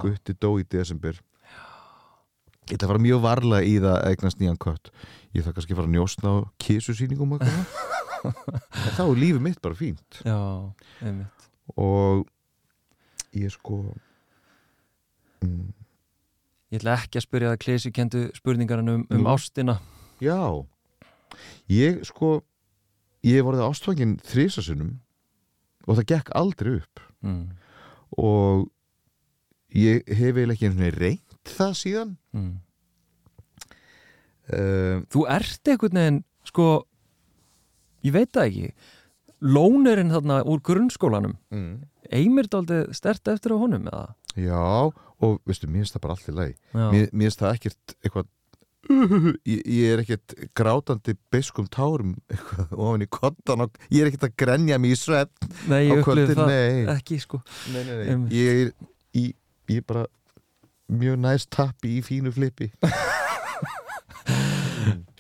Gutti 0.02 0.34
dó 0.34 0.56
í 0.60 0.66
desember 0.68 1.22
Ég 2.66 2.80
ætla 2.80 2.88
að 2.88 2.92
fara 2.96 3.02
mjög 3.04 3.20
varlega 3.22 3.66
í 3.70 3.74
það 3.78 3.92
að 3.94 4.08
eignast 4.10 4.40
nýjan 4.42 4.58
kött 4.58 4.88
Ég 5.36 5.44
ætla 5.44 5.52
kannski 5.54 5.76
að 5.76 5.78
fara 5.78 5.86
að 5.86 5.94
njósna 5.94 6.32
á 6.34 6.36
kísusýningum 6.66 7.36
þá 8.98 9.02
er 9.06 9.20
lífið 9.22 9.44
mitt 9.46 9.60
bara 9.62 9.78
fínt 9.78 10.22
Já, 10.26 10.38
einmitt. 11.06 11.46
og 11.78 12.24
ég 13.38 13.54
sko 13.54 13.78
mm, 15.46 15.68
Ég 16.76 16.82
ætla 16.82 16.96
ekki 17.00 17.20
að 17.22 17.24
spyrja 17.30 17.52
það 17.54 17.62
klesikendu 17.64 18.22
spurningarinn 18.36 18.92
um, 18.92 19.04
um 19.16 19.28
ástina. 19.32 19.78
Já 20.20 20.38
Ég 21.72 22.02
sko 22.08 22.42
ég 23.26 23.40
hef 23.40 23.46
vorið 23.48 23.64
ástfangin 23.66 24.18
þrísasunum 24.28 24.92
og 25.88 25.98
það 26.02 26.10
gekk 26.14 26.34
aldrei 26.38 26.76
upp 26.82 27.02
Mm. 27.26 27.56
og 28.22 28.68
ég 29.74 30.04
hef 30.06 30.36
eiginlega 30.38 30.54
ekki 30.54 30.68
einu 30.68 30.76
sinni 30.76 30.92
reynt 30.94 31.50
það 31.58 31.72
síðan 31.80 32.12
Mm. 32.36 32.52
uh, 34.54 35.00
Þú 35.10 35.24
ert 35.32 35.72
einhvern 35.72 35.98
veginn, 36.00 36.20
sko, 36.46 36.68
ég 38.06 38.14
veit 38.14 38.32
það 38.36 38.50
ekki, 38.52 38.70
lónerinn 39.42 40.14
þarna 40.14 40.42
úr 40.46 40.62
grunnskólanum, 40.66 41.34
mm. 41.52 41.74
Eimir 42.14 42.48
daldið 42.52 42.94
stert 42.98 43.28
eftir 43.34 43.56
á 43.56 43.58
honum 43.62 43.88
eða? 43.90 44.08
Já, 44.36 44.62
og 45.24 45.38
veistu, 45.48 45.68
mér 45.72 45.86
finnst 45.86 45.96
það 45.96 46.04
bara 46.06 46.16
allt 46.18 46.30
í 46.32 46.36
lagi 46.36 46.56
mér, 46.76 47.06
mér 47.12 47.30
finnst 47.30 47.40
það 47.44 47.54
ekkert 47.60 47.96
eitthvað 48.04 48.32
ég, 49.50 49.62
ég 49.66 49.94
er 49.96 50.02
ekkert 50.04 50.36
grátandi 50.60 51.16
beiskum 51.34 51.66
tárum 51.74 52.12
eitthvað 52.34 52.76
ofan 52.78 53.06
í 53.06 53.10
kottan 53.10 53.64
og 53.66 53.80
ég 53.90 54.04
er 54.04 54.12
ekkert 54.12 54.28
að 54.28 54.36
grenja 54.44 54.78
mig 54.82 54.94
í 54.94 55.00
svepp 55.00 55.48
Nei, 55.72 55.86
ég 55.88 56.04
upplifði 56.04 56.36
það 56.38 56.52
nei. 56.52 56.84
ekki, 56.94 57.18
sko. 57.24 57.40
nei, 57.74 57.82
nei, 57.88 57.96
Einmitt. 58.12 58.36
ég 58.36 58.62
er 58.68 58.74
í, 59.18 59.26
ég 59.72 59.82
er 59.82 59.88
bara 59.90 60.06
mjög 60.92 61.18
næst 61.24 61.50
tappi 61.56 61.96
í 61.98 62.04
fínu 62.06 62.30
flippi 62.36 62.70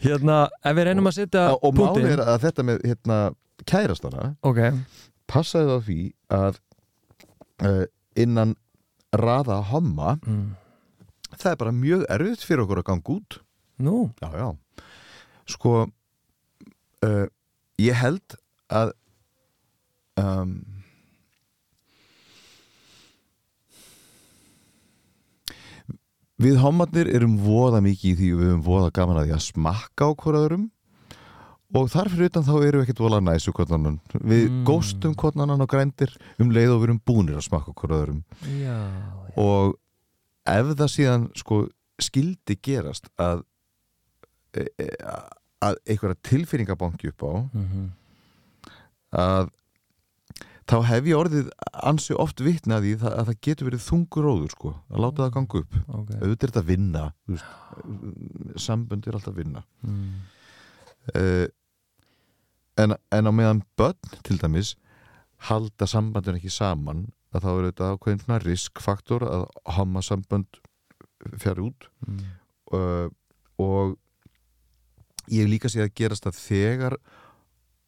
Hérna, 0.05 0.43
ef 0.61 0.75
við 0.77 0.85
reynum 0.89 1.07
að 1.09 1.15
setja 1.17 1.45
og 1.55 1.71
máli 1.73 1.79
punktinn- 1.79 2.11
er 2.13 2.21
að 2.21 2.43
þetta 2.43 2.65
með 2.67 2.83
hérna, 2.85 3.17
kærastana 3.65 4.25
Ok, 4.45 4.59
passaði 5.31 5.69
það 5.71 5.81
því 5.87 5.97
að 6.37 6.59
uh, 7.63 7.85
innan 8.15 8.55
raða 9.15 9.61
homma 9.71 10.17
mm. 10.25 10.45
það 11.35 11.51
er 11.51 11.59
bara 11.63 11.75
mjög 11.75 12.05
erfitt 12.17 12.45
fyrir 12.47 12.65
okkur 12.65 12.81
að 12.83 12.89
ganga 12.91 13.15
út 13.15 13.39
nú, 13.85 13.97
Já, 14.23 14.29
já. 14.39 14.47
Sko, 15.45 15.73
uh, 17.05 17.25
ég 17.77 17.99
held 17.99 18.37
að 18.71 18.93
um, 20.19 20.55
við 26.41 26.59
homarnir 26.63 27.09
erum 27.11 27.37
voða 27.43 27.81
mikið 27.83 28.09
í 28.11 28.15
því 28.19 28.31
við 28.39 28.53
erum 28.53 28.63
voða 28.65 28.93
gaman 28.95 29.19
að 29.21 29.29
því 29.29 29.35
að 29.37 29.45
smakka 29.49 30.09
á 30.09 30.11
hvoraðurum 30.23 30.65
og 31.73 31.89
þar 31.89 32.09
fyrir 32.13 32.29
utan 32.29 32.43
þá 32.45 32.53
erum 32.61 32.81
við 32.81 32.85
ekkert 32.85 32.99
vola 33.03 33.19
næsu 33.25 33.51
hvornanan. 33.55 33.99
Við 34.13 34.45
Mm. 34.49 34.63
góstum 34.67 35.15
hvornanan 35.15 35.61
á 35.63 35.67
grændir 35.67 36.13
um 36.39 36.51
leið 36.51 36.75
og 36.75 36.79
við 36.81 36.87
erum 36.89 37.01
búnir 37.05 37.35
að 37.39 37.47
smakka 37.49 37.71
á 37.73 37.77
hvoraðurum 37.79 38.23
já, 38.45 38.77
já. 38.77 39.33
og 39.37 39.75
ef 40.45 40.65
það 40.77 40.93
síðan 40.93 41.27
sko 41.35 41.67
skildi 41.99 42.55
gerast 42.61 43.09
að 43.17 43.43
e, 44.55 44.67
e, 44.79 44.87
að 45.65 45.77
einhverja 45.87 46.15
tilfinningabanki 46.23 47.09
upp 47.09 47.23
á 47.23 47.33
Mm 47.53 47.91
að 49.15 49.49
þá 50.67 50.75
hef 50.89 51.05
ég 51.07 51.15
orðið 51.15 51.49
ansi 51.87 52.15
oft 52.19 52.41
vitni 52.43 52.73
að 52.75 52.87
að 53.05 53.27
það 53.29 53.37
getur 53.47 53.67
verið 53.69 53.83
þungur 53.85 54.25
róður 54.25 54.51
sko, 54.51 54.71
að 54.91 54.99
láta 55.05 55.21
það 55.23 55.33
ganga 55.35 55.59
upp 55.61 55.75
ok. 55.87 56.09
auðvitað 56.19 56.43
er 56.43 56.51
þetta 56.51 56.63
að 56.63 56.71
vinna 56.71 57.03
sambönd 58.59 59.07
er 59.07 59.17
alltaf 59.17 59.33
að 59.33 59.39
vinna 59.43 59.63
Mm. 59.85 60.25
Uh, 61.13 61.45
en, 62.81 62.95
en 63.11 63.29
á 63.29 63.31
meðan 63.35 63.61
börn 63.77 64.17
til 64.25 64.39
dæmis 64.41 64.73
halda 65.49 65.87
sambandin 65.87 66.39
ekki 66.39 66.51
saman 66.53 67.05
að 67.35 67.43
þá 67.45 67.49
er 67.51 67.65
þetta 67.69 67.91
ákveðin 67.95 68.41
riskfaktor 68.45 69.25
að 69.27 69.45
hamma 69.77 70.01
sambönd 70.05 70.61
fjari 71.41 71.67
út 71.69 71.89
Mm. 72.05 72.19
uh, 72.73 73.07
og 73.57 73.95
ég 75.31 75.47
líka 75.49 75.69
séð 75.71 75.87
að 75.87 75.95
gerast 75.97 76.27
að 76.29 76.37
þegar 76.37 76.95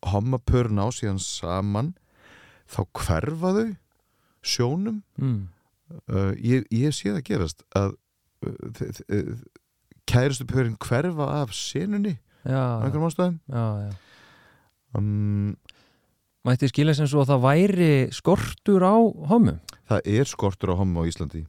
hommapör 0.10 0.70
ná 0.74 0.88
síðan 0.96 1.20
saman 1.22 1.94
þá 2.68 2.82
hverfa 2.98 3.52
þau 3.58 3.68
sjónum 4.42 5.04
Mm. 5.18 5.48
uh, 6.10 6.34
ég, 6.36 6.66
ég 6.72 6.96
séð 6.96 7.20
að 7.20 7.26
gerast 7.30 7.64
að 7.76 7.96
kærustu 10.08 10.46
pörin 10.50 10.78
hverfa 10.82 11.28
af 11.42 11.54
senunni 11.56 12.18
einhverjum 12.56 13.08
ástæðum. 13.10 13.40
Já, 13.52 13.66
já. 13.88 13.92
um, 14.98 15.56
Mætti 16.48 16.70
skilja 16.72 16.94
sem 16.96 17.08
svo 17.12 17.26
að 17.26 17.34
það 17.34 17.42
væri 17.44 17.90
skortur 18.16 18.86
á 18.88 18.96
homum 19.28 19.58
það 19.90 20.06
er 20.08 20.30
skortur 20.30 20.72
á 20.72 20.80
homma 20.80 21.04
á 21.04 21.10
Íslandi. 21.10 21.42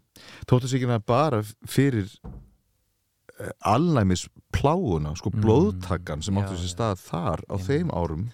Ekki 0.48 0.88
að 0.90 1.04
bara 1.06 1.38
fyrir 1.70 2.08
uh, 2.24 3.52
alnæmis 3.62 4.26
pláuna, 4.54 5.14
sko 5.18 5.30
Mm, 5.30 5.42
blóðtakan 5.44 6.22
sem 6.22 6.34
já, 6.34 6.42
áttu 6.42 6.58
sér 6.58 6.72
stað 6.74 7.02
þar 7.04 7.44
á 7.46 7.54
Einmitt. 7.54 7.66
þeim 7.68 7.90
árum. 7.94 8.26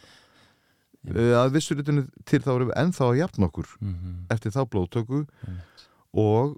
Einmitt. 1.04 1.20
uh, 1.20 1.36
að 1.44 1.52
vissu 1.58 1.74
ritinu 1.76 2.06
til 2.24 2.40
þá 2.40 2.50
erum 2.54 2.70
við 2.72 2.78
ennþá 2.80 3.04
að 3.10 3.18
jafna 3.20 3.46
okkur 3.50 3.68
mm 3.80 4.26
eftir 4.30 4.50
þá 4.56 4.60
blóðtöku. 4.72 5.26
Einmitt. 5.44 5.88
og 6.14 6.56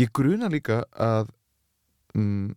ég 0.00 0.12
gruna 0.12 0.48
líka 0.48 0.84
að 0.92 1.28
mm, 2.14 2.54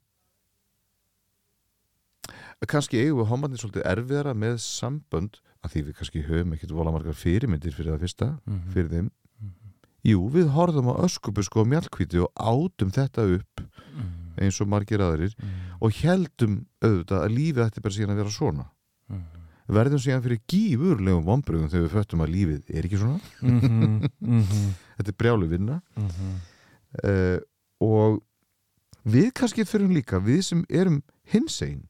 kannski 2.70 3.00
eigum 3.02 3.20
við 3.24 3.30
homarnir 3.32 3.60
svolítið 3.62 3.86
erfiðara 3.90 4.34
með 4.38 4.56
sambönd 4.64 5.40
að 5.64 5.72
því 5.74 5.82
við 5.88 5.96
kannski 6.00 6.24
höfum 6.28 6.54
ekkert 6.56 6.72
vola 6.76 6.92
margar 6.92 7.14
fyrirmyndir 7.18 7.74
fyrir 7.76 7.94
það 7.96 8.04
fyrsta, 8.06 8.28
Mhm. 8.48 8.72
fyrir 8.74 8.90
þeim 8.90 9.12
Jú, 10.04 10.20
við 10.30 10.50
horfðum 10.52 10.90
á 10.92 11.00
öskubusku 11.06 11.62
og 11.62 11.68
mjallkvíti 11.72 12.20
og 12.20 12.32
átum 12.36 12.92
þetta 12.92 13.24
upp 13.38 13.62
Mm. 13.94 14.34
eins 14.42 14.60
og 14.60 14.68
margir 14.68 15.00
aðrir 15.00 15.34
og 15.82 15.92
heldum 15.94 16.66
auðvitað 16.82 17.22
að 17.24 17.36
lífið 17.38 17.64
ætti 17.70 17.82
bara 17.82 17.94
síðan 17.94 18.12
að 18.12 18.20
vera 18.24 18.30
svona 18.34 18.66
Mm. 19.10 19.24
verðum 19.70 20.02
síðan 20.04 20.24
fyrir 20.26 20.42
gífurlegum 20.50 21.24
vombriðum 21.24 21.70
þegar 21.72 21.88
við 21.88 21.96
föttum 21.96 22.24
að 22.26 22.34
lífið 22.36 22.64
er 22.76 22.84
ekki 22.84 23.00
svona 23.00 23.22
Mhm, 23.42 24.10
mhm, 24.20 24.74
þetta 24.98 25.08
er 25.08 25.18
brjálu 25.18 25.48
vinna 25.48 25.82
mhm. 25.96 26.36
uh, 27.04 27.40
og 27.80 28.22
við 29.06 29.32
kannski 29.34 29.64
þurfum 29.64 29.94
líka 29.96 30.20
við 30.20 30.44
sem 30.44 30.66
erum 30.70 31.02
hinsegin 31.32 31.88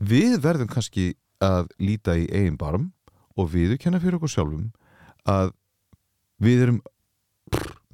við 0.00 0.38
verðum 0.44 0.68
kannski 0.72 1.14
að 1.44 1.68
líta 1.78 2.16
í 2.18 2.26
eigin 2.30 2.56
barm 2.58 2.92
og 3.38 3.50
viðurkenna 3.52 4.00
fyrir 4.02 4.18
okkur 4.18 4.32
sjálfum 4.32 4.70
að 5.28 5.52
við 6.42 6.62
erum 6.66 6.80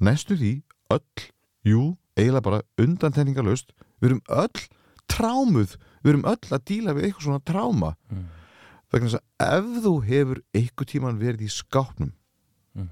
næstu 0.01 0.35
því 0.39 0.53
öll, 0.93 1.25
jú, 1.65 1.83
eiginlega 2.17 2.41
bara 2.45 2.61
undantenningalöst, 2.81 3.71
við 4.01 4.09
erum 4.11 4.21
öll 4.29 4.65
trámuð, 5.11 5.75
við 6.03 6.11
erum 6.15 6.25
öll 6.29 6.49
að 6.55 6.65
díla 6.69 6.93
við 6.97 7.07
eitthvað 7.09 7.27
svona 7.29 7.45
tráma 7.45 7.95
Mm. 8.11 8.25
vegna 8.91 9.09
þess 9.09 9.19
að 9.19 9.57
ef 9.57 9.83
þú 9.85 9.93
hefur 10.05 10.41
eitthvað 10.53 10.89
tíman 10.91 11.19
verið 11.19 11.41
í 11.45 11.49
skápnum 11.51 12.11
Mhm. 12.75 12.89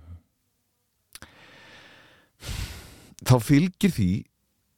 þá 3.24 3.36
fylgir 3.44 3.92
því 3.96 4.10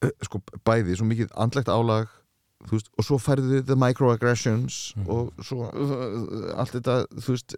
eh, 0.05 0.11
sko 0.27 0.41
bæði 0.67 0.97
svo 0.99 1.07
mikið 1.09 1.31
andlegt 1.41 1.71
álag 1.71 2.11
veist, 2.71 2.89
og 2.97 3.05
svo 3.05 3.17
færðu 3.21 3.49
þið 3.59 3.65
the 3.67 3.75
microaggressions 3.75 4.93
Mhm. 4.95 5.09
og 5.09 5.33
svo 5.45 5.67
uh, 5.69 6.59
allt 6.59 6.71
þetta, 6.73 6.95
veist 7.27 7.55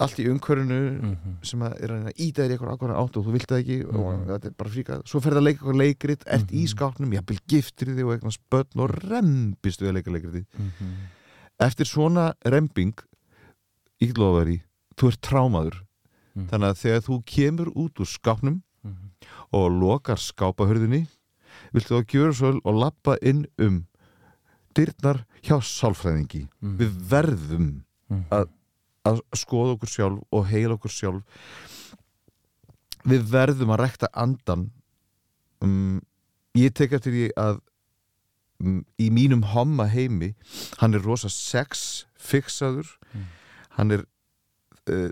allt 0.00 0.18
í 0.18 0.26
umhverfinu 0.28 0.80
Mhm. 1.02 1.36
sem 1.42 1.60
að 1.60 1.82
er 1.82 1.88
að 1.90 2.12
íta 2.18 2.42
þér 2.42 2.56
eitthvað 2.56 2.72
ákvæmna 2.76 2.96
átt 3.02 3.16
og 3.16 3.24
þú 3.26 3.32
vilt 3.32 3.46
það 3.48 3.60
ekki 3.62 3.78
og 3.86 4.18
Mhm. 4.18 4.26
þetta 4.26 4.44
er 4.46 4.54
bara 4.58 4.70
fríkað 4.70 5.02
svo 5.06 5.20
ferðu 5.20 5.38
að 5.38 5.46
leika 5.46 5.60
eitthvað 5.64 5.80
leikrit, 5.84 6.22
ert 6.26 6.50
í 6.50 6.62
Mhm. 6.64 6.72
skápnum 6.74 7.12
jafnvel 7.12 7.40
giftir 7.48 7.86
þig 7.94 8.04
og 8.06 8.12
eitthvað 8.20 8.38
spötn 8.38 8.80
og 8.80 8.90
rembist 9.10 9.80
við 9.80 9.88
að 9.88 9.94
leika 9.94 10.10
leikrit 10.10 10.46
Mhm. 10.58 10.94
eftir 11.60 11.84
svona 11.86 12.34
rembing 12.44 12.94
ég 14.00 14.08
get 14.08 14.18
lofa 14.18 14.44
þér 14.44 14.52
í, 14.56 14.62
þú 14.96 15.08
ert 15.08 15.20
trámaður 15.22 15.82
þannig 16.36 16.68
að 16.68 16.80
þegar 16.82 17.00
þú 17.06 17.24
kemur 17.24 17.68
út 17.74 17.94
úr 17.96 18.06
skápnum 18.06 18.62
Mhm. 18.84 19.10
og 19.52 19.70
lokar 19.72 20.16
skápahörðinni 20.18 21.06
viltu 21.72 21.94
þá 21.96 22.04
gjöra 22.04 22.34
svo 22.34 22.60
og 22.64 22.74
lappa 22.74 23.16
inn 23.22 23.46
um 23.58 23.86
dyrnar 24.76 25.24
hjá 25.42 25.56
sálfræðingi 25.62 26.44
Mhm. 26.60 26.76
við 26.78 26.92
verðum 27.10 27.68
Mhm. 28.10 28.24
að- 28.30 28.50
að 29.06 29.20
skoða 29.34 29.76
okkur 29.76 29.88
sjálf 29.88 30.22
og 30.32 30.46
heila 30.50 30.74
okkur 30.76 30.90
sjálf 30.90 31.22
við 33.06 33.22
verðum 33.30 33.70
að 33.74 33.80
rekta 33.84 34.08
andan 34.14 34.70
um, 35.62 36.00
ég 36.56 36.74
tek 36.74 36.92
eftir 36.92 37.12
því 37.12 37.30
að 37.36 37.60
um, 38.60 38.84
í 38.98 39.10
mínum 39.10 39.42
homma 39.52 39.86
heimi 39.92 40.34
hann 40.80 40.94
er 40.94 41.00
rosa 41.04 41.28
sex 41.28 42.04
fixaður 42.18 42.86
Mm. 43.14 43.24
hann 43.78 43.90
er 43.92 44.00
uh, 44.88 45.10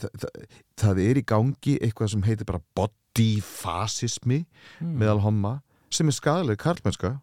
það, 0.00 0.10
það, 0.18 0.30
það 0.76 0.98
er 1.04 1.16
í 1.20 1.24
gangi 1.24 1.78
eitthvað 1.80 2.10
sem 2.10 2.22
heitir 2.22 2.44
bara 2.48 2.60
bodyfasismi 2.76 4.44
Mm. 4.80 4.96
meðal 4.98 5.20
homma 5.24 5.62
sem 5.90 6.08
er 6.08 6.12
skadaleg 6.16 6.58
karlmennska 6.58 7.20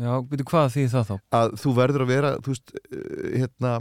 Já, 0.00 0.12
veitu 0.30 0.44
hvað 0.50 0.72
því 0.74 0.84
það 0.90 1.08
þá? 1.10 1.16
að 1.38 1.54
þú 1.62 1.74
verður 1.78 2.04
að 2.04 2.10
vera 2.14 2.30
þú 2.42 2.54
veist, 2.54 2.74
uh, 2.74 3.26
hérna 3.38 3.72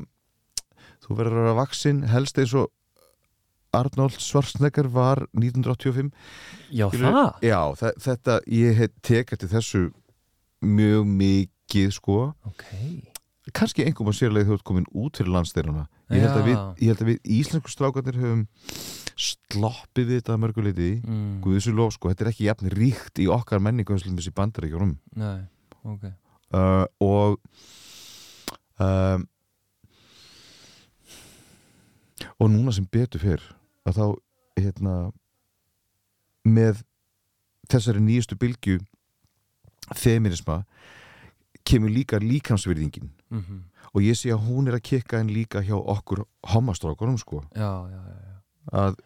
þú 1.04 1.18
verður 1.20 1.38
að 1.40 1.44
vera 1.48 1.58
vaksin 1.58 2.04
helst 2.12 2.38
eins 2.40 2.54
og 2.60 2.70
Arnold 3.74 4.20
Schwarzenegger 4.22 4.86
var 4.94 5.24
1985 5.34 6.12
Já, 6.70 6.86
Skilur- 6.92 7.16
það? 7.16 7.32
Já, 7.42 7.60
þe- 7.82 7.96
þetta, 8.06 8.36
ég 8.54 8.84
tekið 9.02 9.42
til 9.42 9.50
þessu 9.50 9.82
mjög 10.62 11.10
mikið 11.10 11.90
sko, 11.98 12.20
Ok. 12.46 12.64
Kannski 13.52 13.84
einhverjum 13.84 14.08
að 14.14 14.20
sérlega 14.22 14.48
þú 14.48 14.54
ert 14.56 14.64
komin 14.64 14.86
út 14.96 15.18
fyrir 15.20 15.34
landsteinuna 15.34 15.88
ég 16.14 16.22
held, 16.22 16.38
að 16.38 16.46
við, 16.48 16.60
ég 16.80 16.88
held 16.94 17.02
að 17.04 17.10
við 17.10 17.34
íslensku 17.42 17.72
strákarnir 17.74 18.16
höfum 18.22 18.46
sloppið 19.20 20.08
við 20.10 20.22
þetta 20.22 20.38
mörguleiti 20.42 20.92
mm. 21.04 21.42
Guðsum 21.44 21.76
lof 21.78 21.94
sko, 21.98 22.10
þetta 22.14 22.24
er 22.26 22.30
ekki 22.32 22.48
jafn 22.48 22.72
ríkt 22.74 23.20
í 23.20 23.28
okkar 23.34 23.60
menningu 23.64 23.94
eins 23.96 24.06
og 24.08 24.16
þessi 24.16 24.34
bandaríkjórum 24.38 24.94
Nei, 25.20 25.44
ok. 25.84 26.08
Uh, 26.54 26.86
og 27.02 27.40
um, 28.80 29.28
og 32.40 32.50
núna 32.52 32.74
sem 32.76 32.86
betur 32.86 33.24
fyrr 33.24 33.46
að 33.88 34.00
þá 34.00 34.06
hérna 34.62 34.96
með 36.46 36.84
þessari 37.72 38.04
nýjustu 38.04 38.38
bylgju 38.40 38.80
feminisma 39.98 40.64
kemur 41.64 41.92
líka 41.92 42.20
líkamsvirðingin. 42.20 43.12
Mm 43.32 43.64
og 43.94 44.02
ég 44.02 44.18
sé 44.18 44.34
að 44.34 44.46
hún 44.48 44.70
er 44.70 44.78
að 44.78 44.86
kikka 44.90 45.22
en 45.22 45.32
líka 45.34 45.62
hjá 45.66 45.76
okkur 45.78 46.24
homastrákurum 46.54 47.18
sko. 47.22 47.44
Já, 47.54 47.86
já, 47.92 48.00
já, 48.00 48.16
já. 48.26 48.38
að 48.74 49.02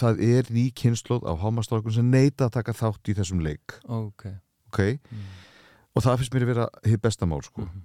það 0.00 0.22
er 0.24 0.50
ný 0.52 0.64
kynnslóð 0.76 1.26
af 1.28 1.40
homastrákurum 1.44 1.96
sem 1.96 2.08
neita 2.12 2.48
að 2.48 2.56
taka 2.58 2.76
þátt 2.76 3.12
í 3.12 3.16
þessum 3.20 3.44
leik. 3.44 3.76
Ok. 3.84 4.26
Ok, 4.72 4.80
mm. 4.96 5.26
Og 5.94 6.04
það 6.04 6.20
finnst 6.20 6.34
mér 6.34 6.46
að 6.46 6.52
vera 6.52 6.68
hitt 6.90 7.02
besta 7.02 7.26
mál 7.26 7.42
sko. 7.46 7.66
Mhm. 7.66 7.82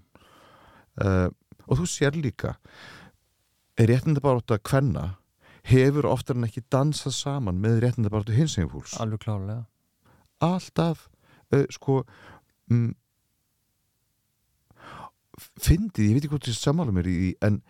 uh, 1.06 1.30
og 1.70 1.78
þú 1.78 1.86
sér 1.86 2.16
líka 2.18 2.56
réttindabaróta 3.78 4.58
kvenna 4.60 5.20
hefur 5.70 6.08
oftar 6.10 6.36
en 6.36 6.48
ekki 6.48 6.66
dansað 6.72 7.14
saman 7.14 7.60
með 7.62 7.84
réttindabaróta 7.84 8.34
hins 8.34 8.58
eginn 8.58 8.72
fólks. 8.74 8.98
Alveg 9.00 9.22
klálega 9.24 9.66
alltaf 10.40 11.08
uh, 11.54 11.66
sko 11.74 12.04
um, 12.72 12.92
fyndið, 15.60 16.06
ég 16.10 16.16
veit 16.16 16.24
ekki 16.24 16.34
hvort 16.34 16.48
þið 16.48 16.60
sammála 16.60 16.96
mér 16.96 17.10
í 17.12 17.34
en 17.46 17.62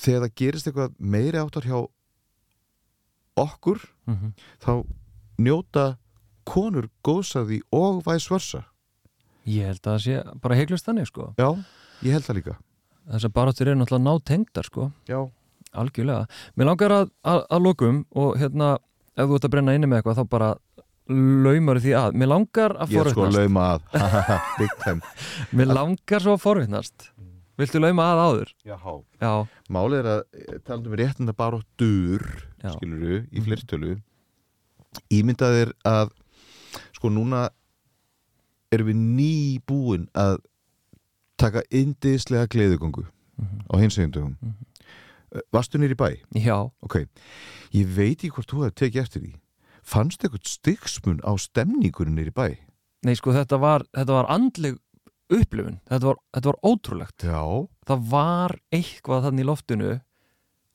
þegar 0.00 0.26
það 0.26 0.36
gerist 0.40 0.68
eitthvað 0.68 0.96
meiri 0.98 1.40
áttar 1.40 1.68
hjá 1.68 1.78
okkur 3.40 3.80
mm 4.08 4.34
þá 4.64 4.84
njóta 5.34 5.84
konur 6.46 6.86
góðsaði 7.02 7.60
og 7.74 8.04
væs 8.06 8.28
versa 8.30 8.60
Ég 9.46 9.66
held 9.68 9.80
að 9.84 9.90
það 9.92 10.02
sé 10.04 10.18
bara 10.44 10.56
heiklust 10.58 10.86
þannig 10.88 11.08
sko. 11.10 11.28
Já, 11.38 11.48
ég 12.06 12.12
held 12.16 12.24
það 12.28 12.38
líka. 12.40 12.54
Þessar 13.12 13.32
baráttur 13.36 13.68
eru 13.68 13.80
náttúrulega 13.82 14.06
nátengdar 14.08 14.64
sko. 14.70 14.90
Já, 15.10 15.18
Algjörlega. 15.74 16.28
Mér 16.56 16.68
langar 16.70 16.92
að, 16.94 17.08
að, 17.26 17.40
að 17.50 17.64
lokum 17.66 17.96
og 18.14 18.36
hérna 18.38 18.68
ef 19.18 19.26
þú 19.26 19.34
ert 19.40 19.46
að 19.48 19.52
brenna 19.56 19.74
inni 19.74 19.88
með 19.90 20.00
eitthvað 20.00 20.20
þá 20.20 20.28
bara 20.30 20.50
laumar 21.44 21.80
því 21.82 21.92
að. 21.98 22.14
Mér 22.22 22.30
langar 22.30 22.76
að 22.80 22.94
ég 22.94 23.00
er 23.02 23.10
sko 23.12 23.24
að 23.26 23.34
forvittnast 23.34 23.40
lauma 23.42 23.64
að. 23.74 23.80
Big 24.60 24.76
time. 24.84 25.14
Mér 25.58 25.72
langar 25.74 26.24
svo 26.24 26.36
að 26.38 26.44
forvittnast 26.46 27.10
Viltu 27.54 27.78
lauma 27.78 28.06
að 28.10 28.20
áður? 28.24 28.48
já, 28.66 28.74
Já, 29.22 29.32
Málið 29.70 29.98
er 30.00 30.06
að 30.10 30.22
eh, 30.34 30.56
talandi 30.66 30.88
um 30.90 30.96
réttinda 30.98 31.34
Já. 32.64 32.70
skiluru, 32.74 33.18
í 33.30 33.38
Mhm. 33.38 33.44
fleirtölu 33.46 33.92
ímyndað 35.14 35.58
er 35.60 35.70
að 35.86 36.10
sko 36.96 37.10
núna 37.14 37.44
erum 38.74 38.90
við 38.90 39.00
nýbúin 39.18 40.08
að 40.14 40.38
taka 41.40 41.62
indislega 41.70 42.46
gleðugöngu 42.54 43.06
Mhm. 43.38 43.64
á 43.70 43.74
hinsegundugum 43.82 44.36
mm 44.42 44.48
Mhm. 44.54 44.70
Vastu 45.52 45.78
nýr 45.78 45.90
í 45.90 45.96
bæ? 45.98 46.20
já, 46.38 46.70
Ok, 46.82 47.06
ég 47.72 47.86
veit 47.96 48.18
ekki 48.22 48.30
hvort 48.30 48.46
þú 48.46 48.60
hefði 48.62 48.74
tekið 48.78 49.02
eftir 49.02 49.22
því. 49.22 49.32
Fannst 49.82 50.22
eitthvað 50.22 50.46
stygsmun 50.46 51.18
á 51.26 51.34
stemningunum 51.36 52.14
nýr 52.14 52.30
í 52.30 52.32
bæ? 52.32 52.56
nei 53.02 53.14
sko 53.14 53.32
þetta 53.32 53.58
var, 53.58 53.82
þetta 53.92 54.06
var 54.14 54.26
andleg 54.30 54.78
upplifun. 55.28 55.80
Þetta 55.90 56.04
var, 56.06 56.16
þetta 56.32 56.44
var 56.52 56.58
ótrúlegt. 56.62 57.18
Já, 57.26 57.68
það 57.86 58.08
var 58.08 58.54
eitthvað 58.72 59.22
þannig 59.24 59.40
í 59.42 59.48
loftinu. 59.50 60.00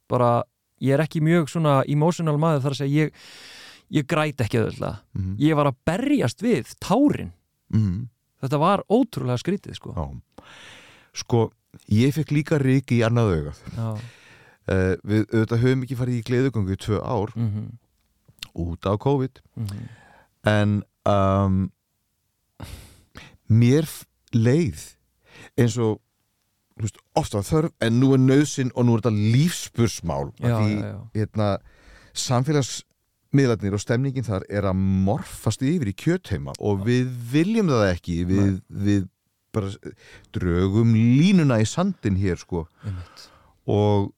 Bara, 0.10 0.44
ég 0.82 0.94
er 0.94 1.00
ekki 1.06 1.22
mjög 1.22 1.48
svona 1.50 1.84
emotional 1.88 2.38
maður 2.38 2.62
þar 2.66 2.72
að 2.76 2.82
segja 2.82 3.06
ég, 3.06 3.12
ég 3.92 4.08
græt 4.08 4.38
ekki 4.44 4.60
öðvöldlega 4.60 5.00
mm 5.16 5.38
ég 5.40 5.56
var 5.56 5.66
að 5.72 5.76
berjast 5.86 6.42
við 6.44 6.76
tárin 6.84 7.32
-hmm. 7.70 8.08
þetta 8.42 8.58
var 8.58 8.84
ótrúlega 8.90 9.38
skrítið 9.38 9.76
sko 9.76 9.94
Já. 9.96 10.06
Sko, 11.14 11.52
ég 11.90 12.14
fekk 12.14 12.32
líka 12.32 12.58
rík 12.58 12.92
í 12.92 13.04
annað 13.04 13.34
augað 13.36 13.60
já, 13.76 13.90
uh, 14.70 14.96
Við 15.04 15.26
auðvitað 15.34 15.64
höfum 15.64 15.84
ekki 15.84 16.00
farið 16.00 16.20
í 16.20 16.26
gleðugöngu 16.28 16.74
í 16.74 16.82
tvö 16.86 17.02
ár 17.02 17.34
mm 17.36 17.70
út 18.54 18.86
á 18.86 18.98
COVID 18.98 19.42
-hmm. 19.56 19.88
en 20.44 20.84
um, 21.06 21.72
mér 23.48 23.86
leið 24.32 24.96
eins 25.58 25.78
og 25.78 26.02
veist, 26.80 26.98
oft 27.14 27.34
var 27.34 27.44
þörf 27.44 27.72
en 27.82 28.00
nú 28.00 28.14
er 28.14 28.22
nöðsinn 28.22 28.72
og 28.76 28.86
nú 28.86 28.96
er 28.96 29.02
þetta 29.02 29.16
lífspursmál 29.36 30.32
já, 30.40 30.58
því 30.58 30.74
já, 30.76 30.86
já. 30.86 31.00
hérna, 31.14 31.58
samfélagsmiðlarnir 33.30 33.74
og 33.74 33.82
stemningin 33.82 34.26
þar 34.26 34.44
er 34.50 34.66
að 34.66 34.76
morfast 35.06 35.62
yfir 35.62 35.90
í 35.90 35.94
kjötheima 35.94 36.54
og 36.60 36.86
við 36.86 37.10
viljum 37.32 37.70
það 37.70 37.92
ekki. 37.94 38.26
Við, 38.26 38.62
við 38.70 39.08
bara 39.54 39.70
drögum 40.34 40.94
línuna 40.94 41.60
í 41.60 41.66
sandin 41.66 42.18
hér 42.18 42.38
sko. 42.38 42.68
Einmitt. 42.84 43.30
og 43.68 44.12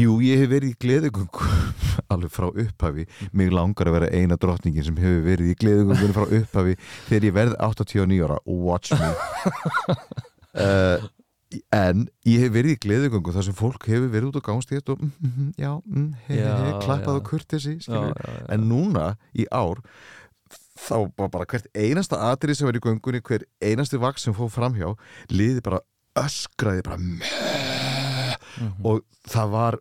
jú, 0.00 0.20
ég 0.24 0.40
hef 0.40 0.50
verið 0.50 0.72
í 0.72 0.78
gleðugöngu 0.80 1.50
alveg 2.12 2.30
frá 2.32 2.48
upphafi. 2.48 3.06
Mig 3.32 3.52
langar 3.52 3.88
að 3.88 3.98
vera 3.98 4.10
eina 4.12 4.36
drottningin 4.36 4.84
sem 4.84 4.96
hefur 4.96 5.24
verið 5.24 5.52
í 5.52 5.58
gleðugöngunni 5.60 6.16
frá 6.16 6.26
upphafi 6.26 6.76
þegar 7.08 7.24
ég 7.28 7.34
verð 7.36 7.56
89 7.60 8.24
ára. 8.24 8.40
Watch 8.46 8.92
me. 8.96 9.96
Uh, 10.56 11.08
en 11.74 12.04
ég 12.28 12.44
hef 12.44 12.52
verið 12.54 12.76
í 12.76 12.80
gleðugöngu 12.84 13.32
þar 13.34 13.46
sem 13.48 13.56
fólk 13.58 13.86
hefur 13.90 14.10
verið 14.12 14.28
út 14.30 14.38
á 14.38 14.46
gangstíðast 14.50 14.92
og 14.94 15.00
mm, 15.02 15.12
mm, 15.26 15.48
já, 15.58 15.72
mm, 15.82 16.08
he, 16.28 16.34
he, 16.36 16.40
he, 16.46 16.70
Já, 16.70 16.78
klappað 16.84 17.14
já. 17.14 17.18
og 17.18 17.24
kurtesi 17.26 17.74
en 18.54 18.68
núna 18.70 19.06
í 19.34 19.46
ár 19.50 19.80
þá 20.80 20.94
var 21.18 21.28
bara 21.34 21.46
hvert 21.50 21.66
einasta 21.76 22.16
atrið 22.30 22.56
sem 22.60 22.66
var 22.70 22.78
í 22.78 22.82
göngunni, 22.84 23.20
hver 23.26 23.42
einasti 23.60 23.98
vaks 24.00 24.24
sem 24.28 24.34
fóð 24.36 24.52
framhjá, 24.54 24.92
liði 25.34 25.60
bara 25.66 25.82
öskraði 26.18 26.82
bara 26.86 26.98
Mhm. 28.60 28.82
og 28.84 29.02
það 29.30 29.50
var 29.52 29.76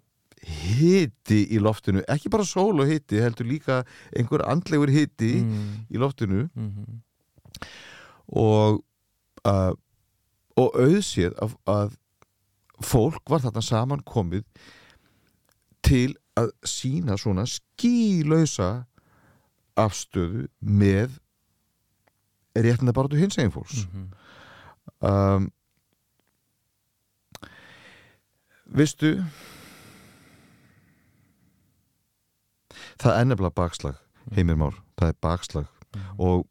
hiti 0.45 1.39
í 1.53 1.59
loftinu, 1.61 2.01
ekki 2.07 2.29
bara 2.31 2.45
sól 2.47 2.79
og 2.81 2.87
hiti, 2.87 3.17
heldur 3.21 3.45
líka 3.49 3.81
einhver 4.15 4.41
andlegur 4.47 4.89
hiti 4.93 5.41
Mm, 5.43 5.85
í 5.91 5.97
loftinu 5.99 6.47
mhm. 6.55 7.01
og 8.39 8.81
uh, 9.45 9.73
og 10.59 10.75
auðséð 10.75 11.35
að, 11.45 11.55
að 11.71 11.95
fólk 12.83 13.21
var 13.31 13.41
þarna 13.43 13.63
saman 13.63 14.03
komið 14.07 14.43
til 15.85 16.13
að 16.39 16.51
sína 16.67 17.15
svona 17.19 17.45
skílausa 17.49 18.69
afstöðu 19.79 20.47
með 20.59 21.17
réttinda 22.59 22.93
bara 22.95 23.07
til 23.11 23.21
hins 23.21 23.37
eginn 23.39 23.53
fólks 23.55 23.85
Mhm. 23.87 24.09
um, 25.07 25.49
Vistu 28.69 29.15
það 32.99 33.15
er 33.17 33.27
nefnilega 33.29 33.55
bakslag 33.57 33.95
heimir 34.35 34.57
már, 34.59 34.75
það 34.99 35.07
er 35.13 35.17
bakslag 35.23 35.67
Mhm. 35.95 36.19
og 36.19 36.47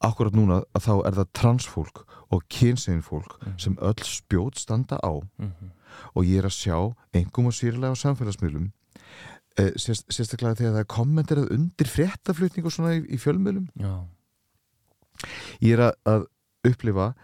akkurat 0.00 0.32
núna 0.34 0.62
að 0.74 0.84
þá 0.86 0.92
er 1.06 1.12
það 1.20 1.30
transfólk 1.40 2.04
og 2.32 2.42
kynsegin 2.48 3.02
fólk 3.02 3.38
Mhm. 3.42 3.58
sem 3.58 3.76
öll 3.76 4.02
spjót 4.04 4.58
standa 4.58 4.96
á. 5.02 5.12
Mhm. 5.38 5.70
og 6.14 6.24
ég 6.24 6.38
er 6.38 6.44
að 6.44 6.52
sjá 6.52 6.94
engum 7.14 7.46
og 7.46 7.52
sýrlega 7.56 7.94
á 7.94 7.96
samfélagsmiðlum 7.96 8.72
eh, 9.56 9.70
sérst, 9.80 10.04
sérstaklega 10.12 10.56
þegar 10.58 10.72
það 10.74 10.80
er 10.82 10.92
kommenterað 10.92 11.50
undir 11.54 11.86
fréttaflutning 11.88 12.66
og 12.66 12.72
svona 12.72 12.96
í, 12.98 13.06
í 13.08 13.16
fjölmiðlum. 13.16 13.68
Já, 13.80 14.04
ég 15.62 15.72
er 15.78 15.86
að, 15.88 15.94
að 16.04 16.26
upplifa 16.68 17.14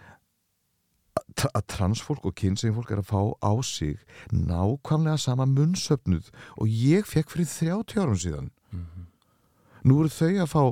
að, 1.43 1.63
transfólk 1.69 2.25
og 2.29 2.35
kynsegin 2.39 2.75
fólk 2.77 2.91
er 2.95 3.03
að 3.03 3.11
fá 3.11 3.21
á 3.45 3.53
sig 3.65 3.99
nákvæmlega 4.33 5.19
sama 5.21 5.45
munnsöfnuð 5.49 6.31
og 6.57 6.69
ég 6.73 7.05
fekk 7.09 7.29
fyrir 7.35 7.49
30 7.53 8.01
árum 8.01 8.17
síðan. 8.21 8.51
Mhm, 8.73 9.07
nú 9.85 10.01
eru 10.01 10.09
þau 10.09 10.33
að 10.47 10.49
fá 10.55 10.65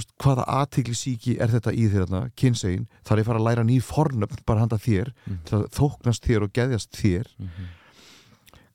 veist, 0.00 0.12
hvaða 0.22 0.44
aðtikli 0.48 0.94
síki 0.96 1.36
er 1.40 1.48
þetta 1.52 1.72
í 1.76 1.84
þér 1.92 2.06
þarna, 2.06 2.30
kynsegin, 2.36 2.86
þar 3.04 3.18
ég 3.18 3.24
fara 3.28 3.38
að 3.42 3.46
læra 3.48 3.64
ný 3.68 3.76
fornöfn 3.84 4.44
bara 4.46 4.60
handa 4.60 4.76
þér, 4.78 5.12
Mhm. 5.26 5.38
til 5.44 5.58
að 5.58 5.68
þóknast 5.76 6.22
þér 6.26 6.42
og 6.42 6.52
geðjast 6.52 6.90
þér? 6.92 7.26
Mhm, 7.38 7.66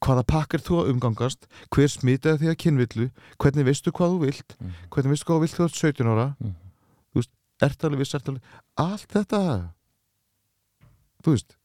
hvaða 0.02 0.24
pakkar 0.28 0.60
þú 0.62 0.76
að 0.84 0.90
umgangast? 0.94 1.48
Hver 1.72 1.88
smitaði 1.90 2.38
þig 2.40 2.52
að 2.54 2.62
kynvillu? 2.64 3.12
Hvernig 3.40 3.66
veistu 3.66 3.92
hvað 3.92 4.14
þú 4.14 4.20
vilt? 4.26 4.56
Mhm, 4.62 4.72
hvernig 4.92 5.12
veistu 5.14 5.26
hvað 5.26 5.38
þú 5.38 5.42
vilt 5.42 5.58
þú 5.58 5.64
ert 5.66 5.76
17 5.76 6.08
ára? 6.08 6.36
Mhm. 6.40 6.56
ert 7.60 7.80
alveg 7.84 7.98
viss, 7.98 8.14
ert 8.14 8.28
alveg 8.30 8.42
allt 8.78 9.08
þetta. 9.10 9.72
Þú 11.24 11.32
veist. 11.34 11.56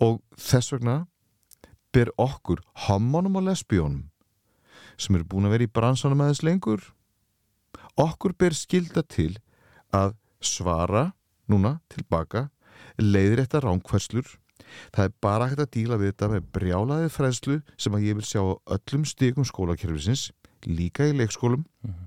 Og 0.00 0.22
þess 0.34 0.72
vegna 0.72 1.06
ber 1.92 2.06
okkur 2.18 2.62
hommonum 2.86 3.36
og 3.36 3.44
lesbjónum 3.44 4.04
sem 4.96 5.14
eru 5.18 5.24
búin 5.28 5.44
að 5.44 5.50
vera 5.56 5.66
í 5.66 5.72
bransanum 5.72 6.22
aðeins 6.24 6.42
lengur 6.42 6.80
okkur 7.96 8.32
ber 8.38 8.52
skilda 8.56 9.02
til 9.02 9.36
að 9.94 10.14
svara 10.40 11.12
núna 11.48 11.78
tilbaka 11.88 12.48
leiðir 13.00 13.44
þetta 13.44 13.60
ránkvæslur 13.64 14.26
það 14.92 15.04
er 15.04 15.12
bara 15.22 15.46
hægt 15.48 15.62
að 15.62 15.70
díla 15.76 15.96
við 16.00 16.12
þetta 16.12 16.28
með 16.32 16.48
brjálaðið 16.56 17.12
fræðslu 17.14 17.56
sem 17.78 17.94
að 17.96 18.06
ég 18.08 18.18
vil 18.18 18.26
sjá 18.26 18.42
öllum 18.76 19.04
stigum 19.06 19.46
skólakerfisins 19.46 20.30
líka 20.66 21.06
í 21.08 21.14
leikskólum 21.16 21.64
Mhm. 21.86 22.04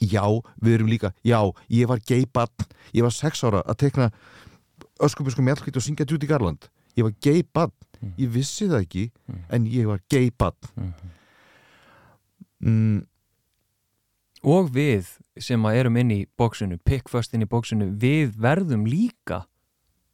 já, 0.00 0.24
við 0.60 0.74
erum 0.74 0.88
líka 0.90 1.12
já, 1.24 1.40
ég 1.70 1.86
var 1.88 1.98
gay 2.06 2.24
barn, 2.26 2.66
ég 2.92 3.02
var 3.02 3.10
sex 3.12 3.42
ára 3.44 3.62
að 3.64 3.76
tekna 3.76 4.10
öskubusku 5.00 5.42
mjallkvít 5.42 5.76
og 5.76 5.82
syngja 5.82 6.06
Judy 6.10 6.26
Garland 6.26 6.68
ég 6.96 7.04
var 7.04 7.12
gay 7.22 7.42
barn, 7.42 7.72
Mhm. 8.02 8.14
ég 8.18 8.28
vissi 8.32 8.66
það 8.68 8.80
ekki 8.84 9.10
Mhm. 9.28 9.44
en 9.50 9.64
ég 9.66 9.86
var 9.86 10.00
gay 10.10 10.30
barn 10.30 10.56
mhm. 10.76 10.92
mm, 12.60 13.06
og 14.46 14.72
við 14.74 15.16
sem 15.40 15.64
að 15.68 15.78
erum 15.82 16.00
inn 16.00 16.12
í 16.14 16.20
bóksinu, 16.38 16.78
pickfast 16.84 17.34
inn 17.34 17.44
í 17.44 17.50
bóksinu 17.50 17.90
við 18.00 18.34
verðum 18.40 18.86
líka 18.88 19.44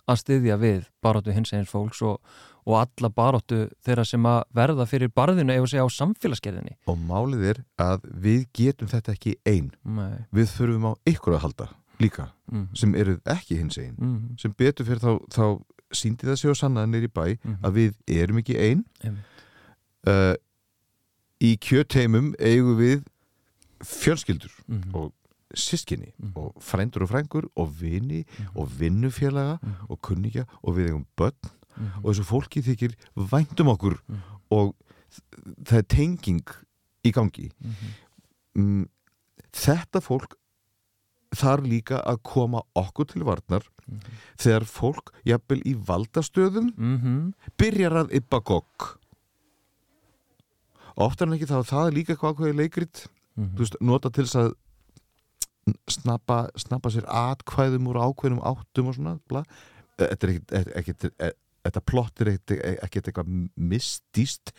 að 0.06 0.20
styðja 0.22 0.58
við 0.60 0.84
baróttu 1.02 1.34
hins 1.34 1.52
eins 1.54 1.70
fólks 1.70 2.02
og, 2.06 2.20
og 2.66 2.78
alla 2.80 3.10
baróttu 3.10 3.64
þeirra 3.86 4.04
sem 4.06 4.28
að 4.28 4.42
verða 4.54 4.86
fyrir 4.90 5.10
barðinu 5.14 5.54
ef 5.54 5.66
að 5.66 5.72
segja 5.72 5.86
á 5.86 5.96
samfélagsgerðinni. 5.96 6.76
Og 6.90 7.00
málið 7.08 7.48
er 7.52 7.62
að 7.82 8.06
við 8.26 8.46
getum 8.54 8.90
þetta 8.90 9.16
ekki 9.16 9.34
ein. 9.48 9.72
Nei, 9.82 10.26
við 10.34 10.52
þurfum 10.54 10.88
á 10.90 10.92
ykkur 11.10 11.38
að 11.38 11.44
halda 11.46 11.68
líka, 12.02 12.30
mhm, 12.52 12.68
sem 12.76 12.94
eruð 12.98 13.20
ekki 13.32 13.58
hins 13.60 13.78
einn 13.80 13.94
mhm, 13.96 14.36
sem 14.40 14.52
betur 14.52 14.86
fyrir 14.86 15.00
þá, 15.00 15.12
þá 15.32 15.96
síndi 15.96 16.26
það 16.28 16.40
sig 16.40 16.52
og 16.52 16.58
sannaði 16.60 16.92
nýri 16.92 17.10
bæ 17.10 17.24
mhm, 17.34 17.60
að 17.64 17.78
við 17.80 18.18
erum 18.20 18.42
ekki 18.42 18.58
ein. 18.60 18.82
Einmitt. 19.02 19.44
uh, 20.10 20.34
í 21.42 21.56
kjöteimum 21.62 22.34
eigum 22.40 22.78
við 22.78 23.04
fjölskyldur 23.84 24.52
Mhm, 24.68 24.94
og 24.94 25.12
sískinni 25.54 26.12
Mhm. 26.18 26.32
og 26.36 26.54
frændur 26.60 27.02
og 27.02 27.08
frængur 27.08 27.44
og 27.56 27.80
vini 27.80 28.24
mhm, 28.24 28.48
og 28.56 28.68
vinnufélaga 28.80 29.58
mhm, 29.62 29.74
og 29.88 30.00
kunningja 30.02 30.44
og 30.62 30.74
við 30.76 30.86
eigum 30.90 31.06
börn 31.20 31.36
mhm, 31.76 32.04
og 32.04 32.14
þessu 32.14 32.24
fólki 32.24 32.62
þykir 32.62 32.94
væntum 33.16 33.68
okkur 33.68 33.98
mhm, 34.08 34.18
og 34.50 34.74
það 35.64 35.78
er 35.78 35.82
tenging 35.82 36.42
í 37.04 37.12
gangi. 37.12 37.50
Mm, 38.54 38.88
þetta 39.52 40.00
fólk 40.02 40.34
þarf 41.36 41.64
líka 41.64 42.00
að 42.04 42.18
koma 42.22 42.62
okkur 42.74 43.04
til 43.06 43.22
varnar 43.24 43.62
mhm, 43.86 44.00
þegar 44.38 44.64
fólk, 44.64 45.12
jafnvel 45.24 45.62
í 45.64 45.74
valdastöðum 45.74 46.72
mhm, 46.76 47.32
byrjar 47.56 47.92
að 48.04 48.12
yppa 48.18 48.40
gogg. 48.40 48.96
Oftar 50.96 51.28
en 51.28 51.34
ekki 51.36 51.46
þá 51.50 51.58
er 51.60 51.66
það 51.68 51.90
líka 51.92 52.14
eitthvað 52.14 52.34
ákveði 52.34 52.56
leikrit 52.56 53.02
mhm. 53.36 53.54
þú 53.54 53.64
veist, 53.64 53.80
nota 53.80 54.10
til 54.10 54.26
þess 54.26 54.40
að 54.42 54.52
snappa, 55.90 56.44
snappa 56.54 56.92
sér 56.94 57.08
atkvæðum 57.10 57.88
úr 57.90 57.98
ákveðnum 57.98 58.44
áttum 58.46 58.92
og 58.92 58.94
svona 58.98 59.16
bla. 59.26 59.42
þetta 59.98 60.26
er 60.28 60.32
ekkit, 60.34 60.52
ekkit, 60.52 61.08
ekkit 61.08 61.34
þetta 61.66 61.82
plott 61.86 62.22
er 62.22 62.32
ekkit 62.34 63.10
eitthvað 63.10 63.30
mystíst 63.56 64.52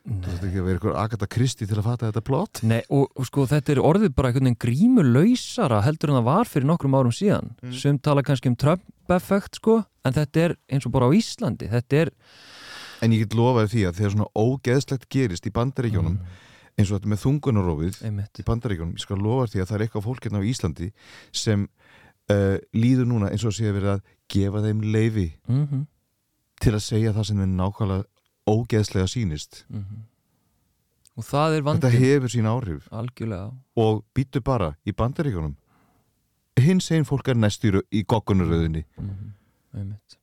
þú 0.00 0.18
veist 0.26 0.44
ekki 0.46 0.60
að 0.60 0.66
vera 0.66 0.78
eitthvað 0.78 0.98
Agatha 1.02 1.28
Christie 1.30 1.68
til 1.68 1.78
að 1.78 1.86
fatta 1.86 2.10
þetta 2.10 2.22
plott 2.26 2.62
Nei, 2.66 2.80
og, 2.88 3.10
og 3.14 3.28
sko 3.28 3.46
þetta 3.50 3.74
er 3.74 3.82
orðið 3.84 4.14
bara 4.16 4.30
einhvern 4.30 4.50
veginn 4.50 4.60
grímulausara 4.64 5.82
heldur 5.86 6.12
en 6.12 6.20
það 6.20 6.28
var 6.30 6.50
fyrir 6.50 6.70
nokkrum 6.70 6.96
árum 6.98 7.14
síðan 7.14 7.52
Mm. 7.60 7.74
sem 7.76 7.98
tala 7.98 8.22
kannski 8.24 8.48
um 8.48 8.56
Trump-effekt 8.56 9.58
sko 9.60 9.80
en 10.06 10.14
þetta 10.16 10.44
er 10.44 10.56
eins 10.72 10.86
og 10.88 10.94
bara 10.94 11.08
á 11.08 11.16
Íslandi 11.16 11.68
þetta 11.70 12.04
er 12.04 12.12
en 13.04 13.12
ég 13.12 13.24
get 13.24 13.36
lofaði 13.36 13.72
því 13.74 13.82
að 13.88 13.98
þegar 13.98 14.14
svona 14.14 14.30
ógeðslegt 14.36 15.08
gerist 15.12 15.48
í 15.48 15.52
bandaríkjónum 15.56 16.16
eins 16.80 16.90
og 16.90 16.98
þetta 16.98 17.12
með 17.12 17.22
þungunarófið 17.24 18.00
Mm, 18.08 18.40
í 18.40 18.46
bandaríkjónum, 18.48 18.96
ég 18.96 19.04
skal 19.04 19.20
lofa 19.20 19.48
því 19.52 19.62
að 19.62 19.70
það 19.70 19.76
er 19.78 19.84
eitthvað 19.86 20.06
fólk 20.08 20.26
hérna 20.26 20.42
á 20.42 20.48
Íslandi 20.50 20.90
sem 21.32 21.64
uh, 22.32 22.56
líður 22.76 23.10
núna 23.10 23.30
eins 23.30 23.46
og 23.46 23.56
sé 23.56 23.68
að 23.70 23.78
vera 23.78 23.96
að 23.98 24.14
gefa 24.30 24.64
þeim 24.66 24.84
leifi 24.90 25.28
mm 25.48 25.86
til 26.60 26.74
að 26.76 26.82
segja 26.84 27.14
það 27.16 27.24
sem 27.24 27.38
þeim 27.40 27.52
nákvæmlega 27.56 28.04
ógeðslega 28.50 29.08
sýnist. 29.08 29.62
Og 31.16 31.24
það 31.24 31.54
er 31.54 31.62
þetta 31.62 31.88
vandinn. 31.88 32.02
hefur 32.02 32.32
sín 32.34 32.48
áhrif. 32.50 32.90
Algjörlega. 32.92 33.46
Og 33.80 34.02
býtu 34.12 34.42
bara 34.44 34.74
í 34.84 34.92
bandaríkjónum 34.92 35.54
hins 36.60 36.90
einn 36.92 37.08
fólk 37.08 37.32
er 37.32 37.40
næst 37.40 37.64
í, 37.64 37.72
goggunaröðinni 38.04 38.84
mm 38.98 39.30
einmitt 39.80 40.19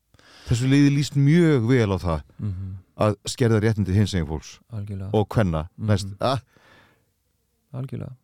þessu 0.47 0.67
liði 0.71 0.91
líst 0.95 1.15
mjög 1.19 1.67
vel 1.69 1.89
á 1.93 1.97
það 1.99 2.21
mm 2.39 2.75
að 2.97 3.13
skerða 3.29 3.59
réttindi 3.61 3.93
hins 3.93 4.13
einn 4.17 4.25
fólks 4.25 4.55
algjörlega, 4.73 5.11
og 5.13 5.27
hvenna 5.29 5.59
Mhm. 5.77 5.85
næst 5.89 6.07
ah, 6.19 6.39
algjörlega. 7.77 8.15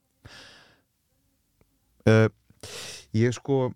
uh, 2.10 2.30
ég 3.14 3.36
sko 3.38 3.70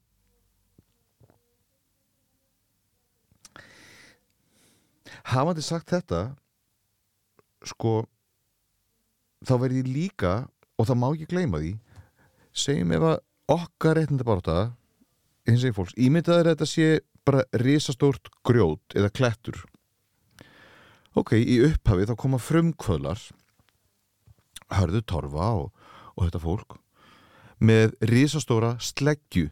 hafandi 5.32 5.64
sagt 5.66 5.92
þetta 5.92 6.22
sko 7.68 8.06
þá 9.48 9.54
verði 9.62 9.82
ég 9.84 9.92
líka 9.92 10.34
og 10.78 10.88
það 10.90 11.00
má 11.02 11.08
ekki 11.14 11.30
gleyma 11.34 11.62
því 11.62 11.74
segjum 12.58 12.94
ef 12.98 13.06
að 13.12 13.18
okkar 13.58 13.98
réttindi 14.00 14.26
bara 14.28 14.60
hins 15.48 15.64
eginn 15.64 15.76
fólks, 15.78 15.94
ímyndaður 15.96 16.50
að 16.50 16.56
þetta 16.56 16.68
sé 16.68 16.88
bara 17.28 17.44
risastórt 17.62 18.30
grjót 18.48 18.96
eða 18.98 19.12
klettur 19.14 19.60
ok, 21.18 21.34
í 21.38 21.60
upphafi 21.68 22.08
þá 22.10 22.16
koma 22.24 22.40
frumkvöðlar 22.42 23.22
hörðu 24.78 25.02
torfa 25.08 25.52
og, 25.62 25.70
og 26.16 26.26
þetta 26.28 26.42
fólk 26.44 26.78
með 27.60 27.96
risastóra 28.12 28.76
sleggju 28.84 29.50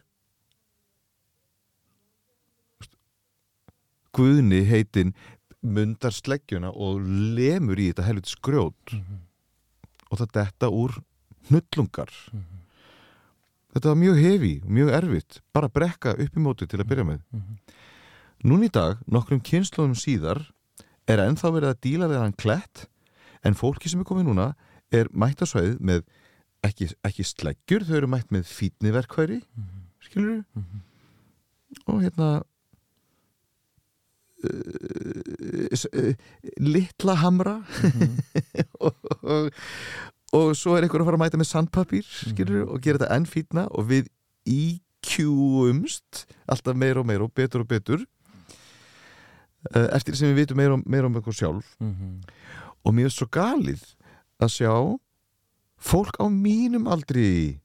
Guðni 4.15 4.61
heitin 4.69 5.09
mundar 5.65 6.13
sleggjuna 6.15 6.69
og 6.71 7.01
lemur 7.35 7.79
í 7.81 7.89
þetta 7.89 8.05
helviti 8.07 8.31
skrjót 8.35 8.93
Mhm. 8.93 9.17
og 10.11 10.19
það 10.21 10.31
detta 10.37 10.69
úr 10.69 10.93
hnullungar 11.49 12.11
Mhm. 12.31 12.61
Þetta 13.75 13.91
var 13.91 13.99
mjög 13.99 14.19
hefi 14.23 14.53
og 14.63 14.71
mjög 14.79 14.89
erfitt 14.97 15.39
bara 15.53 15.67
brekka 15.69 16.15
upp 16.15 16.37
í 16.39 16.41
móti 16.43 16.67
til 16.67 16.79
að 16.79 16.89
byrja 16.91 17.05
með 17.11 17.21
Mhm. 17.33 17.57
Núna 18.45 18.65
í 18.67 18.71
dag, 18.71 18.97
nokkrum 19.09 19.39
kynnslóðum 19.41 19.95
síðar 19.97 20.41
er 21.07 21.17
ennþá 21.23 21.49
verið 21.55 21.69
að 21.71 21.79
díla 21.81 22.07
við 22.11 22.19
hann 22.21 22.33
klett 22.37 22.85
en 23.43 23.53
fólki 23.57 23.89
sem 23.89 23.99
er 24.01 24.05
komið 24.05 24.27
núna 24.27 24.47
er 24.91 25.07
mætt 25.13 25.41
á 25.41 25.45
svæðið 25.49 25.79
með 25.79 26.03
ekki, 26.63 26.91
ekki 27.03 27.23
sleggjur, 27.25 27.85
þau 27.87 27.95
eru 27.97 28.07
mætt 28.07 28.29
með 28.31 28.43
fítniverkværi 28.49 29.41
Mhm. 29.55 29.81
skilur 30.01 30.43
Mhm. 30.55 30.81
og 31.87 32.01
hérna 32.03 32.43
uh, 34.43 35.67
s- 35.71 35.87
uh, 35.93 36.13
litla 36.59 37.15
hamra 37.15 37.63
Mhm. 37.83 38.17
og, 38.79 38.95
og, 39.21 39.51
og 40.35 40.51
svo 40.59 40.75
er 40.75 40.83
einhver 40.85 41.01
að 41.03 41.07
fara 41.09 41.17
að 41.19 41.23
mæta 41.25 41.39
með 41.41 41.49
sandpapír 41.53 42.05
skilur 42.09 42.65
Mhm. 42.65 42.69
og 42.75 42.81
gera 42.83 42.97
þetta 43.01 43.15
enn 43.15 43.25
fítna 43.29 43.63
og 43.71 43.87
við 43.91 44.09
íkjúumst 44.45 46.25
alltaf 46.51 46.75
meira 46.75 46.99
og 47.01 47.05
meira 47.09 47.23
og 47.27 47.33
betur 47.33 47.61
og 47.63 47.67
betur 47.71 48.03
uh, 49.75 49.87
eftir 49.95 50.15
sem 50.17 50.29
við 50.33 50.43
vitum 50.43 50.57
meira 50.61 50.73
og 50.77 50.83
meira 50.85 51.07
um 51.09 51.15
okkur 51.21 51.33
sjálf 51.33 51.75
Mhm. 51.79 52.21
og 52.85 52.93
mér 52.93 53.05
er 53.09 53.15
svo 53.15 53.27
galið 53.27 53.83
að 54.39 54.49
sjá 54.57 54.73
fólk 55.79 56.17
á 56.19 56.25
mínum 56.29 56.87
aldri 56.91 57.59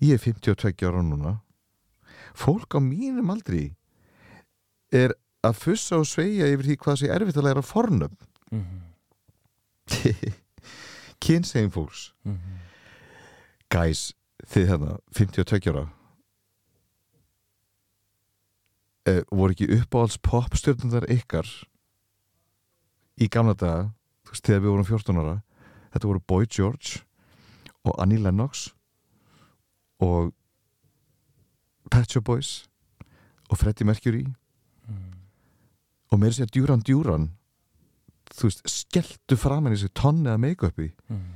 ég 0.00 0.14
er 0.14 0.18
52 0.18 0.86
ára 0.86 1.02
núna 1.02 1.40
fólk 2.34 2.74
á 2.74 2.80
mínum 2.82 3.30
aldri 3.34 3.74
er 4.92 5.14
að 5.44 5.54
fussa 5.54 5.96
og 5.98 6.06
sveigja 6.06 6.46
yfir 6.52 6.64
því 6.66 6.76
hvað 6.82 6.96
sé 7.02 7.08
erfitt 7.14 7.36
að 7.36 7.44
læra 7.48 7.62
fornöfn 7.62 8.16
Mhm. 8.50 8.78
kynsegin 11.20 11.70
fólks. 11.70 12.12
Mhm. 12.24 12.58
guys, 13.68 14.14
þið 14.48 14.68
hérna 14.68 14.98
52 15.12 15.68
ára. 15.68 15.88
Uh, 19.08 19.22
voru 19.30 19.52
ekki 19.52 19.68
uppáhalds 19.72 20.18
popstjörnundar 20.24 21.04
ykkar 21.08 21.46
í 23.20 23.28
gamla 23.28 23.54
daga? 23.54 23.92
Þú 24.24 24.32
veist, 24.32 24.44
þegar 24.44 24.60
við 24.64 24.72
vorum 24.72 24.88
14 24.88 25.20
ára. 25.20 25.36
Þetta 25.92 26.08
voru 26.08 26.20
Boy 26.28 26.46
George 26.46 27.04
og 27.84 27.94
Annie 28.00 28.20
Lennox 28.20 28.68
og 30.00 30.34
Pet 31.90 32.10
Shop 32.12 32.24
Boys 32.24 32.68
og 33.48 33.56
Freddie 33.58 33.86
Mercury. 33.88 34.26
Og 36.12 36.20
meira 36.20 36.32
sér 36.32 36.48
Duran 36.52 36.80
Duran 36.80 37.30
þú 38.34 38.48
veist, 38.48 38.62
skelltu 38.68 39.36
fram 39.36 39.64
henni 39.66 39.76
þessi 39.78 39.92
tonni 39.94 40.28
að 40.30 40.40
make-upi 40.44 40.90
Mhm. 41.08 41.34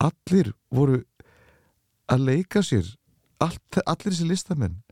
allir 0.00 0.52
voru 0.72 1.02
að 2.08 2.24
leika 2.28 2.60
sér 2.62 2.96
allt, 3.40 3.78
allir 3.86 4.12
þessi 4.12 4.28
listamenn 4.28 4.82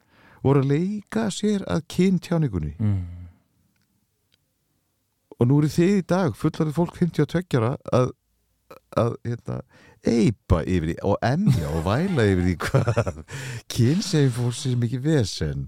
voru 0.42 0.62
að 0.62 0.70
leika 0.72 1.26
sér 1.30 1.64
að 1.68 1.82
kyntjáningunni 1.88 2.74
Mhm. 2.78 3.28
og 5.40 5.48
nú 5.48 5.58
eru 5.58 5.68
þið 5.68 5.94
í 6.00 6.06
dag 6.06 6.34
fullarið 6.38 6.76
fólk 6.76 6.96
52 6.98 7.58
ára 7.58 7.76
að, 7.92 8.10
að 8.96 9.14
hérna, 9.26 9.56
eipa 10.06 10.62
yfir 10.64 10.86
því 10.92 10.96
og 11.04 11.16
emja 11.22 11.68
og 11.76 11.84
væla 11.86 12.26
yfir 12.30 12.44
því 12.46 12.56
hvað 12.66 13.22
kynsegin 13.68 14.30
fólk 14.36 14.54
sem 14.58 14.80
mikið 14.80 15.02
vesen 15.06 15.64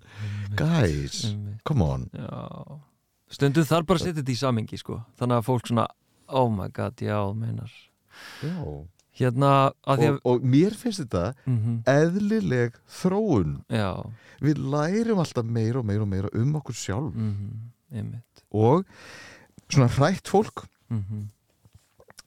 guys, 0.56 1.24
come 1.65 1.82
on 1.82 2.09
Já. 2.15 2.81
Stundum 3.30 3.64
þarf 3.64 3.86
bara 3.86 3.98
að 3.98 4.06
setja 4.06 4.20
þetta 4.20 4.32
í 4.32 4.40
samingi 4.40 4.78
sko. 4.78 5.01
Þannig 5.18 5.36
að 5.36 5.46
fólk 5.48 5.68
svona 5.68 5.86
Oh 6.28 6.48
my 6.51 6.68
god, 6.72 7.01
já, 7.01 7.18
meinar. 7.36 7.72
Já. 8.42 8.86
Hérna 9.14 9.51
að 9.86 10.01
því 10.01 10.06
og, 10.09 10.14
að 10.16 10.30
og 10.30 10.46
mér 10.55 10.74
finnst 10.78 11.02
þetta 11.05 11.24
mm 11.46 11.76
eðlileg 11.90 12.78
þróun. 12.90 13.52
Já, 13.70 14.02
við 14.42 14.62
lærum 14.72 15.20
alltaf 15.22 15.46
meira 15.46 15.78
og 15.78 15.86
meira 15.86 16.02
og 16.02 16.10
meira 16.10 16.32
um 16.34 16.56
okkur 16.59 16.78
sjálf. 16.78 17.14
Mm 17.14 17.70
einmitt. 17.94 18.44
Og 18.51 18.82
svona 19.68 19.90
hrætt 19.94 20.30
fólk. 20.30 20.66
Mm 20.90 21.28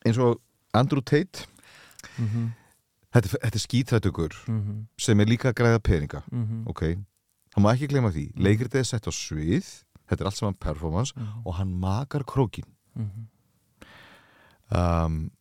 eins 0.06 0.18
og 0.18 0.40
Andrew 0.74 1.02
Tate. 1.02 1.48
-hmm. 2.18 2.48
þetta, 3.14 3.28
þetta 3.44 3.56
er 3.56 3.60
skítrættugur 3.60 4.34
Mm 4.48 4.88
sem 4.98 5.20
er 5.20 5.26
líka 5.26 5.50
að 5.50 5.60
græða 5.60 5.80
peninga. 5.80 6.22
-hmm. 6.32 6.64
ok, 6.70 6.82
hann 7.56 7.64
má 7.64 7.74
ekki 7.74 7.88
gleyma 7.88 8.12
því. 8.12 8.32
Leikritið 8.36 8.80
er 8.80 8.84
sett 8.84 9.08
á 9.08 9.12
svið 9.12 9.84
þetta 10.08 10.22
er 10.22 10.26
allt 10.32 10.36
saman 10.40 10.54
performance 10.60 11.14
Mhm. 11.16 11.42
og 11.46 11.54
hann 11.56 11.74
makar 11.80 12.24
krókin 12.24 12.66
Mhm. 12.96 13.28
um, 14.72 15.32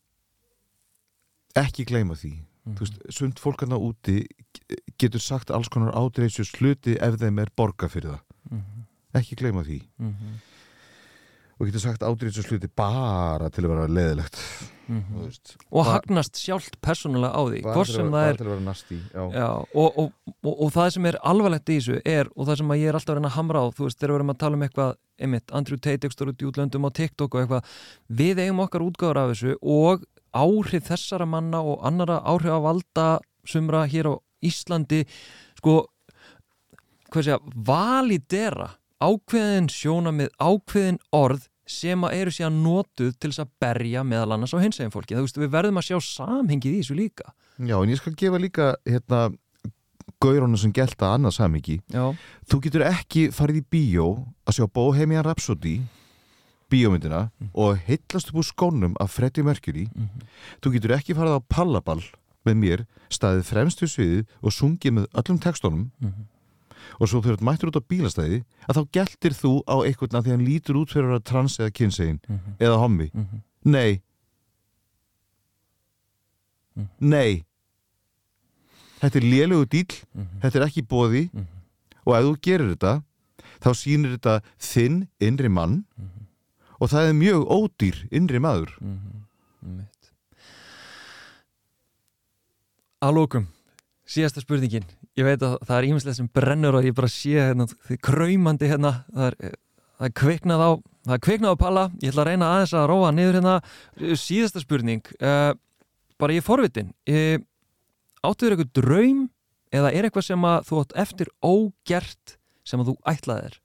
ekki 1.57 1.85
gleyma 1.89 2.15
því 2.19 2.33
þú 2.67 2.81
veist, 2.83 2.99
sund 3.15 3.39
fólk 3.39 3.61
hann 3.63 3.77
úti 3.79 4.27
getur 4.99 5.21
sagt 5.23 5.51
alls 5.55 5.69
konar 5.69 5.93
ádreysjus 5.95 6.51
hluti 6.59 6.97
ef 7.01 7.15
þeim 7.21 7.39
er 7.41 7.51
borga 7.57 7.89
fyrir 7.89 8.17
það 8.17 8.21
Mhm. 8.51 8.87
ekki 9.15 9.37
gleyma 9.37 9.63
því 9.65 9.81
Mhm. 9.99 10.41
Og 11.57 11.67
getur 11.71 11.81
sagt 11.81 12.03
ádreysjus 12.05 12.49
hluti 12.51 12.69
bara 12.77 13.49
til 13.51 13.65
að 13.65 13.71
vera 13.75 13.87
leðilegt 13.89 14.41
Mhm. 14.87 15.03
þú 15.11 15.23
veist, 15.27 15.57
Og 15.73 15.85
Ba- 15.85 15.93
hagnast 15.99 16.37
sjálft 16.39 16.77
persónulega 16.81 17.35
á 17.35 17.43
því 17.43 17.63
bara 17.65 17.75
Hvort 17.75 17.87
sem 17.91 18.07
að- 18.07 18.13
það 18.13 18.39
bara 18.39 18.51
er 18.53 18.57
að 18.57 18.63
nasti 18.63 18.99
já. 19.15 19.23
Já, 19.35 19.49
og, 19.75 19.99
og, 19.99 20.13
og, 20.45 20.61
og 20.63 20.71
það 20.73 20.93
sem 20.93 21.07
er 21.07 21.17
alvarlegt 21.25 21.67
í 21.75 21.77
þessu 21.81 21.97
er, 22.07 22.29
og 22.37 22.47
það 22.47 22.57
sem 22.61 22.69
að 22.71 22.79
ég 22.79 22.89
er 22.89 22.95
alltaf 22.95 23.11
að 23.11 23.19
reyna 23.19 23.29
að 23.33 23.35
hamra 23.41 23.59
á, 23.59 23.67
þú 23.75 23.83
veist, 23.89 23.99
þegar 23.99 24.13
við 24.13 24.15
erum 24.21 24.31
að 24.31 24.39
tala 24.39 24.55
um 24.55 24.63
eitthvað 24.63 24.95
einmitt, 25.19 25.51
Andrew 25.53 25.77
Tate 25.83 26.07
ekstur 26.07 26.29
út 26.31 26.39
í 26.39 26.47
útlöndum 26.47 26.87
á 26.87 26.91
TikTok 26.95 27.35
og 27.35 27.41
eitthvað, 27.43 27.65
við 28.15 28.37
eigum 28.47 28.63
okkar 28.63 28.87
útgáður 28.87 29.17
af 29.25 29.31
þessu 29.35 29.57
og 29.61 30.05
áhrif 30.33 30.87
þessara 30.87 31.27
manna 31.27 31.59
og 31.67 31.83
annara 31.83 32.21
áhrif 32.23 32.55
að 32.55 32.63
valda 32.69 33.09
sumra 33.45 33.89
hér 33.91 34.07
á 34.07 34.15
Íslandi 34.45 35.03
sko, 35.59 35.89
hvað 37.11 37.25
segja 37.27 37.41
validera 37.57 38.71
ákveðin 39.03 39.69
sjónamið, 39.73 40.31
ákveðin 40.41 41.01
orð 41.17 41.49
sem 41.67 42.05
að 42.07 42.15
eru 42.21 42.35
síðan 42.35 42.61
notuð 42.63 43.17
til 43.19 43.33
þess 43.33 43.43
að 43.43 43.51
berja 43.63 44.05
meðal 44.07 44.37
annars 44.37 44.55
á 44.55 44.63
hinsegin 44.63 44.95
fólki, 44.95 45.17
þú 45.19 45.27
veist, 45.27 45.41
við 45.41 45.51
verðum 45.57 45.81
að 45.81 45.89
sjá 45.89 45.99
samhengið 46.07 46.77
í 46.77 46.83
þessu 46.85 46.97
líka. 46.99 47.35
Já, 47.59 47.77
en 47.81 47.91
ég 47.91 47.99
skal 47.99 48.15
gefa 48.19 48.41
líka 48.41 48.69
hérna 48.87 49.27
gaurónu 50.23 50.59
sem 50.61 50.73
gelta 50.73 51.11
annað 51.17 51.35
samingi 51.37 51.81
Já, 51.93 52.05
þú 52.49 52.59
getur 52.65 52.85
ekki 52.87 53.27
farið 53.35 53.59
í 53.59 53.65
bíó 53.75 54.07
að 54.47 54.59
sjá 54.59 54.67
Bohemian 54.73 55.25
Rhapsody 55.27 55.81
bíómyndina 56.73 57.27
og 57.55 57.81
heitlast 57.87 58.31
upp 58.31 58.41
úr 58.41 58.47
skónum 58.47 58.95
af 59.03 59.13
Freddie 59.15 59.45
Mercury. 59.47 59.87
Þú 60.63 60.73
getur 60.77 60.97
ekki 60.97 61.15
farið 61.15 61.39
á 61.39 61.41
pallaball 61.47 62.03
með 62.47 62.57
mér, 62.63 62.83
staðið 63.11 63.45
fremst 63.51 63.83
við 63.83 63.93
sviðið 63.93 64.25
og 64.43 64.55
sungið 64.55 64.97
með 64.99 65.07
öllum 65.21 65.39
textunum 65.43 65.85
og 67.01 67.11
svo 67.11 67.23
þú 67.25 67.37
mættur 67.45 67.71
út 67.71 67.79
á 67.81 67.89
bílastæði 67.91 68.43
að 68.67 68.79
þá 68.79 68.83
geltir 68.99 69.37
þú 69.37 69.53
á 69.67 69.77
einhvern 69.83 70.19
að 70.19 70.27
því 70.27 70.35
hann 70.35 70.47
lítur 70.47 70.81
út 70.81 70.93
fyrir 70.95 71.17
að 71.17 71.27
trans 71.29 71.59
eða 71.61 71.75
kynsegin 71.77 72.21
eða 72.59 72.79
hommi. 72.83 73.11
Nei. 73.67 74.01
Nei. 77.01 77.45
Þetta 79.01 79.21
er 79.21 79.27
lélegu 79.27 79.69
dýl 79.73 79.99
þetta 80.43 80.59
er 80.61 80.67
ekki 80.69 80.87
bóði 80.87 81.27
og 82.07 82.15
ef 82.17 82.29
þú 82.29 82.37
gerir 82.49 82.73
þetta 82.75 82.95
þá 83.65 83.71
sýnir 83.77 84.17
þetta 84.17 84.39
þinn 84.63 85.03
innri 85.23 85.51
mann 85.53 85.83
og 86.77 86.91
það 86.93 87.11
er 87.11 87.19
mjög 87.19 87.45
ódýr 87.49 88.01
innri 88.13 88.41
maður. 88.43 88.73
Mitt 89.61 89.93
Að 93.05 93.13
lókum 93.19 93.45
síðasta 94.07 94.43
spurningin. 94.45 94.85
Ég 95.19 95.27
veit 95.27 95.43
að 95.43 95.57
það 95.67 95.77
er 95.81 95.87
íminslega 95.91 96.19
sem 96.21 96.29
brennur 96.35 96.77
og 96.79 96.87
ég 96.87 96.95
bara 96.97 97.11
sé 97.11 97.35
hérna, 97.39 97.67
þið 97.89 98.01
kræmandi 98.07 98.69
hérna. 98.71 98.93
Það 99.15 99.27
er, 99.33 99.57
það 99.99 100.09
er 100.11 100.15
kveiknað 100.23 100.63
á 100.63 100.71
það 101.07 101.15
er 101.17 101.23
kveiknað 101.27 101.55
á 101.55 101.63
palla, 101.63 101.85
ég 102.03 102.11
ætla 102.13 102.23
að 102.25 102.29
reyna 102.31 102.51
aðeins 102.55 102.75
að 102.77 102.87
róa 102.91 103.11
niður 103.15 103.37
hérna, 103.41 103.57
síðasta 104.19 104.63
spurning. 104.63 105.03
Uh, 105.21 105.53
bara 106.21 106.35
ég 106.37 106.43
er 106.43 106.47
forvitin. 106.47 106.93
Uh, 107.09 107.37
áttu 108.27 108.47
þér 108.47 108.57
eitthvað 108.57 108.73
draum 108.81 109.21
eða 109.77 109.93
er 109.95 110.09
eitthvað 110.09 110.27
sem 110.31 110.47
að 110.49 110.65
þú 110.71 110.81
átt 110.83 110.97
eftir 111.05 111.31
ógert 111.47 112.37
sem 112.67 112.83
að 112.83 112.89
þú 112.91 112.97
ætlaðir 113.13 113.59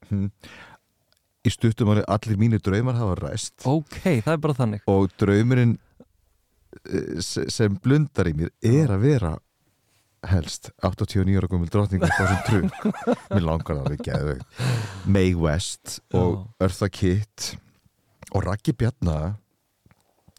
í 1.42 1.50
stuttum 1.50 1.90
ári 1.90 2.02
allir 2.06 2.38
mínir 2.38 2.60
draumar 2.62 2.94
hafa 2.98 3.16
ræst. 3.18 3.54
Ok, 3.66 3.96
það 4.22 4.34
er 4.36 4.42
bara 4.44 4.54
þannig. 4.58 4.84
Og 4.90 5.08
draumurinn 5.18 5.72
eh, 6.86 7.16
se- 7.24 7.48
sem 7.50 7.74
blundar 7.82 8.30
í 8.30 8.34
mér 8.38 8.52
er 8.62 8.92
að 8.94 9.02
vera 9.08 9.32
helst 10.30 10.70
89 10.86 11.36
ára 11.40 11.48
þessum 11.90 12.42
trug 12.46 12.66
mér 13.32 13.42
langar 13.46 13.80
það 13.82 13.96
geðveikt. 14.06 14.60
Mae 15.10 15.32
West 15.34 15.98
og 16.14 16.44
Eartha 16.62 16.88
Kitt 16.94 17.56
og 18.32 18.44
Raggi 18.46 18.72
Bjarna. 18.78 19.36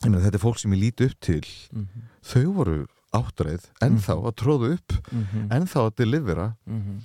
Ég 0.04 0.10
meina 0.12 0.24
þetta 0.24 0.40
er 0.40 0.44
fólk 0.44 0.60
sem 0.62 0.74
ég 0.76 0.82
líti 0.86 1.08
upp 1.10 1.20
til. 1.24 1.44
Mhm, 1.76 2.08
þau 2.24 2.46
voru 2.58 2.78
áttreið 3.14 3.68
ennþá 3.86 4.16
að 4.26 4.36
tróða 4.42 4.72
upp 4.78 4.96
mhm, 5.14 5.44
ennþá 5.54 5.84
að 5.86 5.96
delivera 6.02 6.48
mhm, 6.66 6.96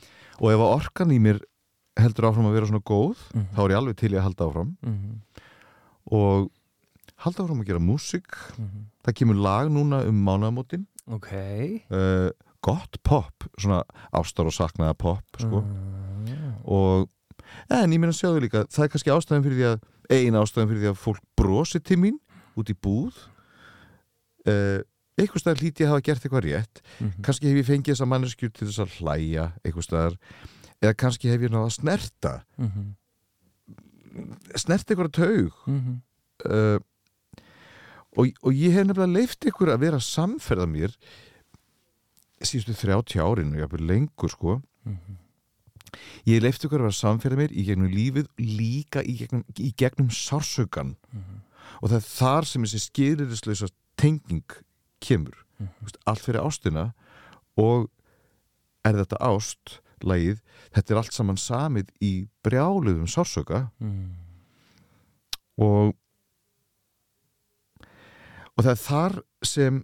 og 0.40 0.52
ef 0.54 0.62
orkan 0.64 1.12
í 1.12 1.18
mér 1.20 1.42
heldur 1.98 2.28
áfram 2.30 2.46
að 2.48 2.54
vera 2.56 2.70
svona 2.70 2.84
góð 2.86 3.18
Mhm. 3.34 3.48
þá 3.54 3.60
er 3.64 3.70
ég 3.74 3.78
alveg 3.82 3.96
til 3.98 4.12
í 4.14 4.16
að 4.18 4.26
halda 4.28 4.46
áfram. 4.48 4.70
Mhm, 4.86 5.18
og 6.14 6.50
halda 7.26 7.42
áfram 7.44 7.60
að 7.62 7.66
gera 7.72 7.82
músík. 7.82 8.30
Mhm. 8.56 8.86
það 9.04 9.14
kemur 9.18 9.38
lag 9.42 9.68
núna 9.72 10.04
um 10.06 10.18
mánaðamótin. 10.24 10.86
Ok. 11.10 11.32
Uh, 11.90 12.30
gott 12.68 12.98
pop 13.06 13.48
svona 13.58 13.80
ástar 14.14 14.46
og 14.50 14.54
saknaða 14.56 14.94
pop 15.00 15.40
sko. 15.42 15.62
Mm. 15.64 16.52
og 16.68 17.08
en 17.72 17.92
ég 17.94 18.00
meina 18.02 18.12
sjáðu 18.12 18.42
líka 18.44 18.66
það 18.68 18.84
er 18.84 18.92
kannski 18.92 19.12
ástæðan 19.14 19.44
fyrir 19.46 19.58
því 19.58 19.66
að 19.72 19.78
ein 20.18 20.36
ástæðan 20.40 20.68
fyrir 20.70 20.82
því 20.84 20.90
að 20.92 21.00
fólk 21.06 21.22
brosi 21.40 21.80
til 21.80 21.98
mín 22.02 22.18
út 22.58 22.68
í 22.72 22.76
búð 22.76 23.16
uh, 24.48 24.80
einhvers 25.18 25.42
staðar 25.42 25.58
hlýti 25.62 25.82
ég 25.82 25.88
að 25.88 25.94
hafa 25.96 26.04
gert 26.08 26.24
eitthvað 26.26 26.44
rétt 26.46 26.82
Mhm. 27.00 27.22
kannski 27.26 27.48
hef 27.50 27.58
ég 27.62 27.66
fengið 27.68 27.94
þessa 27.94 28.06
manneskju 28.12 28.50
til 28.54 28.68
þess 28.68 28.82
að 28.84 28.94
hlæja 29.00 29.46
einhvers 29.64 29.88
staðar 29.88 30.18
eða 30.82 30.94
kannski 31.00 31.30
hef 31.32 31.40
ég 31.42 31.50
náða 31.54 31.70
að 31.70 31.76
snerta 31.80 32.34
Mhm, 32.58 32.84
snerta 34.58 34.94
eitthvað 34.94 35.12
taug 35.18 35.58
mhm, 35.68 35.98
uh, 36.48 36.78
og, 38.18 38.30
og 38.42 38.52
ég 38.56 38.72
hef 38.74 38.86
nefnilega 38.88 39.12
leift 39.14 39.46
ykkur 39.50 39.70
að 39.74 39.82
vera 39.84 39.98
að 40.00 40.06
samferða 40.08 40.66
mér 40.70 40.94
síðustu 42.42 42.76
30 42.76 43.22
árin 43.24 43.52
og 43.52 43.58
ég 43.58 43.66
hafði 43.66 43.88
lengur 43.88 44.32
sko 44.32 44.60
mhm. 44.84 45.18
ég 46.26 46.38
hef 46.38 46.44
leift 46.44 46.64
ykkur 46.64 46.80
að 46.82 46.88
vera 46.88 47.00
samferða 47.00 47.40
mér 47.42 47.52
í 47.56 47.66
gegnum 47.66 47.90
lífið 47.92 48.30
líka 48.38 49.02
í 49.02 49.16
gegnum, 49.22 49.44
í 49.58 49.72
gegnum 49.76 50.10
sársökan 50.10 50.96
Mhm. 51.12 51.42
og 51.82 51.90
það 51.90 51.98
er 52.00 52.08
þar 52.08 52.44
sem 52.46 52.62
þessi 52.62 52.84
skýriðislösa 52.86 53.70
tenging 53.96 54.58
kemur 55.00 55.44
Mhm. 55.58 55.68
Þú 55.78 55.86
veist, 55.88 55.98
allt 56.06 56.22
fyrir 56.22 56.44
ástina 56.46 56.84
og 57.58 57.90
er 58.86 58.94
þetta 58.94 59.18
ást 59.26 59.80
lagið, 60.06 60.40
þetta 60.74 60.92
er 60.94 61.00
allt 61.00 61.16
saman 61.16 61.40
samið 61.40 61.88
í 62.00 62.28
brjáluðum 62.46 63.08
sársöka 63.10 63.70
mm. 63.82 64.12
og 65.58 65.96
og 68.54 68.64
það 68.64 68.70
er 68.70 68.80
þar 68.82 69.16
sem 69.46 69.82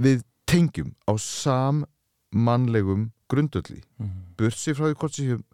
við 0.00 0.24
tengjum 0.50 0.92
á 1.06 1.14
sammannlegum 1.20 3.10
grundölli 3.30 3.80
Mm. 4.00 4.10
bursi 4.36 4.74
frá 4.74 4.88
því 4.90 4.94
hvort 4.98 5.14
séum 5.18 5.44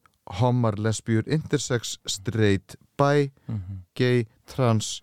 homar, 0.40 0.74
lesbíur, 0.74 1.23
intersex, 1.28 1.98
straight, 2.06 2.77
bi, 2.98 3.31
Mm. 3.48 3.82
gay, 3.94 4.27
trans 4.47 5.02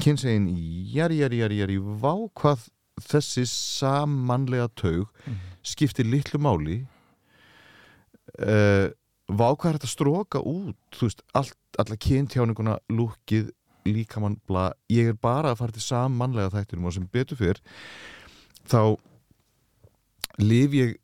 kynsegin 0.00 0.48
jari, 0.94 1.18
jari, 1.22 1.38
jari, 1.42 1.58
jari 1.62 1.78
vá 1.78 2.14
hvað 2.34 2.68
þessi 3.00 3.44
sammannlega 3.46 4.68
taug 4.74 5.06
Mm. 5.26 5.36
skiptir 5.62 6.04
litlu 6.10 6.38
máli 6.40 6.86
uh, 8.40 8.88
vá 9.28 9.48
hvað 9.56 9.70
er 9.74 9.78
þetta 9.78 9.92
stróka 9.92 10.40
út 10.44 10.76
þú 10.92 11.08
veist, 11.08 11.22
allt, 11.34 11.56
alla 11.78 11.96
kyntjáninguna 11.96 12.78
lúkið, 12.90 13.50
líkamann 13.88 14.38
bla, 14.46 14.72
ég 14.90 15.08
er 15.08 15.14
bara 15.14 15.52
að 15.52 15.58
fara 15.62 15.72
til 15.72 15.82
sammannlega 15.84 16.50
þættinum 16.52 16.86
og 16.86 16.92
sem 16.96 17.06
betur 17.12 17.36
fyrr 17.40 17.60
þá 18.70 18.82
lif 20.38 20.74
ég 20.76 20.96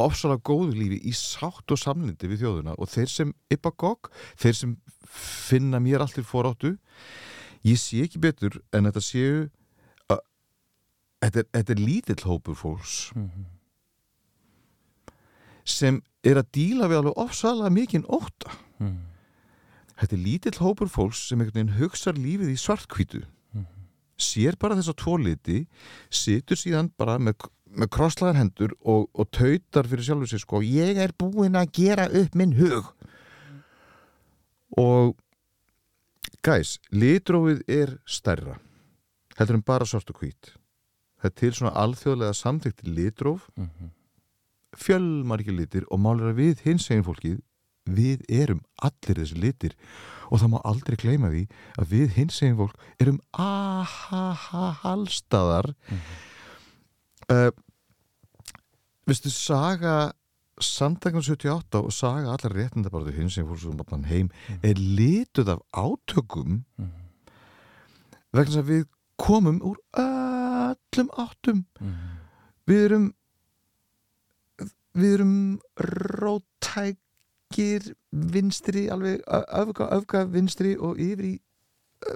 ofsalega 0.00 0.40
góðu 0.46 0.76
lífi 0.78 1.00
í 1.10 1.12
sátt 1.16 1.72
og 1.74 1.78
samlindi 1.82 2.28
við 2.30 2.44
þjóðuna 2.44 2.76
og 2.78 2.88
þeir 2.88 3.10
sem 3.10 3.32
yppagogg, 3.52 4.08
þeir 4.38 4.54
sem 4.56 4.76
finna 5.10 5.80
mér 5.82 6.00
allt 6.04 6.14
til 6.16 6.24
foráttu 6.24 6.76
ég 7.66 7.76
sé 7.82 8.04
ekki 8.06 8.20
betur 8.22 8.60
en 8.72 8.86
þetta 8.88 9.02
séu 9.04 9.40
að 10.08 10.20
þetta 11.26 11.42
er, 11.42 11.48
þetta 11.58 11.74
er 11.76 11.82
lítill 11.84 12.22
hópur 12.30 12.56
fólks 12.56 13.10
Mm. 13.18 13.48
sem 15.64 16.00
er 16.26 16.40
að 16.40 16.48
díla 16.56 16.88
við 16.90 17.00
alveg 17.02 17.18
ofsalega 17.26 17.70
mikinn 17.74 18.06
óta 18.08 18.54
Mm. 18.80 18.96
þetta 20.00 20.16
er 20.16 20.22
lítill 20.24 20.56
hópur 20.62 20.88
fólks 20.88 21.26
sem 21.28 21.40
einhvern 21.42 21.58
veginn 21.68 21.78
hugsar 21.82 22.14
lífið 22.16 22.54
í 22.54 22.56
svartkvítu. 22.56 23.20
Sér 24.22 24.58
bara 24.60 24.76
þessa 24.78 24.96
tvo 24.98 25.16
liti 25.20 25.64
situr 26.12 26.58
síðan 26.60 26.92
bara 27.00 27.18
með, 27.22 27.48
með 27.70 27.90
krosslaðar 27.96 28.40
hendur 28.40 28.76
og, 28.80 29.08
og 29.14 29.30
tautar 29.34 29.88
fyrir 29.90 30.06
sjálfur 30.06 30.32
sér 30.32 30.44
sko, 30.44 30.62
ég 30.64 31.00
er 31.00 31.16
búinn 31.18 31.58
að 31.58 31.72
gera 31.80 32.06
upp 32.20 32.38
minn 32.38 32.54
hug. 32.58 32.92
Og 34.78 35.16
gæs, 36.46 36.78
litrófið 36.94 37.64
er 37.68 37.98
stærra 38.06 38.60
heldur 39.38 39.58
en 39.58 39.66
bara 39.66 39.88
svart 39.88 40.10
og 40.12 40.20
hvít 40.20 40.54
það 41.20 41.30
er 41.30 41.36
til 41.36 41.52
svona 41.56 41.76
alþjóðlega 41.84 42.36
samþykti 42.36 42.94
litróf. 42.96 43.48
Mm. 43.56 43.96
fjölmargir 44.78 45.56
litir 45.58 45.84
og 45.90 45.98
málir 45.98 46.30
að 46.30 46.36
við 46.38 46.60
hins 46.62 46.84
eginn 46.88 47.02
fólkið 47.02 47.40
við 47.88 48.20
erum 48.28 48.60
allir 48.82 49.16
þessi 49.22 49.36
litir. 49.40 49.72
Og 50.30 50.38
það 50.42 50.50
má 50.52 50.58
aldrei 50.68 50.96
gleyma 51.00 51.30
því 51.32 51.44
að 51.80 51.86
við 51.90 52.08
hins 52.18 52.36
eginn 52.42 52.58
fólk 52.60 52.76
erum 53.02 53.20
ahahalstaðar 54.30 55.66
uh, 57.30 57.50
Vistu, 59.10 59.30
saga 59.32 60.12
Samdagnum 60.60 61.22
78 61.24 61.80
og 61.80 61.90
saga 61.96 62.30
allar 62.36 62.52
réttindabarðu 62.54 63.12
hins 63.16 63.34
eginn 63.40 63.48
fólk 63.48 63.62
sem 63.64 63.80
allan 63.82 64.04
heim 64.10 64.28
er 64.62 64.76
lituð 64.78 65.48
af 65.56 65.60
átökum 65.72 66.52
Mm. 66.78 66.90
vegna 68.32 68.50
þess 68.52 68.60
að 68.62 68.68
við 68.70 68.84
komum 69.18 69.58
úr 69.66 69.76
öllum 69.98 71.08
áttum. 71.18 71.64
Mm. 71.80 71.94
við 72.70 72.80
erum 72.86 73.06
við 74.94 75.10
erum 75.16 75.34
rótækir 77.54 77.94
vinstri 78.12 78.88
alveg 78.90 79.20
öfga, 79.28 79.88
öfga 79.96 80.24
vinstri 80.30 80.76
og 80.78 80.98
yfir 80.98 81.24
í 81.24 81.38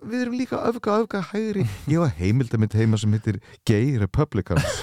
við 0.08 0.22
erum 0.24 0.34
líka 0.38 0.56
öfga, 0.64 1.02
öfga 1.04 1.20
hægri. 1.32 1.66
Ég 1.92 1.98
var 2.00 2.08
heimildamind 2.16 2.72
heima 2.72 2.96
sem 2.96 3.12
heitir 3.12 3.40
Gay 3.66 3.98
Republicans. 3.98 4.64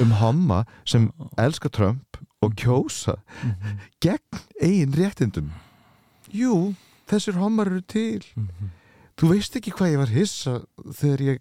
Um 0.00 0.10
homma 0.18 0.64
sem 0.84 1.04
elska 1.38 1.68
Trump 1.70 2.16
og 2.42 2.54
kjósa 2.58 3.14
Mhm. 3.44 3.78
gegn 4.02 4.40
eigin 4.60 4.92
réttindum. 4.94 5.50
Jú, 6.34 6.74
þessir 7.06 7.34
hommar 7.38 7.66
eru 7.70 7.80
til. 7.80 8.24
Mhm. 8.34 8.70
þú 9.16 9.28
veist 9.30 9.54
ekki 9.56 9.70
hvað 9.70 9.92
ég 9.92 9.98
var 9.98 10.10
hissa 10.10 10.54
þegar 10.98 11.20
ég 11.22 11.38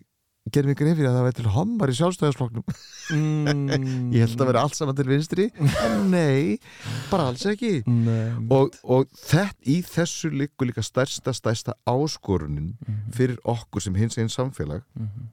gerði 0.54 0.70
mig 0.72 0.78
greið 0.80 0.96
fyrir 1.00 1.10
að 1.10 1.16
það 1.18 1.26
væri 1.28 1.38
til 1.40 1.52
hommar 1.58 1.92
í 1.94 1.96
sjálfstæðisflokknum 2.00 2.64
Mm. 3.12 4.12
Ég 4.16 4.22
held 4.24 4.40
að 4.40 4.48
vera 4.48 4.62
allt 4.64 4.78
saman 4.78 4.96
til 4.96 5.04
vinstri 5.10 5.50
en 5.60 6.06
Nei, 6.14 6.56
bara 7.12 7.26
alls 7.34 7.44
ekki 7.50 7.82
Nei. 7.84 8.32
Og, 8.56 8.72
og 8.88 9.10
þetta 9.20 9.60
í 9.68 9.82
þessu 9.84 10.32
liggur 10.32 10.70
líka 10.70 10.80
stærsta, 10.86 11.34
stærsta 11.36 11.76
áskorunin 11.90 12.78
Mhm. 12.80 13.12
fyrir 13.12 13.38
okkur 13.44 13.84
sem 13.84 13.96
hins 14.00 14.16
einn 14.18 14.32
samfélag 14.32 14.86
Mhm. 14.96 15.28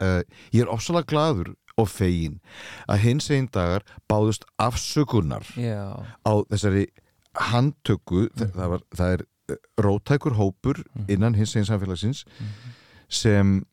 uh, 0.00 0.22
Ég 0.54 0.62
er 0.64 0.72
ofsalega 0.72 1.04
gladur 1.12 1.52
og 1.76 1.88
fegin 1.92 2.40
að 2.88 3.02
hins 3.04 3.28
einn 3.30 3.50
dagar 3.52 3.84
báðust 4.08 4.48
afsökunar 4.58 5.44
Já. 5.60 6.00
á 6.24 6.32
þessari 6.48 6.86
handtöku 7.36 8.28
Mhm. 8.32 8.52
það, 8.56 8.68
var, 8.72 8.80
það 8.96 9.12
er 9.18 9.26
uh, 9.52 9.56
rótækur 9.84 10.32
hópur 10.40 10.80
Mhm. 10.94 11.04
innan 11.12 11.34
hins 11.34 11.54
einn 11.56 11.64
samfélagsins 11.68 12.24
Mhm. 12.24 12.72
sem 13.08 13.66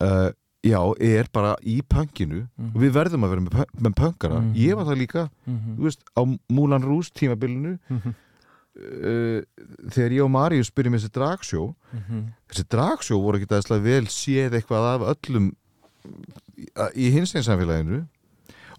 uh, 0.00 0.30
já, 0.64 0.80
er 1.00 1.28
bara 1.32 1.56
í 1.62 1.80
pönginu 1.82 2.48
Mhm. 2.58 2.72
og 2.74 2.82
við 2.82 2.92
verðum 2.92 3.24
að 3.24 3.30
vera 3.30 3.40
með, 3.40 3.64
með 3.80 3.94
pöngara 3.94 4.40
Mhm. 4.40 4.54
ég 4.54 4.74
var 4.76 4.84
það 4.86 4.98
líka, 4.98 5.30
Mhm. 5.46 5.76
þú 5.78 5.82
veist, 5.82 6.02
á 6.16 6.22
Múlan 6.50 6.82
Rús 6.84 7.10
tímabilinu 7.12 7.78
uh, 7.90 9.40
þegar 9.90 10.12
ég 10.14 10.24
og 10.24 10.30
Marius 10.30 10.70
með 10.70 10.98
þessi 10.98 11.10
dragsjó 11.10 11.74
Mhm. 11.94 12.24
þessi 12.50 12.64
dragsjó 12.68 13.20
voru 13.22 13.38
ekki 13.38 13.46
aðeinslega 13.50 13.82
vel 13.82 14.04
séð 14.06 14.52
eitthvað 14.52 14.94
af 14.94 15.16
öllum 15.16 15.52
í- 16.94 17.10
hinsteinsamfélaginu 17.12 18.06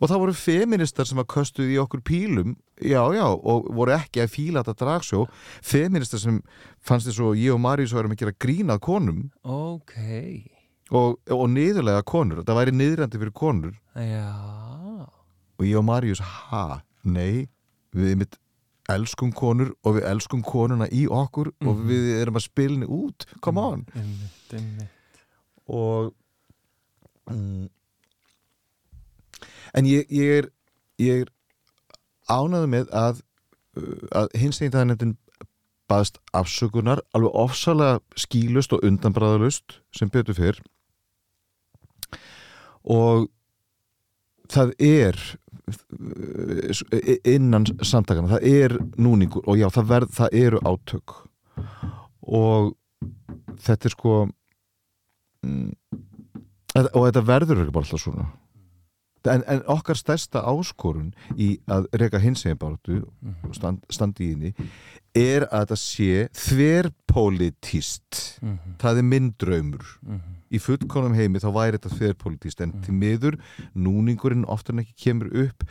og 0.01 0.07
það 0.09 0.19
voru 0.19 0.33
feministar 0.33 1.05
sem 1.05 1.17
að 1.17 1.25
köstuði 1.27 1.73
í 1.75 1.79
okkur 1.83 2.01
pílum 2.01 2.55
já, 2.81 3.03
já, 3.13 3.25
og 3.25 3.65
voru 3.75 3.91
ekki 3.91 4.21
að 4.23 4.31
fíla 4.31 4.63
þetta 4.63 4.75
dragsjó 4.85 5.27
feministar 5.61 6.19
sem 6.19 6.41
fannst 6.81 7.07
þess 7.07 7.19
að 7.19 7.35
ég 7.43 7.53
og 7.53 7.59
Marius 7.59 7.91
varum 7.93 8.11
ekki 8.11 8.27
að 8.31 8.37
grína 8.39 8.77
að 8.77 8.79
konum 8.79 9.31
Ok. 9.43 9.93
Og, 10.91 11.19
og 11.29 11.45
niðurlega 11.53 12.03
konur, 12.07 12.43
það 12.43 12.57
væri 12.59 12.71
niðrandi 12.79 13.19
fyrir 13.21 13.33
konur 13.37 13.73
Já. 13.95 14.29
og 15.59 15.65
ég 15.67 15.77
og 15.77 15.85
Marius, 15.85 16.19
ha, 16.19 16.81
nei 17.03 17.47
við 17.95 18.15
mitt 18.23 18.37
elskum 18.89 19.29
konur 19.37 19.73
og 19.85 19.99
við 19.99 20.07
elskum 20.09 20.41
konuna 20.45 20.87
í 20.89 21.03
okkur 21.07 21.51
og 21.61 21.75
Mhm. 21.75 21.87
við 21.89 22.07
erum 22.21 22.35
að 22.39 22.45
spilni 22.47 22.85
út 22.89 23.25
come 23.41 23.59
on 23.61 23.85
Einmitt, 23.93 24.53
einmitt. 24.53 24.89
og 25.67 26.13
mm, 27.29 27.69
en 29.77 29.85
ég, 29.85 30.07
ég 30.09 30.37
er 30.39 30.49
ég 30.99 31.21
er 31.25 31.29
ánaði 32.29 32.69
með 32.73 32.89
að, 32.93 33.21
uh, 33.77 34.07
að 34.23 34.33
hins 34.41 34.59
eginn 34.61 34.73
það 34.75 34.87
nefndin 34.91 35.13
baðst 35.89 36.19
afsökunar 36.37 36.99
alveg 37.17 37.33
ofsalega 37.33 37.99
skýlust 38.19 38.73
og 38.75 38.83
undanbræðalust 38.85 39.79
sem 39.95 40.09
betur 40.13 40.37
fyrr 40.37 40.59
og 42.89 43.27
það 44.49 44.71
er 44.81 45.19
innan 47.29 47.67
samtakana 47.85 48.31
það 48.33 48.45
er 48.49 48.73
núningur 48.97 49.45
og 49.45 49.59
já 49.59 49.67
það, 49.73 49.89
verð, 49.93 50.13
það 50.17 50.37
eru 50.41 50.61
átök. 50.65 51.15
Og 52.29 52.71
þetta 53.61 53.89
er 53.89 53.93
sko 53.93 54.13
mm, 55.45 55.71
og 56.79 57.03
þetta 57.07 57.23
verður 57.27 57.61
ekki 57.63 57.73
bara 57.75 57.85
alltaf 57.87 58.03
svona. 58.03 58.27
En, 59.29 59.41
en 59.51 59.59
okkar 59.69 59.97
stærsta 59.99 60.39
áskorun 60.47 61.09
í 61.35 61.57
að 61.69 61.89
reyka 61.99 62.21
hinsegin 62.23 62.55
baráttu 62.57 63.01
og 63.03 63.55
stand, 63.57 63.81
standi 63.91 64.29
í 64.29 64.31
henni 64.31 64.53
er 65.19 65.43
að 65.51 65.65
þetta 65.67 65.77
sé 65.81 66.29
þverpolitist 66.39 68.39
Mhm. 68.41 68.77
það 68.79 68.97
er 68.97 69.03
minn 69.11 69.33
draumur. 69.37 69.85
Mhm. 70.07 70.38
Í 70.51 70.59
fullkonum 70.59 71.13
heimi 71.17 71.39
þá 71.39 71.49
væri 71.53 71.77
þetta 71.77 71.93
þverpolitist 71.97 72.61
en 72.65 72.71
til 72.85 72.93
miður 72.93 73.37
núningurinn 73.75 74.45
oftar 74.49 74.73
en 74.77 74.83
ekki 74.83 74.95
kemur 75.05 75.29
upp 75.45 75.63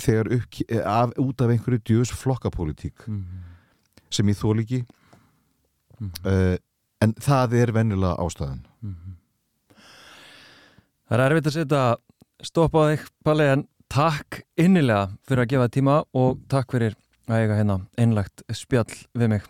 þegar 0.00 0.32
upp, 0.38 0.60
af, 0.84 1.12
út 1.20 1.40
af 1.44 1.50
einhverju 1.54 1.80
djöðs 1.84 2.12
flokkapolítík 2.16 3.06
Mhm. 3.06 3.24
sem 4.10 4.26
ég 4.26 4.36
þól 4.40 4.58
ekki 4.64 4.84
Mhm. 6.00 6.10
uh, 6.24 6.56
en 7.02 7.12
það 7.14 7.52
er 7.62 7.72
venjulega 7.72 8.16
ástæðan 8.18 8.64
Mhm. 8.82 9.16
Það 11.10 11.18
er 11.18 11.30
erfitt 11.30 11.46
að 11.50 11.56
setja 11.58 11.96
stopp 12.46 12.72
á 12.78 12.82
þig, 12.94 13.06
Palli, 13.26 13.44
en 13.50 13.64
takk 13.90 14.42
innilega 14.56 15.08
fyrir 15.26 15.42
að 15.44 15.48
gefa 15.54 15.68
tíma 15.68 16.04
og 16.14 16.38
takk 16.48 16.70
fyrir 16.70 16.94
að 17.28 17.40
eiga 17.42 17.56
hérna 17.58 17.76
einlagt 17.98 18.42
spjall 18.54 18.94
við 19.18 19.28
mig. 19.28 19.42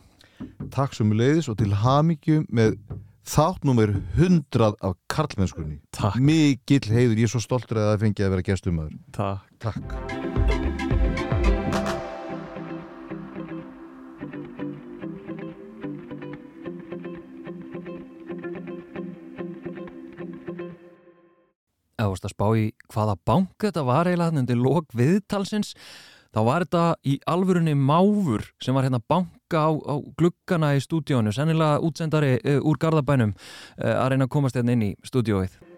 Takk 0.73 0.95
sem 0.97 1.11
leiðis 1.13 1.49
og 1.53 1.59
til 1.61 1.75
hamingju 1.77 2.47
með 2.51 2.79
þáttnúmer 3.27 3.93
100 4.17 4.75
af 4.81 4.97
karlmennskunni. 5.11 5.81
Mikill 6.21 6.91
heiður, 6.91 7.19
ég 7.21 7.29
er 7.29 7.33
svo 7.33 7.43
stoltur 7.43 7.81
að 7.81 7.93
það 7.93 8.05
fengi 8.05 8.27
að 8.27 8.35
vera 8.37 8.47
gestumöður 8.51 8.97
Takk, 9.15 9.47
Takk. 9.61 9.99
Það 22.01 22.15
vorst 22.15 22.25
að 22.27 22.33
spá 22.33 22.47
í 22.57 22.63
hvaða 22.91 23.17
bank 23.29 23.53
þetta 23.61 23.83
var 23.87 24.09
eiginlega 24.09 24.41
undir 24.41 24.59
lok 24.59 24.95
viðtalsins 24.97 25.75
þá 26.35 26.41
var 26.47 26.67
þetta 26.67 26.85
í 27.07 27.17
alvörunni 27.31 27.75
máfur 27.79 28.45
sem 28.63 28.77
var 28.77 28.87
hérna 28.87 29.03
banka 29.03 29.65
á, 29.67 29.71
á 29.75 29.95
gluggana 30.19 30.75
í 30.77 30.85
stúdíónu, 30.85 31.35
sennilega 31.35 31.81
útsendari 31.87 32.37
uh, 32.39 32.61
úr 32.63 32.79
Garðabænum 32.81 33.35
uh, 33.35 33.97
að 33.97 34.15
reyna 34.15 34.29
að 34.29 34.35
komast 34.37 34.59
hérna 34.59 34.77
inn 34.77 34.89
í 34.91 34.95
stúdíóið 35.07 35.70